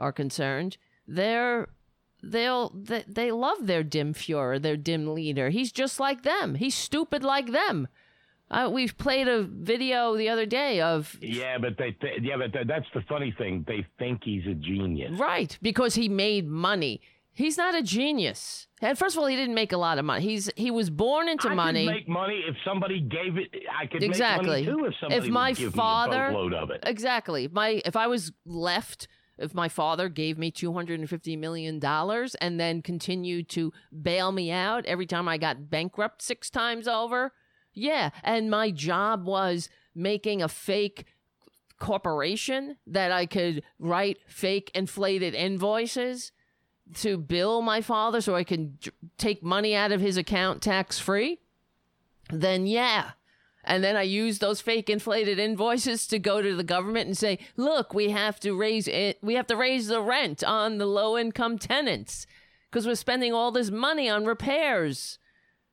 are 0.00 0.12
concerned. 0.12 0.76
They're 1.06 1.68
they'll 2.22 2.70
they, 2.70 3.04
they 3.06 3.30
love 3.32 3.66
their 3.66 3.82
dim 3.82 4.14
Fuhrer, 4.14 4.60
their 4.60 4.76
dim 4.76 5.14
leader. 5.14 5.50
He's 5.50 5.70
just 5.72 6.00
like 6.00 6.22
them. 6.22 6.56
He's 6.56 6.74
stupid 6.74 7.22
like 7.22 7.52
them. 7.52 7.88
Uh, 8.50 8.68
we 8.72 8.88
played 8.88 9.28
a 9.28 9.42
video 9.44 10.16
the 10.16 10.28
other 10.28 10.44
day 10.44 10.80
of 10.80 11.16
yeah, 11.20 11.56
but 11.58 11.78
they. 11.78 11.92
Th- 11.92 12.20
yeah, 12.20 12.36
but 12.36 12.52
th- 12.52 12.66
that's 12.66 12.86
the 12.94 13.02
funny 13.08 13.32
thing. 13.38 13.64
They 13.68 13.86
think 13.98 14.22
he's 14.24 14.44
a 14.46 14.54
genius. 14.54 15.12
right 15.18 15.56
because 15.62 15.94
he 15.94 16.08
made 16.08 16.48
money. 16.48 17.00
He's 17.32 17.56
not 17.56 17.76
a 17.76 17.82
genius. 17.82 18.66
And 18.82 18.98
first 18.98 19.14
of 19.14 19.20
all, 19.22 19.28
he 19.28 19.36
didn't 19.36 19.54
make 19.54 19.70
a 19.72 19.76
lot 19.76 19.98
of 19.98 20.04
money. 20.04 20.24
He's 20.24 20.50
he 20.56 20.70
was 20.72 20.90
born 20.90 21.28
into 21.28 21.48
money. 21.48 21.82
I 21.82 21.84
money. 21.84 21.86
could 21.86 21.94
make 21.94 22.08
money 22.08 22.42
if 22.48 22.56
somebody 22.64 23.00
gave 23.00 23.36
it. 23.38 23.50
I 23.80 23.86
could 23.86 24.02
Exactly. 24.02 24.62
make 24.62 24.66
money 24.66 24.78
too 24.82 24.84
if 24.86 24.94
somebody 25.00 25.26
If 25.28 25.32
my 25.32 25.54
father- 25.54 26.18
me 26.18 26.28
a 26.28 26.32
boatload 26.32 26.54
of 26.54 26.70
it. 26.70 26.80
Exactly. 26.84 27.46
My 27.46 27.80
if 27.86 27.94
I 27.94 28.08
was 28.08 28.32
left, 28.44 29.06
if 29.40 29.54
my 29.54 29.68
father 29.68 30.08
gave 30.08 30.38
me 30.38 30.50
two 30.50 30.72
hundred 30.72 31.00
and 31.00 31.10
fifty 31.10 31.36
million 31.36 31.78
dollars 31.78 32.34
and 32.36 32.60
then 32.60 32.82
continued 32.82 33.48
to 33.50 33.72
bail 34.02 34.30
me 34.30 34.50
out 34.50 34.84
every 34.86 35.06
time 35.06 35.28
I 35.28 35.38
got 35.38 35.70
bankrupt 35.70 36.22
six 36.22 36.50
times 36.50 36.86
over, 36.86 37.32
yeah. 37.72 38.10
And 38.22 38.50
my 38.50 38.70
job 38.70 39.24
was 39.24 39.68
making 39.94 40.42
a 40.42 40.48
fake 40.48 41.06
corporation 41.78 42.76
that 42.86 43.10
I 43.10 43.26
could 43.26 43.62
write 43.78 44.18
fake 44.26 44.70
inflated 44.74 45.34
invoices 45.34 46.30
to 46.96 47.16
bill 47.16 47.62
my 47.62 47.80
father 47.80 48.20
so 48.20 48.34
I 48.34 48.44
can 48.44 48.78
take 49.16 49.42
money 49.42 49.74
out 49.74 49.92
of 49.92 50.00
his 50.00 50.16
account 50.16 50.62
tax 50.62 50.98
free. 50.98 51.40
Then 52.30 52.66
yeah. 52.66 53.12
And 53.70 53.84
then 53.84 53.96
I 53.96 54.02
use 54.02 54.40
those 54.40 54.60
fake 54.60 54.90
inflated 54.90 55.38
invoices 55.38 56.08
to 56.08 56.18
go 56.18 56.42
to 56.42 56.56
the 56.56 56.64
government 56.64 57.06
and 57.06 57.16
say, 57.16 57.38
"Look, 57.56 57.94
we 57.94 58.10
have 58.10 58.40
to 58.40 58.52
raise 58.52 58.88
it. 58.88 59.20
We 59.22 59.34
have 59.34 59.46
to 59.46 59.54
raise 59.54 59.86
the 59.86 60.02
rent 60.02 60.42
on 60.42 60.78
the 60.78 60.86
low 60.86 61.16
income 61.16 61.56
tenants 61.56 62.26
because 62.68 62.84
we're 62.84 62.96
spending 62.96 63.32
all 63.32 63.52
this 63.52 63.70
money 63.70 64.08
on 64.08 64.24
repairs." 64.24 65.20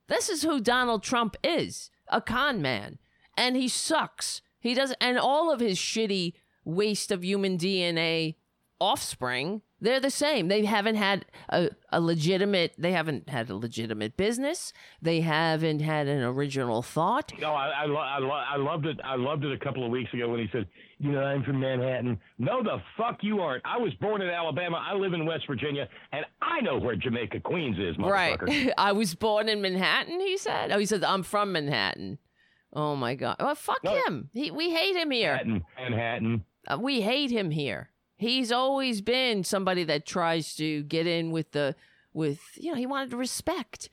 This 0.06 0.28
is 0.28 0.42
who 0.42 0.60
Donald 0.60 1.02
Trump 1.02 1.36
is, 1.42 1.90
a 2.06 2.20
con 2.20 2.62
man, 2.62 3.00
and 3.36 3.56
he 3.56 3.66
sucks. 3.66 4.42
He 4.60 4.74
does 4.74 4.94
and 5.00 5.18
all 5.18 5.50
of 5.50 5.58
his 5.58 5.76
shitty 5.76 6.34
waste 6.64 7.10
of 7.10 7.24
human 7.24 7.58
DNA 7.58 8.36
offspring, 8.80 9.62
they're 9.80 10.00
the 10.00 10.10
same. 10.10 10.48
They 10.48 10.64
haven't 10.64 10.96
had 10.96 11.24
a, 11.48 11.70
a 11.92 12.00
legitimate. 12.00 12.74
They 12.78 12.92
haven't 12.92 13.28
had 13.28 13.48
a 13.50 13.56
legitimate 13.56 14.16
business. 14.16 14.72
They 15.00 15.20
haven't 15.20 15.80
had 15.80 16.08
an 16.08 16.22
original 16.22 16.82
thought. 16.82 17.32
No, 17.40 17.52
I 17.54 17.68
I, 17.68 17.84
lo- 17.86 17.96
I, 17.96 18.18
lo- 18.18 18.30
I 18.30 18.56
loved 18.56 18.86
it. 18.86 18.98
I 19.04 19.16
loved 19.16 19.44
it 19.44 19.52
a 19.52 19.64
couple 19.64 19.84
of 19.84 19.90
weeks 19.90 20.12
ago 20.12 20.28
when 20.28 20.40
he 20.40 20.46
said, 20.52 20.66
"You 20.98 21.12
know, 21.12 21.20
I'm 21.22 21.44
from 21.44 21.60
Manhattan." 21.60 22.18
No, 22.38 22.62
the 22.62 22.78
fuck 22.96 23.18
you 23.22 23.40
aren't. 23.40 23.64
I 23.64 23.78
was 23.78 23.92
born 23.94 24.20
in 24.22 24.28
Alabama. 24.28 24.82
I 24.84 24.94
live 24.94 25.12
in 25.12 25.24
West 25.26 25.44
Virginia, 25.46 25.88
and 26.12 26.24
I 26.42 26.60
know 26.60 26.78
where 26.78 26.96
Jamaica 26.96 27.40
Queens 27.40 27.76
is, 27.78 27.96
motherfucker. 27.96 28.42
Right. 28.48 28.72
I 28.78 28.92
was 28.92 29.14
born 29.14 29.48
in 29.48 29.62
Manhattan. 29.62 30.20
He 30.20 30.36
said. 30.38 30.72
Oh, 30.72 30.78
he 30.78 30.86
said 30.86 31.04
I'm 31.04 31.22
from 31.22 31.52
Manhattan. 31.52 32.18
Oh 32.72 32.96
my 32.96 33.14
god. 33.14 33.36
Well, 33.40 33.54
fuck 33.54 33.82
No. 33.84 33.94
him. 34.06 34.28
He, 34.34 34.50
we 34.50 34.70
hate 34.70 34.94
him 34.94 35.10
here. 35.10 35.32
Manhattan, 35.36 35.64
Manhattan. 35.78 36.44
Uh, 36.66 36.78
we 36.78 37.00
hate 37.00 37.30
him 37.30 37.50
here. 37.50 37.88
He's 38.18 38.52
always 38.52 39.00
been 39.00 39.44
somebody 39.44 39.84
that 39.84 40.04
tries 40.04 40.54
to 40.56 40.82
get 40.82 41.06
in 41.06 41.30
with 41.30 41.52
the 41.52 41.74
with 42.12 42.40
you 42.56 42.72
know 42.72 42.76
he 42.76 42.84
wanted 42.86 43.10
to 43.10 43.16
respect. 43.16 43.88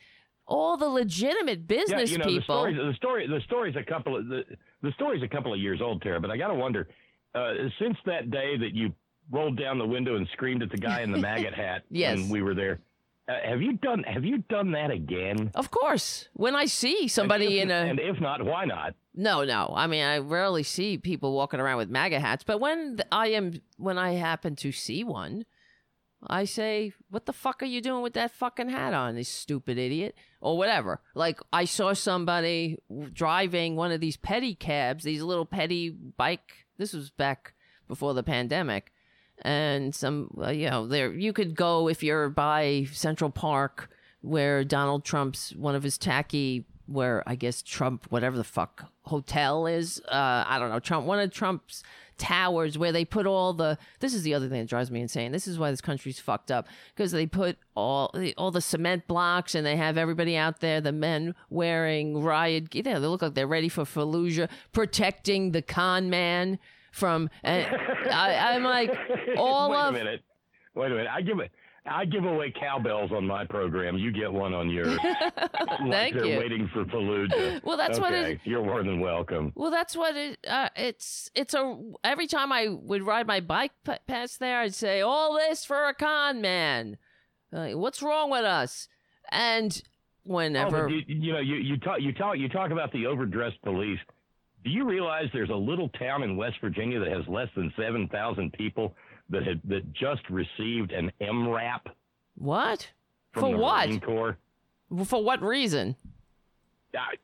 All 0.47 0.77
the 0.77 0.87
legitimate 0.87 1.65
business 1.67 2.11
yeah, 2.11 2.17
you 2.17 2.19
know, 2.19 2.25
people. 2.25 2.63
The 2.65 2.71
story, 2.71 2.73
the 2.75 2.93
story, 2.95 3.27
the 3.27 3.41
story's 3.45 3.75
a 3.75 3.83
couple 3.83 4.15
of 4.17 4.27
the, 4.27 4.43
the 4.83 4.91
story's 4.91 5.23
a 5.23 5.27
couple 5.27 5.53
of 5.53 5.59
years 5.59 5.81
old, 5.81 6.01
Tara. 6.03 6.19
But 6.19 6.29
I 6.29 6.37
got 6.37 6.49
to 6.49 6.53
wonder, 6.53 6.87
uh, 7.33 7.53
since 7.79 7.97
that 8.05 8.29
day 8.29 8.57
that 8.57 8.73
you 8.73 8.93
rolled 9.31 9.57
down 9.57 9.79
the 9.79 9.87
window 9.87 10.17
and 10.17 10.27
screamed 10.33 10.61
at 10.61 10.69
the 10.69 10.77
guy 10.77 11.01
in 11.01 11.11
the 11.11 11.17
maggot 11.17 11.53
hat 11.53 11.83
Yes. 11.89 12.17
when 12.17 12.29
we 12.29 12.43
were 12.43 12.53
there, 12.53 12.79
uh, 13.27 13.33
have 13.43 13.61
you 13.61 13.73
done 13.73 14.03
have 14.03 14.23
you 14.23 14.39
done 14.49 14.71
that 14.71 14.91
again? 14.91 15.51
of 15.55 15.71
course, 15.71 16.29
when 16.33 16.55
I 16.55 16.65
see 16.65 17.07
somebody 17.07 17.59
in 17.59 17.71
a 17.71 17.73
and 17.73 17.99
if 17.99 18.19
not, 18.19 18.43
why 18.45 18.65
not? 18.65 18.95
No, 19.15 19.43
no. 19.43 19.73
I 19.75 19.87
mean, 19.87 20.03
I 20.03 20.17
rarely 20.17 20.63
see 20.63 20.97
people 20.97 21.33
walking 21.33 21.59
around 21.59 21.77
with 21.77 21.89
MAGA 21.89 22.19
hats, 22.19 22.43
but 22.43 22.59
when 22.59 22.99
I 23.11 23.27
am, 23.29 23.61
when 23.77 23.97
I 23.97 24.13
happen 24.13 24.55
to 24.57 24.71
see 24.71 25.03
one, 25.03 25.45
I 26.27 26.45
say, 26.45 26.93
"What 27.09 27.25
the 27.25 27.33
fuck 27.33 27.63
are 27.63 27.67
you 27.67 27.81
doing 27.81 28.03
with 28.03 28.13
that 28.13 28.31
fucking 28.31 28.69
hat 28.69 28.93
on, 28.93 29.15
this 29.15 29.29
stupid 29.29 29.77
idiot?" 29.77 30.15
Or 30.41 30.57
whatever. 30.57 31.01
Like 31.15 31.39
I 31.51 31.65
saw 31.65 31.93
somebody 31.93 32.77
driving 33.13 33.75
one 33.75 33.91
of 33.91 34.01
these 34.01 34.17
pedicabs, 34.17 35.03
these 35.03 35.23
little 35.23 35.45
petty 35.45 35.89
bike. 35.89 36.65
This 36.77 36.93
was 36.93 37.09
back 37.09 37.53
before 37.87 38.13
the 38.13 38.23
pandemic, 38.23 38.91
and 39.41 39.93
some, 39.93 40.29
uh, 40.41 40.49
you 40.49 40.69
know, 40.69 40.87
there 40.87 41.13
you 41.13 41.33
could 41.33 41.55
go 41.55 41.87
if 41.87 42.03
you're 42.03 42.29
by 42.29 42.87
Central 42.91 43.29
Park 43.29 43.89
where 44.21 44.63
Donald 44.63 45.03
Trump's 45.03 45.53
one 45.55 45.75
of 45.75 45.83
his 45.83 45.97
tacky 45.97 46.65
where 46.87 47.23
I 47.27 47.35
guess 47.35 47.61
Trump 47.61 48.05
whatever 48.09 48.37
the 48.37 48.43
fuck 48.43 48.91
hotel 49.03 49.65
is 49.67 49.99
uh 50.07 50.43
I 50.47 50.57
don't 50.59 50.69
know 50.69 50.79
Trump 50.79 51.05
one 51.05 51.19
of 51.19 51.31
Trump's 51.31 51.83
towers 52.17 52.77
where 52.77 52.91
they 52.91 53.03
put 53.03 53.25
all 53.25 53.53
the 53.53 53.77
this 53.99 54.13
is 54.13 54.23
the 54.23 54.33
other 54.33 54.47
thing 54.47 54.61
that 54.61 54.69
drives 54.69 54.89
me 54.89 55.01
insane. 55.01 55.31
This 55.31 55.47
is 55.47 55.59
why 55.59 55.71
this 55.71 55.81
country's 55.81 56.19
fucked 56.19 56.49
up 56.51 56.67
because 56.95 57.11
they 57.11 57.25
put 57.25 57.57
all 57.75 58.13
all 58.37 58.51
the 58.51 58.61
cement 58.61 59.07
blocks 59.07 59.55
and 59.55 59.65
they 59.65 59.75
have 59.75 59.97
everybody 59.97 60.37
out 60.37 60.61
there 60.61 60.79
the 60.79 60.91
men 60.91 61.35
wearing 61.49 62.21
riot 62.21 62.69
gear 62.69 62.83
they 62.83 62.97
look 62.97 63.21
like 63.21 63.33
they're 63.33 63.47
ready 63.47 63.69
for 63.69 63.83
Fallujah 63.83 64.49
protecting 64.71 65.51
the 65.51 65.61
con 65.61 66.09
man 66.09 66.59
from 66.95 67.29
and 67.43 67.65
I, 68.11 68.53
I'm 68.55 68.63
like 68.63 68.91
all 69.37 69.69
Wait 69.69 69.77
of 69.77 69.89
a 69.89 69.91
minute. 69.97 70.21
Wait 70.73 70.91
a 70.91 70.95
minute. 70.95 71.07
I 71.11 71.21
give 71.21 71.39
it. 71.39 71.51
I 71.87 72.03
give 72.05 72.25
away 72.25 72.51
cowbells 72.59 73.11
on 73.11 73.27
my 73.27 73.45
program. 73.45 73.95
You 73.97 74.11
get 74.11 74.33
one 74.33 74.55
on 74.55 74.71
yours. 74.71 74.97
like 75.03 75.91
Thank 75.91 76.15
they're 76.15 76.25
you. 76.25 76.37
waiting 76.39 76.67
for 76.73 76.83
Fallujah. 76.85 77.63
Well, 77.63 77.77
that's 77.77 77.99
what 77.99 78.11
okay. 78.11 78.31
it- 78.33 78.39
You're 78.43 78.63
more 78.65 78.81
than 78.83 78.99
welcome. 78.99 79.51
Well, 79.55 79.69
that's 79.69 79.95
what 79.95 80.15
it. 80.15 80.39
Uh, 80.47 80.69
it's 80.75 81.29
it's 81.35 81.53
a. 81.53 81.79
Every 82.03 82.25
time 82.25 82.51
I 82.51 82.69
would 82.69 83.03
ride 83.03 83.27
my 83.27 83.39
bike 83.39 83.73
p- 83.85 83.93
past 84.07 84.39
there, 84.39 84.61
I'd 84.61 84.73
say, 84.73 85.01
"All 85.01 85.35
this 85.35 85.63
for 85.63 85.85
a 85.87 85.93
con 85.93 86.41
man." 86.41 86.97
Uh, 87.53 87.67
what's 87.77 88.01
wrong 88.01 88.31
with 88.31 88.45
us? 88.45 88.87
And 89.29 89.79
Oh, 90.27 90.33
whenever 90.33 90.87
but 90.87 90.91
you, 90.91 91.01
you 91.07 91.33
know, 91.33 91.39
you, 91.39 91.55
you 91.57 91.77
talk 91.77 92.01
you 92.01 92.11
talk 92.13 92.37
you 92.39 92.49
talk 92.49 92.71
about 92.71 92.91
the 92.93 93.05
overdressed 93.05 93.61
police. 93.61 93.99
Do 94.65 94.71
you 94.71 94.83
realize 94.83 95.25
there's 95.31 95.51
a 95.51 95.55
little 95.55 95.89
town 95.89 96.23
in 96.23 96.35
West 96.35 96.55
Virginia 96.59 96.99
that 96.99 97.11
has 97.11 97.27
less 97.27 97.47
than 97.55 97.71
seven 97.77 98.07
thousand 98.07 98.51
people 98.53 98.95
that 99.29 99.43
had 99.43 99.61
that 99.65 99.93
just 99.93 100.27
received 100.29 100.91
an 100.91 101.11
MRAP 101.21 101.81
what 102.35 102.89
for 103.33 103.55
what 103.55 103.87
Marine 103.87 104.01
Corps? 104.01 104.37
for 105.05 105.23
what 105.23 105.41
reason? 105.41 105.95
I, 106.95 107.15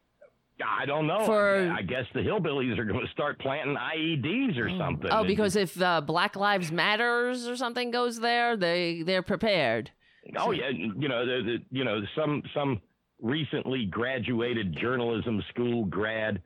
I 0.63 0.85
don't 0.85 1.07
know. 1.07 1.25
For- 1.25 1.71
I, 1.75 1.81
guess 1.81 2.05
the 2.13 2.19
hillbillies 2.19 2.77
are 2.77 2.85
going 2.85 2.99
to 3.05 3.11
start 3.11 3.39
planting 3.39 3.75
IEDs 3.75 4.59
or 4.59 4.69
something. 4.77 5.09
Oh, 5.11 5.23
because 5.23 5.55
if 5.55 5.81
uh, 5.81 6.01
Black 6.01 6.35
Lives 6.35 6.71
Matters 6.71 7.47
or 7.47 7.55
something 7.55 7.89
goes 7.89 8.19
there, 8.19 8.55
they 8.55 9.01
they're 9.03 9.23
prepared. 9.23 9.89
Oh 10.37 10.51
yeah, 10.51 10.69
you 10.69 11.07
know, 11.07 11.25
the, 11.25 11.41
the, 11.43 11.57
you 11.71 11.83
know, 11.83 12.01
some 12.15 12.43
some 12.53 12.81
recently 13.19 13.85
graduated 13.85 14.77
journalism 14.79 15.43
school 15.49 15.85
grad 15.85 16.41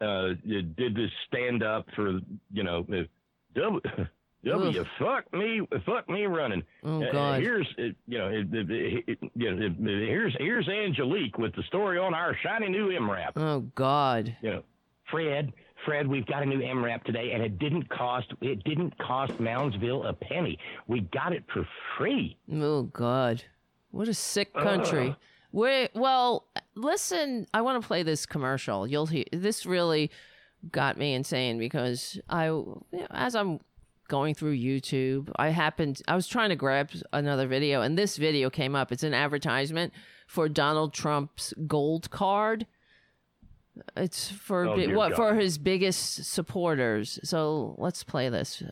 uh, 0.00 0.28
did 0.46 0.94
this 0.94 1.10
stand 1.28 1.62
up 1.62 1.86
for 1.94 2.20
you 2.52 2.62
know, 2.62 2.86
uh, 2.92 3.02
W, 3.54 3.80
w 4.44 4.84
fuck 4.98 5.32
me, 5.32 5.60
fuck 5.84 6.08
me 6.08 6.26
running. 6.26 6.62
Oh 6.84 7.02
Uh, 7.02 7.12
God. 7.12 7.40
here's 7.42 7.66
uh, 7.78 7.82
you 8.06 8.18
know, 8.18 8.28
it, 8.28 8.46
it, 8.52 9.04
it, 9.08 9.18
you 9.34 9.54
know, 9.54 9.74
here's 9.78 10.34
here's 10.38 10.68
Angelique 10.68 11.38
with 11.38 11.54
the 11.54 11.62
story 11.64 11.98
on 11.98 12.14
our 12.14 12.36
shiny 12.42 12.68
new 12.68 12.88
MRAP. 12.90 13.32
Oh 13.36 13.60
God. 13.74 14.36
You 14.42 14.50
know, 14.50 14.62
Fred, 15.10 15.52
Fred, 15.84 16.06
we've 16.08 16.26
got 16.26 16.42
a 16.42 16.46
new 16.46 16.58
MRAP 16.60 17.04
today, 17.04 17.30
and 17.32 17.42
it 17.42 17.58
didn't 17.58 17.88
cost 17.88 18.26
it 18.40 18.62
didn't 18.64 18.96
cost 18.98 19.32
Moundsville 19.34 20.08
a 20.08 20.12
penny. 20.12 20.58
We 20.86 21.00
got 21.00 21.32
it 21.32 21.44
for 21.52 21.66
free. 21.96 22.36
Oh 22.52 22.82
God, 22.84 23.42
what 23.92 24.08
a 24.08 24.14
sick 24.14 24.52
country. 24.52 25.14
We 25.52 25.88
well, 25.94 26.44
listen. 26.76 27.46
I 27.52 27.62
want 27.62 27.80
to 27.82 27.86
play 27.86 28.02
this 28.02 28.26
commercial. 28.26 28.86
You'll 28.86 29.06
hear 29.06 29.24
this 29.32 29.66
really 29.66 30.10
got 30.70 30.96
me 30.96 31.14
insane 31.14 31.58
because 31.58 32.18
I, 32.28 32.46
you 32.46 32.82
know, 32.92 33.06
as 33.10 33.34
I'm 33.34 33.60
going 34.08 34.34
through 34.34 34.56
YouTube, 34.56 35.30
I 35.36 35.48
happened. 35.48 36.00
I 36.06 36.14
was 36.14 36.28
trying 36.28 36.50
to 36.50 36.56
grab 36.56 36.90
another 37.12 37.46
video, 37.48 37.82
and 37.82 37.98
this 37.98 38.16
video 38.16 38.50
came 38.50 38.76
up. 38.76 38.92
It's 38.92 39.02
an 39.02 39.14
advertisement 39.14 39.92
for 40.28 40.48
Donald 40.48 40.92
Trump's 40.92 41.52
gold 41.66 42.10
card. 42.10 42.66
It's 43.96 44.30
for 44.30 44.66
Oh, 44.66 44.88
what 44.94 45.10
God. 45.10 45.16
for 45.16 45.34
his 45.34 45.58
biggest 45.58 46.24
supporters. 46.24 47.18
So 47.24 47.74
let's 47.78 48.02
play 48.04 48.28
this. 48.28 48.62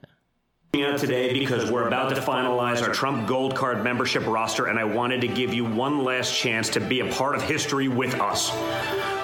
Today 0.75 1.33
because 1.33 1.71
we're 1.71 1.87
about 1.87 2.13
to 2.13 2.21
finalize 2.21 2.83
our 2.83 2.93
Trump 2.93 3.29
Gold 3.29 3.55
Card 3.55 3.85
membership 3.85 4.27
roster, 4.27 4.67
and 4.67 4.77
I 4.77 4.83
wanted 4.83 5.21
to 5.21 5.29
give 5.29 5.55
you 5.55 5.65
one 5.65 6.03
last 6.03 6.37
chance 6.37 6.69
to 6.71 6.81
be 6.81 6.99
a 6.99 7.13
part 7.13 7.37
of 7.37 7.43
history 7.43 7.87
with 7.87 8.15
us. 8.21 8.51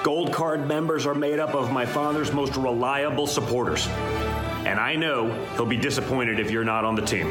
Gold 0.01 0.31
Card 0.31 0.65
members 0.65 1.05
are 1.05 1.13
made 1.13 1.39
up 1.39 1.53
of 1.53 1.69
my 1.69 1.85
father's 1.85 2.31
most 2.31 2.55
reliable 2.55 3.27
supporters, 3.27 3.85
and 4.65 4.79
I 4.79 4.95
know 4.95 5.29
he'll 5.55 5.65
be 5.65 5.75
disappointed 5.75 6.39
if 6.39 6.51
you're 6.51 6.63
not 6.63 6.85
on 6.85 6.95
the 6.95 7.01
team. 7.01 7.29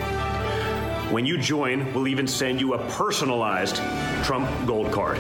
When 1.11 1.25
you 1.25 1.39
join, 1.39 1.91
we'll 1.95 2.09
even 2.09 2.27
send 2.27 2.61
you 2.61 2.75
a 2.75 2.91
personalized 2.91 3.77
Trump 4.23 4.51
Gold 4.67 4.93
Card. 4.93 5.19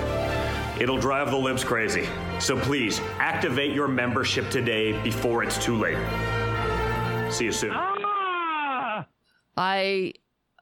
It'll 0.78 0.98
drive 0.98 1.30
the 1.30 1.38
libs 1.38 1.64
crazy. 1.64 2.06
So 2.38 2.58
please 2.58 3.00
activate 3.18 3.72
your 3.72 3.88
membership 3.88 4.50
today 4.50 4.92
before 5.02 5.42
it's 5.42 5.62
too 5.62 5.76
late. 5.76 5.98
See 7.32 7.46
you 7.46 7.52
soon. 7.52 7.89
I 9.60 10.12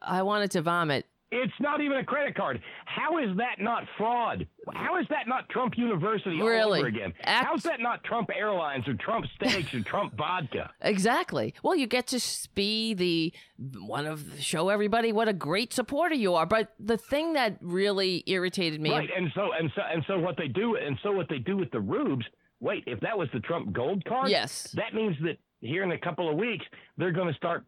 I 0.01 0.23
wanted 0.23 0.51
to 0.51 0.61
vomit. 0.61 1.05
It's 1.31 1.53
not 1.59 1.79
even 1.79 1.97
a 1.97 2.03
credit 2.03 2.33
card. 2.35 2.59
How 2.85 3.19
is 3.19 3.37
that 3.37 3.57
not 3.59 3.83
fraud? 3.99 4.47
How 4.73 4.99
is 4.99 5.05
that 5.11 5.27
not 5.27 5.47
Trump 5.49 5.77
University 5.77 6.41
all 6.41 6.47
over 6.73 6.87
again? 6.87 7.13
Act- 7.23 7.45
How's 7.45 7.61
that 7.63 7.79
not 7.79 8.03
Trump 8.03 8.29
Airlines 8.35 8.87
or 8.87 8.95
Trump 8.95 9.25
Steaks 9.35 9.71
or 9.75 9.81
Trump 9.83 10.15
Vodka? 10.17 10.71
Exactly. 10.81 11.53
Well, 11.61 11.75
you 11.75 11.85
get 11.85 12.07
to 12.07 12.19
be 12.55 12.95
the 12.95 13.31
one 13.79 14.07
of 14.07 14.25
show 14.39 14.69
everybody 14.69 15.11
what 15.11 15.27
a 15.27 15.33
great 15.33 15.71
supporter 15.71 16.15
you 16.15 16.33
are. 16.33 16.47
But 16.47 16.73
the 16.79 16.97
thing 16.97 17.33
that 17.33 17.57
really 17.61 18.23
irritated 18.25 18.81
me, 18.81 18.89
Right, 18.89 19.09
and 19.15 19.31
so 19.35 19.51
and 19.57 19.71
so 19.75 19.81
and 19.93 20.03
so 20.07 20.17
what 20.17 20.35
they 20.35 20.47
do 20.47 20.77
and 20.77 20.97
so 21.03 21.11
what 21.11 21.29
they 21.29 21.37
do 21.37 21.55
with 21.57 21.69
the 21.71 21.79
rubes. 21.79 22.25
Wait, 22.59 22.83
if 22.87 22.99
that 23.01 23.15
was 23.17 23.29
the 23.33 23.39
Trump 23.41 23.71
Gold 23.71 24.03
Card, 24.05 24.29
Yes. 24.29 24.63
that 24.73 24.93
means 24.95 25.15
that 25.21 25.37
here 25.61 25.83
in 25.83 25.91
a 25.91 25.97
couple 25.99 26.27
of 26.29 26.35
weeks 26.37 26.65
they're 26.97 27.11
going 27.13 27.27
to 27.29 27.33
start 27.35 27.65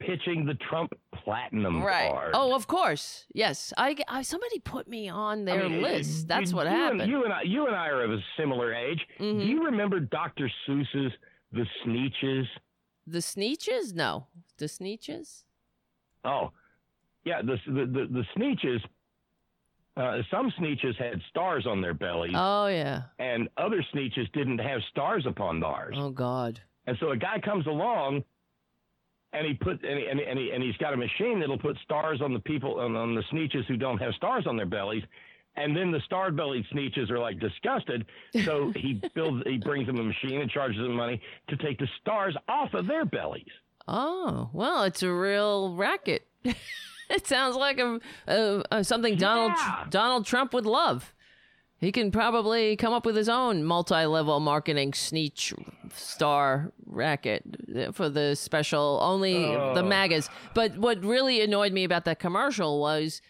pitching 0.00 0.44
the 0.46 0.54
Trump 0.54 0.92
Platinum 1.14 1.82
right? 1.82 2.10
card. 2.10 2.30
Oh, 2.34 2.54
of 2.54 2.66
course, 2.66 3.26
yes. 3.34 3.72
I, 3.76 3.96
I 4.08 4.22
somebody 4.22 4.58
put 4.60 4.88
me 4.88 5.08
on 5.08 5.44
their 5.44 5.64
I 5.64 5.68
mean, 5.68 5.82
list. 5.82 6.28
That's 6.28 6.52
what 6.52 6.66
you 6.66 6.72
happened. 6.72 7.02
And, 7.02 7.10
you 7.10 7.24
and 7.24 7.32
I, 7.32 7.42
you 7.42 7.66
and 7.66 7.74
I 7.74 7.88
are 7.88 8.02
of 8.04 8.10
a 8.12 8.18
similar 8.36 8.74
age. 8.74 9.00
Mhm. 9.18 9.40
Do 9.40 9.46
you 9.46 9.64
remember 9.64 10.00
Dr. 10.00 10.50
Seuss's 10.66 11.12
The 11.52 11.66
Sneetches? 11.84 12.44
the 13.06 13.18
Sneetches? 13.18 13.94
No, 13.94 14.26
the 14.58 14.66
Sneetches? 14.66 15.44
Oh, 16.24 16.50
yeah, 17.24 17.40
the 17.42 17.56
the 17.66 17.86
the, 17.86 18.06
the 18.10 18.24
Sneetches. 18.36 18.80
Uh, 19.96 20.22
some 20.30 20.48
sneetches 20.60 20.94
had 20.96 21.20
stars 21.28 21.66
on 21.66 21.80
their 21.82 21.92
bellies, 21.94 22.30
Oh 22.36 22.68
yeah. 22.68 23.02
and 23.18 23.48
other 23.56 23.84
sneetches 23.92 24.30
didn't 24.32 24.58
have 24.58 24.80
stars 24.90 25.26
upon 25.26 25.58
theirs. 25.58 25.96
Oh 25.98 26.10
God. 26.10 26.60
And 26.86 26.96
so 27.00 27.10
a 27.10 27.16
guy 27.16 27.40
comes 27.40 27.66
along 27.66 28.22
and 29.32 29.46
he 29.46 29.54
put 29.54 29.82
and, 29.84 29.98
he, 29.98 30.06
and, 30.06 30.18
he, 30.20 30.26
and, 30.26 30.38
he, 30.38 30.50
and 30.52 30.62
he's 30.62 30.76
got 30.76 30.94
a 30.94 30.96
machine 30.96 31.40
that'll 31.40 31.58
put 31.58 31.76
stars 31.84 32.20
on 32.22 32.32
the 32.32 32.40
people 32.40 32.80
on, 32.80 32.96
on 32.96 33.14
the 33.14 33.22
sneetches 33.32 33.64
who 33.66 33.76
don't 33.76 33.98
have 33.98 34.14
stars 34.14 34.46
on 34.46 34.56
their 34.56 34.66
bellies 34.66 35.02
and 35.56 35.76
then 35.76 35.90
the 35.90 36.00
star 36.06 36.30
bellied 36.30 36.64
sneetches 36.72 37.10
are 37.10 37.18
like 37.18 37.38
disgusted 37.40 38.06
so 38.44 38.72
he 38.76 39.00
builds 39.14 39.42
he 39.46 39.58
brings 39.58 39.86
them 39.86 39.98
a 39.98 40.02
machine 40.02 40.40
and 40.40 40.50
charges 40.50 40.78
them 40.80 40.94
money 40.94 41.20
to 41.48 41.56
take 41.56 41.78
the 41.78 41.88
stars 42.00 42.36
off 42.48 42.72
of 42.74 42.86
their 42.86 43.04
bellies 43.04 43.44
Oh, 43.90 44.50
well, 44.52 44.82
it's 44.82 45.02
a 45.02 45.10
real 45.10 45.74
racket. 45.74 46.26
it 46.44 47.26
sounds 47.26 47.56
like 47.56 47.78
a, 47.78 47.98
a, 48.26 48.62
a 48.70 48.84
something 48.84 49.16
Donald 49.16 49.52
Yeah. 49.56 49.86
Donald 49.88 50.26
Trump 50.26 50.52
would 50.52 50.66
love. 50.66 51.14
He 51.78 51.92
can 51.92 52.10
probably 52.10 52.74
come 52.74 52.92
up 52.92 53.06
with 53.06 53.14
his 53.14 53.28
own 53.28 53.62
multi-level 53.62 54.40
marketing 54.40 54.92
sneetch 54.92 55.54
star 55.94 56.72
racket 56.86 57.44
for 57.92 58.08
the 58.08 58.34
special 58.34 58.98
only 59.00 59.34
the 59.34 59.80
oh. 59.80 59.82
magas. 59.84 60.28
But 60.54 60.76
what 60.76 61.04
really 61.04 61.40
annoyed 61.40 61.72
me 61.72 61.84
about 61.84 62.04
that 62.06 62.18
commercial 62.18 62.80
was 62.80 63.22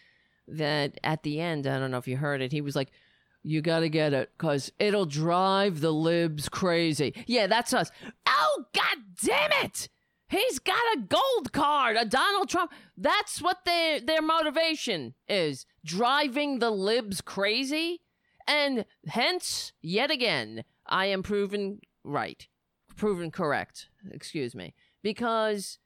that 0.47 0.99
at 1.03 1.21
the 1.21 1.39
end, 1.39 1.67
I 1.67 1.77
don't 1.77 1.91
know 1.91 1.99
if 1.99 2.07
you 2.07 2.17
heard 2.17 2.41
it, 2.41 2.51
he 2.51 2.61
was 2.61 2.75
like, 2.75 2.89
"You 3.43 3.61
got 3.61 3.81
to 3.81 3.89
get 3.89 4.13
it 4.13 4.31
cuz 4.39 4.71
it'll 4.79 5.05
drive 5.05 5.81
the 5.81 5.93
libs 5.93 6.49
crazy." 6.49 7.13
Yeah, 7.27 7.45
that's 7.45 7.71
us. 7.71 7.91
Oh 8.25 8.65
god 8.73 8.97
damn 9.23 9.63
it. 9.63 9.89
He's 10.27 10.57
got 10.57 10.95
a 10.95 11.01
gold 11.01 11.51
card, 11.53 11.97
a 11.97 12.05
Donald 12.05 12.49
Trump. 12.49 12.71
That's 12.97 13.43
what 13.43 13.63
their 13.65 13.99
their 13.99 14.23
motivation 14.23 15.13
is, 15.27 15.67
driving 15.85 16.57
the 16.57 16.71
libs 16.71 17.21
crazy. 17.21 18.01
And 18.49 18.83
hence, 19.07 19.73
yet 19.81 20.09
again, 20.09 20.63
I 20.87 21.05
am 21.05 21.21
proven 21.21 21.79
right, 22.03 22.47
proven 22.97 23.29
correct, 23.29 23.89
excuse 24.11 24.55
me. 24.55 24.73
Because 25.03 25.77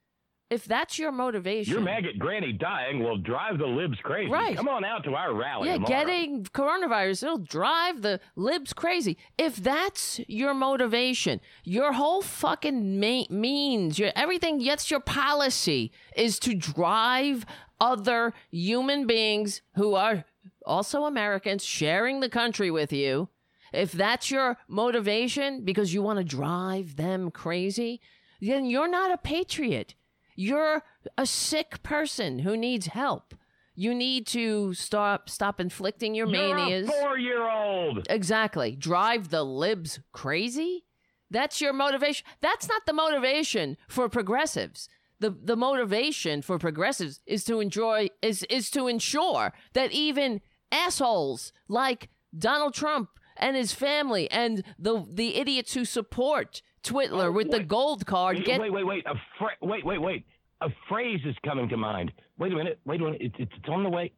if 0.50 0.64
that's 0.64 0.98
your 0.98 1.12
motivation, 1.12 1.74
your 1.74 1.82
maggot 1.82 2.18
granny 2.20 2.54
dying 2.54 3.04
will 3.04 3.18
drive 3.18 3.58
the 3.58 3.66
libs 3.66 3.98
crazy 4.04 4.32
Right. 4.32 4.56
come 4.56 4.70
on 4.70 4.86
out 4.86 5.04
to 5.04 5.14
our 5.16 5.34
rally 5.34 5.68
yeah, 5.68 5.74
tomorrow. 5.76 5.90
getting 6.06 6.44
coronavirus, 6.46 7.24
it'll 7.24 7.38
drive 7.40 8.02
the 8.02 8.20
libs 8.38 8.72
crazy. 8.72 9.18
If 9.38 9.58
that's 9.58 10.22
your 10.28 10.54
motivation, 10.54 11.42
your 11.66 11.92
whole 11.94 12.22
fucking 12.22 13.00
ma- 13.00 13.26
means, 13.30 14.00
your 14.00 14.12
everything, 14.16 14.64
that's 14.64 14.90
your 14.90 15.00
policy, 15.02 15.92
is 16.16 16.40
to 16.40 16.54
drive 16.56 17.46
other 17.82 18.34
human 18.52 19.06
beings 19.06 19.62
who 19.76 19.96
are 19.96 20.24
also 20.66 21.06
Americans 21.06 21.64
sharing 21.64 22.20
the 22.20 22.30
country 22.30 22.72
with 22.72 22.92
you. 22.94 23.30
If 23.72 23.92
that's 23.92 24.30
your 24.30 24.58
motivation 24.68 25.64
because 25.66 25.94
you 25.94 26.02
want 26.02 26.20
to 26.20 26.24
drive 26.24 26.96
them 26.96 27.32
crazy, 27.32 28.02
then 28.40 28.66
you're 28.66 28.90
not 28.90 29.12
a 29.12 29.18
patriot. 29.18 29.96
You're 30.36 30.84
a 31.18 31.26
sick 31.26 31.82
person 31.84 32.40
who 32.40 32.56
needs 32.58 32.88
help. 32.88 33.34
You 33.76 33.96
need 33.96 34.28
to 34.28 34.74
stop 34.76 35.30
stop 35.30 35.60
inflicting 35.60 36.14
your 36.14 36.28
You're 36.28 36.56
manias. 36.56 36.88
a 36.88 36.92
four-year-old 36.92 38.06
Exactly. 38.10 38.76
Drive 38.76 39.30
the 39.30 39.44
libs 39.44 40.00
crazy? 40.12 40.86
That's 41.32 41.60
your 41.60 41.74
motivation. 41.74 42.26
That's 42.42 42.68
not 42.70 42.86
the 42.86 42.94
motivation 42.94 43.78
for 43.88 44.08
progressives. 44.10 44.88
The 45.20 45.32
the 45.32 45.56
motivation 45.56 46.44
for 46.44 46.60
progressives 46.60 47.20
is 47.26 47.44
to 47.46 47.60
enjoy 47.60 48.10
is 48.22 48.44
is 48.44 48.70
to 48.72 48.88
ensure 48.88 49.54
that 49.74 49.92
even 49.92 50.42
assholes 50.74 51.54
like 51.68 52.10
Donald 52.38 52.74
Trump 52.74 53.10
and 53.38 53.56
his 53.56 53.72
family 53.72 54.30
and 54.32 54.64
the 54.78 55.06
the 55.10 55.36
idiots 55.36 55.74
who 55.74 55.86
support 55.86 56.62
Twitler 56.84 57.34
with 57.34 57.52
the 57.52 57.64
gold 57.64 58.06
card 58.06 58.38
Wait, 58.38 58.46
get 58.46 58.60
wait, 58.60 58.74
wait, 58.74 58.86
wait. 58.86 59.06
A 59.06 59.16
fra- 59.38 59.58
wait, 59.62 59.86
wait, 59.86 60.02
wait. 60.02 60.26
A 60.62 60.70
phrase 60.90 61.20
is 61.26 61.36
coming 61.46 61.70
to 61.70 61.78
mind. 61.78 62.12
Wait 62.38 62.52
a 62.52 62.56
minute. 62.56 62.80
Wait 62.86 63.00
a 63.00 63.04
minute. 63.04 63.22
It's, 63.22 63.36
it's 63.40 63.70
on 63.70 63.84
the 63.84 63.90
way. 63.90 64.12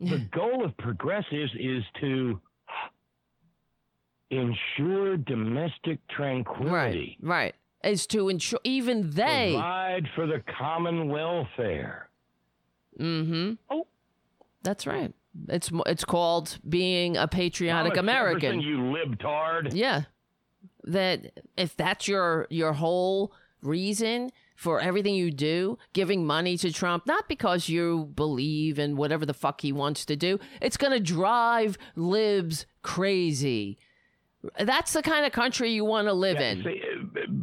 The 0.00 0.18
goal 0.32 0.64
of 0.64 0.76
progressives 0.76 1.52
is 1.58 1.82
to 2.00 2.40
ensure 4.30 5.16
domestic 5.16 5.98
tranquility. 6.08 6.70
right 6.70 6.92
tranquility, 6.92 7.18
right 7.22 7.54
is 7.84 8.06
to 8.08 8.28
ensure 8.28 8.58
even 8.64 9.10
they 9.10 9.52
provide 9.52 10.08
for 10.14 10.26
the 10.26 10.42
common 10.58 11.08
welfare. 11.08 12.08
Mm-hmm. 12.98 13.52
Oh. 13.70 13.86
That's 14.66 14.86
right. 14.86 15.12
It's 15.48 15.70
it's 15.86 16.04
called 16.04 16.58
being 16.68 17.16
a 17.16 17.26
patriotic 17.28 17.94
Thomas 17.94 18.00
American. 18.00 18.60
Jefferson, 18.60 18.60
you 18.60 18.78
libtard. 18.78 19.70
yeah. 19.74 20.02
That 20.84 21.32
if 21.56 21.76
that's 21.76 22.06
your 22.08 22.46
your 22.50 22.74
whole 22.74 23.32
reason 23.62 24.30
for 24.54 24.80
everything 24.80 25.14
you 25.14 25.30
do, 25.30 25.76
giving 25.92 26.24
money 26.26 26.56
to 26.58 26.72
Trump, 26.72 27.06
not 27.06 27.28
because 27.28 27.68
you 27.68 28.10
believe 28.14 28.78
in 28.78 28.96
whatever 28.96 29.26
the 29.26 29.34
fuck 29.34 29.60
he 29.60 29.72
wants 29.72 30.04
to 30.06 30.16
do, 30.16 30.38
it's 30.62 30.76
going 30.78 30.92
to 30.92 31.00
drive 31.00 31.76
libs 31.94 32.64
crazy. 32.82 33.78
That's 34.60 34.92
the 34.94 35.02
kind 35.02 35.26
of 35.26 35.32
country 35.32 35.70
you 35.72 35.84
want 35.84 36.06
to 36.08 36.12
live 36.14 36.38
Yeah, 36.40 36.50
in. 36.52 36.62
see, 36.62 36.82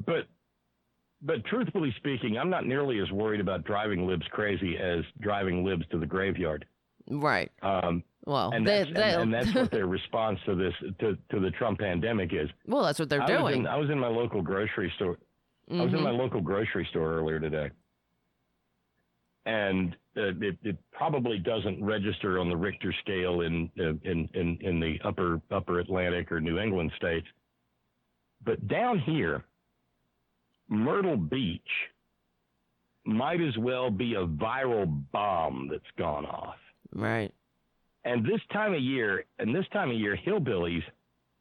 but 0.06 0.28
but 1.22 1.46
truthfully 1.46 1.94
speaking, 1.98 2.38
I'm 2.38 2.50
not 2.50 2.66
nearly 2.66 3.00
as 3.00 3.12
worried 3.12 3.42
about 3.42 3.64
driving 3.66 4.08
libs 4.08 4.26
crazy 4.32 4.78
as 4.78 5.04
driving 5.22 5.64
libs 5.64 5.86
to 5.92 6.00
the 6.00 6.06
graveyard. 6.06 6.66
Right. 7.10 7.52
Um, 7.62 8.04
Well, 8.26 8.52
and, 8.54 8.66
they, 8.66 8.84
that's, 8.84 9.16
and, 9.16 9.22
and 9.24 9.34
that's 9.34 9.54
what 9.54 9.72
their 9.72 9.88
response 10.00 10.40
to 10.46 10.56
this 10.56 10.74
to, 11.00 11.18
to 11.32 11.40
the 11.40 11.52
Trump 11.52 11.80
pandemic 11.80 12.32
is. 12.34 12.50
well, 12.66 12.84
that's 12.84 13.00
what 13.00 13.10
they're 13.10 13.22
I 13.22 13.42
was, 13.42 13.52
doing. 13.54 13.62
in, 13.62 13.68
I 13.68 13.76
was 13.78 13.90
in 13.90 14.00
my 14.00 14.08
local 14.08 14.42
grocery 14.42 14.92
store. 14.96 15.18
I 15.72 15.82
was 15.82 15.94
in 15.94 16.02
my 16.04 16.12
local 16.12 16.42
grocery 16.42 16.86
store 16.92 17.14
earlier 17.14 17.40
today, 17.40 17.70
and 19.46 19.96
uh, 20.18 20.28
it, 20.42 20.58
it 20.64 20.78
probably 20.92 21.40
doesn't 21.40 21.84
register 21.84 22.38
on 22.40 22.50
the 22.50 22.56
Richter 22.56 22.94
scale 23.02 23.42
in, 23.42 23.70
uh, 23.80 23.94
in 24.04 24.30
in 24.34 24.58
in 24.62 24.80
the 24.80 25.00
upper 25.04 25.42
upper 25.52 25.80
Atlantic 25.80 26.32
or 26.32 26.40
New 26.42 26.60
England 26.60 26.92
states, 26.98 27.28
but 28.46 28.68
down 28.68 29.00
here, 29.00 29.44
Myrtle 30.70 31.18
Beach 31.18 31.62
might 33.06 33.42
as 33.42 33.58
well 33.58 33.90
be 33.90 34.16
a 34.16 34.26
viral 34.26 35.04
bomb 35.12 35.68
that's 35.72 35.84
gone 35.98 36.26
off. 36.26 36.56
Right. 36.94 37.34
And 38.06 38.26
this 38.26 38.42
time 38.52 38.74
of 38.74 38.82
year, 38.82 39.26
and 39.40 39.56
this 39.56 39.66
time 39.72 39.90
of 39.90 39.96
year, 39.98 40.18
hillbillies, 40.18 40.84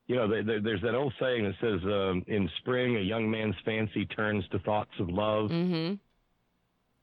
you 0.06 0.16
know, 0.16 0.28
they, 0.28 0.42
they, 0.42 0.58
there's 0.60 0.80
that 0.82 0.94
old 0.94 1.12
saying 1.20 1.44
that 1.44 1.54
says, 1.60 1.80
um, 1.84 2.24
"In 2.28 2.48
spring, 2.58 2.96
a 2.96 3.00
young 3.00 3.30
man's 3.30 3.54
fancy 3.64 4.06
turns 4.06 4.46
to 4.48 4.58
thoughts 4.60 4.92
of 5.00 5.08
love." 5.08 5.50
Mm-hmm. 5.50 5.94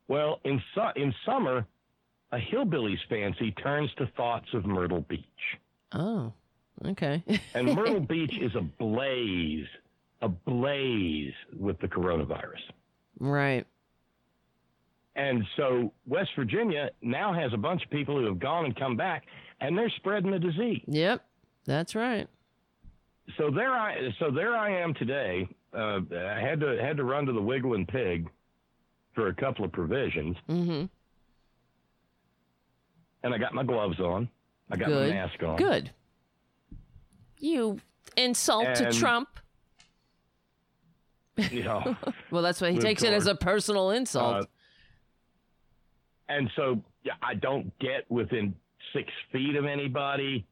Well, 0.07 0.39
in 0.43 0.61
su- 0.73 1.01
in 1.01 1.13
summer, 1.25 1.65
a 2.31 2.39
hillbilly's 2.39 2.99
fancy 3.09 3.51
turns 3.51 3.89
to 3.97 4.07
thoughts 4.15 4.47
of 4.53 4.65
Myrtle 4.65 5.01
Beach, 5.01 5.23
Oh, 5.93 6.31
okay. 6.85 7.23
and 7.53 7.75
Myrtle 7.75 7.99
Beach 7.99 8.37
is 8.39 8.55
ablaze, 8.55 9.67
ablaze 10.21 11.33
with 11.57 11.79
the 11.79 11.87
coronavirus. 11.87 12.61
right. 13.19 13.65
And 15.19 15.43
so 15.57 15.91
West 16.07 16.29
Virginia 16.37 16.91
now 17.01 17.33
has 17.33 17.51
a 17.53 17.57
bunch 17.57 17.83
of 17.83 17.89
people 17.89 18.17
who 18.17 18.25
have 18.25 18.39
gone 18.39 18.63
and 18.65 18.75
come 18.75 18.95
back, 18.95 19.25
and 19.59 19.77
they're 19.77 19.91
spreading 19.97 20.31
the 20.31 20.39
disease. 20.39 20.81
Yep. 20.87 21.21
That's 21.65 21.93
right. 21.93 22.27
so 23.37 23.51
there 23.51 23.73
I 23.73 23.95
so 24.17 24.31
there 24.31 24.55
I 24.55 24.81
am 24.81 24.93
today. 24.93 25.47
Uh, 25.73 25.99
I 26.15 26.39
had 26.39 26.59
to 26.61 26.77
had 26.81 26.95
to 26.97 27.03
run 27.03 27.25
to 27.25 27.33
the 27.33 27.41
Wiggle 27.41 27.73
and 27.73 27.85
Pig 27.87 28.29
for 29.13 29.27
a 29.27 29.33
couple 29.35 29.65
of 29.65 29.71
provisions, 29.73 30.37
Mm-hmm. 30.47 30.85
and 33.23 33.33
I 33.33 33.37
got 33.37 33.53
my 33.53 33.63
gloves 33.63 33.99
on. 33.99 34.29
I 34.71 34.77
got 34.77 34.87
Good. 34.87 35.09
my 35.09 35.15
mask 35.15 35.43
on. 35.43 35.57
Good. 35.57 35.91
You 37.39 37.79
insult 38.15 38.73
to 38.75 38.91
Trump. 38.93 39.27
You 41.51 41.63
know, 41.65 41.95
Well, 42.31 42.41
that's 42.41 42.61
why 42.61 42.71
he 42.71 42.79
takes 42.79 43.03
it 43.03 43.13
as 43.13 43.27
a 43.27 43.35
personal 43.35 43.91
insult. 43.91 44.43
uh, 44.43 44.45
and 46.29 46.49
so 46.55 46.81
I 47.21 47.33
don't 47.33 47.77
get 47.79 48.09
within 48.09 48.53
six 48.93 49.11
feet 49.31 49.55
of 49.55 49.65
anybody. 49.65 50.45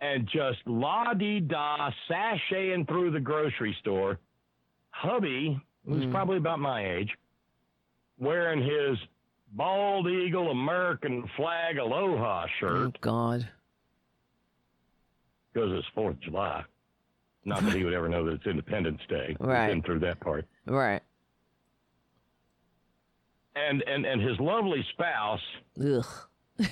And 0.00 0.26
just 0.28 0.58
la 0.66 1.14
di 1.14 1.38
da 1.40 1.90
sashaying 2.10 2.88
through 2.88 3.12
the 3.12 3.20
grocery 3.20 3.74
store. 3.80 4.18
Hubby, 4.90 5.58
who's 5.86 6.04
Mm. 6.04 6.10
probably 6.10 6.36
about 6.38 6.58
my 6.58 6.84
age, 6.96 7.10
wearing 8.18 8.60
his 8.62 8.98
bald 9.52 10.08
eagle 10.08 10.50
American 10.50 11.26
flag 11.36 11.78
aloha 11.78 12.46
shirt. 12.58 12.88
oh 12.88 12.92
God. 13.00 13.48
because 15.52 15.70
it's 15.72 15.86
Fourth 15.94 16.14
of 16.16 16.20
July. 16.20 16.64
Not 17.44 17.62
that 17.62 17.74
he 17.74 17.84
would 17.84 17.92
ever 17.94 18.08
know 18.08 18.24
that 18.24 18.32
it's 18.34 18.46
Independence 18.46 19.00
Day. 19.08 19.36
Right. 19.38 19.68
Been 19.68 19.82
through 19.82 19.98
that 20.00 20.18
part. 20.20 20.46
Right. 20.66 21.02
And 23.54 23.82
and 23.86 24.06
and 24.06 24.20
his 24.22 24.38
lovely 24.40 24.84
spouse, 24.92 25.40
Ugh. 25.80 26.06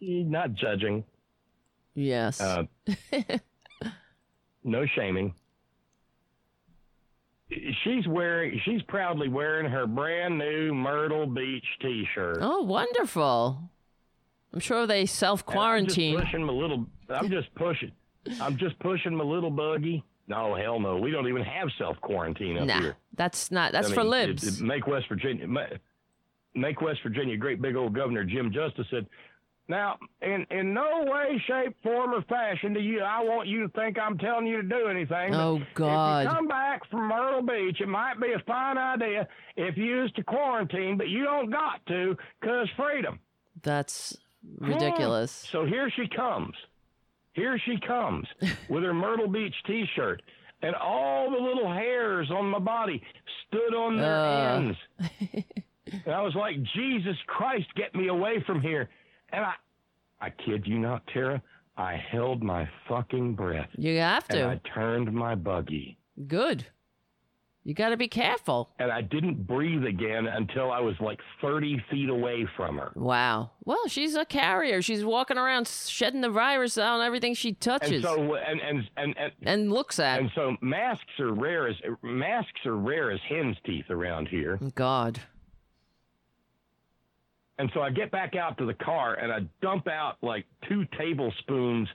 Not 0.00 0.54
judging, 0.54 1.04
Yes. 1.94 2.40
uh, 2.40 2.64
no 4.64 4.84
shaming. 4.94 5.34
she's 7.84 8.06
wearing 8.08 8.60
she's 8.64 8.82
proudly 8.82 9.28
wearing 9.28 9.70
her 9.70 9.86
brand 9.86 10.38
new 10.38 10.74
Myrtle 10.74 11.26
Beach 11.26 11.64
T-shirt. 11.82 12.38
Oh, 12.40 12.62
wonderful. 12.62 13.70
I'm 14.52 14.60
sure 14.60 14.86
they 14.86 15.06
self 15.06 15.44
quarantine. 15.44 16.18
pushing 16.20 16.44
my 16.44 16.52
little. 16.52 16.86
I'm 17.10 17.28
just 17.30 17.54
pushing. 17.56 17.92
I'm 18.40 18.56
just 18.56 18.78
pushing 18.78 19.14
my 19.14 19.24
little 19.24 19.50
buggy. 19.50 20.02
No, 20.26 20.54
hell 20.54 20.80
no. 20.80 20.96
We 20.96 21.10
don't 21.10 21.28
even 21.28 21.42
have 21.42 21.68
self 21.78 22.00
quarantine 22.00 22.58
up 22.58 22.66
Nah, 22.66 22.80
here. 22.80 22.96
that's 23.14 23.50
not. 23.50 23.72
That's 23.72 23.90
I 23.90 23.94
for 23.94 24.04
mean, 24.04 24.14
it- 24.14 24.28
libs. 24.28 24.60
it- 24.60 24.64
make 24.64 24.86
West 24.86 25.08
Virginia. 25.08 25.46
Make 26.54 26.80
West 26.80 27.00
Virginia 27.02 27.36
great 27.36 27.60
big 27.60 27.76
old 27.76 27.94
Governor 27.94 28.24
Jim 28.24 28.52
Justice 28.52 28.86
said. 28.90 29.06
Now, 29.66 29.98
in 30.20 30.46
in 30.50 30.74
no 30.74 31.04
way, 31.06 31.42
shape, 31.46 31.74
form, 31.82 32.12
or 32.12 32.22
fashion 32.22 32.74
do 32.74 32.80
you. 32.80 33.00
I 33.00 33.22
want 33.22 33.48
you 33.48 33.62
to 33.62 33.68
think 33.70 33.98
I'm 33.98 34.18
telling 34.18 34.46
you 34.46 34.60
to 34.60 34.68
do 34.68 34.88
anything. 34.88 35.34
Oh, 35.34 35.62
God. 35.72 36.26
If 36.26 36.30
you 36.30 36.36
come 36.36 36.48
back 36.48 36.88
from 36.90 37.08
Myrtle 37.08 37.42
Beach, 37.42 37.80
it 37.80 37.88
might 37.88 38.20
be 38.20 38.32
a 38.32 38.38
fine 38.40 38.76
idea 38.76 39.26
if 39.56 39.78
you 39.78 39.84
used 39.84 40.16
to 40.16 40.22
quarantine, 40.22 40.98
but 40.98 41.08
you 41.08 41.24
don't 41.24 41.50
got 41.50 41.84
to, 41.86 42.14
cause 42.42 42.68
freedom. 42.76 43.18
That's 43.62 44.18
hmm. 44.58 44.66
ridiculous. 44.66 45.32
So 45.50 45.64
here 45.64 45.90
she 45.90 46.08
comes. 46.08 46.54
Here 47.34 47.58
she 47.64 47.78
comes 47.86 48.26
with 48.68 48.82
her 48.82 48.94
Myrtle 48.94 49.28
Beach 49.28 49.54
T-shirt, 49.66 50.22
and 50.62 50.74
all 50.74 51.30
the 51.30 51.36
little 51.36 51.70
hairs 51.72 52.30
on 52.30 52.46
my 52.46 52.58
body 52.58 53.02
stood 53.46 53.74
on 53.74 53.96
their 53.96 54.20
Uh. 54.20 54.56
ends. 54.56 54.78
and 56.06 56.14
I 56.14 56.22
was 56.22 56.34
like, 56.34 56.56
Jesus 56.74 57.16
Christ, 57.26 57.66
get 57.76 57.94
me 57.94 58.08
away 58.08 58.42
from 58.46 58.60
here! 58.60 58.88
And 59.30 59.44
I, 59.44 59.54
I 60.20 60.30
kid 60.30 60.66
you 60.66 60.78
not, 60.78 61.06
Tara, 61.08 61.42
I 61.76 61.96
held 61.96 62.42
my 62.42 62.68
fucking 62.88 63.34
breath 63.34 63.68
You 63.76 63.98
have 63.98 64.24
and 64.30 64.38
to. 64.38 64.46
I 64.48 64.60
turned 64.74 65.12
my 65.12 65.34
buggy. 65.34 65.98
Good. 66.28 66.64
You 67.66 67.72
got 67.72 67.88
to 67.88 67.96
be 67.96 68.08
careful. 68.08 68.68
And 68.78 68.92
I 68.92 69.00
didn't 69.00 69.46
breathe 69.46 69.84
again 69.84 70.26
until 70.26 70.70
I 70.70 70.80
was 70.80 70.94
like 71.00 71.18
30 71.40 71.82
feet 71.90 72.10
away 72.10 72.46
from 72.56 72.76
her. 72.76 72.92
Wow. 72.94 73.52
Well, 73.64 73.88
she's 73.88 74.14
a 74.14 74.26
carrier. 74.26 74.82
She's 74.82 75.02
walking 75.02 75.38
around 75.38 75.66
shedding 75.66 76.20
the 76.20 76.28
virus 76.28 76.76
on 76.76 77.00
everything 77.00 77.32
she 77.32 77.54
touches. 77.54 77.90
And 77.90 78.02
so, 78.04 78.34
and, 78.34 78.60
and, 78.60 78.90
and, 78.98 79.14
and, 79.16 79.32
and 79.42 79.72
looks 79.72 79.98
at. 79.98 80.20
And 80.20 80.30
so 80.34 80.56
masks 80.60 81.18
are 81.18 81.32
rare 81.32 81.66
as 81.66 81.76
masks 82.02 82.66
are 82.66 82.76
rare 82.76 83.10
as 83.10 83.20
hen's 83.26 83.56
teeth 83.64 83.86
around 83.88 84.28
here. 84.28 84.58
God. 84.74 85.20
And 87.58 87.70
so 87.72 87.80
I 87.80 87.88
get 87.88 88.10
back 88.10 88.36
out 88.36 88.58
to 88.58 88.66
the 88.66 88.74
car 88.74 89.14
and 89.14 89.32
I 89.32 89.38
dump 89.62 89.88
out 89.88 90.16
like 90.22 90.44
two 90.68 90.84
tablespoons 90.98 91.88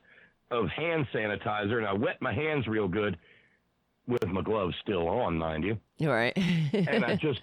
of 0.49 0.67
hand 0.69 1.05
sanitizer 1.13 1.77
and 1.77 1.85
I 1.85 1.93
wet 1.93 2.19
my 2.21 2.33
hands 2.33 2.65
real 2.65 2.87
good 2.87 3.17
with 4.10 4.27
my 4.27 4.41
gloves 4.41 4.76
still 4.81 5.07
on, 5.07 5.38
mind 5.38 5.64
you. 5.64 5.77
You're 5.98 6.14
right. 6.14 6.36
And 6.36 7.06
I 7.06 7.15
just 7.22 7.40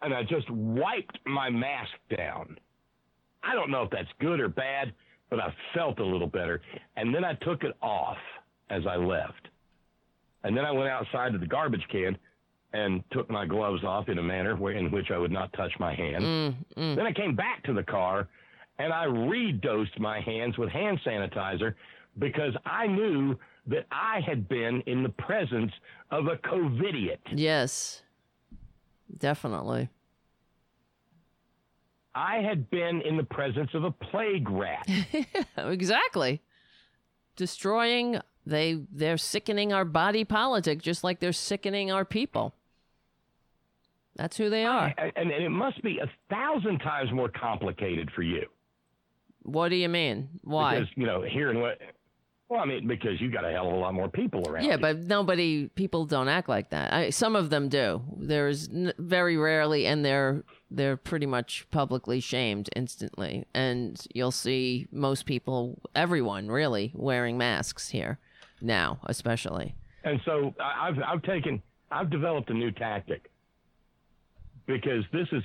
and 0.00 0.14
I 0.14 0.22
just 0.22 0.48
wiped 0.50 1.18
my 1.26 1.50
mask 1.50 1.92
down. 2.16 2.56
I 3.42 3.54
don't 3.54 3.70
know 3.70 3.82
if 3.82 3.90
that's 3.90 4.08
good 4.20 4.40
or 4.40 4.48
bad, 4.48 4.92
but 5.28 5.40
I 5.40 5.52
felt 5.74 5.98
a 5.98 6.04
little 6.04 6.26
better. 6.26 6.60
And 6.96 7.14
then 7.14 7.24
I 7.24 7.34
took 7.34 7.64
it 7.64 7.76
off 7.82 8.18
as 8.70 8.82
I 8.86 8.96
left. 8.96 9.48
And 10.44 10.56
then 10.56 10.64
I 10.64 10.70
went 10.70 10.88
outside 10.88 11.32
to 11.32 11.38
the 11.38 11.46
garbage 11.46 11.84
can 11.90 12.16
and 12.72 13.02
took 13.10 13.28
my 13.30 13.46
gloves 13.46 13.82
off 13.82 14.08
in 14.08 14.18
a 14.18 14.22
manner 14.22 14.54
where, 14.54 14.74
in 14.74 14.90
which 14.90 15.10
I 15.10 15.18
would 15.18 15.32
not 15.32 15.52
touch 15.54 15.72
my 15.80 15.94
hands. 15.94 16.24
Mm, 16.24 16.54
mm. 16.76 16.96
Then 16.96 17.06
I 17.06 17.12
came 17.12 17.34
back 17.34 17.64
to 17.64 17.72
the 17.72 17.82
car 17.82 18.28
and 18.78 18.92
I 18.92 19.06
redosed 19.06 19.98
my 19.98 20.20
hands 20.20 20.58
with 20.58 20.68
hand 20.70 21.00
sanitizer 21.04 21.74
because 22.18 22.54
I 22.64 22.86
knew 22.86 23.36
that 23.68 23.86
I 23.92 24.20
had 24.26 24.48
been 24.48 24.82
in 24.86 25.02
the 25.02 25.08
presence 25.10 25.72
of 26.10 26.26
a 26.26 26.36
COVIDiot. 26.36 27.18
yes. 27.34 28.02
Definitely. 29.16 29.88
I 32.14 32.38
had 32.38 32.68
been 32.68 33.00
in 33.02 33.16
the 33.16 33.24
presence 33.24 33.70
of 33.74 33.84
a 33.84 33.90
plague 33.90 34.48
rat. 34.50 34.86
exactly. 35.56 36.42
Destroying 37.36 38.20
they 38.44 38.80
they're 38.92 39.18
sickening 39.18 39.72
our 39.72 39.84
body 39.84 40.24
politic 40.24 40.82
just 40.82 41.04
like 41.04 41.20
they're 41.20 41.32
sickening 41.32 41.90
our 41.90 42.04
people. 42.04 42.54
That's 44.16 44.36
who 44.36 44.50
they 44.50 44.64
are. 44.64 44.92
and, 44.98 45.12
and 45.30 45.30
it 45.30 45.50
must 45.50 45.80
be 45.82 46.00
a 46.00 46.10
thousand 46.28 46.80
times 46.80 47.12
more 47.12 47.28
complicated 47.28 48.10
for 48.14 48.22
you. 48.22 48.46
What 49.44 49.68
do 49.68 49.76
you 49.76 49.88
mean? 49.88 50.28
Why? 50.42 50.74
Because, 50.74 50.88
you 50.96 51.06
know, 51.06 51.22
here 51.22 51.50
in 51.50 51.60
what, 51.60 51.78
well, 52.48 52.60
I 52.60 52.64
mean, 52.64 52.86
because 52.86 53.20
you 53.20 53.30
got 53.30 53.44
a 53.44 53.50
hell 53.50 53.66
of 53.68 53.74
a 53.74 53.76
lot 53.76 53.92
more 53.94 54.08
people 54.08 54.48
around. 54.48 54.64
Yeah, 54.64 54.72
you. 54.76 54.78
but 54.78 54.98
nobody, 55.00 55.68
people 55.68 56.06
don't 56.06 56.28
act 56.28 56.48
like 56.48 56.70
that. 56.70 56.92
I, 56.92 57.10
some 57.10 57.36
of 57.36 57.50
them 57.50 57.68
do. 57.68 58.02
There's 58.16 58.68
n- 58.68 58.92
very 58.98 59.36
rarely, 59.36 59.86
and 59.86 60.04
they're 60.04 60.44
they're 60.70 60.96
pretty 60.96 61.26
much 61.26 61.66
publicly 61.70 62.20
shamed 62.20 62.68
instantly. 62.76 63.44
And 63.54 64.00
you'll 64.14 64.30
see 64.30 64.86
most 64.92 65.24
people, 65.26 65.78
everyone 65.94 66.48
really, 66.48 66.92
wearing 66.94 67.36
masks 67.38 67.90
here 67.90 68.18
now, 68.60 68.98
especially. 69.04 69.74
And 70.04 70.20
so 70.24 70.54
I- 70.60 70.88
I've 70.88 70.98
I've 71.06 71.22
taken 71.22 71.62
I've 71.90 72.10
developed 72.10 72.48
a 72.50 72.54
new 72.54 72.70
tactic 72.70 73.30
because 74.66 75.04
this 75.12 75.26
is 75.32 75.42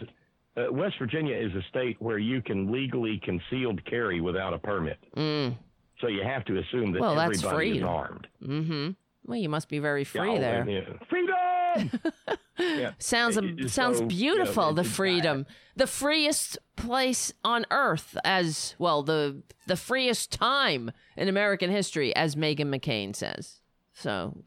uh, 0.55 0.71
West 0.71 0.95
Virginia 0.99 1.35
is 1.35 1.51
a 1.55 1.61
state 1.69 1.95
where 1.99 2.19
you 2.19 2.41
can 2.41 2.71
legally 2.71 3.19
concealed 3.23 3.83
carry 3.85 4.21
without 4.21 4.53
a 4.53 4.57
permit. 4.59 4.97
Mm. 5.17 5.57
So 6.03 6.09
you 6.09 6.21
have 6.23 6.43
to 6.45 6.59
assume 6.59 6.91
that 6.91 7.01
Well, 7.01 7.15
that's 7.15 7.41
free. 7.41 7.77
is 7.77 7.83
armed. 7.83 8.27
Mm-hmm. 8.45 8.89
Well, 9.25 9.39
you 9.39 9.47
must 9.49 9.69
be 9.69 9.79
very 9.79 10.03
free 10.03 10.33
Yeah, 10.33 10.39
there. 10.39 10.69
yeah. 10.69 10.81
Freedom. 11.09 11.35
yeah. 12.59 12.91
Sounds 12.99 13.37
Uh, 13.37 13.41
sounds 13.67 13.69
so, 13.69 13.85
you 13.87 14.01
know, 14.01 14.07
beautiful. 14.07 14.73
the 14.73 14.83
freedom, 14.83 15.45
the 15.77 15.87
freest 15.87 16.57
place 16.75 17.33
on 17.43 17.65
earth, 17.71 18.17
as 18.25 18.75
well 18.77 19.01
the 19.01 19.41
the 19.65 19.77
freest 19.77 20.31
time 20.33 20.91
in 21.15 21.29
American 21.29 21.71
history, 21.71 22.13
as 22.15 22.35
Meghan 22.35 22.67
McCain 22.67 23.15
says. 23.15 23.61
So 23.93 24.43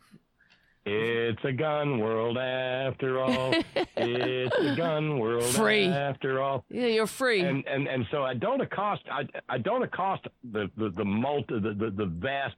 It's 0.89 1.45
a 1.45 1.51
gun 1.53 1.99
world 1.99 2.39
after 2.39 3.21
all. 3.21 3.53
it's 3.97 4.57
a 4.57 4.77
gun 4.77 5.19
world 5.19 5.45
Free. 5.45 5.89
after 5.89 6.41
all. 6.41 6.65
yeah, 6.71 6.87
you're 6.87 7.09
free. 7.09 7.41
And 7.41 7.67
and 7.67 7.89
and 7.89 8.07
so 8.13 8.23
I 8.23 8.35
don't 8.35 8.61
accost 8.61 9.03
I 9.11 9.23
I 9.49 9.59
don't 9.59 9.83
accost 9.83 10.27
the 10.53 10.71
the 10.77 10.91
the 10.91 11.05
multi 11.05 11.59
the, 11.59 11.75
the, 11.75 11.91
the 11.91 12.07
vast 12.07 12.55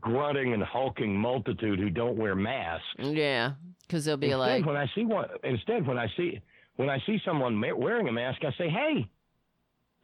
grunting 0.00 0.52
and 0.52 0.62
hulking 0.62 1.16
multitude 1.16 1.80
who 1.80 1.90
don't 1.90 2.16
wear 2.16 2.36
masks. 2.36 2.86
yeah, 2.98 3.52
because 3.82 4.04
they'll 4.04 4.16
be 4.16 4.30
Instead, 4.30 4.38
like, 4.38 4.66
when 4.66 4.76
I 4.76 4.86
see 4.94 5.04
one, 5.04 5.26
instead 5.42 5.86
when 5.88 5.98
I 5.98 6.06
see 6.16 6.40
when 6.76 6.88
I 6.88 7.00
see 7.04 7.18
someone 7.24 7.60
wearing 7.60 8.06
a 8.08 8.12
mask, 8.12 8.44
I 8.44 8.52
say, 8.58 8.68
"Hey, 8.68 9.08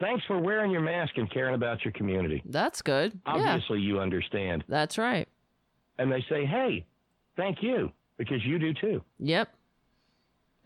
thanks 0.01 0.25
for 0.27 0.41
wearing 0.41 0.73
your 0.73 0.81
mask 0.81 1.17
and 1.17 1.31
caring 1.31 1.55
about 1.55 1.85
your 1.85 1.93
community. 1.93 2.43
"That's 2.45 2.83
good." 2.83 3.13
Yeah, 3.25 3.35
Obviously, 3.35 3.79
you 3.81 4.01
understand." 4.01 4.65
that's 4.69 4.99
right. 4.99 5.29
And 5.99 6.11
they 6.11 6.25
say, 6.29 6.45
"Hey, 6.45 6.87
thank 7.37 7.63
you 7.63 7.91
because 8.19 8.45
you 8.45 8.59
do 8.59 8.73
too." 8.75 9.03
Yep. 9.19 9.49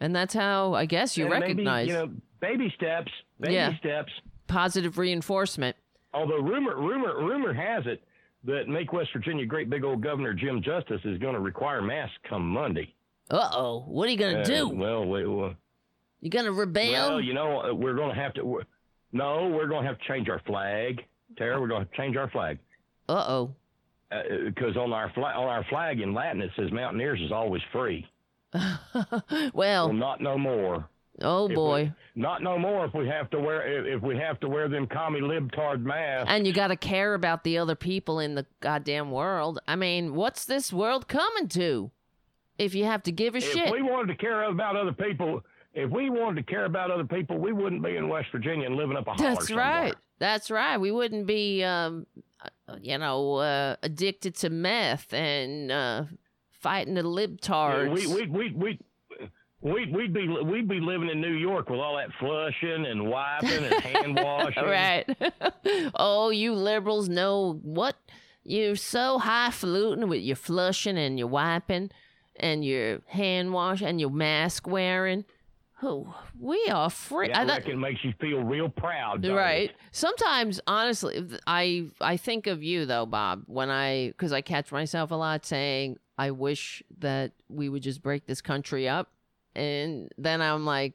And 0.00 0.14
that's 0.14 0.34
how 0.34 0.74
I 0.74 0.84
guess 0.86 1.16
you 1.16 1.24
And 1.24 1.30
maybe, 1.32 1.42
recognize 1.42 1.88
you 1.88 1.94
know, 1.94 2.10
baby 2.40 2.72
steps, 2.76 3.10
baby 3.40 3.54
Yeah. 3.54 3.76
steps. 3.78 4.12
positive 4.48 4.98
reinforcement. 4.98 5.74
Although 6.14 6.38
rumor, 6.40 6.76
rumor, 6.76 7.16
rumor 7.18 7.52
has 7.52 7.84
it 7.86 8.02
that 8.44 8.68
make 8.68 8.92
West 8.92 9.10
Virginia 9.12 9.44
great 9.46 9.68
big 9.68 9.82
old 9.84 10.00
Governor 10.02 10.34
Jim 10.34 10.62
Justice 10.62 11.00
is 11.04 11.18
going 11.18 11.34
to 11.34 11.40
require 11.40 11.82
masks 11.82 12.16
come 12.28 12.46
Monday. 12.48 12.94
Uh 13.30 13.48
oh, 13.52 13.80
what 13.88 14.06
are 14.08 14.12
you 14.12 14.16
gonna 14.18 14.40
Uh, 14.40 14.44
do? 14.44 14.68
Well, 14.68 15.04
we, 15.04 15.26
well, 15.26 15.54
You 16.20 16.30
gonna 16.30 16.52
rebel? 16.52 16.92
well, 16.92 17.20
you 17.20 17.34
know, 17.34 17.74
we're 17.74 17.94
going 17.94 18.14
to 18.14 18.20
have 18.22 18.34
to. 18.34 18.44
we're- 18.44 18.64
No, 19.12 19.48
we're 19.48 19.66
going 19.66 19.82
to 19.82 19.88
have 19.88 19.98
to 19.98 20.04
change 20.06 20.28
our 20.28 20.38
flag, 20.46 21.04
Tara. 21.36 21.60
We're 21.60 21.66
going 21.68 21.86
to 21.86 21.96
change 21.96 22.16
our 22.16 22.28
flag 22.30 22.58
Uh 23.08 23.24
oh. 23.28 23.54
Because 24.10 24.76
on 24.76 24.92
our 24.92 25.10
flag, 25.14 25.36
on 25.36 25.44
our 25.48 25.64
flag 25.64 26.00
in 26.00 26.14
Latin 26.14 26.40
it 26.42 26.50
says 26.56 26.70
Mountaineers 26.72 27.20
is 27.20 27.32
always 27.32 27.62
free. 27.72 28.06
Well, 28.54 29.52
well, 29.54 29.92
not 29.92 30.20
no 30.20 30.38
more. 30.38 30.88
oh 31.22 31.44
If 31.46 31.50
we- 31.50 31.54
boy. 31.54 31.92
not 32.14 32.42
no 32.42 32.58
more. 32.58 32.84
If 32.86 32.94
we 32.94 33.06
have 33.08 33.28
to 33.30 33.38
wear, 33.40 33.86
if, 33.94 34.02
we 34.02 34.16
have 34.16 34.38
to 34.40 34.48
wear 34.48 34.68
them 34.68 34.86
commie 34.86 35.20
libtard 35.20 35.82
masks. 35.82 36.30
And 36.30 36.46
you 36.46 36.52
got 36.52 36.68
to 36.68 36.76
care 36.76 37.14
about 37.14 37.44
the 37.44 37.58
other 37.58 37.74
people 37.74 38.20
in 38.20 38.34
the 38.34 38.46
goddamn 38.60 39.10
world. 39.10 39.58
I 39.68 39.76
mean, 39.76 40.14
what's 40.14 40.44
this 40.44 40.72
world 40.72 41.08
coming 41.08 41.48
to? 41.48 41.90
If 42.58 42.74
you 42.74 42.84
have 42.84 43.02
to 43.04 43.12
give 43.12 43.34
a 43.34 43.38
if 43.38 43.52
shit. 43.52 43.66
If 43.66 43.72
we 43.72 43.82
wanted 43.82 44.08
to 44.08 44.16
care 44.18 44.44
about 44.44 44.76
other 44.76 44.92
people, 44.92 45.42
if 45.74 45.90
we 45.90 46.08
wanted 46.08 46.46
to 46.46 46.50
care 46.50 46.64
about 46.64 46.90
other 46.90 47.04
people, 47.04 47.36
we 47.38 47.52
wouldn't 47.52 47.82
be 47.82 47.96
in 47.96 48.08
West 48.08 48.28
Virginia 48.32 48.66
and 48.66 48.76
living 48.76 48.96
up 48.96 49.06
a 49.06 49.12
holler 49.12 49.30
That's 49.34 49.48
somewhere. 49.48 49.66
right. 49.66 49.94
That's 50.18 50.50
right. 50.50 50.78
We 50.78 50.90
wouldn't 50.90 51.26
be, 51.26 51.62
um, 51.62 52.06
uh, 52.35 52.35
you 52.80 52.98
know, 52.98 53.36
uh, 53.36 53.76
addicted 53.82 54.34
to 54.36 54.50
meth 54.50 55.12
and 55.12 55.70
uh, 55.70 56.04
fighting 56.60 56.94
the 56.94 57.02
libtards. 57.02 57.92
We 57.92 58.06
we 58.06 58.26
we 58.26 58.52
we. 58.52 58.78
We'd, 59.62 59.92
we'd 59.92 60.12
be 60.12 60.28
we'd 60.28 60.68
be 60.68 60.78
living 60.80 61.08
in 61.08 61.20
New 61.20 61.32
York 61.32 61.70
with 61.70 61.80
all 61.80 61.96
that 61.96 62.10
flushing 62.20 62.86
and 62.86 63.08
wiping 63.08 63.64
and 63.64 63.74
hand 63.74 64.16
washing. 64.22 64.62
right. 64.62 65.08
oh, 65.94 66.30
you 66.30 66.52
liberals 66.52 67.08
know 67.08 67.58
what? 67.62 67.96
You're 68.44 68.76
so 68.76 69.18
highfalutin 69.18 70.08
with 70.08 70.20
your 70.20 70.36
flushing 70.36 70.96
and 70.96 71.18
your 71.18 71.26
wiping 71.26 71.90
and 72.36 72.64
your 72.64 73.00
hand 73.06 73.52
wash 73.52 73.82
and 73.82 74.00
your 74.00 74.10
mask 74.10 74.68
wearing. 74.68 75.24
Who 75.80 76.06
we 76.40 76.68
are 76.72 76.88
free. 76.88 77.28
Yeah, 77.28 77.40
I, 77.40 77.42
I 77.42 77.46
reckon 77.46 77.72
it 77.72 77.76
makes 77.76 78.02
you 78.02 78.14
feel 78.20 78.42
real 78.42 78.68
proud. 78.70 79.26
right 79.26 79.70
it? 79.70 79.76
sometimes 79.90 80.58
honestly 80.66 81.22
i 81.46 81.84
i 82.00 82.16
think 82.16 82.46
of 82.46 82.62
you 82.62 82.86
though 82.86 83.04
bob 83.04 83.42
when 83.46 83.68
i 83.70 84.08
because 84.08 84.32
i 84.32 84.40
catch 84.40 84.72
myself 84.72 85.10
a 85.10 85.14
lot 85.14 85.44
saying 85.44 85.96
i 86.16 86.30
wish 86.30 86.82
that 86.98 87.32
we 87.48 87.68
would 87.68 87.82
just 87.82 88.02
break 88.02 88.24
this 88.26 88.40
country 88.40 88.88
up 88.88 89.10
and 89.54 90.10
then 90.16 90.40
i'm 90.40 90.64
like 90.64 90.94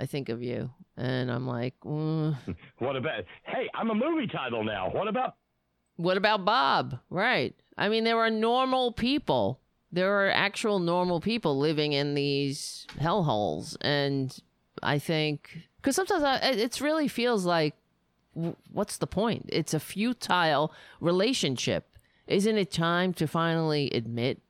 i 0.00 0.06
think 0.06 0.28
of 0.28 0.42
you 0.42 0.68
and 0.96 1.30
i'm 1.30 1.46
like 1.46 1.74
mm, 1.84 2.36
What 2.78 2.96
about? 2.96 3.24
Hey, 3.44 3.68
I'm 3.74 3.90
a 3.90 3.94
movie 3.94 4.26
title 4.26 4.64
now. 4.64 4.90
What 4.90 5.06
about? 5.06 5.36
what 5.96 6.16
about 6.16 6.44
bob 6.44 6.98
right 7.10 7.54
i 7.76 7.88
mean 7.88 8.02
there 8.02 8.18
are 8.18 8.30
normal 8.30 8.90
people 8.92 9.60
there 9.92 10.24
are 10.24 10.30
actual 10.30 10.78
normal 10.78 11.20
people 11.20 11.58
living 11.58 11.92
in 11.92 12.14
these 12.14 12.86
hellholes 12.98 13.76
and 13.82 14.38
i 14.82 14.98
think 14.98 15.58
because 15.76 15.96
sometimes 15.96 16.22
I, 16.22 16.36
it 16.36 16.80
really 16.80 17.08
feels 17.08 17.44
like 17.44 17.74
what's 18.70 18.96
the 18.96 19.06
point? 19.06 19.46
It's 19.48 19.74
a 19.74 19.80
futile 19.80 20.72
relationship. 21.00 21.98
Isn't 22.26 22.56
it 22.56 22.70
time 22.70 23.12
to 23.14 23.26
finally 23.26 23.90
admit 23.90 24.40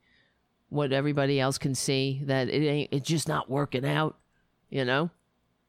what 0.68 0.92
everybody 0.92 1.40
else 1.40 1.58
can 1.58 1.74
see 1.74 2.22
that 2.24 2.48
it 2.48 2.66
ain't 2.66 2.88
it's 2.92 3.08
just 3.08 3.28
not 3.28 3.50
working 3.50 3.84
out 3.84 4.16
you 4.70 4.84
know? 4.84 5.10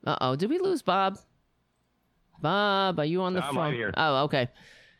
Uh-oh 0.05 0.35
did 0.35 0.49
we 0.49 0.59
lose 0.59 0.81
bob? 0.81 1.17
Bob 2.41 2.99
are 2.99 3.05
you 3.05 3.21
on 3.21 3.33
the 3.33 3.43
I'm 3.43 3.53
phone? 3.53 3.63
right 3.63 3.73
here. 3.73 3.93
oh 3.97 4.23
okay. 4.23 4.47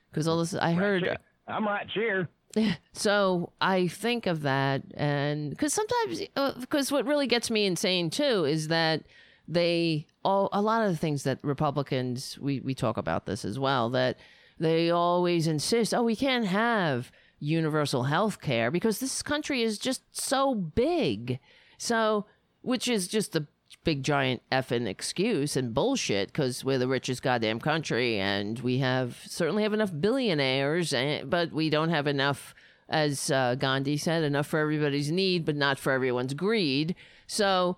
Because 0.10 0.28
all 0.28 0.40
this 0.40 0.54
i 0.56 0.72
heard 0.74 1.18
I'm 1.48 1.66
right 1.66 1.90
here. 1.94 2.30
so 2.94 3.52
I 3.62 3.88
think 3.88 4.28
of 4.28 4.44
that, 4.44 4.84
and 4.96 5.50
because 5.50 5.74
sometimes, 5.74 6.22
uh, 6.36 6.54
because 6.60 6.92
what 6.92 7.06
really 7.06 7.28
gets 7.28 7.50
me 7.50 7.66
insane 7.66 8.10
too 8.10 8.46
is 8.46 8.68
that 8.68 9.04
they 9.48 10.06
all 10.24 10.50
a 10.54 10.62
lot 10.62 10.84
of 10.86 10.92
the 10.92 10.98
things 10.98 11.24
that 11.24 11.40
Republicans 11.42 12.38
we 12.40 12.60
we 12.62 12.74
talk 12.74 12.98
about 12.98 13.26
this 13.26 13.44
as 13.44 13.60
well 13.60 13.90
that 13.90 14.18
they 14.60 14.90
always 14.90 15.48
insist, 15.48 15.94
oh, 15.94 16.04
we 16.04 16.16
can't 16.16 16.46
have 16.46 17.12
universal 17.40 18.04
health 18.04 18.40
care 18.40 18.72
because 18.72 19.00
this 19.00 19.22
country 19.22 19.62
is 19.62 19.78
just 19.78 20.02
so 20.12 20.56
big, 20.56 21.40
so 21.78 22.26
which 22.62 22.88
is 22.88 23.08
just 23.08 23.36
a 23.36 23.46
big 23.84 24.04
giant 24.04 24.42
effing 24.52 24.88
excuse 24.88 25.56
and 25.58 25.74
bullshit 25.74 26.28
because 26.30 26.64
we're 26.64 26.78
the 26.78 26.88
richest 26.88 27.22
goddamn 27.22 27.60
country 27.60 28.20
and 28.20 28.60
we 28.60 28.78
have 28.80 29.18
certainly 29.26 29.64
have 29.64 29.74
enough 29.74 29.92
billionaires 30.00 30.94
and, 30.94 31.30
but 31.30 31.52
we 31.52 31.70
don't 31.70 31.90
have 31.90 32.08
enough 32.08 32.56
as 32.90 33.30
uh, 33.32 33.56
gandhi 33.56 33.98
said 33.98 34.24
enough 34.24 34.48
for 34.48 34.60
everybody's 34.60 35.12
need 35.12 35.44
but 35.46 35.56
not 35.56 35.78
for 35.80 35.92
everyone's 35.92 36.34
greed 36.34 36.96
so 37.28 37.78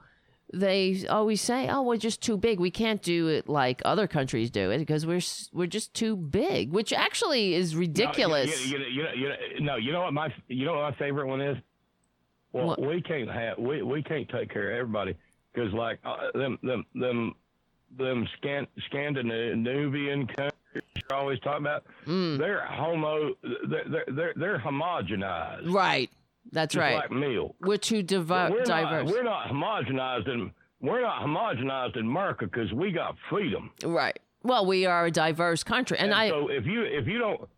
they 0.54 1.04
always 1.10 1.42
say 1.42 1.68
oh 1.70 1.82
we're 1.82 1.98
just 1.98 2.22
too 2.22 2.38
big 2.38 2.60
we 2.60 2.70
can't 2.72 3.02
do 3.02 3.28
it 3.28 3.50
like 3.50 3.82
other 3.84 4.08
countries 4.08 4.52
do 4.52 4.70
it 4.70 4.78
because 4.78 5.06
we're 5.06 5.22
we're 5.54 5.66
just 5.68 5.94
too 5.96 6.16
big 6.16 6.72
which 6.72 6.94
actually 6.94 7.56
is 7.56 7.74
No, 7.74 7.80
ridiculous 7.80 8.68
You, 8.70 8.78
you, 8.78 8.86
you, 8.88 9.04
know- 9.04 9.14
you, 9.14 9.30
know- 9.30 9.36
no, 9.74 9.76
you 9.78 9.92
know 9.92 10.02
what 10.02 10.14
my 10.14 10.34
you 10.48 10.66
know 10.66 10.74
what 10.76 10.92
my 10.92 10.98
favorite 10.98 11.28
one 11.28 11.42
is. 11.42 11.58
Well, 12.54 12.68
What? 12.68 12.82
we 12.82 13.02
can't 13.02 13.30
have 13.30 13.58
we 13.58 13.82
we 13.82 14.02
can't 14.04 14.30
take 14.30 14.52
care 14.52 14.72
of 14.72 14.78
everybody 14.80 15.16
because 15.56 15.74
like 15.74 16.00
uh, 16.06 16.18
them 16.34 16.60
them 16.64 16.86
them 16.94 17.36
them 17.98 18.28
Scan, 18.38 18.68
Scandinavian 18.88 20.28
countries 20.28 20.52
you're 20.74 21.18
always 21.18 21.40
talking 21.40 21.66
about. 21.66 21.86
Mm. 22.06 22.38
They're 22.38 22.66
homo. 22.66 23.34
They're 23.70 24.04
they're 24.14 24.34
they're, 24.36 24.60
homogenized. 24.60 25.72
right 25.74 26.10
that's 26.52 26.76
right 26.76 26.96
Like 26.96 27.12
milk. 27.12 27.56
we're 27.62 27.78
too 27.78 27.98
we're 27.98 28.02
diverse 28.04 28.68
Not, 28.68 29.06
we're 29.08 29.24
not 29.24 29.48
homogenized 29.48 30.28
in 30.28 30.52
we're 30.82 31.02
not 31.02 31.22
homogenized 31.24 31.96
in 31.98 32.06
America 32.06 32.46
because 32.46 32.72
we 32.74 32.92
got 32.92 33.16
freedom. 33.30 33.72
right 33.84 34.20
well 34.44 34.66
we 34.66 34.86
are 34.86 35.06
a 35.06 35.12
diverse 35.12 35.64
country 35.64 35.98
and, 35.98 36.12
And 36.12 36.14
i 36.20 36.30
so 36.30 36.50
if 36.50 36.66
you 36.66 36.84
if 36.84 37.08
you 37.08 37.18
don't 37.18 37.50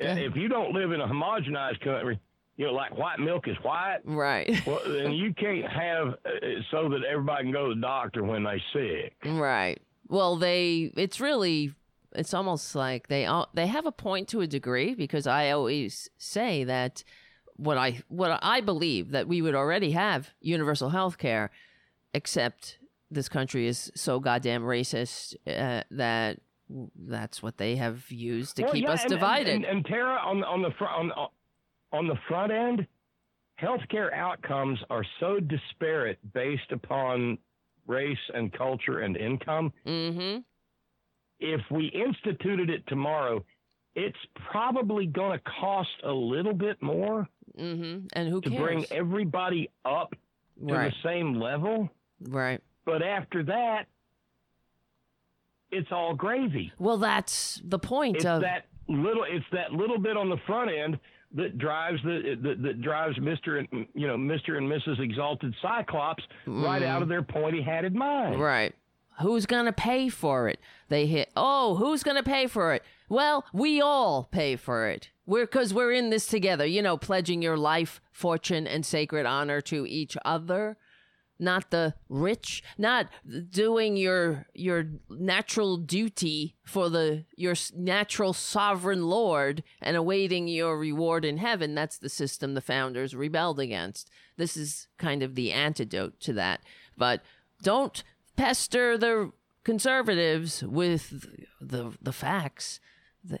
Yeah. 0.00 0.14
if 0.16 0.36
you 0.36 0.48
don't 0.48 0.72
live 0.72 0.92
in 0.92 1.00
a 1.02 1.06
homogenized 1.06 1.80
country, 1.80 2.18
you 2.56 2.66
know, 2.66 2.72
like 2.72 2.96
white 2.96 3.18
milk 3.18 3.48
is 3.48 3.56
white. 3.62 3.98
right 4.04 4.48
Well, 4.66 4.80
then 4.86 5.12
you 5.12 5.34
can't 5.34 5.66
have 5.70 6.08
uh, 6.08 6.14
it 6.42 6.64
so 6.70 6.88
that 6.90 7.00
everybody 7.04 7.44
can 7.44 7.52
go 7.52 7.68
to 7.68 7.74
the 7.74 7.80
doctor 7.80 8.22
when 8.22 8.44
they 8.44 8.62
sick. 8.72 9.14
Right. 9.24 9.80
Well, 10.08 10.36
they 10.36 10.92
it's 10.96 11.20
really 11.20 11.72
it's 12.14 12.32
almost 12.34 12.74
like 12.76 13.08
they 13.08 13.26
all 13.26 13.48
they 13.54 13.66
have 13.66 13.86
a 13.86 13.92
point 13.92 14.28
to 14.28 14.40
a 14.40 14.46
degree 14.46 14.94
because 14.94 15.26
I 15.26 15.50
always 15.50 16.08
say 16.18 16.62
that 16.64 17.02
what 17.56 17.76
I 17.78 18.02
what 18.08 18.38
I 18.42 18.60
believe 18.60 19.10
that 19.12 19.26
we 19.28 19.42
would 19.42 19.54
already 19.54 19.92
have 19.92 20.30
universal 20.40 20.90
health 20.90 21.18
care 21.18 21.50
except 22.12 22.78
this 23.10 23.28
country 23.28 23.66
is 23.66 23.90
so 23.94 24.20
goddamn 24.20 24.62
racist 24.62 25.34
uh, 25.46 25.82
that 25.90 26.38
that's 26.96 27.42
what 27.42 27.58
they 27.58 27.76
have 27.76 28.10
used 28.10 28.56
to 28.56 28.62
Well, 28.62 28.72
keep 28.72 28.84
yeah, 28.84 28.92
us 28.92 29.02
and- 29.02 29.10
divided. 29.10 29.54
And, 29.54 29.64
and, 29.64 29.84
Tara, 29.84 30.16
on 30.24 30.42
on 30.44 30.62
the 30.62 30.70
front 30.78 31.12
on, 31.12 31.28
on 31.94 32.06
the 32.08 32.16
front 32.28 32.52
end, 32.52 32.86
healthcare 33.60 34.12
outcomes 34.12 34.78
are 34.90 35.04
so 35.20 35.38
disparate 35.40 36.18
based 36.32 36.70
upon 36.72 37.38
race 37.86 38.18
and 38.34 38.52
culture 38.52 39.00
and 39.00 39.16
income. 39.16 39.72
mm-hmm. 39.86 40.40
If 41.40 41.60
we 41.70 41.86
instituted 41.88 42.70
it 42.70 42.86
tomorrow, 42.86 43.44
it's 43.94 44.16
probably 44.50 45.06
going 45.06 45.38
to 45.38 45.44
cost 45.60 45.90
a 46.04 46.12
little 46.12 46.54
bit 46.54 46.80
more 46.82 47.28
Mm-hmm. 47.58 48.06
And 48.14 48.28
who 48.28 48.40
to 48.40 48.50
cares? 48.50 48.62
bring 48.62 48.86
everybody 48.90 49.70
up 49.84 50.14
to 50.66 50.74
right. 50.74 50.92
the 50.92 51.08
same 51.08 51.34
level. 51.34 51.88
Right. 52.20 52.60
But 52.84 53.02
after 53.02 53.42
that, 53.44 53.86
it's 55.70 55.88
all 55.90 56.14
gravy. 56.14 56.72
Well, 56.78 56.98
that's 56.98 57.60
the 57.64 57.78
point 57.78 58.16
It's 58.16 58.24
of 58.24 58.42
that 58.42 58.66
little. 58.88 59.24
It's 59.28 59.46
that 59.52 59.72
little 59.72 59.98
bit 59.98 60.16
on 60.16 60.28
the 60.28 60.36
front 60.46 60.70
end 60.70 60.98
that 61.34 61.58
drives 61.58 62.00
the 62.04 62.36
that, 62.42 62.62
that 62.62 62.82
drives 62.82 63.18
Mister 63.20 63.58
and 63.58 63.68
you 63.94 64.06
know 64.06 64.16
Mister 64.16 64.56
and 64.56 64.70
Mrs. 64.70 65.00
Exalted 65.00 65.54
Cyclops 65.60 66.22
right 66.46 66.82
out 66.82 67.02
of 67.02 67.08
their 67.08 67.22
pointy 67.22 67.62
hatted 67.62 67.94
mind. 67.94 68.36
Mm. 68.36 68.40
Right. 68.40 68.74
Who's 69.20 69.46
going 69.46 69.66
to 69.66 69.72
pay 69.72 70.08
for 70.08 70.48
it? 70.48 70.58
They 70.88 71.06
hit, 71.06 71.30
oh, 71.36 71.76
who's 71.76 72.02
going 72.02 72.16
to 72.16 72.24
pay 72.24 72.48
for 72.48 72.74
it? 72.74 72.82
Well, 73.08 73.44
we 73.52 73.80
all 73.80 74.24
pay 74.24 74.56
for 74.56 74.88
it. 74.88 75.10
We're, 75.24 75.46
cause 75.46 75.72
we're 75.72 75.92
in 75.92 76.10
this 76.10 76.26
together, 76.26 76.66
you 76.66 76.82
know, 76.82 76.96
pledging 76.96 77.40
your 77.40 77.56
life, 77.56 78.00
fortune, 78.10 78.66
and 78.66 78.84
sacred 78.84 79.24
honor 79.24 79.60
to 79.62 79.86
each 79.86 80.16
other. 80.24 80.76
Not 81.38 81.70
the 81.70 81.94
rich, 82.08 82.62
not 82.78 83.08
doing 83.50 83.96
your, 83.96 84.46
your 84.54 84.86
natural 85.10 85.76
duty 85.76 86.54
for 86.64 86.88
the, 86.88 87.24
your 87.36 87.54
natural 87.74 88.32
sovereign 88.32 89.06
lord 89.06 89.62
and 89.82 89.96
awaiting 89.96 90.48
your 90.48 90.78
reward 90.78 91.24
in 91.24 91.38
heaven. 91.38 91.74
That's 91.74 91.98
the 91.98 92.08
system 92.08 92.54
the 92.54 92.60
founders 92.60 93.14
rebelled 93.14 93.58
against. 93.58 94.10
This 94.36 94.56
is 94.56 94.88
kind 94.98 95.22
of 95.22 95.34
the 95.34 95.52
antidote 95.52 96.20
to 96.20 96.32
that. 96.34 96.60
But 96.96 97.22
don't 97.62 98.02
pester 98.36 98.96
the 98.98 99.32
conservatives 99.64 100.62
with 100.62 101.26
the 101.60 101.92
the 102.00 102.12
facts 102.12 102.80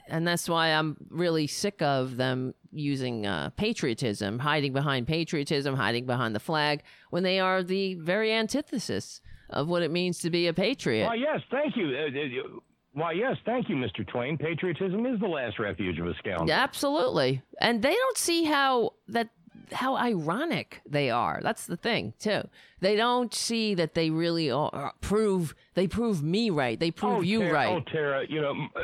and 0.08 0.26
that's 0.26 0.48
why 0.48 0.68
i'm 0.68 0.96
really 1.10 1.46
sick 1.46 1.80
of 1.82 2.16
them 2.16 2.54
using 2.72 3.26
uh, 3.26 3.50
patriotism 3.56 4.38
hiding 4.38 4.72
behind 4.72 5.06
patriotism 5.06 5.76
hiding 5.76 6.06
behind 6.06 6.34
the 6.34 6.40
flag 6.40 6.82
when 7.10 7.22
they 7.22 7.38
are 7.38 7.62
the 7.62 7.94
very 7.94 8.32
antithesis 8.32 9.20
of 9.50 9.68
what 9.68 9.82
it 9.82 9.90
means 9.90 10.18
to 10.18 10.30
be 10.30 10.46
a 10.48 10.52
patriot 10.52 11.06
Why 11.06 11.14
yes, 11.14 11.40
thank 11.50 11.76
you. 11.76 11.86
Uh, 11.88 12.08
uh, 12.08 12.58
why 12.92 13.12
yes, 13.12 13.36
thank 13.44 13.68
you, 13.68 13.76
Mister 13.76 14.04
Twain. 14.04 14.38
Patriotism 14.38 15.04
is 15.04 15.18
the 15.20 15.26
last 15.26 15.58
refuge 15.58 15.98
of 15.98 16.06
a 16.06 16.14
scoundrel. 16.14 16.50
absolutely 16.52 17.42
and 17.60 17.82
they 17.82 17.94
don't 17.94 18.16
see 18.18 18.44
how 18.44 18.94
that 19.08 19.28
how 19.72 19.96
ironic 19.96 20.80
they 20.88 21.10
are 21.10 21.40
that's 21.42 21.66
the 21.66 21.76
thing 21.76 22.12
too 22.18 22.42
they 22.80 22.96
don't 22.96 23.32
see 23.34 23.74
that 23.74 23.94
they 23.94 24.10
really 24.10 24.50
are 24.50 24.92
prove 25.00 25.54
they 25.74 25.86
prove 25.86 26.22
me 26.22 26.50
right 26.50 26.80
they 26.80 26.90
prove 26.90 27.18
oh, 27.18 27.20
you 27.22 27.40
Tara, 27.40 27.52
right 27.52 27.68
Oh, 27.68 27.80
Tara, 27.80 28.24
you 28.28 28.40
know, 28.40 28.50
m- 28.50 28.70
uh, 28.76 28.80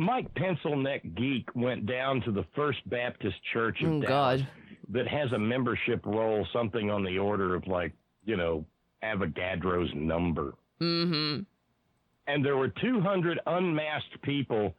Mike 0.00 0.32
Pencilneck 0.34 1.14
Geek 1.14 1.54
went 1.54 1.84
down 1.84 2.22
to 2.22 2.32
the 2.32 2.44
First 2.56 2.78
Baptist 2.88 3.36
Church 3.52 3.82
of 3.82 3.88
Oh, 3.92 4.00
Dallas 4.00 4.40
God. 4.40 4.48
that 4.88 5.06
has 5.06 5.30
a 5.32 5.38
membership 5.38 6.04
roll, 6.06 6.46
something 6.54 6.90
on 6.90 7.04
the 7.04 7.18
order 7.18 7.54
of 7.54 7.66
like, 7.66 7.92
you 8.24 8.36
know, 8.36 8.64
Avogadro's 9.04 9.90
number. 9.94 10.54
mm-hmm 10.80 11.42
And 12.26 12.44
there 12.44 12.56
were 12.56 12.68
200 12.68 13.40
unmasked 13.46 14.22
people 14.22 14.74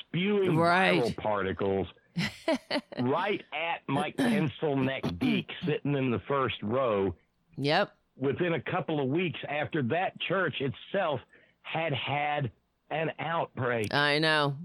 spewing 0.00 0.56
Right. 0.56 1.02
viral 1.02 1.16
particles 1.18 1.86
right 3.00 3.42
at 3.52 3.80
Mike 3.88 4.16
Pencilneck 4.16 5.18
Geek 5.18 5.50
sitting 5.66 5.94
in 5.94 6.10
the 6.10 6.20
first 6.28 6.56
row 6.62 7.14
yep 7.58 7.92
within 8.16 8.54
a 8.54 8.60
couple 8.60 9.00
of 9.00 9.08
weeks 9.08 9.38
after 9.48 9.82
that 9.82 10.18
church 10.20 10.54
itself 10.60 11.20
had 11.62 11.92
had 11.94 12.50
an 12.92 13.10
outbreak. 13.18 13.92
I 13.94 14.18
know. 14.18 14.56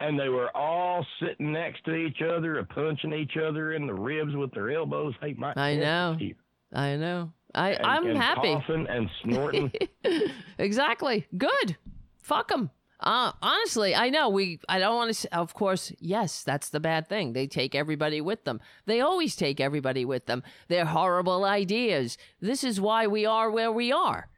and 0.00 0.18
they 0.18 0.28
were 0.30 0.54
all 0.56 1.04
sitting 1.20 1.52
next 1.52 1.84
to 1.84 1.94
each 1.94 2.22
other, 2.22 2.66
punching 2.74 3.12
each 3.12 3.36
other 3.36 3.74
in 3.74 3.86
the 3.86 3.92
ribs 3.94 4.34
with 4.34 4.50
their 4.52 4.70
elbows. 4.70 5.14
Hey, 5.20 5.34
my 5.36 5.52
I 5.56 5.76
know. 5.76 6.16
here. 6.18 6.34
I 6.72 6.96
know. 6.96 7.32
I 7.54 7.72
And- 7.72 7.86
I'm 7.86 8.06
and 8.06 8.16
happy. 8.18 8.54
coughing 8.54 8.86
and 8.88 9.10
snorting. 9.22 9.72
exactly. 10.58 11.26
Good. 11.36 11.76
Fuck 12.22 12.48
them. 12.48 12.70
Uh, 13.02 13.32
honestly, 13.40 13.94
I 13.94 14.10
know 14.10 14.28
we. 14.28 14.60
I 14.68 14.78
don't 14.78 14.94
want 14.94 15.14
to. 15.14 15.34
Of 15.36 15.54
course, 15.54 15.90
yes, 15.98 16.42
that's 16.42 16.68
the 16.68 16.80
bad 16.80 17.08
thing. 17.08 17.32
They 17.32 17.46
take 17.46 17.74
everybody 17.74 18.20
with 18.20 18.44
them. 18.44 18.60
They 18.84 19.00
always 19.00 19.36
take 19.36 19.58
everybody 19.58 20.04
with 20.04 20.26
them. 20.26 20.42
They're 20.68 20.84
horrible 20.84 21.44
ideas. 21.46 22.18
This 22.40 22.62
is 22.62 22.78
why 22.78 23.06
we 23.06 23.24
are 23.24 23.50
where 23.50 23.72
we 23.72 23.90
are. 23.90 24.28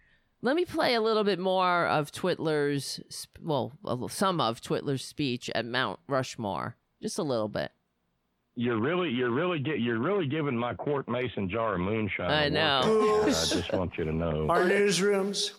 Let 0.44 0.56
me 0.56 0.64
play 0.64 0.94
a 0.94 1.01
little 1.01 1.23
bit 1.23 1.39
more 1.39 1.86
of 1.86 2.10
Twitler's. 2.10 3.01
Well, 3.40 3.73
some 4.09 4.40
of 4.40 4.60
Twitler's 4.60 5.05
speech 5.05 5.48
at 5.55 5.64
Mount 5.64 6.01
Rushmore. 6.09 6.77
Just 7.01 7.19
a 7.19 7.23
little 7.23 7.48
bit. 7.48 7.70
you're 8.55 8.81
really, 8.81 9.10
you're 9.10 9.31
really, 9.31 9.59
get, 9.60 9.81
you're 9.81 9.98
really 10.01 10.27
giving 10.27 10.56
my 10.56 10.74
quart 10.74 11.09
mason 11.09 11.48
jar 11.48 11.74
of 11.74 11.81
moonshine. 11.81 12.31
I 12.31 12.48
know. 12.48 12.82
workout. 12.85 13.28
I 13.28 13.31
just 13.55 13.73
want 13.73 13.97
you 13.97 14.05
to 14.05 14.12
know. 14.12 14.47
our 14.48 14.64
newsrooms, 14.64 15.52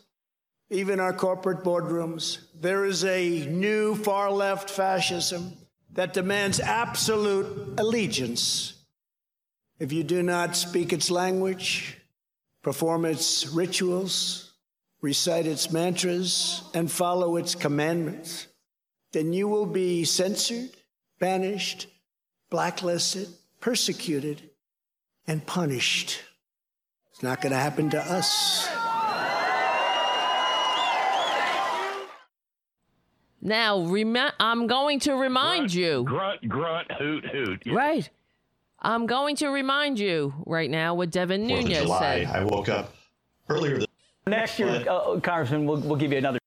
even 0.69 0.99
our 0.99 1.13
corporate 1.13 1.63
boardrooms, 1.63 2.39
there 2.53 2.85
is 2.85 3.03
a 3.05 3.45
new 3.47 3.95
far 3.95 4.31
left 4.31 4.69
fascism 4.69 5.57
that 5.91 6.13
demands 6.13 6.59
absolute 6.59 7.79
allegiance. 7.79 8.73
If 9.79 9.91
you 9.91 10.03
do 10.03 10.23
not 10.23 10.55
speak 10.55 10.93
its 10.93 11.09
language, 11.11 11.97
perform 12.61 13.05
its 13.05 13.47
rituals, 13.47 14.52
recite 15.03 15.45
its 15.45 15.69
mantras, 15.69 16.63
and 16.73 16.89
follow 16.89 17.35
its 17.35 17.55
commandments, 17.55 18.47
then 19.11 19.33
you 19.33 19.49
will 19.49 19.65
be 19.65 20.05
censored, 20.05 20.69
banished, 21.19 21.87
blacklisted, 22.49 23.27
persecuted, 23.59 24.49
and 25.27 25.45
punished. 25.45 26.21
It's 27.11 27.21
not 27.21 27.41
going 27.41 27.51
to 27.51 27.59
happen 27.59 27.89
to 27.89 27.99
us. 27.99 28.67
Now, 33.41 33.81
remi- 33.81 34.31
I'm 34.39 34.67
going 34.67 35.01
to 35.01 35.15
remind 35.15 35.73
you. 35.73 36.05
Grunt, 36.05 36.47
grunt, 36.47 36.89
hoot, 36.93 37.25
hoot. 37.25 37.61
Yeah. 37.65 37.73
Right. 37.73 38.09
I'm 38.81 39.05
going 39.05 39.35
to 39.37 39.49
remind 39.49 39.99
you 39.99 40.33
right 40.45 40.69
now 40.69 40.95
what 40.95 41.11
Devin 41.11 41.49
Fourth 41.49 41.59
of 41.59 41.67
Nunes 41.67 41.81
July. 41.81 42.23
said. 42.23 42.27
I 42.27 42.45
woke 42.45 42.69
up 42.69 42.95
earlier 43.49 43.79
this 43.79 43.87
Next 44.25 44.57
year, 44.59 44.85
uh, 44.89 45.19
Congressman, 45.19 45.65
we'll, 45.65 45.79
we'll 45.81 45.97
give 45.97 46.11
you 46.11 46.17
another. 46.17 46.39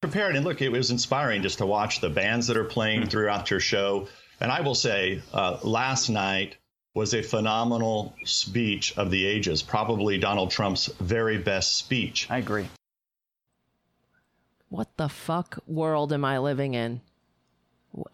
prepared 0.00 0.36
and 0.36 0.44
look 0.44 0.62
it 0.62 0.70
was 0.70 0.90
inspiring 0.90 1.42
just 1.42 1.58
to 1.58 1.66
watch 1.66 2.00
the 2.00 2.10
bands 2.10 2.46
that 2.46 2.56
are 2.56 2.64
playing 2.64 3.06
throughout 3.06 3.50
your 3.50 3.58
show 3.60 4.06
and 4.40 4.52
i 4.52 4.60
will 4.60 4.74
say 4.74 5.22
uh, 5.32 5.56
last 5.62 6.10
night 6.10 6.56
was 6.92 7.14
a 7.14 7.22
phenomenal 7.22 8.14
speech 8.24 8.96
of 8.98 9.10
the 9.10 9.24
ages 9.26 9.62
probably 9.62 10.18
donald 10.18 10.50
trump's 10.50 10.86
very 11.00 11.38
best 11.38 11.76
speech 11.76 12.26
I 12.30 12.38
agree. 12.38 12.68
What 14.68 14.96
the 14.96 15.08
fuck 15.08 15.58
world 15.66 16.12
am 16.12 16.24
I 16.24 16.38
living 16.38 16.74
in? 16.74 17.00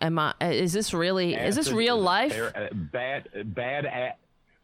Am 0.00 0.18
I? 0.18 0.34
Is 0.42 0.72
this 0.74 0.92
really? 0.92 1.34
Is 1.34 1.56
this 1.56 1.72
real 1.72 1.96
a 1.96 2.00
life? 2.00 2.32
ter- 2.34 2.52
uh, 2.54 2.74
bad, 2.74 3.28
bad, 3.54 3.86
a- 3.86 4.14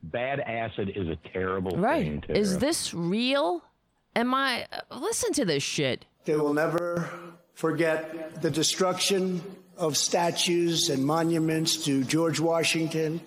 bad 0.03 0.41
acid 0.41 0.93
is 0.95 1.09
a 1.09 1.17
terrible 1.33 1.71
thing. 1.71 1.81
Right. 1.81 2.25
Is 2.29 2.59
this 2.59 2.93
real? 2.93 3.65
Am 4.17 4.33
I? 4.33 4.67
Listen 4.91 5.35
to 5.35 5.45
this 5.45 5.63
shit. 5.63 6.07
They 6.25 6.37
will 6.37 6.55
never 6.55 7.09
forget 7.53 8.41
the 8.41 8.51
destruction 8.51 9.43
of 9.77 9.99
statues 9.99 10.89
and 10.89 11.05
monuments 11.05 11.85
to 11.85 12.03
George 12.03 12.41
Washington, 12.41 13.21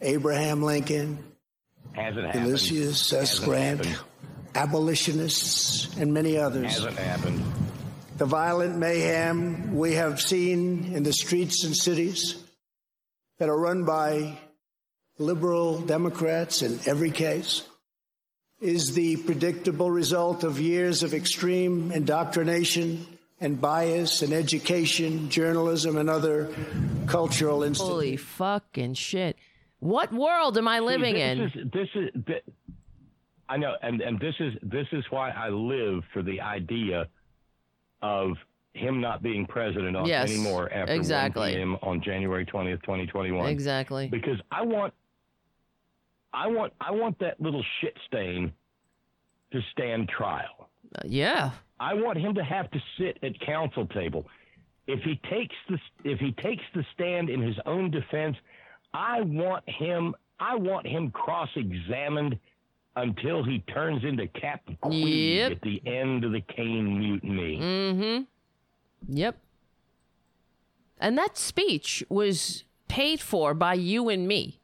Abraham 0.00 0.60
Lincoln, 0.62 1.22
Hasn't 1.92 2.26
happened. 2.26 2.46
Ulysses 2.46 3.12
S. 3.12 3.38
Hasn't 3.38 3.48
Grant, 3.48 3.84
happened. 3.84 4.04
abolitionists, 4.56 5.96
and 5.96 6.12
many 6.12 6.36
others. 6.36 6.72
Hasn't 6.72 6.98
happened. 6.98 7.40
The 8.16 8.26
violent 8.26 8.76
mayhem 8.76 9.76
we 9.76 9.92
have 9.94 10.20
seen 10.20 10.92
in 10.92 11.04
the 11.04 11.12
streets 11.12 11.62
and 11.62 11.76
cities 11.76 12.34
that 13.38 13.48
are 13.48 13.56
run 13.56 13.84
by 13.84 14.36
liberal 15.18 15.80
Democrats 15.80 16.62
in 16.62 16.80
every 16.86 17.12
case 17.12 17.62
is 18.64 18.94
the 18.94 19.16
predictable 19.18 19.90
result 19.90 20.42
of 20.44 20.58
years 20.60 21.02
of 21.02 21.12
extreme 21.14 21.92
indoctrination 21.92 23.06
and 23.40 23.60
bias 23.60 24.22
in 24.22 24.32
education, 24.32 25.28
journalism, 25.28 25.96
and 25.98 26.08
other 26.08 26.48
cultural 27.06 27.62
institutions. 27.62 27.90
Holy 27.92 28.16
fucking 28.16 28.94
shit! 28.94 29.36
What 29.80 30.12
world 30.12 30.56
am 30.56 30.66
I 30.66 30.80
living 30.80 31.14
this 31.14 31.22
in? 31.22 31.40
Is, 31.66 31.72
this 31.72 31.88
is. 31.94 32.24
thi- 32.26 32.52
I 33.48 33.58
know, 33.58 33.74
and 33.82 34.00
and 34.00 34.18
this 34.18 34.34
is 34.40 34.54
this 34.62 34.86
is 34.92 35.04
why 35.10 35.30
I 35.30 35.50
live 35.50 36.02
for 36.14 36.22
the 36.22 36.40
idea 36.40 37.06
of 38.00 38.30
him 38.72 39.00
not 39.00 39.22
being 39.22 39.46
president 39.46 39.96
Yes, 40.06 40.30
anymore 40.30 40.72
after 40.72 40.92
1 40.94 40.98
exactly. 40.98 41.54
p.m. 41.54 41.76
on 41.82 42.00
January 42.02 42.46
twentieth, 42.46 42.80
twenty 42.82 43.06
twenty 43.06 43.30
one. 43.32 43.48
Exactly. 43.50 44.08
Because 44.08 44.40
I 44.50 44.62
want, 44.62 44.94
I 46.34 46.46
want, 46.48 46.72
I 46.80 46.90
want 46.90 47.18
that 47.20 47.40
little 47.40 47.64
shit 47.80 47.96
stain 48.06 48.52
to 49.52 49.60
stand 49.72 50.08
trial. 50.08 50.68
Uh, 50.96 51.02
yeah. 51.06 51.50
I 51.80 51.94
want 51.94 52.18
him 52.18 52.34
to 52.34 52.44
have 52.44 52.70
to 52.72 52.80
sit 52.98 53.18
at 53.22 53.38
counsel 53.40 53.86
table. 53.86 54.26
If 54.86 55.00
he 55.02 55.18
takes 55.30 55.54
the 55.68 55.78
if 56.04 56.18
he 56.20 56.32
takes 56.32 56.62
the 56.74 56.84
stand 56.92 57.30
in 57.30 57.40
his 57.40 57.56
own 57.64 57.90
defense, 57.90 58.36
I 58.92 59.22
want 59.22 59.64
him 59.68 60.14
I 60.38 60.56
want 60.56 60.86
him 60.86 61.10
cross 61.10 61.48
examined 61.56 62.38
until 62.96 63.42
he 63.42 63.60
turns 63.60 64.04
into 64.04 64.26
Captain 64.28 64.76
Queeg 64.82 65.36
Yep. 65.36 65.52
at 65.52 65.60
the 65.62 65.82
end 65.86 66.24
of 66.24 66.32
the 66.32 66.42
Caine 66.42 66.98
mutiny. 66.98 67.58
Mm-hmm. 67.58 68.22
Yep. 69.16 69.38
And 71.00 71.18
that 71.18 71.36
speech 71.36 72.04
was 72.08 72.64
paid 72.88 73.20
for 73.20 73.52
by 73.54 73.74
you 73.74 74.08
and 74.08 74.28
me. 74.28 74.60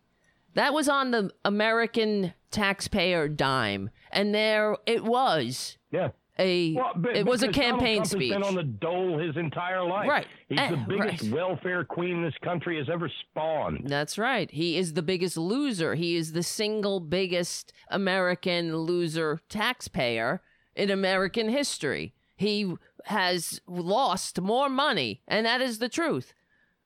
That 0.55 0.72
was 0.74 0.89
on 0.89 1.10
the 1.10 1.31
American 1.44 2.35
taxpayer 2.51 3.28
dime. 3.28 3.90
And 4.10 4.35
there 4.35 4.77
it 4.86 5.05
was. 5.05 5.78
Yeah. 5.93 6.09
A 6.39 6.72
Well, 6.74 6.93
but- 6.97 7.16
it 7.16 7.27
was 7.27 7.43
a 7.43 7.48
campaign 7.48 8.05
speech. 8.05 8.32
Has 8.32 8.40
been 8.40 8.48
on 8.48 8.55
the 8.55 8.62
dole 8.62 9.18
his 9.18 9.36
entire 9.36 9.85
life. 9.85 10.09
Right. 10.09 10.27
He's 10.48 10.59
Eh, 10.59 10.70
the 10.70 10.77
biggest 10.89 11.22
right. 11.24 11.32
welfare 11.32 11.85
queen 11.85 12.22
this 12.22 12.35
country 12.43 12.78
has 12.78 12.89
ever 12.89 13.10
spawned. 13.31 13.82
That's 13.85 14.16
right. 14.16 14.51
He 14.51 14.77
is 14.78 14.94
the 14.94 15.02
biggest 15.02 15.36
loser. 15.36 15.94
He 15.97 16.16
is 16.16 16.32
the 16.32 16.43
single 16.43 16.98
biggest 17.01 17.72
American 17.90 18.74
loser 18.78 19.40
taxpayer 19.51 20.40
in 20.74 20.90
American 20.90 21.51
history. 21.51 22.14
He 22.36 22.74
has 23.06 23.60
lost 23.66 24.40
more 24.40 24.70
money, 24.70 25.20
and 25.28 25.44
that 25.44 25.60
is 25.60 25.78
the 25.78 25.89
truth. 25.90 26.32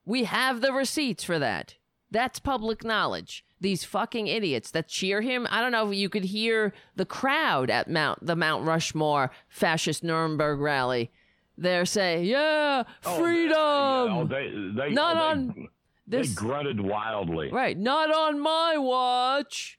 We 0.05 0.25
have 0.25 0.61
the 0.63 0.73
receipts 0.73 1.23
for 1.23 1.39
that. 1.39 1.77
That's 2.11 2.41
public 2.41 2.83
knowledge. 2.85 3.44
These 3.61 3.85
fucking 3.85 4.27
idiots 4.27 4.71
that 4.73 4.89
cheer 4.89 5.21
him. 5.23 5.47
I 5.51 5.61
don't 5.61 5.73
know 5.73 5.89
if 5.91 5.97
you 5.97 6.09
could 6.09 6.25
hear 6.25 6.73
the 6.97 7.07
crowd 7.07 7.71
at 7.71 7.89
Mount 7.89 8.25
the 8.25 8.37
Mount 8.37 8.67
Rushmore 8.67 9.31
fascist 9.49 10.03
Nuremberg 10.05 10.59
rally. 10.61 11.11
They're 11.57 11.87
saying, 11.87 12.25
"Yeah, 12.27 12.83
oh, 13.05 13.17
freedom." 13.19 13.57
Oh, 13.57 14.27
they, 14.29 14.51
they, 14.77 14.91
Not 14.93 15.17
oh, 15.17 15.19
they- 15.19 15.25
on 15.25 15.69
They 16.07 16.19
this 16.19 16.35
grunted 16.35 16.81
wildly. 16.81 17.51
Right. 17.51 17.79
Not 17.79 18.13
on 18.15 18.39
my 18.41 18.77
watch. 18.77 19.79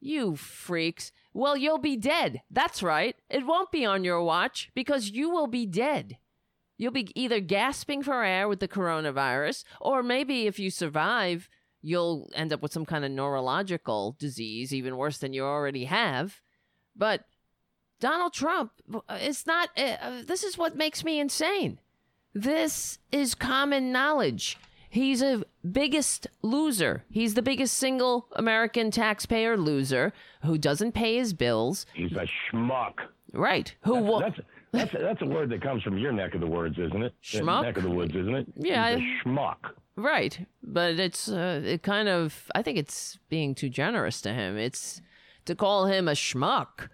You 0.00 0.36
freaks. 0.36 1.12
Well, 1.32 1.56
you'll 1.56 1.78
be 1.78 1.96
dead. 1.96 2.42
That's 2.50 2.82
right. 2.82 3.16
It 3.28 3.44
won't 3.44 3.72
be 3.72 3.84
on 3.84 4.04
your 4.04 4.22
watch 4.22 4.70
because 4.74 5.10
you 5.10 5.30
will 5.30 5.48
be 5.48 5.66
dead. 5.66 6.16
You'll 6.78 6.92
be 6.92 7.10
either 7.20 7.40
gasping 7.40 8.02
for 8.02 8.22
air 8.24 8.48
with 8.48 8.60
the 8.60 8.68
coronavirus, 8.68 9.64
or 9.80 10.02
maybe 10.02 10.46
if 10.46 10.58
you 10.58 10.70
survive, 10.70 11.48
you'll 11.86 12.30
end 12.34 12.50
up 12.52 12.62
with 12.62 12.72
some 12.72 12.86
kind 12.86 13.04
of 13.04 13.10
neurological 13.10 14.16
disease, 14.18 14.72
even 14.74 14.96
worse 14.96 15.18
than 15.18 15.34
you 15.34 15.44
already 15.44 15.84
have. 15.84 16.40
But 16.96 17.24
Donald 18.00 18.32
Trump, 18.32 18.72
it's 19.10 19.46
not, 19.46 19.68
uh, 19.76 20.22
this 20.26 20.42
is 20.44 20.56
what 20.56 20.76
makes 20.76 21.04
me 21.04 21.20
insane. 21.20 21.78
This 22.32 22.98
is 23.12 23.34
common 23.34 23.92
knowledge. 23.92 24.58
He's 24.88 25.22
a 25.22 25.44
biggest 25.70 26.26
loser. 26.42 27.04
He's 27.10 27.34
the 27.34 27.42
biggest 27.42 27.76
single 27.76 28.28
American 28.32 28.90
taxpayer 28.90 29.56
loser 29.56 30.12
who 30.42 30.56
doesn't 30.56 30.92
pay 30.92 31.16
his 31.16 31.32
bills. 31.34 31.84
He's 31.94 32.12
a 32.12 32.26
schmuck. 32.52 32.94
Right. 33.32 33.74
Who 33.82 33.96
wa- 33.96 34.20
That's 34.20 34.38
that's 34.74 34.92
that's 34.92 35.22
a 35.22 35.26
word 35.26 35.50
that 35.50 35.62
comes 35.62 35.82
from 35.82 35.98
your 35.98 36.12
neck 36.12 36.34
of 36.34 36.40
the 36.40 36.46
woods, 36.46 36.76
isn't 36.78 37.02
it? 37.02 37.14
Schmuck? 37.22 37.62
Neck 37.62 37.76
of 37.76 37.82
the 37.84 37.90
woods, 37.90 38.14
isn't 38.14 38.34
it? 38.34 38.46
Yeah, 38.56 38.88
a 38.88 38.98
schmuck. 39.24 39.56
Right. 39.96 40.46
But 40.62 40.98
it's 40.98 41.28
uh, 41.28 41.62
it 41.64 41.82
kind 41.82 42.08
of 42.08 42.50
I 42.54 42.62
think 42.62 42.78
it's 42.78 43.18
being 43.28 43.54
too 43.54 43.68
generous 43.68 44.20
to 44.22 44.32
him. 44.32 44.56
It's 44.56 45.00
to 45.44 45.54
call 45.54 45.86
him 45.86 46.08
a 46.08 46.12
schmuck. 46.12 46.88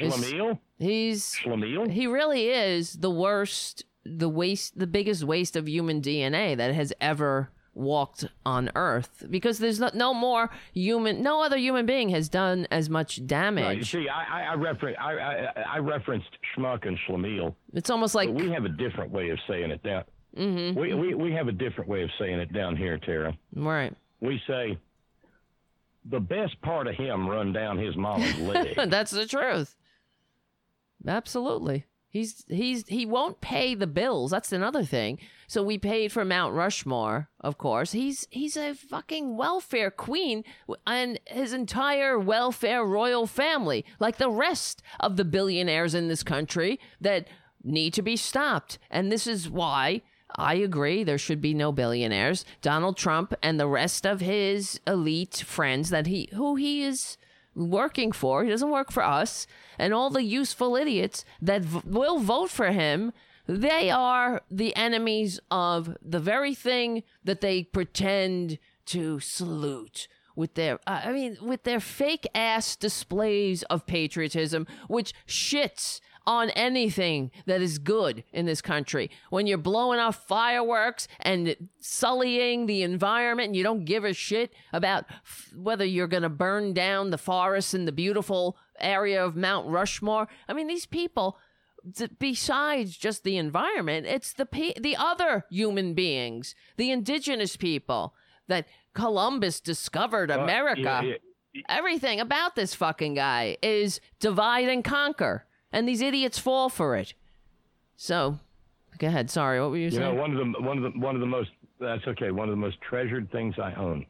Schlemiel? 0.00 0.58
He's 0.78 1.36
Schlemiel? 1.44 1.90
he 1.90 2.06
really 2.06 2.48
is 2.48 2.94
the 2.94 3.10
worst 3.10 3.84
the 4.04 4.28
waste, 4.28 4.78
the 4.78 4.86
biggest 4.86 5.24
waste 5.24 5.56
of 5.56 5.68
human 5.68 6.00
DNA 6.00 6.56
that 6.56 6.74
has 6.74 6.92
ever 7.00 7.50
walked 7.76 8.24
on 8.46 8.70
Earth 8.74 9.24
because 9.30 9.58
there's 9.58 9.78
no, 9.78 9.90
no 9.94 10.14
more 10.14 10.50
human, 10.72 11.22
no 11.22 11.42
other 11.42 11.56
human 11.58 11.84
being 11.86 12.08
has 12.08 12.28
done 12.28 12.66
as 12.70 12.88
much 12.90 13.18
Right. 13.18 13.26
damage. 13.28 13.90
See, 13.92 14.08
I, 14.08 14.40
I, 14.40 14.44
I, 14.50 14.52
refer- 14.54 14.94
I, 14.98 15.12
I, 15.14 15.62
I 15.74 15.78
referenced 15.78 16.30
schmuck 16.56 16.86
and 16.88 16.98
schlemiel. 17.06 17.54
It's 17.74 17.90
almost 17.90 18.14
like 18.14 18.32
But 18.32 18.42
we 18.42 18.50
have 18.50 18.64
a 18.64 18.68
different 18.70 19.12
way 19.12 19.28
of 19.30 19.38
saying 19.46 19.70
it 19.70 19.82
down. 19.82 20.04
Mm-hmm. 20.36 20.78
We, 20.80 20.94
we, 20.94 21.14
we 21.14 21.32
have 21.32 21.48
a 21.48 21.52
different 21.52 21.88
way 21.88 22.02
of 22.02 22.10
saying 22.18 22.38
it 22.40 22.52
down 22.52 22.76
here, 22.76 22.98
Tara. 22.98 23.36
right. 23.54 23.94
We 24.20 24.40
say, 24.46 24.78
the 26.08 26.20
best 26.20 26.60
part 26.62 26.86
of 26.86 26.94
him 26.94 27.28
run 27.28 27.52
down 27.52 27.76
his 27.78 27.94
mama's 27.96 28.36
leg. 28.38 28.74
That's 28.88 29.10
the 29.10 29.26
truth. 29.26 29.76
Absolutely. 31.06 31.84
He's 32.16 32.44
he's 32.48 32.88
he 32.88 33.04
won't 33.04 33.42
pay 33.42 33.74
the 33.74 33.86
bills. 33.86 34.30
That's 34.30 34.52
another 34.52 34.84
thing. 34.84 35.18
So 35.48 35.62
we 35.62 35.76
paid 35.76 36.12
for 36.12 36.24
Mount 36.24 36.54
Rushmore, 36.54 37.28
of 37.40 37.58
course. 37.58 37.92
He's 37.92 38.26
he's 38.30 38.56
a 38.56 38.74
fucking 38.74 39.36
welfare 39.36 39.90
queen 39.90 40.42
and 40.86 41.20
his 41.26 41.52
entire 41.52 42.18
welfare 42.18 42.84
royal 42.84 43.26
family, 43.26 43.84
like 44.00 44.16
the 44.16 44.30
rest 44.30 44.82
of 44.98 45.16
the 45.16 45.26
billionaires 45.26 45.94
in 45.94 46.08
this 46.08 46.22
country 46.22 46.80
that 47.02 47.28
need 47.62 47.92
to 47.92 48.02
be 48.02 48.16
stopped. 48.16 48.78
And 48.90 49.12
this 49.12 49.26
is 49.26 49.50
why 49.50 50.00
I 50.34 50.54
agree 50.54 51.04
there 51.04 51.18
should 51.18 51.42
be 51.42 51.52
no 51.52 51.70
billionaires. 51.70 52.46
Donald 52.62 52.96
Trump 52.96 53.34
and 53.42 53.60
the 53.60 53.68
rest 53.68 54.06
of 54.06 54.20
his 54.20 54.80
elite 54.86 55.44
friends 55.46 55.90
that 55.90 56.06
he 56.06 56.30
who 56.32 56.56
he 56.56 56.82
is 56.82 57.18
working 57.56 58.12
for. 58.12 58.44
He 58.44 58.50
doesn't 58.50 58.70
work 58.70 58.92
for 58.92 59.02
us. 59.02 59.46
And 59.78 59.92
all 59.92 60.10
the 60.10 60.22
useful 60.22 60.76
idiots 60.76 61.24
that 61.40 61.62
v- 61.62 61.80
will 61.84 62.18
vote 62.18 62.50
for 62.50 62.70
him, 62.70 63.12
they 63.48 63.90
are 63.90 64.42
the 64.50 64.76
enemies 64.76 65.40
of 65.50 65.96
the 66.02 66.20
very 66.20 66.54
thing 66.54 67.02
that 67.24 67.40
they 67.40 67.64
pretend 67.64 68.58
to 68.86 69.18
salute 69.18 70.06
with 70.36 70.54
their 70.54 70.78
uh, 70.86 71.00
I 71.04 71.12
mean 71.12 71.38
with 71.40 71.62
their 71.62 71.80
fake 71.80 72.26
ass 72.34 72.76
displays 72.76 73.62
of 73.64 73.86
patriotism 73.86 74.66
which 74.86 75.14
shits 75.26 76.00
on 76.26 76.50
anything 76.50 77.30
that 77.46 77.60
is 77.62 77.78
good 77.78 78.24
in 78.32 78.46
this 78.46 78.60
country. 78.60 79.10
When 79.30 79.46
you're 79.46 79.58
blowing 79.58 80.00
off 80.00 80.26
fireworks 80.26 81.06
and 81.20 81.56
sullying 81.80 82.66
the 82.66 82.82
environment 82.82 83.48
and 83.48 83.56
you 83.56 83.62
don't 83.62 83.84
give 83.84 84.04
a 84.04 84.12
shit 84.12 84.52
about 84.72 85.04
f- 85.08 85.52
whether 85.54 85.84
you're 85.84 86.08
going 86.08 86.22
to 86.24 86.28
burn 86.28 86.72
down 86.74 87.10
the 87.10 87.18
forests 87.18 87.74
in 87.74 87.84
the 87.84 87.92
beautiful 87.92 88.56
area 88.80 89.24
of 89.24 89.36
Mount 89.36 89.68
Rushmore. 89.68 90.28
I 90.48 90.52
mean, 90.52 90.66
these 90.66 90.86
people 90.86 91.38
besides 92.18 92.96
just 92.96 93.22
the 93.24 93.36
environment, 93.36 94.06
it's 94.06 94.32
the 94.32 94.46
pe- 94.46 94.74
the 94.80 94.96
other 94.96 95.44
human 95.50 95.94
beings, 95.94 96.54
the 96.76 96.90
indigenous 96.90 97.56
people 97.56 98.14
that 98.48 98.66
Columbus 98.94 99.60
discovered 99.60 100.30
America. 100.30 100.82
yeah, 101.04 101.14
yeah. 101.52 101.62
Everything 101.68 102.20
about 102.20 102.54
this 102.54 102.74
fucking 102.74 103.14
guy 103.14 103.56
is 103.62 104.00
divide 104.20 104.68
and 104.68 104.84
conquer, 104.84 105.46
and 105.76 105.86
these 105.88 106.00
idiots 106.00 106.38
fall 106.38 106.68
for 106.68 106.96
it. 106.96 107.12
So, 107.96 108.38
go 108.98 109.06
ahead. 109.08 109.30
Sorry, 109.30 109.60
what 109.60 109.70
were 109.70 109.76
you, 109.76 109.84
You 109.84 109.90
saying? 109.92 110.02
know, 110.16 110.20
one 110.20 110.36
of 110.36 110.38
the 110.52 110.60
one 110.62 110.78
of 110.78 110.92
the 110.92 110.98
one 110.98 111.14
of 111.14 111.20
the 111.20 111.26
most 111.26 111.50
that's 111.78 112.06
okay. 112.08 112.30
One 112.30 112.48
of 112.48 112.52
the 112.52 112.60
most 112.60 112.78
treasured 112.80 113.30
things 113.30 113.54
I 113.62 113.74
own 113.74 114.06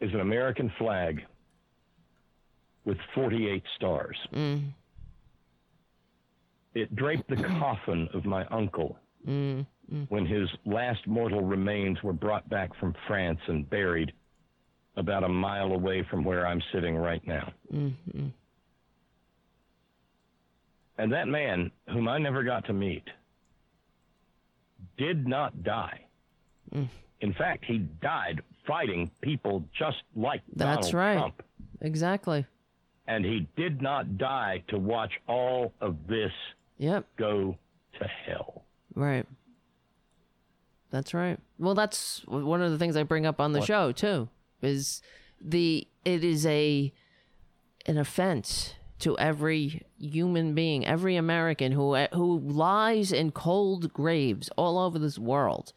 is 0.00 0.12
an 0.12 0.20
American 0.20 0.70
flag 0.78 1.22
with 2.84 2.98
48 3.14 3.62
stars. 3.76 4.16
Mm. 4.34 4.62
It 6.74 6.94
draped 6.94 7.28
the 7.30 7.36
coffin 7.60 8.08
of 8.14 8.24
my 8.24 8.44
uncle 8.46 8.98
Mm, 9.26 9.66
when 10.08 10.24
his 10.24 10.48
last 10.66 11.04
mortal 11.08 11.40
remains 11.42 12.00
were 12.04 12.12
brought 12.12 12.48
back 12.48 12.70
from 12.78 12.94
France 13.08 13.40
and 13.48 13.68
buried 13.68 14.12
about 14.96 15.24
a 15.24 15.28
mile 15.28 15.72
away 15.72 16.04
from 16.08 16.22
where 16.24 16.46
I'm 16.46 16.62
sitting 16.72 16.96
right 16.96 17.26
now. 17.26 17.52
mm-hmm. 17.74 18.26
And 20.98 21.12
that 21.12 21.28
man, 21.28 21.70
whom 21.90 22.08
I 22.08 22.18
never 22.18 22.42
got 22.42 22.64
to 22.66 22.72
meet, 22.72 23.04
did 24.96 25.26
not 25.26 25.62
die. 25.62 26.00
Mm. 26.74 26.88
In 27.20 27.32
fact, 27.34 27.64
he 27.66 27.78
died 27.78 28.40
fighting 28.66 29.10
people 29.20 29.64
just 29.78 29.98
like 30.14 30.42
That's 30.54 30.88
Donald 30.90 30.94
right. 30.94 31.18
Trump. 31.18 31.42
Exactly. 31.80 32.46
And 33.06 33.24
he 33.24 33.46
did 33.56 33.80
not 33.80 34.18
die 34.18 34.64
to 34.68 34.78
watch 34.78 35.12
all 35.28 35.72
of 35.80 35.96
this 36.08 36.32
Yep. 36.78 37.06
go 37.16 37.56
to 38.00 38.06
hell. 38.26 38.64
Right. 38.94 39.26
That's 40.90 41.14
right. 41.14 41.38
Well, 41.58 41.74
that's 41.74 42.22
one 42.26 42.62
of 42.62 42.70
the 42.72 42.78
things 42.78 42.96
I 42.96 43.02
bring 43.02 43.26
up 43.26 43.40
on 43.40 43.52
the 43.52 43.60
What? 43.60 43.66
show 43.66 43.92
too. 43.92 44.28
Is 44.62 45.02
the 45.40 45.86
it 46.04 46.24
is 46.24 46.46
a 46.46 46.92
an 47.84 47.98
offense 47.98 48.74
to 49.00 49.18
every 49.18 49.82
human 49.98 50.54
being, 50.54 50.86
every 50.86 51.16
American 51.16 51.72
who 51.72 51.94
who 52.12 52.38
lies 52.38 53.12
in 53.12 53.30
cold 53.32 53.92
graves 53.92 54.48
all 54.56 54.78
over 54.78 54.98
this 54.98 55.18
world 55.18 55.72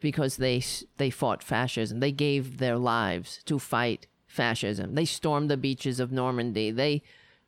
because 0.00 0.36
they 0.38 0.62
they 0.96 1.10
fought 1.10 1.42
fascism. 1.42 2.00
They 2.00 2.12
gave 2.12 2.58
their 2.58 2.76
lives 2.76 3.40
to 3.46 3.58
fight 3.58 4.06
fascism. 4.26 4.94
They 4.94 5.04
stormed 5.04 5.50
the 5.50 5.56
beaches 5.56 6.00
of 6.00 6.10
Normandy. 6.12 6.70
They 6.70 7.02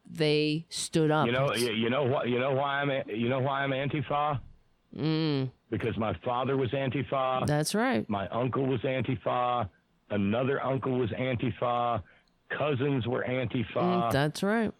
they 0.09 0.67
stood 0.69 1.11
up. 1.11 1.27
You 1.27 1.33
know, 1.33 1.53
you, 1.55 1.91
know 1.91 2.05
what? 2.05 2.29
You 2.29 2.39
know 2.39 2.53
why 2.53 2.81
I'm 2.83 2.91
you 3.09 3.29
know 3.29 3.41
why 3.41 3.63
I'm 3.65 3.71
Antifa? 3.71 4.41
Mm, 4.97 5.51
Because 5.71 5.97
my 5.99 6.15
father 6.25 6.57
was 6.57 6.71
Antifa. 6.71 7.47
that's 7.47 7.75
right. 7.75 8.09
My 8.09 8.29
uncle 8.29 8.65
was 8.67 8.81
Antifa. 8.83 9.69
Another 10.11 10.65
uncle 10.65 10.97
was 10.99 11.11
Antifa. 11.11 12.03
Cousins 12.57 13.07
were 13.07 13.25
Antifa. 13.29 13.75
Mm, 13.75 14.13
that's 14.13 14.43
right. 14.43 14.73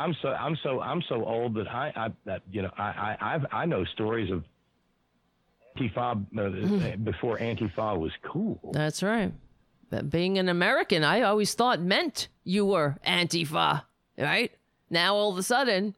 I'm 0.00 0.16
so 0.22 0.28
I'm 0.28 0.56
so 0.62 0.80
I'm 0.80 1.02
so 1.08 1.24
old 1.24 1.54
that 1.54 1.68
I, 1.68 1.92
I 1.94 2.08
that 2.24 2.42
you 2.50 2.62
know 2.62 2.70
I 2.78 3.16
I 3.20 3.34
I've, 3.34 3.46
I 3.52 3.66
know 3.66 3.84
stories 3.84 4.30
of 4.32 4.44
Antifa 5.76 6.24
uh, 6.38 6.96
before 6.96 7.38
Antifa 7.38 7.98
was 7.98 8.12
cool. 8.22 8.70
That's 8.72 9.02
right. 9.02 9.32
But 9.90 10.08
being 10.08 10.38
an 10.38 10.48
American, 10.48 11.04
I 11.04 11.22
always 11.22 11.52
thought 11.54 11.80
meant 11.80 12.28
you 12.44 12.64
were 12.64 12.96
Antifa, 13.06 13.82
right? 14.16 14.52
Now 14.88 15.14
all 15.14 15.32
of 15.32 15.38
a 15.38 15.42
sudden, 15.42 15.94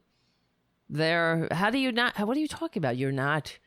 they're. 0.89 1.47
How 1.51 1.69
do 1.69 1.77
you 1.77 1.91
not? 1.91 2.19
What 2.19 2.35
are 2.35 2.39
you 2.41 2.47
talking 2.47 2.81
about? 2.81 2.97
You're 2.97 3.11
not 3.11 3.57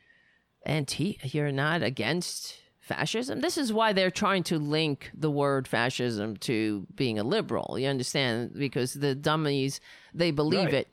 anti. 0.65 1.17
You're 1.23 1.51
not 1.51 1.81
against 1.81 2.55
fascism. 2.87 3.41
This 3.41 3.57
is 3.57 3.71
why 3.71 3.93
they're 3.93 4.09
trying 4.09 4.43
to 4.43 4.57
link 4.57 5.11
the 5.13 5.29
word 5.29 5.67
fascism 5.67 6.37
to 6.37 6.87
being 6.95 7.19
a 7.19 7.23
liberal. 7.23 7.77
You 7.77 7.87
understand? 7.87 8.53
Because 8.57 8.93
the 8.93 9.13
dummies 9.13 9.79
they 10.13 10.31
believe 10.31 10.65
Right. 10.65 10.73
it. 10.73 10.87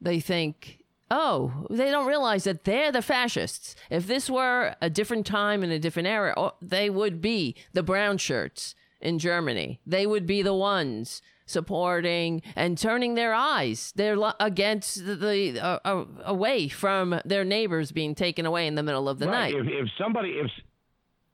They 0.00 0.20
think. 0.20 0.78
Oh, 1.10 1.66
they 1.70 1.90
don't 1.90 2.06
realize 2.06 2.44
that 2.44 2.64
they're 2.64 2.90
the 2.90 3.02
fascists. 3.02 3.76
If 3.90 4.06
this 4.06 4.30
were 4.30 4.74
a 4.80 4.88
different 4.88 5.26
time 5.26 5.62
in 5.62 5.70
a 5.70 5.78
different 5.78 6.08
era, 6.08 6.32
oh, 6.36 6.52
they 6.62 6.88
would 6.88 7.20
be 7.20 7.54
the 7.72 7.82
brown 7.82 8.18
shirts 8.18 8.74
in 9.00 9.18
Germany. 9.18 9.80
They 9.86 10.06
would 10.06 10.26
be 10.26 10.42
the 10.42 10.54
ones 10.54 11.20
supporting 11.46 12.40
and 12.56 12.78
turning 12.78 13.14
their 13.16 13.34
eyes 13.34 13.92
they're 13.96 14.16
against 14.40 15.04
the, 15.04 15.14
the 15.14 15.60
uh, 15.60 15.78
uh, 15.84 16.04
away 16.24 16.68
from 16.68 17.20
their 17.26 17.44
neighbors 17.44 17.92
being 17.92 18.14
taken 18.14 18.46
away 18.46 18.66
in 18.66 18.76
the 18.76 18.82
middle 18.82 19.08
of 19.10 19.18
the 19.18 19.26
right. 19.26 19.52
night. 19.52 19.54
If, 19.54 19.66
if 19.66 19.88
somebody 19.98 20.30
if 20.30 20.50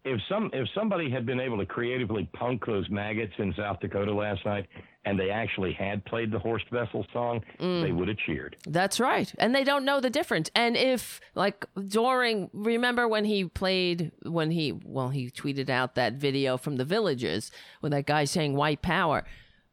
if 0.04 0.20
some 0.28 0.50
if 0.52 0.66
somebody 0.74 1.10
had 1.10 1.26
been 1.26 1.40
able 1.40 1.58
to 1.58 1.66
creatively 1.66 2.28
punk 2.32 2.64
those 2.66 2.88
maggots 2.90 3.34
in 3.38 3.52
South 3.54 3.80
Dakota 3.80 4.12
last 4.14 4.44
night, 4.46 4.66
and 5.04 5.18
they 5.18 5.30
actually 5.30 5.72
had 5.72 6.04
played 6.04 6.30
the 6.30 6.38
Horst 6.38 6.64
Wessel 6.72 7.06
song, 7.12 7.40
Mm. 7.58 7.82
they 7.82 7.92
would 7.92 8.08
have 8.08 8.16
cheered. 8.18 8.56
That's 8.66 8.98
right. 9.00 9.32
And 9.38 9.54
they 9.54 9.64
don't 9.64 9.84
know 9.84 10.00
the 10.00 10.10
difference. 10.10 10.50
And 10.54 10.76
if, 10.76 11.20
like, 11.34 11.66
during, 11.88 12.50
remember 12.52 13.06
when 13.08 13.24
he 13.24 13.44
played, 13.46 14.12
when 14.22 14.50
he, 14.50 14.72
well, 14.72 15.08
he 15.10 15.30
tweeted 15.30 15.68
out 15.70 15.94
that 15.94 16.14
video 16.14 16.56
from 16.56 16.76
the 16.76 16.84
villages 16.84 17.50
with 17.82 17.92
that 17.92 18.06
guy 18.06 18.24
saying 18.24 18.56
white 18.56 18.82
power. 18.82 19.24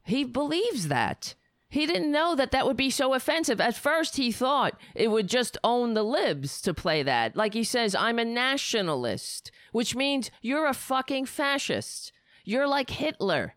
He 0.04 0.24
believes 0.24 0.88
that. 0.88 1.36
He 1.70 1.86
didn't 1.86 2.14
know 2.14 2.34
that 2.36 2.52
that 2.52 2.66
would 2.66 2.78
be 2.78 2.90
so 2.90 3.14
offensive. 3.14 3.60
At 3.60 3.76
first, 3.76 4.16
he 4.16 4.32
thought 4.32 4.80
it 4.96 5.12
would 5.12 5.28
just 5.28 5.58
own 5.66 5.94
the 5.94 6.04
libs 6.04 6.62
to 6.62 6.74
play 6.74 7.04
that. 7.04 7.36
Like 7.36 7.54
he 7.54 7.66
says, 7.66 7.94
I'm 7.94 8.18
a 8.20 8.24
nationalist, 8.24 9.52
which 9.72 9.96
means 9.96 10.32
you're 10.42 10.68
a 10.68 10.74
fucking 10.74 11.26
fascist. 11.26 12.12
You're 12.44 12.68
like 12.68 12.90
Hitler. 12.90 13.56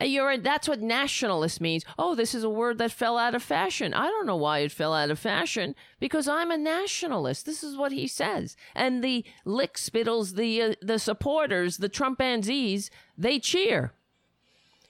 Uh, 0.00 0.04
You're 0.04 0.32
a, 0.32 0.38
that's 0.38 0.68
what 0.68 0.80
nationalist 0.80 1.60
means. 1.60 1.84
Oh, 1.98 2.14
this 2.14 2.34
is 2.34 2.44
a 2.44 2.50
word 2.50 2.78
that 2.78 2.92
fell 2.92 3.18
out 3.18 3.34
of 3.34 3.42
fashion. 3.42 3.92
I 3.92 4.06
don't 4.06 4.26
know 4.26 4.36
why 4.36 4.60
it 4.60 4.72
fell 4.72 4.94
out 4.94 5.10
of 5.10 5.18
fashion 5.18 5.74
because 6.00 6.26
I'm 6.26 6.50
a 6.50 6.56
nationalist. 6.56 7.44
This 7.44 7.62
is 7.62 7.76
what 7.76 7.92
he 7.92 8.06
says. 8.06 8.56
And 8.74 9.04
the 9.04 9.24
lick 9.44 9.76
spittles, 9.76 10.34
the 10.34 10.62
uh, 10.62 10.74
the 10.80 10.98
supporters, 10.98 11.76
the 11.76 11.90
Trumpanzees, 11.90 12.90
they 13.18 13.38
cheer. 13.38 13.92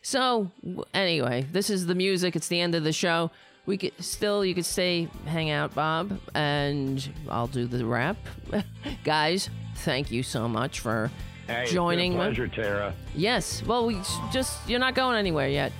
So 0.02 0.50
anyway, 0.94 1.46
this 1.50 1.70
is 1.70 1.86
the 1.86 1.94
music. 1.94 2.36
It's 2.36 2.48
the 2.48 2.60
end 2.60 2.74
of 2.74 2.84
the 2.84 2.92
show. 2.92 3.30
We 3.64 3.76
could 3.76 3.92
still 4.02 4.44
you 4.44 4.54
could 4.54 4.64
stay 4.66 5.08
hang 5.26 5.50
out, 5.50 5.74
Bob, 5.74 6.18
and 6.34 7.08
I'll 7.28 7.46
do 7.46 7.66
the 7.66 7.84
wrap. 7.86 8.16
Guys, 9.04 9.50
thank 9.76 10.10
you 10.10 10.22
so 10.22 10.48
much 10.48 10.80
for 10.80 11.10
Hey, 11.46 11.66
joining 11.66 12.12
It's 12.12 12.18
been 12.18 12.26
a 12.26 12.28
me. 12.30 12.34
pleasure, 12.34 12.48
Tara. 12.48 12.94
Yes. 13.14 13.62
Well, 13.64 13.86
we 13.86 14.00
just 14.32 14.68
you're 14.68 14.80
not 14.80 14.94
going 14.94 15.16
anywhere 15.16 15.48
yet. 15.48 15.72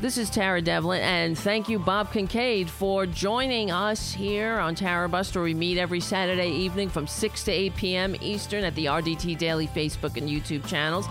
This 0.00 0.16
is 0.16 0.30
Tara 0.30 0.62
Devlin, 0.62 1.00
and 1.02 1.36
thank 1.36 1.68
you, 1.68 1.80
Bob 1.80 2.12
Kincaid, 2.12 2.70
for 2.70 3.04
joining 3.04 3.72
us 3.72 4.12
here 4.12 4.58
on 4.60 4.76
Tarabuster. 4.76 5.42
We 5.42 5.54
meet 5.54 5.76
every 5.76 5.98
Saturday 5.98 6.50
evening 6.50 6.88
from 6.88 7.08
6 7.08 7.44
to 7.44 7.50
8 7.50 7.74
p.m. 7.74 8.16
Eastern 8.20 8.62
at 8.62 8.76
the 8.76 8.84
RDT 8.84 9.36
Daily 9.38 9.66
Facebook 9.66 10.16
and 10.16 10.28
YouTube 10.28 10.64
channels. 10.68 11.06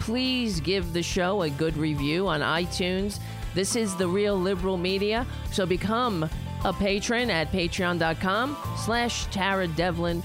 Please 0.00 0.58
give 0.58 0.92
the 0.92 1.04
show 1.04 1.42
a 1.42 1.50
good 1.50 1.76
review 1.76 2.26
on 2.26 2.40
iTunes. 2.40 3.20
This 3.54 3.76
is 3.76 3.94
the 3.96 4.08
Real 4.08 4.36
Liberal 4.36 4.78
Media, 4.78 5.26
so 5.50 5.66
become 5.66 6.28
a 6.64 6.72
patron 6.72 7.28
at 7.30 7.52
patreon.com 7.52 8.56
slash 8.78 9.26
Tara 9.26 9.68
Devlin 9.68 10.22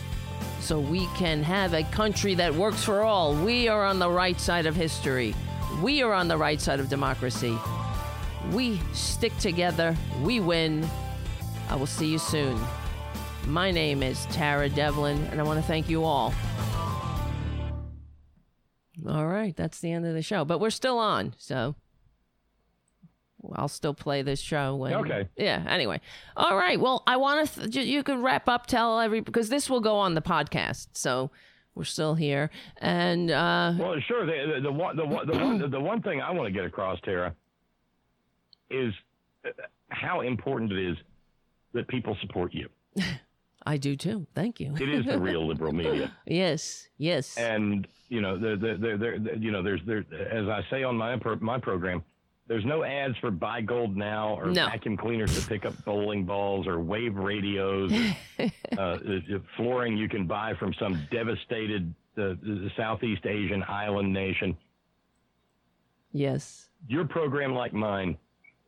so 0.61 0.79
we 0.79 1.07
can 1.15 1.43
have 1.43 1.73
a 1.73 1.83
country 1.83 2.35
that 2.35 2.53
works 2.53 2.83
for 2.83 3.01
all. 3.01 3.35
We 3.35 3.67
are 3.67 3.85
on 3.85 3.99
the 3.99 4.09
right 4.09 4.39
side 4.39 4.65
of 4.65 4.75
history. 4.75 5.35
We 5.81 6.01
are 6.01 6.13
on 6.13 6.27
the 6.27 6.37
right 6.37 6.59
side 6.59 6.79
of 6.79 6.89
democracy. 6.89 7.57
We 8.51 8.79
stick 8.93 9.37
together. 9.39 9.95
We 10.21 10.39
win. 10.39 10.87
I 11.69 11.75
will 11.75 11.85
see 11.85 12.07
you 12.07 12.19
soon. 12.19 12.59
My 13.45 13.71
name 13.71 14.03
is 14.03 14.25
Tara 14.27 14.69
Devlin, 14.69 15.21
and 15.31 15.39
I 15.39 15.43
want 15.43 15.59
to 15.59 15.65
thank 15.65 15.89
you 15.89 16.03
all. 16.03 16.33
All 19.07 19.27
right, 19.27 19.55
that's 19.55 19.79
the 19.79 19.91
end 19.91 20.05
of 20.05 20.13
the 20.13 20.21
show, 20.21 20.43
but 20.43 20.59
we're 20.59 20.69
still 20.69 20.97
on, 20.97 21.33
so 21.37 21.75
I'll 23.56 23.68
still 23.68 23.94
play 23.94 24.22
this 24.22 24.40
show 24.40 24.76
when. 24.76 24.94
Okay. 24.94 25.28
Yeah. 25.38 25.64
Anyway, 25.68 26.02
all 26.36 26.56
right. 26.56 26.80
Well, 26.80 27.03
I 27.07 27.18
want 27.18 27.49
to. 27.53 27.69
Th- 27.69 27.86
you 27.88 28.03
can 28.03 28.22
wrap 28.22 28.48
up. 28.48 28.68
Tell 28.68 28.99
every 28.99 29.22
because 29.22 29.49
this 29.49 29.69
will 29.69 29.82
go 29.82 29.98
on 29.98 30.14
the 30.14 30.22
podcast, 30.22 30.88
so 30.94 31.32
we're 31.76 31.84
still 31.84 32.15
here. 32.15 32.49
And 32.78 33.30
uh, 33.32 33.74
Well, 33.80 33.95
sure. 34.07 34.26
The, 34.26 34.56
the, 34.56 34.61
the 34.61 34.72
one, 34.72 34.95
the 34.95 35.06
one, 35.06 35.28
the 35.28 35.38
one, 35.38 35.72
the 35.72 35.80
one 35.80 36.02
thing 36.02 36.22
I 36.22 36.32
want 36.32 36.48
to 36.48 36.52
get 36.52 36.65
across, 36.65 36.99
Tara, 37.02 37.36
is 38.69 38.94
uh, 39.45 39.49
how 39.90 40.22
important 40.22 40.72
it 40.72 40.91
is 40.91 40.98
that 41.74 41.88
people 41.88 42.18
support 42.22 42.53
you. 42.53 42.69
I 43.65 43.78
do 43.78 43.95
too. 43.98 44.26
Thank 44.34 44.60
you. 44.60 44.74
It 44.80 44.90
is 44.90 45.06
the 45.06 45.19
real 45.19 45.45
liberal 45.45 45.74
media, 45.74 46.15
yes. 46.26 46.88
Yes. 46.98 47.38
and 47.38 47.86
you 48.10 48.22
know, 48.22 48.38
the, 48.40 48.56
the, 48.56 48.78
the, 48.80 48.98
the, 48.98 49.32
the, 49.32 49.38
you 49.40 49.52
know, 49.52 49.61
there's 49.61 49.82
there, 49.86 50.06
as 50.32 50.48
I 50.48 50.61
say 50.69 50.84
on 50.84 50.95
my 50.95 51.18
my 51.41 51.60
program, 51.60 52.02
there's 52.48 52.65
no 52.65 52.84
ads 52.84 53.15
for 53.19 53.30
buy 53.32 53.61
gold 53.61 53.98
now 53.98 54.36
or 54.40 54.45
No. 54.48 54.65
vacuum 54.68 54.95
cleaners 54.98 55.38
to 55.40 55.48
pick 55.48 55.65
up 55.65 55.74
bowling 55.84 56.26
balls 56.26 56.65
or 56.68 56.80
wave 56.80 57.15
radios, 57.15 57.91
or, 58.40 58.45
uh, 58.78 58.98
flooring 59.57 59.98
you 59.98 60.07
can 60.07 60.26
buy 60.28 60.53
from 60.56 60.74
some 60.80 61.06
devastated 61.11 61.94
uh, 62.18 62.34
Southeast 62.78 63.26
Asian 63.26 63.64
island 63.68 64.11
nation. 64.14 64.56
yes. 66.11 66.69
your 66.88 67.06
program 67.06 67.53
like 67.53 67.74
mine 67.74 68.18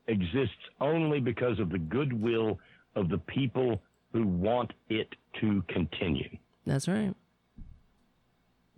exists 0.07 0.55
only 0.81 1.19
because 1.19 1.59
of 1.59 1.69
the 1.69 1.77
goodwill 1.77 2.59
of 2.95 3.07
the 3.09 3.17
people 3.19 3.81
who 4.11 4.25
want 4.27 4.71
it 4.89 5.07
to 5.39 5.63
continue. 5.69 6.35
That's 6.65 6.87
right. 6.87 7.13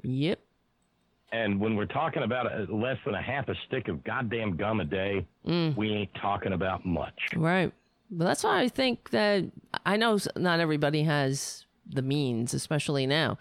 Yep. 0.04 0.40
And 1.34 1.60
when 1.60 1.76
we're 1.76 1.86
talking 1.86 2.24
about 2.24 2.52
a, 2.52 2.66
less 2.74 2.98
than 3.06 3.16
a 3.16 3.22
half 3.22 3.48
a 3.48 3.56
stick 3.68 3.88
of 3.88 4.04
goddamn 4.04 4.58
gum 4.58 4.82
a 4.82 4.86
day, 4.86 5.26
we 5.46 5.90
ain't 5.92 6.14
talking 6.16 6.52
about 6.54 6.86
much. 6.86 7.18
Right. 7.36 7.72
But 8.10 8.26
that's 8.26 8.44
why 8.44 8.62
I 8.62 8.68
think 8.68 9.12
that 9.12 9.46
I 9.86 9.96
know 9.96 10.20
not 10.36 10.60
everybody 10.60 11.04
has 11.04 11.66
the 11.90 12.02
means, 12.02 12.54
especially 12.54 13.08
now. 13.08 13.38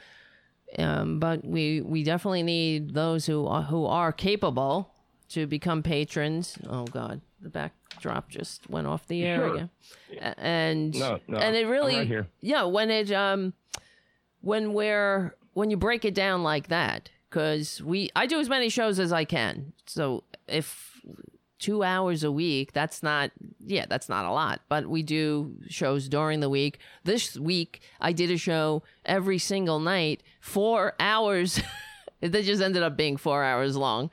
Um, 0.79 1.19
but 1.19 1.45
we 1.45 1.81
we 1.81 2.05
definitely 2.05 2.45
need 2.45 2.95
those 2.95 3.27
who 3.27 3.45
are, 3.49 3.63
who 3.63 3.87
are 3.87 4.13
capable 4.13 4.93
to 5.31 5.49
become 5.49 5.83
patrons. 5.83 6.57
Oh 6.69 6.85
God, 6.85 7.21
the 7.41 7.49
backdrop 7.49 8.29
just 8.29 8.71
went 8.71 8.87
off 8.87 9.09
the 9.09 9.25
air 9.25 9.39
Sure. 9.39 9.55
again. 9.55 9.71
And 10.39 10.95
No, 10.97 11.19
no, 11.27 11.39
and 11.39 11.57
it 11.57 11.67
really 11.67 12.09
right 12.09 12.27
yeah 12.41 12.63
when 12.63 12.91
it 12.91 13.11
um 13.11 13.53
when 14.43 14.73
we're 14.75 15.35
when 15.55 15.71
you 15.71 15.77
break 15.77 16.05
it 16.05 16.15
down 16.15 16.45
like 16.45 16.69
that 16.69 17.11
because 17.31 17.81
we 17.83 18.11
I 18.17 18.27
do 18.27 18.41
as 18.41 18.49
many 18.49 18.69
shows 18.69 18.99
as 18.99 19.13
I 19.13 19.25
can. 19.25 19.73
So 19.87 20.25
if 20.49 21.01
two 21.59 21.83
hours 21.83 22.25
a 22.25 22.33
week 22.33 22.73
that's 22.73 23.03
not 23.03 23.31
yeah 23.67 23.85
that's 23.87 24.09
not 24.09 24.25
a 24.25 24.31
lot 24.31 24.63
but 24.71 24.87
we 24.87 25.03
do 25.03 25.55
shows 25.69 26.09
during 26.09 26.41
the 26.41 26.49
week. 26.49 26.79
This 27.05 27.37
week 27.39 27.81
i 28.01 28.13
did 28.13 28.31
a 28.31 28.37
show 28.39 28.83
every 29.05 29.39
single 29.39 29.79
night 29.79 30.23
four 30.41 30.95
hours. 30.99 31.61
It 32.23 32.33
just 32.33 32.61
ended 32.61 32.83
up 32.83 32.99
being 32.99 33.17
four 33.17 33.43
hours 33.43 33.79
long. 33.79 34.11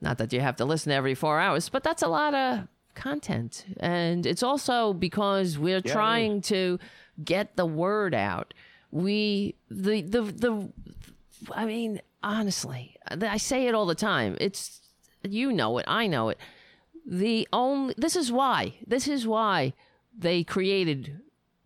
Not 0.00 0.16
that 0.16 0.32
you 0.32 0.40
have 0.40 0.56
to 0.56 0.64
listen 0.64 0.92
every 0.92 1.14
four 1.14 1.38
hours 1.40 1.68
but 1.68 1.82
that's 1.82 2.02
a 2.02 2.08
lot 2.08 2.34
of 2.34 2.68
content. 2.94 3.66
And 3.80 4.24
it's 4.24 4.42
also 4.42 4.94
because 4.94 5.58
we're 5.58 5.78
it 5.78 5.84
trying 5.84 6.40
to 6.42 6.78
get 7.22 7.56
the 7.56 7.66
word 7.66 8.14
out. 8.14 8.54
We 8.90 9.56
the 9.70 10.02
the 10.02 10.22
the 10.22 10.72
i 11.52 11.64
mean 11.66 12.00
honestly 12.24 12.96
i 13.22 13.36
say 13.36 13.66
it 13.66 13.74
all 13.74 13.86
the 13.86 13.94
time 13.94 14.36
it's 14.40 14.80
you 15.22 15.52
know 15.52 15.78
it 15.78 15.84
i 15.86 16.06
know 16.06 16.28
it 16.28 16.38
the 17.06 17.46
only 17.52 17.94
this 17.96 18.16
is 18.16 18.32
why 18.32 18.74
this 18.86 19.06
is 19.06 19.26
why 19.26 19.72
they 20.16 20.42
created 20.42 21.20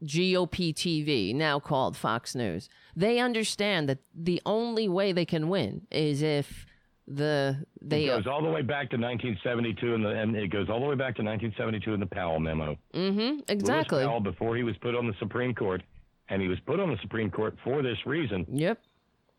GOP 0.05 0.73
TV, 0.75 1.35
now 1.35 1.59
called 1.59 1.97
Fox 1.97 2.35
News. 2.35 2.69
They 2.95 3.19
understand 3.19 3.89
that 3.89 3.99
the 4.15 4.41
only 4.47 4.89
way 4.89 5.13
they 5.13 5.25
can 5.25 5.49
win 5.49 5.87
is 5.91 6.23
if 6.23 6.67
the 7.07 7.65
they 7.81 8.05
It 8.05 8.09
goes 8.09 8.27
all 8.27 8.43
the 8.43 8.51
way 8.51 8.63
back 8.63 8.91
to 8.91 8.97
1972, 8.97 9.95
and, 9.95 10.05
the, 10.05 10.11
and 10.11 10.37
it 10.37 10.49
goes 10.49 10.69
all 10.69 10.81
the 10.81 10.87
way 10.87 10.95
back 10.95 11.17
to 11.17 11.23
1972 11.23 11.95
in 11.95 12.01
the 12.01 12.07
Powell 12.07 12.39
memo. 12.39 12.77
Mm-hmm. 12.95 13.41
exactly. 13.49 13.99
Lewis 13.99 14.09
Powell, 14.09 14.21
before 14.21 14.57
he 14.57 14.63
was 14.63 14.77
put 14.81 14.95
on 14.95 15.07
the 15.07 15.15
Supreme 15.19 15.55
Court, 15.55 15.83
and 16.29 16.43
he 16.43 16.49
was 16.49 16.59
put 16.67 16.79
on 16.79 16.91
the 16.91 16.99
Supreme 17.03 17.31
Court 17.31 17.57
for 17.65 17.83
this 17.83 17.97
reason, 18.07 18.47
Yep. 18.53 18.81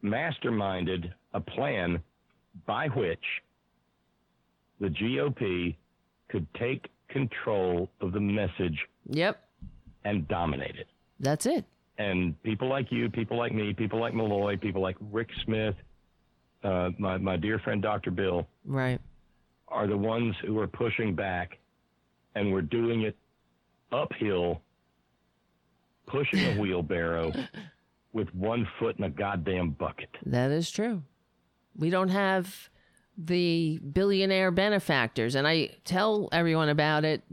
Masterminded 0.04 1.12
a 1.34 1.40
plan 1.40 2.02
by 2.66 2.88
which 2.88 3.24
the 4.80 4.88
GOP 4.88 5.76
could 6.30 6.48
take 6.56 6.88
control 7.10 7.90
of 8.02 8.12
the 8.14 8.20
message 8.20 8.78
Yep. 9.10 9.44
and 10.06 10.28
dominate 10.28 10.76
it. 10.76 10.88
That's 11.20 11.46
it. 11.46 11.66
And 11.98 12.42
people 12.44 12.70
like 12.70 12.92
you, 12.92 13.10
people 13.10 13.38
like 13.38 13.54
me, 13.54 13.74
people 13.74 14.00
like 14.00 14.14
Malloy, 14.14 14.56
people 14.58 14.82
like 14.82 14.96
Rick 15.12 15.30
Smith, 15.44 15.76
uh, 16.64 16.92
my, 16.98 17.18
my 17.18 17.36
dear 17.36 17.60
friend 17.60 17.82
Dr. 17.82 18.12
Bill, 18.12 18.48
Right. 18.66 19.02
are 19.68 19.88
the 19.88 19.98
ones 19.98 20.36
who 20.46 20.60
are 20.60 20.68
pushing 20.68 21.14
back, 21.16 21.58
and 22.36 22.54
we're 22.54 22.62
doing 22.62 23.02
it 23.02 23.18
uphill, 23.92 24.62
pushing 26.08 26.40
a 26.46 26.56
wheelbarrow 26.62 27.34
with 28.14 28.34
one 28.34 28.68
foot 28.80 28.98
in 28.98 29.04
a 29.04 29.10
goddamn 29.10 29.72
bucket. 29.72 30.10
That 30.26 30.52
is 30.52 30.72
true. 30.72 31.04
We 31.76 31.90
don't 31.90 32.10
have 32.10 32.70
the 33.18 33.80
billionaire 33.80 34.52
benefactors, 34.52 35.36
and 35.36 35.48
I 35.48 35.72
tell 35.84 36.30
everyone 36.32 36.70
about 36.70 37.06
it 37.06 37.24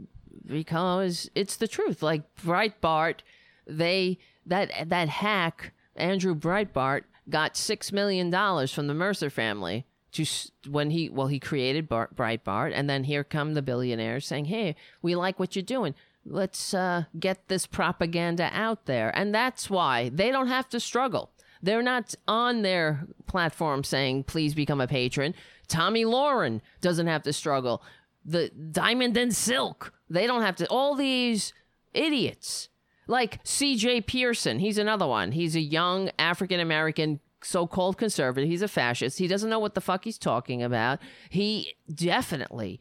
because 0.45 1.29
it's 1.35 1.55
the 1.55 1.67
truth. 1.67 2.03
Like 2.03 2.23
Breitbart, 2.35 3.19
they 3.65 4.17
that 4.45 4.89
that 4.89 5.09
hack 5.09 5.73
Andrew 5.95 6.35
Breitbart 6.35 7.03
got 7.29 7.57
six 7.57 7.91
million 7.91 8.29
dollars 8.29 8.73
from 8.73 8.87
the 8.87 8.93
Mercer 8.93 9.29
family 9.29 9.85
to 10.13 10.25
when 10.69 10.91
he 10.91 11.09
well 11.09 11.27
he 11.27 11.39
created 11.39 11.87
Bar- 11.87 12.09
Breitbart, 12.15 12.71
and 12.73 12.89
then 12.89 13.03
here 13.03 13.23
come 13.23 13.53
the 13.53 13.61
billionaires 13.61 14.25
saying, 14.25 14.45
"Hey, 14.45 14.75
we 15.01 15.15
like 15.15 15.39
what 15.39 15.55
you're 15.55 15.63
doing." 15.63 15.95
Let's 16.29 16.73
uh, 16.73 17.05
get 17.19 17.47
this 17.47 17.65
propaganda 17.65 18.49
out 18.53 18.85
there. 18.85 19.15
And 19.15 19.33
that's 19.33 19.69
why 19.69 20.09
they 20.09 20.31
don't 20.31 20.47
have 20.47 20.69
to 20.69 20.79
struggle. 20.79 21.31
They're 21.61 21.81
not 21.81 22.15
on 22.27 22.61
their 22.61 23.07
platform 23.25 23.83
saying, 23.83 24.25
please 24.25 24.53
become 24.53 24.81
a 24.81 24.87
patron. 24.87 25.33
Tomi 25.67 26.05
Lahren 26.05 26.61
doesn't 26.81 27.07
have 27.07 27.23
to 27.23 27.33
struggle. 27.33 27.81
The 28.23 28.49
Diamond 28.49 29.17
and 29.17 29.35
Silk, 29.35 29.93
they 30.09 30.27
don't 30.27 30.41
have 30.41 30.55
to. 30.57 30.67
All 30.67 30.95
these 30.95 31.53
idiots, 31.93 32.69
like 33.07 33.43
CJ 33.43 34.05
Pearson, 34.05 34.59
he's 34.59 34.77
another 34.77 35.07
one. 35.07 35.31
He's 35.31 35.55
a 35.55 35.61
young 35.61 36.11
African 36.19 36.59
American 36.59 37.19
so 37.43 37.67
called 37.67 37.97
conservative. 37.97 38.49
He's 38.49 38.61
a 38.61 38.67
fascist. 38.67 39.19
He 39.19 39.27
doesn't 39.27 39.49
know 39.49 39.59
what 39.59 39.75
the 39.75 39.81
fuck 39.81 40.03
he's 40.03 40.17
talking 40.17 40.61
about. 40.63 40.99
He 41.29 41.75
definitely, 41.93 42.79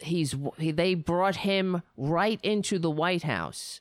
he's, 0.00 0.34
he, 0.58 0.70
they 0.70 0.94
brought 0.94 1.36
him 1.36 1.82
right 1.96 2.40
into 2.42 2.78
the 2.78 2.90
White 2.90 3.22
House. 3.22 3.80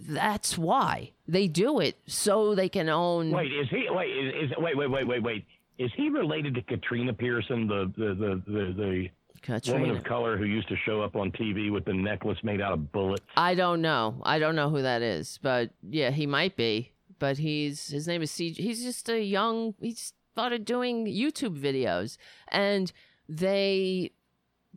That's 0.00 0.58
why 0.58 1.12
they 1.26 1.46
do 1.46 1.80
it 1.80 1.98
so 2.06 2.54
they 2.54 2.68
can 2.68 2.88
own. 2.88 3.30
Wait, 3.30 3.52
is 3.52 3.68
he? 3.70 3.86
Wait, 3.90 4.08
is, 4.10 4.50
is 4.50 4.56
wait, 4.58 4.76
wait, 4.76 4.90
wait, 4.90 5.06
wait, 5.06 5.22
wait. 5.22 5.46
Is 5.78 5.90
he 5.96 6.08
related 6.08 6.54
to 6.56 6.62
Katrina 6.62 7.12
Pearson, 7.12 7.66
the 7.66 7.92
the 7.96 8.14
the 8.14 8.42
the, 8.46 8.72
the 8.74 9.08
Katrina. 9.42 9.80
woman 9.80 9.96
of 9.96 10.04
color 10.04 10.36
who 10.36 10.44
used 10.44 10.68
to 10.68 10.76
show 10.84 11.00
up 11.00 11.16
on 11.16 11.30
TV 11.32 11.70
with 11.72 11.84
the 11.84 11.94
necklace 11.94 12.38
made 12.42 12.60
out 12.60 12.72
of 12.72 12.92
bullets. 12.92 13.24
I 13.36 13.54
don't 13.54 13.80
know. 13.80 14.20
I 14.24 14.38
don't 14.38 14.56
know 14.56 14.70
who 14.70 14.82
that 14.82 15.02
is, 15.02 15.38
but 15.42 15.70
yeah, 15.88 16.10
he 16.10 16.26
might 16.26 16.56
be. 16.56 16.92
But 17.18 17.38
he's 17.38 17.88
his 17.88 18.06
name 18.06 18.22
is 18.22 18.30
CJ. 18.30 18.56
He's 18.56 18.82
just 18.82 19.08
a 19.08 19.20
young. 19.20 19.74
He 19.80 19.96
started 20.32 20.64
doing 20.64 21.06
YouTube 21.06 21.58
videos, 21.58 22.16
and 22.48 22.92
they 23.28 24.12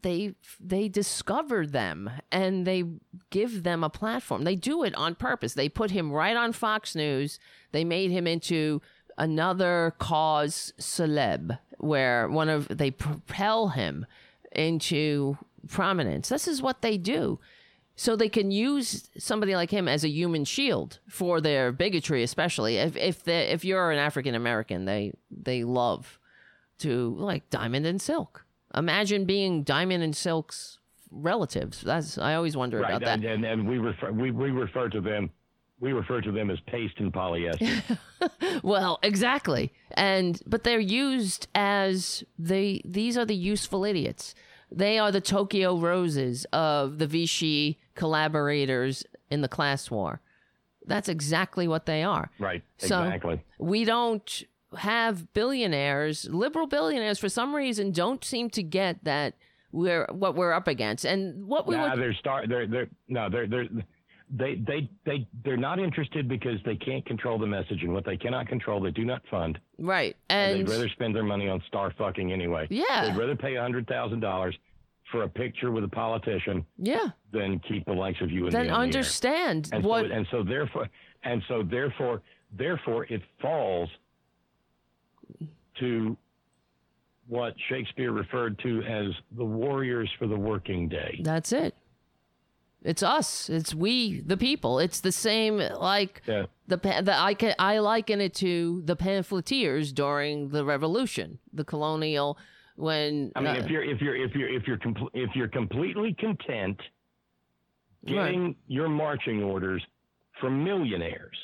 they 0.02 0.36
they 0.60 0.88
discover 0.88 1.66
them 1.66 2.10
and 2.32 2.66
they 2.66 2.84
give 3.30 3.64
them 3.64 3.84
a 3.84 3.90
platform. 3.90 4.44
They 4.44 4.56
do 4.56 4.84
it 4.84 4.96
on 4.96 5.16
purpose. 5.16 5.54
They 5.54 5.70
put 5.70 5.92
him 5.92 6.12
right 6.12 6.36
on 6.36 6.54
Fox 6.54 6.96
News. 6.96 7.40
They 7.72 7.84
made 7.84 8.12
him 8.12 8.28
into 8.28 8.82
another 9.18 9.94
cause 10.00 10.74
celeb 10.80 11.58
where 11.78 12.28
one 12.28 12.50
of 12.50 12.68
they 12.70 12.92
propel 12.92 13.70
him 13.70 14.06
into 14.52 15.38
prominence. 15.68 16.30
This 16.30 16.48
is 16.48 16.62
what 16.62 16.82
they 16.82 16.98
do. 16.98 17.40
So 17.96 18.16
they 18.16 18.30
can 18.30 18.52
use 18.52 19.10
somebody 19.18 19.56
like 19.56 19.70
him 19.70 19.88
as 19.88 20.04
a 20.04 20.10
human 20.10 20.46
shield 20.46 21.00
for 21.08 21.40
their 21.40 21.72
bigotry, 21.72 22.24
especially 22.24 22.78
if 22.78 22.96
if 22.96 23.24
they, 23.24 23.50
if 23.50 23.64
you're 23.64 23.92
an 23.92 24.00
African 24.00 24.34
American, 24.34 24.86
they 24.86 25.14
they 25.30 25.64
love 25.64 26.20
to 26.80 27.16
like 27.18 27.50
Diamond 27.50 27.86
and 27.86 28.02
Silk. 28.02 28.46
Imagine 28.76 29.26
being 29.26 29.64
Diamond 29.64 30.04
and 30.04 30.16
Silk's 30.16 30.80
relatives. 31.12 31.82
That's 31.82 32.18
I 32.18 32.36
always 32.36 32.56
wonder 32.56 32.80
right, 32.80 32.90
about 32.92 33.02
that. 33.02 33.14
and, 33.16 33.26
and, 33.26 33.46
and 33.46 33.68
we 33.68 33.78
refer 33.78 34.12
we, 34.12 34.32
we 34.32 34.52
refer 34.52 34.88
to 34.90 35.02
them 35.02 35.30
we 35.80 35.94
refer 35.94 36.22
to 36.22 36.32
them 36.32 36.50
as 36.52 36.60
paste 36.68 37.00
and 37.00 37.12
polyester. 37.12 37.98
Well, 38.64 39.00
exactly. 39.02 39.74
And 39.96 40.40
but 40.46 40.64
they're 40.64 40.80
used 40.80 41.48
as 41.56 42.24
they 42.38 42.82
these 42.86 43.18
are 43.18 43.26
the 43.26 43.36
useful 43.36 43.84
idiots. 43.84 44.36
They 44.72 45.00
are 45.00 45.12
the 45.12 45.22
Tokyo 45.22 45.78
Roses 45.78 46.46
of 46.54 47.00
the 47.00 47.08
Vichy 47.08 47.80
collaborators 47.96 49.04
in 49.32 49.42
the 49.42 49.48
class 49.48 49.90
war. 49.90 50.22
That's 50.86 51.10
exactly 51.10 51.68
what 51.68 51.86
they 51.88 52.04
are. 52.04 52.30
right, 52.40 52.64
So 52.78 53.04
exactly. 53.04 53.42
we 53.60 53.84
don't 53.86 54.44
have 54.78 55.34
billionaires, 55.34 56.28
liberal 56.30 56.68
billionaires 56.68 57.20
for 57.20 57.30
some 57.30 57.56
reason 57.56 57.92
don't 57.92 58.24
seem 58.24 58.50
to 58.52 58.64
get 58.64 59.04
that 59.04 59.36
we're 59.72 60.06
what 60.12 60.36
we're 60.36 60.54
up 60.54 60.68
against. 60.68 61.06
And 61.06 61.46
what 61.48 61.68
we 61.68 61.76
Nah, 61.76 61.92
would 61.92 62.00
they're 62.02 62.14
start 62.14 62.50
they're 62.50 62.68
they're 62.68 62.90
no 63.08 63.30
they're 63.30 63.48
they're 63.48 63.68
they 64.34 64.56
they 64.56 64.90
they 65.06 65.28
they're 65.44 65.58
not 65.58 65.80
interested 65.80 66.28
because 66.28 66.60
they 66.66 66.76
can't 66.76 67.06
control 67.06 67.38
the 67.38 67.48
message 67.48 67.84
and 67.84 67.94
what 67.94 68.06
they 68.06 68.18
cannot 68.18 68.48
control 68.48 68.80
they 68.82 68.92
do 68.92 69.06
not 69.06 69.22
fund. 69.30 69.60
right. 69.78 70.16
And 70.30 70.60
And 70.60 70.68
they'd 70.68 70.72
rather 70.72 70.90
spend 70.90 71.16
their 71.16 71.24
money 71.24 71.48
on 71.50 71.62
star 71.68 71.94
fucking 71.98 72.32
anyway. 72.32 72.68
Yeah. 72.70 73.08
They'd 73.10 73.18
rather 73.18 73.36
pay 73.36 73.56
a 73.56 73.62
hundred 73.62 73.88
thousand 73.88 74.20
dollars 74.22 74.58
for 75.12 75.24
a 75.24 75.30
picture 75.30 75.72
with 75.72 75.84
a 75.84 75.90
politician 75.90 76.66
yeah, 76.78 77.10
than 77.34 77.60
keep 77.68 77.86
the 77.86 77.92
likes 77.92 78.22
of 78.22 78.32
you 78.32 78.46
and 78.46 78.54
then 78.54 78.68
the 78.68 78.74
understand 78.74 79.70
And 79.74 79.84
what 79.84 80.06
so, 80.06 80.12
and 80.14 80.28
so 80.32 80.44
therefore 80.44 80.88
and 81.24 81.44
so 81.50 81.64
therefore 81.64 82.22
therefore 82.58 83.06
it 83.06 83.22
falls 83.42 83.90
to 85.82 86.18
what 87.28 87.54
Shakespeare 87.70 88.12
referred 88.12 88.58
to 88.60 88.82
as 88.84 89.14
the 89.38 89.46
warriors 89.46 90.10
for 90.18 90.28
the 90.28 90.36
working 90.38 90.88
day. 90.90 91.20
That's 91.24 91.52
it. 91.52 91.76
It's 92.84 93.04
us. 93.04 93.48
It's 93.50 93.76
we, 93.76 94.22
the 94.22 94.38
people. 94.38 94.80
It's 94.80 95.02
the 95.02 95.12
same 95.12 95.58
like 95.58 96.24
Yeah. 96.26 96.46
the 96.68 96.78
the 96.78 97.16
I 97.16 97.36
can 97.36 97.54
I 97.60 97.78
liken 97.78 98.20
it 98.22 98.34
to 98.36 98.82
the 98.86 98.96
pamphleteers 98.96 99.94
during 99.94 100.50
the 100.50 100.66
revolution, 100.66 101.38
the 101.54 101.64
colonial 101.64 102.40
when 102.76 103.32
I 103.36 103.42
mean, 103.42 103.56
uh, 103.56 103.60
if 103.60 103.70
you're 103.70 103.84
if 103.84 104.02
you're 104.02 104.16
if 104.16 104.34
you're 104.34 104.50
if 104.50 104.64
you're 104.68 104.78
compl- 104.80 105.10
if 105.14 105.30
you're 105.36 105.48
completely 105.50 106.16
content 106.16 106.80
getting 108.06 108.56
your 108.68 108.90
marching 108.90 109.44
orders 109.44 109.84
from 110.40 110.64
millionaires, 110.64 111.38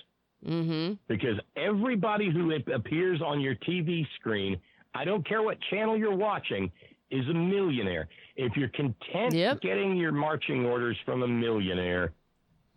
mm-hmm. 0.45 0.93
because 1.07 1.39
everybody 1.55 2.29
who 2.31 2.53
appears 2.73 3.21
on 3.21 3.39
your 3.41 3.55
TV 3.55 4.05
screen, 4.19 4.59
I 4.93 5.05
don't 5.05 5.27
care 5.27 5.41
what 5.41 5.57
channel 5.69 5.97
you're 5.97 6.15
watching, 6.15 6.71
is 7.11 7.27
a 7.29 7.33
millionaire. 7.33 8.07
If 8.35 8.55
you're 8.57 8.69
content 8.69 9.33
Yep. 9.33 9.61
getting 9.61 9.95
your 9.95 10.11
marching 10.11 10.65
orders 10.65 10.97
from 11.05 11.23
a 11.23 11.27
millionaire, 11.27 12.11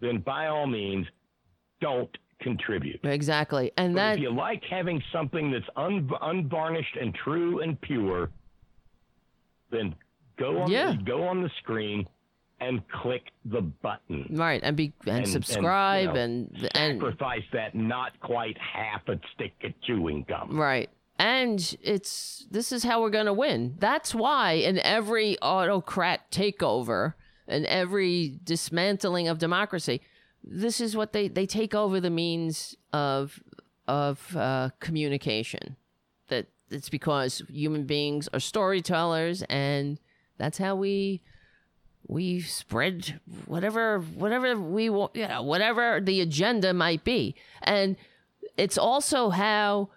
then 0.00 0.18
by 0.18 0.46
all 0.46 0.66
means, 0.66 1.06
don't 1.80 2.10
contribute. 2.40 3.00
exactly, 3.04 3.70
and 3.76 3.94
But 3.94 4.00
that 4.00 4.14
if 4.16 4.20
you 4.20 4.30
like 4.32 4.62
having 4.64 5.02
something 5.12 5.50
that's 5.50 5.68
un- 5.76 6.08
unvarnished 6.22 6.96
and 7.00 7.14
true 7.14 7.60
and 7.60 7.78
pure, 7.80 8.30
then 9.70 9.94
go 10.38 10.62
on 10.62 10.70
Yeah. 10.70 10.92
the, 10.92 11.02
go 11.02 11.26
on 11.26 11.42
the 11.42 11.50
screen 11.58 12.06
and 12.60 12.86
click 12.88 13.22
the 13.44 13.60
button. 13.60 14.26
right 14.30 14.60
and 14.62 14.76
be 14.76 14.92
and, 15.06 15.18
and, 15.18 15.28
subscribe 15.28 16.08
you 16.08 16.14
know, 16.14 16.20
and 16.20 16.70
and 16.74 17.00
Sacrifice 17.00 17.42
that 17.52 17.74
not 17.74 18.18
quite 18.20 18.56
half 18.58 19.08
a 19.08 19.18
stick 19.34 19.52
of 19.64 19.72
chewing 19.82 20.24
gum. 20.28 20.58
Right. 20.58 20.90
And 21.18 21.76
it's 21.82 22.46
this 22.50 22.72
is 22.72 22.84
how 22.84 23.02
we're 23.02 23.10
going 23.10 23.26
to 23.26 23.32
win. 23.32 23.76
That's 23.78 24.14
why 24.14 24.52
in 24.52 24.78
every 24.78 25.38
autocrat 25.40 26.30
takeover 26.30 27.14
and 27.46 27.66
every 27.66 28.38
dismantling 28.42 29.28
of 29.28 29.38
democracy, 29.38 30.00
this 30.42 30.80
is 30.80 30.96
what 30.96 31.12
they 31.12 31.28
they 31.28 31.46
take 31.46 31.74
over 31.74 32.00
the 32.00 32.10
means 32.10 32.76
of 32.92 33.42
of 33.86 34.36
uh, 34.36 34.70
communication. 34.80 35.76
That 36.28 36.46
it's 36.70 36.88
because 36.88 37.42
human 37.50 37.84
beings 37.84 38.28
are 38.32 38.40
storytellers, 38.40 39.42
and 39.50 39.98
that's 40.38 40.56
how 40.56 40.74
we 40.74 41.20
we 42.10 42.40
spread 42.40 43.20
whatever 43.46 44.00
whatever 44.00 44.58
we 44.58 44.90
want, 44.90 45.14
you 45.14 45.28
know, 45.28 45.42
whatever 45.42 46.00
the 46.00 46.20
agenda 46.20 46.74
might 46.74 47.04
be, 47.04 47.36
and 47.62 47.96
it's 48.56 48.76
also 48.76 49.30
how 49.30 49.90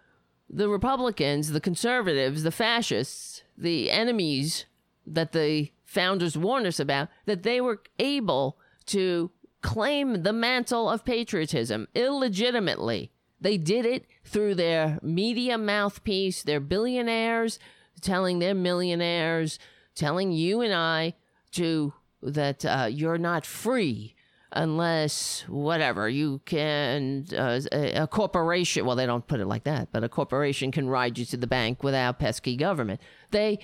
the 0.50 0.70
Republicans, 0.70 1.52
the 1.52 1.60
conservatives, 1.60 2.44
the 2.44 2.52
fascists, 2.52 3.44
the 3.58 3.90
enemies 3.90 4.66
that 5.08 5.32
the 5.32 5.72
founders 5.86 6.38
warned 6.38 6.68
us 6.68 6.80
about, 6.80 7.10
that 7.26 7.42
they 7.42 7.60
were 7.60 7.82
able 7.98 8.60
to 8.86 9.32
claim 9.62 10.22
the 10.22 10.34
mantle 10.34 10.90
of 10.90 11.04
patriotism 11.04 11.88
illegitimately. 11.96 13.12
They 13.42 13.58
did 13.58 13.86
it 13.86 14.06
through 14.24 14.56
their 14.56 15.00
media 15.02 15.58
mouthpiece, 15.58 16.44
their 16.44 16.60
billionaires 16.60 17.58
telling 18.02 18.40
their 18.40 18.54
millionaires, 18.54 19.58
telling 19.96 20.32
you 20.32 20.62
and 20.62 20.74
I 20.74 21.16
to 21.52 21.94
that 22.24 22.66
uh, 22.66 22.88
you're 22.90 23.18
not 23.18 23.46
free 23.46 24.16
unless 24.52 25.42
whatever 25.48 26.08
you 26.08 26.40
can 26.46 27.26
uh, 27.34 27.60
a, 27.72 28.04
a 28.04 28.08
corporation 28.08 28.86
well 28.86 28.96
they 28.96 29.06
don't 29.06 29.28
put 29.28 29.40
it 29.40 29.48
like 29.48 29.64
that 29.64 29.92
but 29.92 30.04
a 30.04 30.10
corporation 30.10 30.72
can 30.72 30.88
ride 30.88 31.18
you 31.18 31.26
to 31.26 31.36
the 31.36 31.48
bank 31.48 31.84
without 31.84 32.20
pesky 32.20 32.56
government. 32.56 33.02
They 33.32 33.60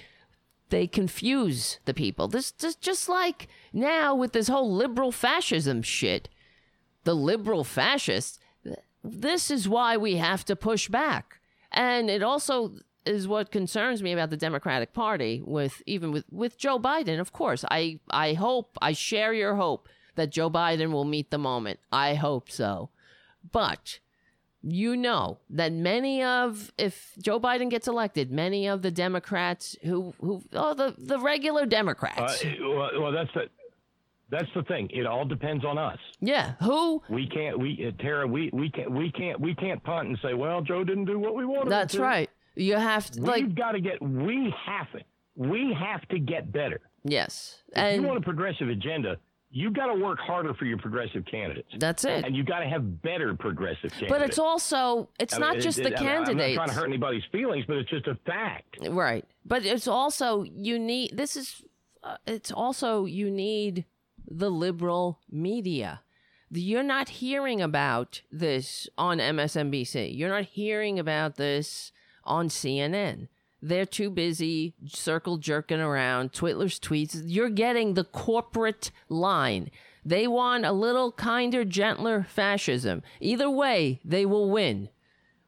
they 0.69 0.85
confuse 0.85 1.79
the 1.85 1.93
people. 1.93 2.27
This 2.27 2.51
just 2.51 2.81
just 2.81 3.07
like 3.07 3.47
now 3.71 4.15
with 4.15 4.33
this 4.33 4.47
whole 4.47 4.73
liberal 4.73 5.11
fascism 5.11 5.81
shit 5.81 6.29
the 7.03 7.15
liberal 7.15 7.63
fascists 7.63 8.39
this 9.03 9.49
is 9.49 9.69
why 9.69 9.97
we 9.97 10.17
have 10.17 10.43
to 10.45 10.55
push 10.55 10.89
back. 10.89 11.39
And 11.71 12.09
it 12.09 12.23
also 12.23 12.73
is 13.05 13.27
what 13.27 13.51
concerns 13.51 14.03
me 14.03 14.11
about 14.11 14.29
the 14.29 14.37
democratic 14.37 14.93
party 14.93 15.41
with 15.45 15.81
even 15.85 16.11
with 16.11 16.25
with 16.31 16.57
joe 16.57 16.79
biden 16.79 17.19
of 17.19 17.31
course 17.31 17.63
i 17.71 17.99
i 18.09 18.33
hope 18.33 18.77
i 18.81 18.91
share 18.91 19.33
your 19.33 19.55
hope 19.55 19.87
that 20.15 20.29
joe 20.29 20.49
biden 20.49 20.91
will 20.91 21.05
meet 21.05 21.31
the 21.31 21.37
moment 21.37 21.79
i 21.91 22.13
hope 22.13 22.49
so 22.51 22.89
but 23.51 23.99
you 24.61 24.95
know 24.97 25.37
that 25.49 25.71
many 25.71 26.21
of 26.21 26.73
if 26.77 27.13
joe 27.17 27.39
biden 27.39 27.69
gets 27.69 27.87
elected 27.87 28.29
many 28.31 28.67
of 28.67 28.81
the 28.81 28.91
democrats 28.91 29.75
who 29.83 30.13
who 30.19 30.43
oh 30.53 30.73
the 30.73 30.93
the 30.97 31.17
regular 31.19 31.61
Uh, 31.61 31.65
democrats 31.65 32.43
well, 32.61 32.89
well, 32.99 33.11
that's 33.11 33.33
the 33.33 33.49
that's 34.31 34.47
the 34.53 34.61
thing. 34.61 34.87
It 34.91 35.07
all 35.07 35.25
depends 35.25 35.65
on 35.65 35.79
us. 35.79 35.97
yeah 36.19 36.53
who 36.61 37.01
We 37.09 37.27
can't. 37.27 37.57
We 37.57 37.87
uh, 37.87 37.99
Tara. 37.99 38.27
We 38.27 38.51
we 38.53 38.69
can't. 38.69 38.91
We 38.91 39.11
can't. 39.11 39.39
We 39.39 39.55
can't 39.55 39.83
punt 39.83 40.07
and 40.09 40.19
say, 40.21 40.35
"Well, 40.35 40.61
Joe 40.61 40.83
didn't 40.83 41.05
do 41.05 41.17
what 41.17 41.33
we 41.33 41.45
wanted." 41.45 41.71
that's 41.71 41.95
right 41.95 42.29
you 42.55 42.75
have 42.75 43.09
to 43.11 43.19
We've 43.21 43.27
like 43.29 43.55
got 43.55 43.71
to 43.73 43.81
get. 43.81 44.01
We 44.01 44.53
have 44.65 44.87
it. 44.93 45.05
We 45.35 45.73
have 45.79 46.07
to 46.09 46.19
get 46.19 46.51
better. 46.51 46.81
yes 47.05 47.63
If 47.69 47.77
and 47.77 48.01
you 48.01 48.07
want 48.07 48.17
a 48.19 48.21
progressive 48.21 48.67
agenda, 48.69 49.17
you 49.51 49.71
got 49.71 49.87
to 49.87 49.93
work 49.95 50.19
harder 50.19 50.53
for 50.53 50.65
your 50.65 50.77
progressive 50.77 51.23
candidates, 51.25 51.69
that's 51.77 52.03
it 52.05 52.23
and 52.25 52.35
you 52.35 52.43
got 52.43 52.59
to 52.59 52.67
have 52.67 53.01
better 53.01 53.33
progressive 53.35 53.89
candidates. 53.91 54.11
But 54.11 54.21
it's 54.21 54.37
also 54.39 55.09
it's 55.19 55.33
I 55.35 55.37
not 55.39 55.53
mean, 55.53 55.61
just 55.61 55.79
it- 55.79 55.83
the 55.83 55.93
it- 55.93 55.99
mean, 55.99 56.09
I'm 56.09 56.15
candidates. 56.25 56.55
not 56.57 56.65
trying 56.65 56.67
to 56.69 56.73
hurt 56.81 56.87
anybody's 56.89 57.23
feelings, 57.31 57.65
but 57.67 57.77
it's 57.77 57.89
just 57.89 58.07
a 58.07 58.15
fact. 58.25 58.77
Right. 58.89 59.23
But 59.45 59.65
it's 59.65 59.87
also 59.87 60.43
you 60.43 60.77
need 60.77 61.15
this 61.15 61.35
is 61.37 61.63
uh, 62.03 62.17
it's 62.27 62.51
also 62.51 63.05
you 63.05 63.31
need 63.31 63.85
the 64.29 64.49
liberal 64.51 65.19
media. 65.31 66.01
You're 66.51 66.83
not 66.83 67.09
hearing 67.09 67.61
about 67.61 68.21
this 68.31 68.89
on 68.97 69.19
MSNBC. 69.19 70.15
You're 70.17 70.29
not 70.29 70.45
hearing 70.45 70.99
about 70.99 71.35
this 71.37 71.91
on 72.29 72.47
CNN. 72.47 73.27
They're 73.61 73.85
too 73.85 74.09
busy 74.09 74.73
circle 74.87 75.37
jerking 75.37 75.81
around 75.81 76.31
Twitler's 76.31 76.79
tweets. 76.79 77.21
You're 77.25 77.49
getting 77.49 77.95
the 77.95 78.05
corporate 78.05 78.91
line. 79.09 79.69
They 80.05 80.27
want 80.27 80.65
a 80.65 80.71
little 80.71 81.11
kinder, 81.11 81.65
gentler 81.65 82.23
fascism. 82.23 83.03
Either 83.19 83.49
way, 83.49 83.99
they 84.05 84.25
will 84.25 84.49
win. 84.49 84.87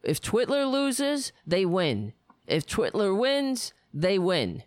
If 0.03 0.19
Twitler 0.19 0.69
loses, 0.69 1.31
they 1.47 1.65
win. 1.65 2.11
If 2.47 2.65
Twitler 2.67 3.17
wins, 3.17 3.71
they 3.93 4.19
win. 4.19 4.63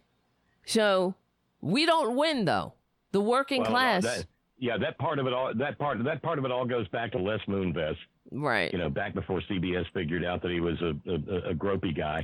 So 0.65 1.15
we 1.61 1.85
don't 1.85 2.17
win 2.17 2.47
though. 2.47 2.73
The 3.13 3.21
working 3.21 3.63
Well, 3.63 3.71
class, 3.71 4.03
that- 4.05 4.27
yeah, 4.59 4.79
that 4.79 4.97
part 4.99 5.19
of 5.19 5.27
it 5.27 5.33
all. 5.35 5.53
That 5.55 5.79
part. 5.79 6.03
That 6.05 6.23
part 6.23 6.39
of 6.39 6.45
it 6.47 6.51
all 6.51 6.65
goes 6.65 6.89
back 6.89 7.13
to 7.13 7.19
Les 7.19 7.41
Moonves. 7.47 7.97
Right? 8.33 8.73
You 8.73 8.79
know, 8.79 8.91
back 8.91 9.15
before 9.15 9.41
CBS 9.51 9.85
figured 9.95 10.25
out 10.25 10.43
that 10.43 10.51
he 10.51 10.61
was 10.61 10.81
a 10.81 10.95
a, 11.11 11.51
a 11.51 11.55
gropey 11.55 11.97
guy. 11.97 12.23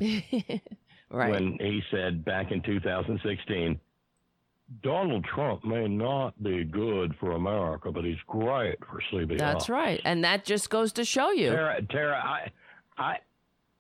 right. 1.11 1.31
when 1.31 1.57
he 1.61 1.83
said 1.91 2.25
back 2.25 2.51
in 2.53 2.63
2016, 2.63 3.79
Donald 4.83 5.25
Trump 5.25 5.65
may 5.65 5.89
not 5.89 6.41
be 6.43 6.65
good 6.65 7.15
for 7.19 7.33
America, 7.33 7.91
but 7.91 8.05
he's 8.05 8.19
great 8.27 8.79
for 8.91 9.03
CBS. 9.13 9.39
That's 9.39 9.69
right, 9.69 10.01
and 10.05 10.23
that 10.25 10.45
just 10.45 10.71
goes 10.71 10.93
to 10.95 11.05
show 11.05 11.31
you. 11.33 11.51
Tara, 11.51 11.83
Tara, 11.91 12.17
I, 12.17 12.51
I, 12.97 13.17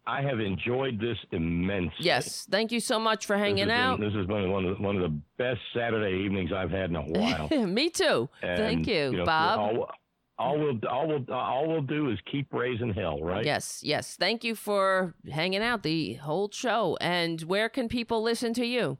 I 0.06 0.22
have 0.22 0.40
enjoyed 0.40 0.98
this 1.00 1.16
immensely. 1.30 1.94
Yes, 2.00 2.46
thank 2.50 2.72
you 2.72 2.80
so 2.80 2.98
much 2.98 3.24
for 3.26 3.36
This 3.36 3.44
hanging 3.44 3.66
been- 3.66 3.70
out. 3.70 4.00
this 4.00 4.12
has 4.14 4.26
been 4.26 4.50
one 4.50 4.64
of 4.66 4.76
the, 4.76 4.82
one 4.82 4.96
of 4.96 5.02
the 5.02 5.16
best 5.38 5.60
Saturday 5.74 6.24
evenings 6.24 6.50
I've 6.52 6.72
had 6.72 6.90
in 6.90 6.96
a 6.96 7.02
while. 7.02 7.48
Me 7.66 7.88
too. 7.90 8.28
And, 8.42 8.58
thank 8.58 8.88
you, 8.88 9.12
know, 9.12 9.24
Bob. 9.24 9.90
All, 10.40 10.58
we'll 10.58 10.78
all 10.88 11.06
we'll 11.06 11.24
all 11.34 11.68
we'll 11.68 11.82
do 11.82 12.10
is 12.10 12.18
keep 12.32 12.52
raising 12.52 12.92
hell, 12.94 13.20
right? 13.20 13.44
Yes, 13.44 13.82
yes. 13.84 14.16
Thank 14.16 14.42
you 14.42 14.54
for 14.54 15.14
hanging 15.30 15.62
out 15.62 15.82
the 15.82 16.14
whole 16.14 16.48
show. 16.50 16.96
And 17.00 17.42
where 17.42 17.68
can 17.68 17.88
people 17.88 18.22
listen 18.22 18.54
to 18.54 18.64
you? 18.64 18.96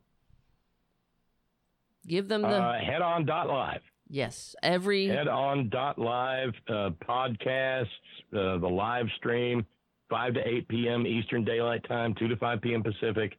Give 2.07 2.29
them 2.29 2.43
the 2.43 2.49
Uh, 2.49 2.79
head 2.79 3.03
on 3.03 3.25
dot 3.25 3.49
live. 3.49 3.83
yes 4.09 4.55
every 4.63 5.07
Head 5.07 5.29
on 5.29 5.69
dot 5.69 5.99
live 5.99 6.53
uh, 6.69 6.91
podcasts, 7.09 7.87
uh, 8.35 8.59
the 8.59 8.69
live 8.69 9.07
stream, 9.17 9.65
five 10.09 10.35
to 10.35 10.47
eight 10.47 10.67
p.m. 10.69 11.07
Eastern 11.07 11.45
Daylight 11.45 11.85
Time, 11.89 12.15
two 12.19 12.29
to 12.29 12.37
five 12.37 12.61
p.m. 12.61 12.83
Pacific, 12.83 13.37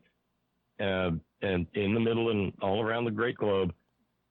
uh, 0.79 1.11
and 1.41 1.67
in 1.73 1.93
the 1.93 1.99
middle 1.99 2.29
and 2.31 2.53
all 2.61 2.81
around 2.81 3.05
the 3.05 3.11
Great 3.11 3.37
Globe. 3.37 3.73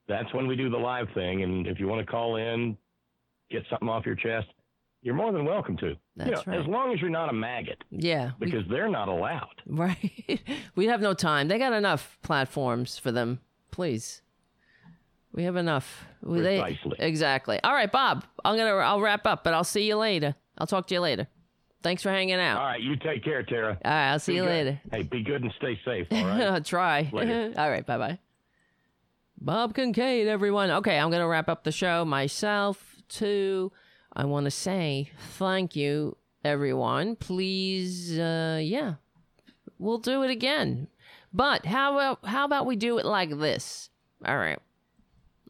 That's 0.09 0.33
when 0.35 0.47
we 0.49 0.57
do 0.57 0.69
the 0.71 0.79
live 0.79 1.09
thing. 1.15 1.43
And 1.43 1.67
if 1.69 1.79
you 1.79 1.87
want 1.87 2.05
to 2.05 2.11
call 2.11 2.37
in, 2.37 2.77
get 3.51 3.65
something 3.71 3.89
off 3.89 4.07
your 4.07 4.15
chest, 4.15 4.47
you're 5.03 5.15
more 5.15 5.33
than 5.33 5.45
welcome 5.45 5.77
to. 5.79 5.97
That's 6.17 6.29
you 6.31 6.37
know, 6.37 6.43
right. 6.47 6.61
As 6.61 6.67
long 6.67 6.93
as 6.93 7.01
you're 7.01 7.11
not 7.11 7.29
a 7.31 7.33
maggot, 7.33 7.83
yeah 7.91 8.33
we- 8.39 8.47
because 8.51 8.65
they're 8.71 8.89
not 8.89 9.09
allowed. 9.09 9.63
right. 9.67 10.41
we 10.75 10.87
have 10.87 11.01
no 11.01 11.15
time. 11.15 11.49
They 11.49 11.59
got 11.59 11.73
enough 11.73 12.19
platforms 12.23 12.99
for 12.99 13.11
them. 13.13 13.41
Please, 13.71 14.23
we 15.33 15.45
have 15.45 15.57
enough. 15.57 16.05
We- 16.23 16.41
they- 16.41 16.61
Precisely. 16.61 16.97
exactly. 16.99 17.61
All 17.63 17.73
right, 17.73 17.91
Bob. 17.91 18.25
I'm 18.45 18.57
gonna. 18.57 18.75
I'll 18.77 19.01
wrap 19.01 19.27
up, 19.27 19.45
but 19.45 19.55
I'll 19.55 19.65
see 19.65 19.87
you 19.89 19.97
later. 19.97 20.35
I'll 20.59 20.67
talk 20.67 20.87
to 20.89 20.95
you 20.95 21.01
later. 21.01 21.27
Thanks 21.83 22.03
for 22.03 22.11
hanging 22.11 22.35
out. 22.35 22.59
All 22.61 22.67
right, 22.67 22.81
you 22.83 22.95
take 22.97 23.25
care, 23.25 23.43
Tara. 23.43 23.79
All 23.83 23.91
right, 23.91 24.11
I'll 24.13 24.19
see 24.19 24.33
Be 24.33 24.37
you 24.37 24.43
good. 24.43 24.51
later. 24.51 24.81
Hey, 24.93 25.03
be 25.03 25.23
good 25.23 25.43
and 25.43 25.51
stay 25.57 25.81
safe. 25.83 26.07
All 26.11 26.27
right. 26.27 26.63
Try. 26.67 27.09
Later. 27.11 27.55
All 27.57 27.71
right. 27.71 27.87
Bye 27.87 27.97
bye. 27.97 28.19
Bob 29.41 29.75
Kincaid, 29.75 30.29
everyone. 30.29 30.71
Okay, 30.71 30.99
I'm 30.99 31.09
going 31.09 31.23
to 31.23 31.27
wrap 31.27 31.49
up 31.49 31.65
the 31.65 31.73
show 31.73 32.05
myself, 32.05 32.90
too. 33.11 33.73
I 34.13 34.25
want 34.25 34.45
to 34.45 34.51
say 34.51 35.11
thank 35.19 35.77
you, 35.77 36.17
everyone. 36.45 37.17
Please, 37.17 38.19
uh, 38.19 38.61
yeah, 38.63 38.95
we'll 39.79 39.99
do 39.99 40.23
it 40.23 40.31
again. 40.31 40.89
But 41.33 41.67
how 41.67 41.95
about, 41.95 42.25
how 42.25 42.45
about 42.45 42.67
we 42.67 42.77
do 42.77 42.99
it 42.99 43.05
like 43.05 43.39
this? 43.39 43.91
All 44.25 44.39
right. 44.39 44.59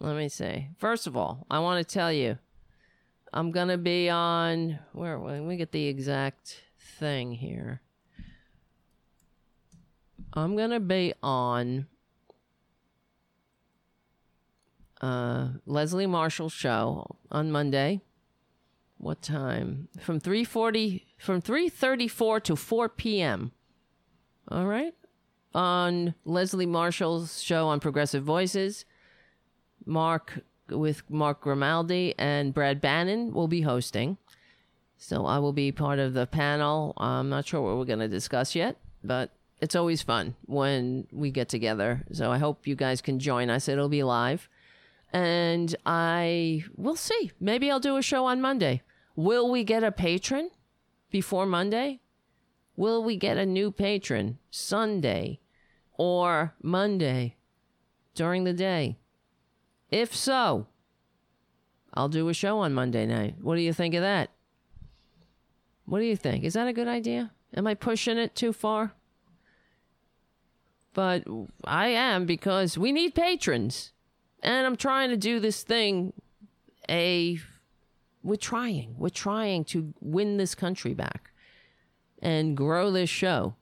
Let 0.01 0.17
me 0.17 0.29
see. 0.29 0.69
First 0.79 1.07
of 1.07 1.17
all, 1.17 1.47
I 1.51 1.61
want 1.61 1.87
to 1.87 1.95
tell 1.95 2.13
you, 2.13 2.39
I'm 3.33 3.53
to 3.69 3.79
be 3.79 4.11
on, 4.11 4.79
where, 4.93 5.19
let 5.19 5.43
me 5.43 5.57
get 5.57 5.73
the 5.73 5.87
exact 5.87 6.63
thing 6.99 7.33
here. 7.33 7.81
I'm 10.33 10.57
gonna 10.57 10.81
be 10.81 11.13
on 11.23 11.87
uh 15.01 15.49
Leslie 15.67 16.07
Marshall's 16.07 16.53
show 16.53 17.17
on 17.31 17.51
Monday. 17.51 18.01
What 18.99 19.23
time? 19.23 19.89
From 19.99 20.21
three 20.21 20.45
forty 20.45 21.07
from 21.19 21.41
three 21.41 21.69
thirty 21.69 22.09
four 22.09 22.41
to 22.41 22.57
four 22.57 22.89
PM. 22.89 23.53
All 24.49 24.67
right. 24.67 24.95
On 25.55 26.15
Leslie 26.25 26.67
Marshall's 26.67 27.43
show 27.43 27.69
on 27.69 27.81
Progressive 27.81 28.23
Voices. 28.23 28.85
Mark 29.87 30.41
with 30.69 31.03
Mark 31.09 31.41
Grimaldi 31.41 32.15
and 32.19 32.53
Brad 32.53 32.81
Bannon 32.81 33.33
will 33.33 33.49
be 33.49 33.63
hosting. 33.63 34.19
So 34.99 35.25
I 35.25 35.39
will 35.39 35.55
be 35.55 35.73
part 35.73 35.99
of 35.99 36.13
the 36.13 36.27
panel. 36.27 36.93
I'm 36.99 37.31
not 37.31 37.47
sure 37.47 37.63
what 37.63 37.79
we're 37.79 37.87
going 37.87 38.01
to 38.01 38.09
discuss 38.09 38.55
yet, 38.55 38.77
but 39.03 39.31
it's 39.63 39.75
always 39.75 40.03
fun 40.03 40.35
when 40.45 41.07
we 41.11 41.31
get 41.31 41.49
together. 41.49 42.05
So 42.13 42.31
I 42.31 42.37
hope 42.37 42.67
you 42.67 42.77
guys 42.77 43.01
can 43.01 43.19
join 43.19 43.49
us. 43.49 43.67
It'll 43.67 43.89
be 43.89 44.03
live. 44.03 44.50
And 45.13 45.75
I 45.85 46.65
will 46.77 46.97
see. 46.97 47.33
Maybe 47.41 47.71
I'll 47.71 47.81
do 47.81 47.97
a 47.97 48.03
show 48.03 48.27
on 48.27 48.41
Monday. 48.41 48.83
Will 49.17 49.51
we 49.51 49.65
get 49.65 49.83
a 49.83 49.93
patron 49.93 50.51
before 51.11 51.47
Monday? 51.47 52.01
Will 52.77 53.03
we 53.03 53.17
get 53.17 53.37
a 53.37 53.45
new 53.45 53.71
patron 53.73 54.39
Sunday 54.51 55.41
or 55.99 56.55
Monday 56.63 57.37
during 58.15 58.45
the 58.45 58.53
day? 58.53 58.97
If 59.91 60.15
so, 60.15 60.67
I'll 61.93 62.09
do 62.09 62.29
a 62.29 62.35
show 62.35 62.59
on 62.59 62.73
Monday 62.73 63.07
night. 63.07 63.35
What 63.43 63.57
do 63.57 63.63
you 63.63 63.73
think 63.73 63.95
of 63.95 64.03
that? 64.03 64.31
What 65.85 65.99
do 65.99 66.05
you 66.05 66.17
think? 66.17 66.45
Is 66.45 66.55
that 66.55 66.69
a 66.69 66.73
good 66.73 66.87
idea? 66.87 67.33
Am 67.55 67.67
I 67.67 67.75
pushing 67.75 68.17
it 68.17 68.37
too 68.37 68.53
far? 68.53 68.93
But 70.95 71.25
I 71.65 71.89
am 71.89 72.27
because 72.27 72.79
we 72.79 72.93
need 72.93 73.15
patrons. 73.15 73.93
And 74.43 74.67
I'm 74.67 74.77
trying 74.77 75.11
to 75.11 75.17
do 75.17 75.41
this 75.41 75.63
thing 75.63 76.13
a 76.89 77.39
we're 78.23 78.37
trying. 78.37 78.95
We're 78.99 79.09
trying 79.09 79.65
to 79.67 79.95
win 80.01 80.37
this 80.37 80.55
country 80.55 80.95
back 80.95 81.31
and 82.21 82.57
grow 82.57 82.91
this 82.91 83.09
show. 83.09 83.55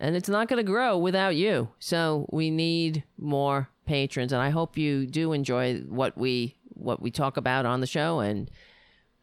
And 0.00 0.16
it's 0.16 0.28
not 0.28 0.48
going 0.48 0.58
to 0.58 0.68
grow 0.68 0.98
without 0.98 1.36
you. 1.36 1.68
So 1.78 2.28
we 2.32 2.50
need 2.50 3.04
more 3.16 3.68
patrons 3.86 4.32
and 4.32 4.42
I 4.42 4.50
hope 4.50 4.76
you 4.76 5.06
do 5.06 5.32
enjoy 5.32 5.78
what 5.88 6.16
we 6.18 6.56
what 6.74 7.00
we 7.02 7.10
talk 7.10 7.36
about 7.36 7.66
on 7.66 7.80
the 7.80 7.86
show 7.86 8.20
and 8.20 8.50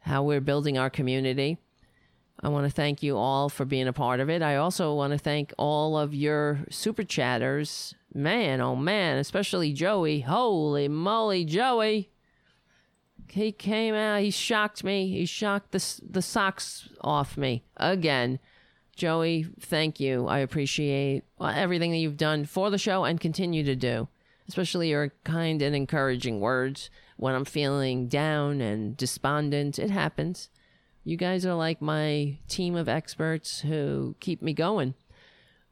how 0.00 0.22
we're 0.22 0.40
building 0.40 0.76
our 0.76 0.90
community. 0.90 1.58
I 2.40 2.48
want 2.48 2.66
to 2.66 2.70
thank 2.70 3.02
you 3.02 3.16
all 3.16 3.48
for 3.48 3.64
being 3.64 3.88
a 3.88 3.92
part 3.92 4.20
of 4.20 4.28
it. 4.28 4.42
I 4.42 4.56
also 4.56 4.94
want 4.94 5.12
to 5.12 5.18
thank 5.18 5.54
all 5.56 5.96
of 5.96 6.14
your 6.14 6.60
super 6.70 7.02
chatters. 7.02 7.94
Man, 8.16 8.62
oh 8.62 8.74
man, 8.74 9.18
especially 9.18 9.74
Joey. 9.74 10.20
Holy 10.20 10.88
moly, 10.88 11.44
Joey. 11.44 12.08
He 13.28 13.52
came 13.52 13.94
out, 13.94 14.22
he 14.22 14.30
shocked 14.30 14.82
me. 14.82 15.10
He 15.10 15.26
shocked 15.26 15.72
the, 15.72 16.00
the 16.02 16.22
socks 16.22 16.88
off 17.02 17.36
me 17.36 17.64
again. 17.76 18.38
Joey, 18.96 19.46
thank 19.60 20.00
you. 20.00 20.26
I 20.28 20.38
appreciate 20.38 21.24
uh, 21.38 21.52
everything 21.54 21.90
that 21.90 21.98
you've 21.98 22.16
done 22.16 22.46
for 22.46 22.70
the 22.70 22.78
show 22.78 23.04
and 23.04 23.20
continue 23.20 23.62
to 23.64 23.76
do, 23.76 24.08
especially 24.48 24.88
your 24.88 25.12
kind 25.24 25.60
and 25.60 25.76
encouraging 25.76 26.40
words 26.40 26.88
when 27.18 27.34
I'm 27.34 27.44
feeling 27.44 28.08
down 28.08 28.62
and 28.62 28.96
despondent. 28.96 29.78
It 29.78 29.90
happens. 29.90 30.48
You 31.04 31.18
guys 31.18 31.44
are 31.44 31.54
like 31.54 31.82
my 31.82 32.38
team 32.48 32.76
of 32.76 32.88
experts 32.88 33.60
who 33.60 34.16
keep 34.20 34.40
me 34.40 34.54
going. 34.54 34.94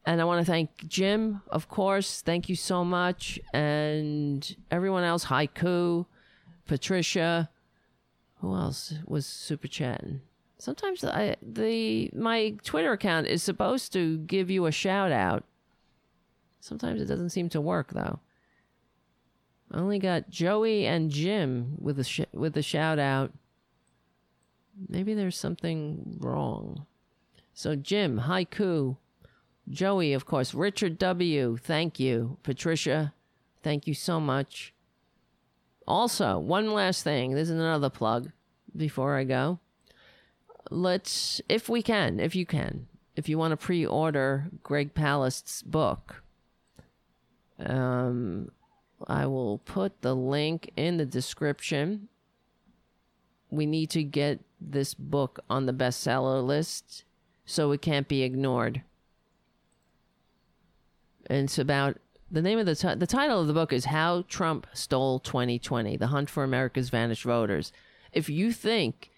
And 0.07 0.21
I 0.21 0.25
want 0.25 0.45
to 0.45 0.51
thank 0.51 0.87
Jim, 0.87 1.41
of 1.49 1.69
course. 1.69 2.21
Thank 2.21 2.49
you 2.49 2.57
so 2.57 2.85
much. 2.85 3.41
And 3.55 4.57
everyone 4.71 5.05
else, 5.05 5.27
Haiku, 5.27 6.07
Patricia. 6.67 7.51
Who 8.41 8.55
else 8.55 8.95
was 9.07 9.25
super 9.25 9.69
chatting? 9.69 10.21
Sometimes 10.59 11.05
I, 11.05 11.37
the 11.41 12.11
my 12.15 12.57
Twitter 12.63 12.93
account 12.93 13.27
is 13.27 13.43
supposed 13.43 13.93
to 13.95 14.19
give 14.19 14.51
you 14.51 14.67
a 14.67 14.73
shout 14.73 15.13
out. 15.13 15.45
Sometimes 16.61 17.01
it 17.01 17.07
doesn't 17.07 17.31
seem 17.31 17.49
to 17.51 17.61
work 17.61 17.93
though. 17.93 18.21
I 19.71 19.79
only 19.79 19.99
got 19.99 20.31
Joey 20.31 20.87
and 20.87 21.11
Jim 21.11 21.77
with 21.79 21.99
a 21.99 22.05
sh- 22.05 22.33
with 22.33 22.57
a 22.57 22.63
shout 22.63 22.99
out. 22.99 23.33
Maybe 24.89 25.15
there's 25.15 25.37
something 25.37 26.17
wrong. 26.21 26.87
So 27.53 27.77
Jim, 27.77 28.21
haiku, 28.21 28.97
Joey, 29.69 30.13
of 30.13 30.27
course, 30.27 30.55
Richard 30.55 30.99
W. 30.99 31.57
Thank 31.57 31.99
you, 31.99 32.39
Patricia. 32.43 33.15
Thank 33.63 33.87
you 33.87 33.95
so 33.95 34.21
much. 34.21 34.75
Also, 35.87 36.39
one 36.39 36.73
last 36.73 37.03
thing. 37.03 37.35
This 37.35 37.49
is 37.49 37.55
another 37.55 37.91
plug 37.91 38.31
before 38.77 39.17
I 39.17 39.25
go. 39.25 39.59
Let's, 40.71 41.41
if 41.49 41.69
we 41.69 41.83
can, 41.83 42.21
if 42.21 42.35
you 42.35 42.47
can, 42.47 42.87
if 43.17 43.29
you 43.29 43.39
want 43.39 43.53
to 43.53 43.57
pre-order 43.57 44.51
Greg 44.63 44.95
Palast's 44.95 45.63
book, 45.63 46.23
um, 47.59 48.51
I 49.07 49.27
will 49.27 49.59
put 49.59 50.03
the 50.03 50.15
link 50.15 50.71
in 50.77 50.97
the 50.97 51.07
description. 51.07 52.09
We 53.51 53.67
need 53.67 53.91
to 53.91 54.03
get 54.03 54.41
this 54.61 54.95
book 54.95 55.41
on 55.49 55.67
the 55.67 55.73
bestseller 55.73 56.45
list 56.45 57.05
so 57.45 57.73
it 57.73 57.83
can't 57.83 58.09
be 58.09 58.23
ignored. 58.23 58.83
And 61.27 61.45
it's 61.45 61.59
about 61.59 61.99
the 62.31 62.43
name 62.43 62.59
of 62.59 62.67
the 62.67 62.75
t- 62.75 62.95
the 62.95 63.07
title 63.07 63.41
of 63.41 63.47
the 63.47 63.53
book 63.53 63.73
is 63.73 63.87
How 63.87 64.25
Trump 64.29 64.67
Stole 64.73 65.21
2020: 65.21 65.97
The 65.97 66.09
Hunt 66.09 66.29
for 66.29 66.45
America's 66.45 66.91
Vanished 66.91 67.25
Voters. 67.25 67.73
If 68.13 68.29
you 68.29 68.53
think 68.53 69.11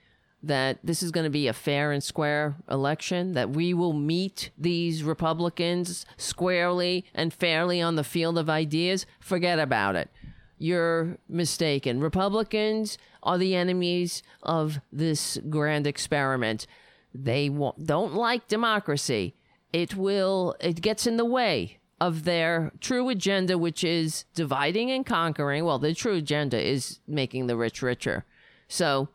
that 0.43 0.79
this 0.85 1.03
is 1.03 1.11
going 1.11 1.25
to 1.25 1.31
be 1.31 1.49
a 1.49 1.53
fair 1.53 1.93
and 1.93 2.03
square 2.03 2.57
election, 2.71 3.33
that 3.33 3.51
we 3.51 3.75
will 3.75 3.93
meet 3.93 4.51
these 4.57 5.03
Republicans 5.03 6.07
squarely 6.17 7.05
and 7.15 7.33
fairly 7.33 7.81
on 7.81 7.97
the 7.97 8.05
field 8.05 8.39
of 8.39 8.49
ideas, 8.49 9.07
forget 9.19 9.59
about 9.59 9.97
it. 9.97 10.11
You're 10.59 11.19
mistaken. 11.29 12.01
Republicans 12.01 12.97
are 13.23 13.39
the 13.39 13.55
enemies 13.55 14.23
of 14.43 14.81
this 14.93 15.39
grand 15.51 15.87
experiment. 15.87 16.67
They 17.15 17.49
don't 17.49 18.15
like 18.15 18.47
democracy. 18.47 19.35
It 19.73 19.97
will, 19.97 20.55
it 20.61 20.81
gets 20.81 21.07
in 21.07 21.17
the 21.17 21.25
way 21.25 21.79
of 22.01 22.25
their 22.25 22.73
true 22.81 23.09
agenda, 23.09 23.57
which 23.57 23.83
is 23.83 24.25
dividing 24.35 24.91
and 24.91 25.07
conquering. 25.07 25.65
Well, 25.65 25.79
the 25.79 25.95
true 25.95 26.15
agenda 26.15 26.61
is 26.61 27.01
making 27.07 27.47
the 27.47 27.57
rich 27.57 27.83
richer. 27.83 28.25
So, 28.69 29.09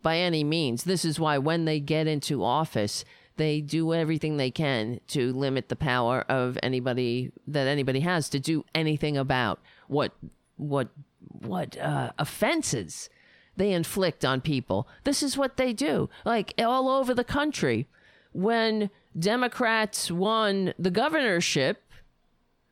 by 0.00 0.18
any 0.18 0.44
means, 0.44 0.84
this 0.84 1.04
is 1.04 1.20
why 1.20 1.38
when 1.38 1.64
they 1.64 1.80
get 1.80 2.06
into 2.06 2.44
office, 2.44 3.04
they 3.36 3.60
do 3.60 3.94
everything 3.94 4.36
they 4.36 4.50
can 4.50 5.00
to 5.08 5.32
limit 5.32 5.68
the 5.68 5.76
power 5.76 6.24
of 6.28 6.58
anybody 6.62 7.32
that 7.46 7.66
anybody 7.66 8.00
has 8.00 8.28
to 8.30 8.40
do 8.40 8.64
anything 8.74 9.16
about 9.16 9.60
what 9.86 10.12
what 10.56 10.88
what 11.20 11.78
uh, 11.78 12.10
offenses 12.18 13.08
they 13.56 13.72
inflict 13.72 14.24
on 14.24 14.40
people. 14.40 14.88
This 15.04 15.22
is 15.22 15.36
what 15.36 15.56
they 15.56 15.72
do, 15.72 16.08
like 16.24 16.54
all 16.58 16.88
over 16.88 17.14
the 17.14 17.24
country. 17.24 17.86
When 18.32 18.90
Democrats 19.18 20.10
won 20.10 20.74
the 20.78 20.90
governorship, 20.90 21.82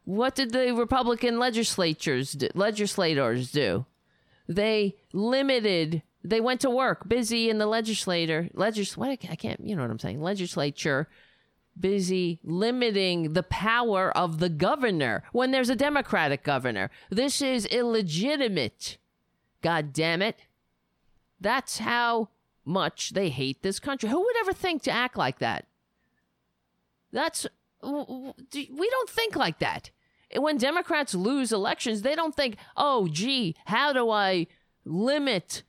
what 0.06 0.36
did 0.36 0.52
the 0.52 0.72
Republican 0.72 1.38
legislatures 1.38 2.32
do, 2.32 2.48
legislators 2.54 3.50
do? 3.50 3.84
They 4.48 4.94
limited. 5.12 6.02
They 6.22 6.40
went 6.40 6.60
to 6.60 6.70
work, 6.70 7.08
busy 7.08 7.50
in 7.50 7.58
the 7.58 7.66
legislator. 7.66 8.48
Legis. 8.54 8.96
What 8.96 9.10
I 9.10 9.16
can't. 9.16 9.60
You 9.60 9.74
know 9.74 9.82
what 9.82 9.90
I'm 9.90 9.98
saying? 9.98 10.22
Legislature, 10.22 11.08
busy 11.78 12.38
limiting 12.44 13.32
the 13.32 13.42
power 13.42 14.16
of 14.16 14.38
the 14.38 14.48
governor 14.48 15.24
when 15.32 15.50
there's 15.50 15.70
a 15.70 15.76
Democratic 15.76 16.44
governor. 16.44 16.88
This 17.10 17.42
is 17.42 17.66
illegitimate. 17.66 18.98
God 19.60 19.92
damn 19.92 20.22
it. 20.22 20.38
That's 21.40 21.78
how 21.78 22.28
much 22.64 23.10
they 23.10 23.28
hate 23.28 23.62
this 23.62 23.80
country. 23.80 24.08
Who 24.08 24.20
would 24.20 24.36
ever 24.38 24.52
think 24.52 24.82
to 24.84 24.92
act 24.92 25.16
like 25.16 25.40
that? 25.40 25.66
That's 27.12 27.44
we 27.82 28.88
don't 28.90 29.10
think 29.10 29.34
like 29.34 29.58
that. 29.58 29.90
When 30.36 30.58
Democrats 30.58 31.14
lose 31.14 31.52
elections, 31.52 32.02
they 32.02 32.14
don't 32.14 32.34
think, 32.34 32.56
"Oh, 32.76 33.08
gee, 33.08 33.54
how 33.66 33.92
do 33.92 34.10
I 34.10 34.46
limit 34.84 35.62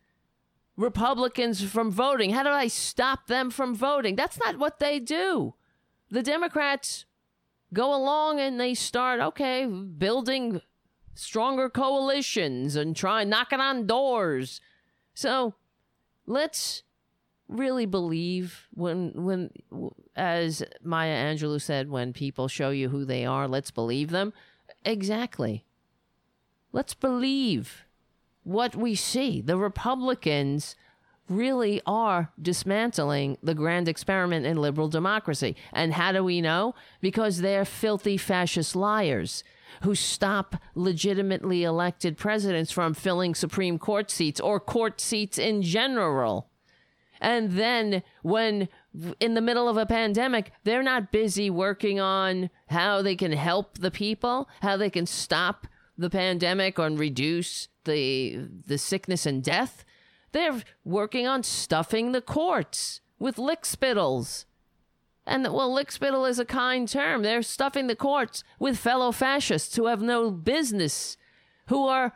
Republicans 0.76 1.64
from 1.64 1.91
voting? 1.91 2.31
How 2.31 2.44
do 2.44 2.49
I 2.49 2.68
stop 2.68 3.27
them 3.27 3.49
from 3.49 3.76
voting?" 3.76 4.15
That's 4.15 4.39
not 4.39 4.57
what 4.57 4.80
they 4.80 4.99
do. 4.99 5.56
The 6.10 6.23
Democrats 6.23 7.06
go 7.73 7.94
along 7.94 8.39
and 8.39 8.60
they 8.60 8.73
start, 8.73 9.19
okay, 9.19 9.65
building 9.65 10.61
stronger 11.18 11.69
coalitions 11.69 12.76
and 12.76 12.95
trying 12.95 13.27
knocking 13.27 13.60
on 13.60 13.88
doors 13.88 14.61
so 15.15 15.56
let's 16.27 16.84
really 17.48 17.88
believe 17.88 18.68
when 18.72 19.11
when 19.15 19.49
as 20.15 20.61
Maya 20.84 21.34
Angelou 21.34 21.60
said 21.60 21.89
when 21.89 22.14
people 22.14 22.48
show 22.48 22.69
you 22.69 22.89
who 22.89 23.03
they 23.03 23.26
are 23.26 23.48
let's 23.48 23.72
believe 23.72 24.11
them 24.11 24.31
exactly. 24.88 25.65
Let's 26.72 26.93
believe 26.93 27.85
what 28.43 28.75
we 28.75 28.95
see. 28.95 29.41
The 29.41 29.57
republicans 29.57 30.75
really 31.30 31.82
are 31.85 32.32
dismantling 32.41 33.38
the 33.43 33.53
grand 33.53 33.88
experiment 33.88 34.45
in 34.45 34.57
liberal 34.57 34.88
democracy. 34.88 35.56
And 35.74 35.93
how 35.93 36.11
do 36.14 36.24
we 36.24 36.41
know? 36.41 36.74
Because 37.01 37.40
they're 37.40 37.66
filthy 37.66 38.17
fascist 38.17 38.75
liars 38.75 39.43
who 39.83 39.93
stop 39.93 40.56
legitimately 40.75 41.64
elected 41.64 42.17
presidents 42.17 42.72
from 42.72 42.93
filling 42.93 43.35
Supreme 43.35 43.77
Court 43.77 44.09
seats 44.09 44.40
or 44.40 44.59
court 44.59 45.01
seats 45.01 45.38
in 45.38 45.61
general. 45.61 46.49
And 47.19 47.51
then 47.51 48.03
when 48.22 48.69
in 49.19 49.34
the 49.34 49.42
middle 49.42 49.69
of 49.69 49.77
a 49.77 49.85
pandemic, 49.85 50.51
they're 50.64 50.84
not 50.84 51.11
busy 51.11 51.50
working 51.50 52.00
on 52.00 52.50
how 52.67 53.01
they 53.01 53.16
can 53.16 53.32
help 53.32 53.77
the 53.77 53.92
people, 53.92 54.50
how 54.61 54.77
they 54.77 54.90
can 54.90 55.06
stop 55.06 55.67
the 55.98 56.09
pandemic 56.09 56.80
or 56.80 56.90
reduce 56.90 57.67
the 57.85 58.48
the 58.66 58.77
sickness 58.77 59.26
and 59.26 59.43
death. 59.43 59.85
They're 60.32 60.61
working 60.84 61.27
on 61.27 61.43
stuffing 61.43 62.11
the 62.11 62.22
courts 62.22 63.01
with 63.19 63.38
lickspittles 63.38 64.45
and 65.27 65.43
well, 65.43 65.69
lickspittle 65.76 66.27
is 66.27 66.40
a 66.40 66.45
kind 66.45 66.88
term. 66.88 67.22
They're 67.22 67.42
stuffing 67.42 67.88
the 67.88 67.98
courts 67.98 68.45
with 68.59 68.77
fellow 68.77 69.11
fascists 69.11 69.76
who 69.76 69.88
have 69.88 70.01
no 70.01 70.32
business, 70.32 71.17
who 71.67 71.85
are 71.85 72.14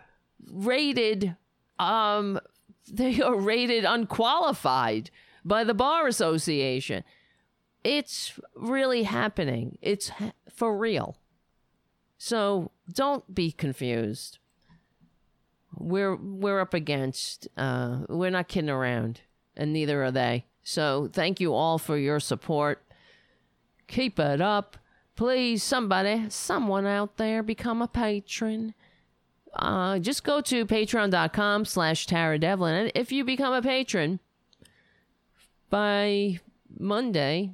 rated, 0.50 1.36
um, 1.78 2.40
they 2.92 3.22
are 3.22 3.36
rated 3.36 3.84
unqualified 3.84 5.12
by 5.44 5.64
the 5.64 5.74
Bar 5.74 6.08
Association. 6.08 7.04
It's 7.84 8.40
really 8.56 9.04
happening. 9.04 9.78
It's 9.82 10.10
ha- 10.10 10.34
for 10.54 10.78
real. 10.78 11.18
So 12.18 12.72
don't 12.92 13.34
be 13.34 13.52
confused. 13.52 14.38
We're 15.76 16.16
we're 16.16 16.60
up 16.60 16.74
against. 16.74 17.48
Uh, 17.58 18.02
we're 18.08 18.30
not 18.30 18.48
kidding 18.48 18.70
around, 18.70 19.22
and 19.56 19.74
neither 19.74 20.04
are 20.04 20.12
they. 20.12 20.46
So 20.64 21.10
thank 21.12 21.40
you 21.40 21.54
all 21.54 21.80
for 21.80 21.98
your 21.98 22.20
support. 22.20 22.84
Keep 23.88 24.20
it 24.20 24.42
up. 24.42 24.78
Please, 25.16 25.64
somebody, 25.64 26.30
someone 26.30 26.86
out 26.86 27.18
there, 27.18 27.44
become 27.44 27.82
a 27.82 27.88
patron. 27.88 28.74
Uh, 29.54 30.00
just 30.00 30.24
go 30.24 30.42
to 30.42 30.66
patreon.com 30.66 31.66
slash 31.66 32.06
Tara 32.06 32.40
Devlin. 32.40 32.76
And 32.76 32.92
if 32.96 33.12
you 33.12 33.26
become 33.26 33.54
a 33.54 33.62
patron 33.62 34.20
by 35.72 36.40
Monday, 36.78 37.54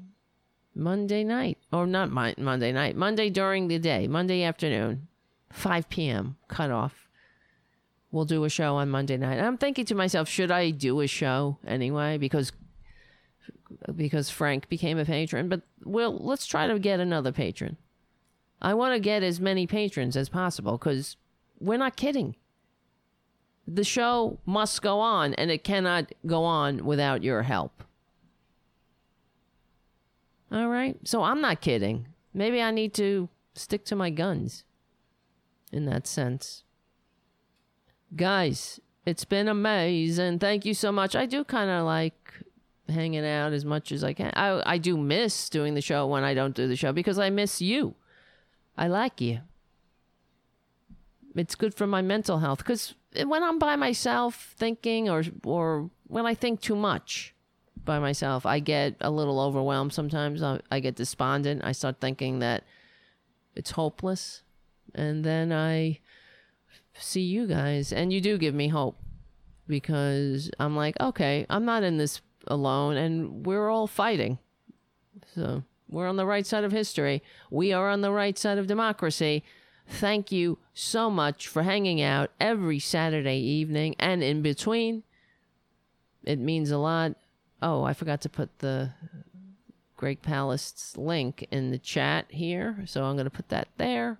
Monday 0.76 1.24
night, 1.24 1.58
or 1.72 1.88
not 1.88 2.12
my, 2.12 2.36
Monday 2.38 2.74
night, 2.74 2.98
Monday 2.98 3.30
during 3.30 3.70
the 3.70 3.80
day, 3.80 4.08
Monday 4.08 4.44
afternoon, 4.44 5.08
5 5.54 5.88
p.m. 5.88 6.36
cutoff. 6.50 7.08
We'll 8.12 8.26
do 8.26 8.44
a 8.44 8.50
show 8.50 8.76
on 8.76 8.90
Monday 8.90 9.18
night. 9.18 9.40
I'm 9.40 9.58
thinking 9.58 9.86
to 9.86 9.96
myself, 9.96 10.28
should 10.28 10.52
I 10.52 10.72
do 10.72 11.00
a 11.00 11.08
show 11.08 11.60
anyway? 11.66 12.18
Because 12.18 12.52
because 13.96 14.30
Frank 14.30 14.70
became 14.70 14.98
a 14.98 15.06
patron, 15.06 15.50
but 15.50 15.62
well, 15.84 16.18
let's 16.18 16.46
try 16.46 16.68
to 16.68 16.80
get 16.80 17.00
another 17.00 17.32
patron. 17.32 17.78
I 18.62 18.74
want 18.74 18.96
to 18.96 19.00
get 19.00 19.24
as 19.24 19.40
many 19.40 19.68
patrons 19.68 20.18
as 20.18 20.30
possible 20.30 20.78
because 20.78 21.18
we're 21.60 21.78
not 21.78 21.96
kidding. 21.96 22.36
The 23.68 23.84
show 23.84 24.40
must 24.46 24.82
go 24.82 25.00
on, 25.02 25.34
and 25.34 25.52
it 25.52 25.66
cannot 25.66 26.14
go 26.26 26.44
on 26.46 26.86
without 26.86 27.24
your 27.24 27.44
help. 27.44 27.84
All 30.52 30.70
right, 30.70 30.98
so 31.04 31.24
I'm 31.24 31.42
not 31.42 31.62
kidding. 31.62 32.08
Maybe 32.34 32.62
I 32.62 32.72
need 32.72 32.94
to 32.96 33.30
stick 33.54 33.84
to 33.86 33.96
my 33.96 34.10
guns 34.10 34.64
in 35.72 35.86
that 35.86 36.08
sense. 36.08 36.64
Guys, 38.16 38.80
it's 39.06 39.26
been 39.26 39.48
amazing. 39.48 40.40
Thank 40.40 40.66
you 40.66 40.74
so 40.74 40.92
much. 40.92 41.16
I 41.16 41.26
do 41.26 41.44
kind 41.44 41.70
of 41.70 41.86
like 41.86 42.34
hanging 42.90 43.26
out 43.26 43.54
as 43.54 43.66
much 43.66 43.92
as 43.92 44.04
I 44.04 44.14
can. 44.14 44.32
I 44.36 44.62
I 44.66 44.78
do 44.78 44.98
miss 44.98 45.50
doing 45.50 45.74
the 45.74 45.82
show 45.82 46.08
when 46.08 46.24
I 46.24 46.34
don't 46.34 46.56
do 46.56 46.68
the 46.68 46.76
show 46.76 46.94
because 46.94 47.20
I 47.20 47.30
miss 47.30 47.62
you. 47.62 47.96
I 48.78 48.88
like 48.88 49.20
you. 49.20 49.42
It's 51.36 51.56
good 51.56 51.74
for 51.74 51.88
my 51.88 52.02
mental 52.02 52.40
health 52.40 52.60
because 52.60 52.96
when 53.26 53.44
I'm 53.44 53.60
by 53.60 53.76
myself 53.76 54.54
thinking 54.58 55.10
or 55.10 55.24
or 55.44 55.90
when 56.08 56.26
I 56.26 56.34
think 56.34 56.62
too 56.62 56.76
much 56.76 57.36
by 57.88 57.98
myself, 57.98 58.46
I 58.46 58.60
get 58.60 58.96
a 59.02 59.10
little 59.10 59.40
overwhelmed 59.40 59.94
sometimes. 59.94 60.44
I, 60.44 60.60
I 60.70 60.80
get 60.80 60.96
despondent. 60.96 61.64
I 61.64 61.72
start 61.72 62.00
thinking 62.00 62.38
that 62.40 62.64
it's 63.56 63.72
hopeless. 63.72 64.44
And 64.94 65.24
then 65.24 65.52
I 65.52 66.00
see 66.94 67.22
you 67.22 67.48
guys 67.48 67.92
and 67.92 68.14
you 68.14 68.22
do 68.22 68.38
give 68.38 68.54
me 68.54 68.68
hope 68.68 68.98
because 69.68 70.52
I'm 70.60 70.76
like, 70.76 71.00
okay, 71.00 71.48
I'm 71.50 71.66
not 71.66 71.82
in 71.82 71.98
this 71.98 72.22
alone 72.46 72.98
and 72.98 73.46
we're 73.46 73.70
all 73.70 73.88
fighting. 73.88 74.38
So 75.34 75.64
We're 75.90 76.08
on 76.08 76.18
the 76.18 76.26
right 76.26 76.46
side 76.46 76.64
of 76.64 76.72
history. 76.72 77.24
We 77.50 77.72
are 77.74 77.90
on 77.90 78.02
the 78.02 78.12
right 78.12 78.38
side 78.38 78.58
of 78.58 78.68
democracy. 78.68 79.44
Thank 79.88 80.32
you 80.32 80.58
so 80.74 81.10
much 81.10 81.48
for 81.48 81.64
hanging 81.64 82.02
out 82.02 82.32
every 82.40 82.80
Saturday 82.80 83.40
evening 83.40 83.96
and 83.98 84.22
in 84.22 84.42
between. 84.42 85.04
It 86.26 86.40
means 86.40 86.72
a 86.72 86.78
lot. 86.78 87.16
Oh, 87.62 87.84
I 87.84 87.94
forgot 87.94 88.22
to 88.22 88.30
put 88.30 88.60
the 88.60 88.92
Greg 89.96 90.22
Palast's 90.22 90.96
link 90.96 91.48
in 91.52 91.72
the 91.72 91.80
chat 91.80 92.26
here. 92.30 92.84
So 92.86 93.04
I'm 93.04 93.16
going 93.16 93.26
to 93.26 93.32
put 93.32 93.50
that 93.50 93.68
there. 93.78 94.20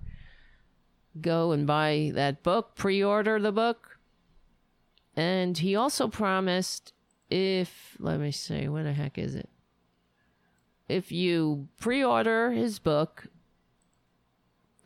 Go 1.22 1.52
and 1.52 1.66
buy 1.66 2.12
that 2.16 2.44
book, 2.44 2.76
pre 2.76 3.04
order 3.04 3.40
the 3.40 3.52
book. 3.52 4.00
And 5.16 5.58
he 5.58 5.76
also 5.76 6.08
promised 6.08 6.94
if, 7.30 7.96
let 8.00 8.20
me 8.20 8.32
see, 8.32 8.68
what 8.68 8.84
the 8.84 8.94
heck 8.94 9.18
is 9.18 9.36
it? 9.36 9.50
If 10.88 11.12
you 11.12 11.68
pre 11.78 12.04
order 12.04 12.52
his 12.52 12.80
book 12.80 13.28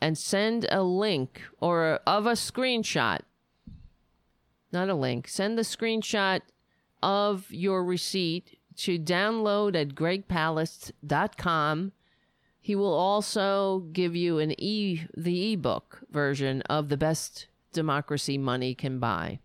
and 0.00 0.18
send 0.18 0.66
a 0.70 0.82
link 0.82 1.42
or 1.60 2.00
of 2.06 2.26
a 2.26 2.32
screenshot, 2.32 3.20
not 4.72 4.88
a 4.88 4.94
link, 4.94 5.28
send 5.28 5.56
the 5.56 5.62
screenshot 5.62 6.40
of 7.02 7.50
your 7.50 7.84
receipt 7.84 8.58
to 8.76 8.98
download 8.98 9.74
at 9.80 9.94
gregpalast.com. 9.94 11.92
He 12.60 12.76
will 12.76 12.94
also 12.94 13.80
give 13.92 14.14
you 14.14 14.38
an 14.38 14.58
e 14.60 15.02
the 15.16 15.52
ebook 15.52 16.00
version 16.10 16.62
of 16.62 16.88
the 16.88 16.96
best 16.96 17.48
democracy 17.72 18.38
money 18.38 18.74
can 18.74 18.98
buy. 18.98 19.40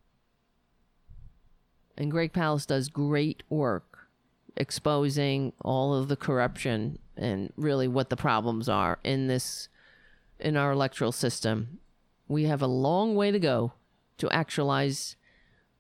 And 1.98 2.12
Greg 2.12 2.32
Palast 2.32 2.68
does 2.68 2.90
great 2.90 3.42
work 3.50 4.08
exposing 4.56 5.54
all 5.62 5.94
of 5.94 6.08
the 6.08 6.16
corruption 6.16 7.00
and 7.16 7.52
really 7.56 7.88
what 7.88 8.10
the 8.10 8.16
problems 8.16 8.68
are 8.68 9.00
in 9.04 9.28
this 9.28 9.70
in 10.40 10.56
our 10.56 10.72
electoral 10.72 11.12
system. 11.12 11.80
We 12.28 12.44
have 12.44 12.62
a 12.62 12.68
long 12.68 13.16
way 13.16 13.32
to 13.32 13.40
go 13.40 13.74
to 14.18 14.30
actualize 14.30 15.16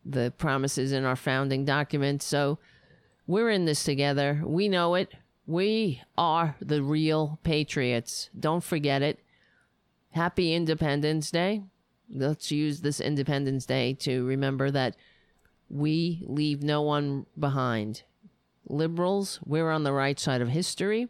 the 0.07 0.31
promises 0.37 0.91
in 0.91 1.03
our 1.03 1.15
founding 1.15 1.65
documents. 1.65 2.25
So 2.25 2.59
we're 3.25 3.49
in 3.49 3.65
this 3.65 3.83
together. 3.83 4.41
We 4.45 4.69
know 4.69 4.95
it. 4.95 5.13
We 5.45 6.01
are 6.17 6.55
the 6.61 6.81
real 6.81 7.39
patriots. 7.43 8.29
Don't 8.37 8.63
forget 8.63 9.01
it. 9.01 9.19
Happy 10.11 10.53
Independence 10.53 11.31
Day. 11.31 11.63
Let's 12.09 12.51
use 12.51 12.81
this 12.81 12.99
Independence 12.99 13.65
Day 13.65 13.93
to 13.95 14.25
remember 14.25 14.71
that 14.71 14.95
we 15.69 16.23
leave 16.25 16.63
no 16.63 16.81
one 16.81 17.25
behind. 17.37 18.03
Liberals, 18.69 19.39
we're 19.45 19.71
on 19.71 19.83
the 19.83 19.93
right 19.93 20.19
side 20.19 20.41
of 20.41 20.49
history. 20.49 21.07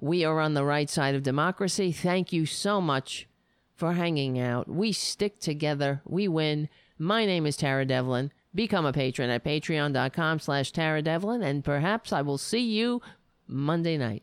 We 0.00 0.24
are 0.24 0.40
on 0.40 0.54
the 0.54 0.64
right 0.64 0.88
side 0.90 1.14
of 1.14 1.22
democracy. 1.22 1.92
Thank 1.92 2.32
you 2.32 2.44
so 2.46 2.80
much 2.80 3.26
for 3.74 3.94
hanging 3.94 4.38
out. 4.38 4.68
We 4.68 4.92
stick 4.92 5.38
together. 5.40 6.02
We 6.04 6.28
win. 6.28 6.68
My 6.98 7.26
name 7.26 7.46
is 7.46 7.56
Tara 7.56 7.84
Devlin. 7.84 8.32
Become 8.54 8.86
a 8.86 8.92
patron 8.92 9.28
at 9.28 9.44
patreon.com 9.44 10.38
slash 10.38 10.72
Tara 10.72 11.02
Devlin, 11.02 11.42
and 11.42 11.62
perhaps 11.62 12.12
I 12.12 12.22
will 12.22 12.38
see 12.38 12.60
you 12.60 13.02
Monday 13.46 13.98
night. 13.98 14.22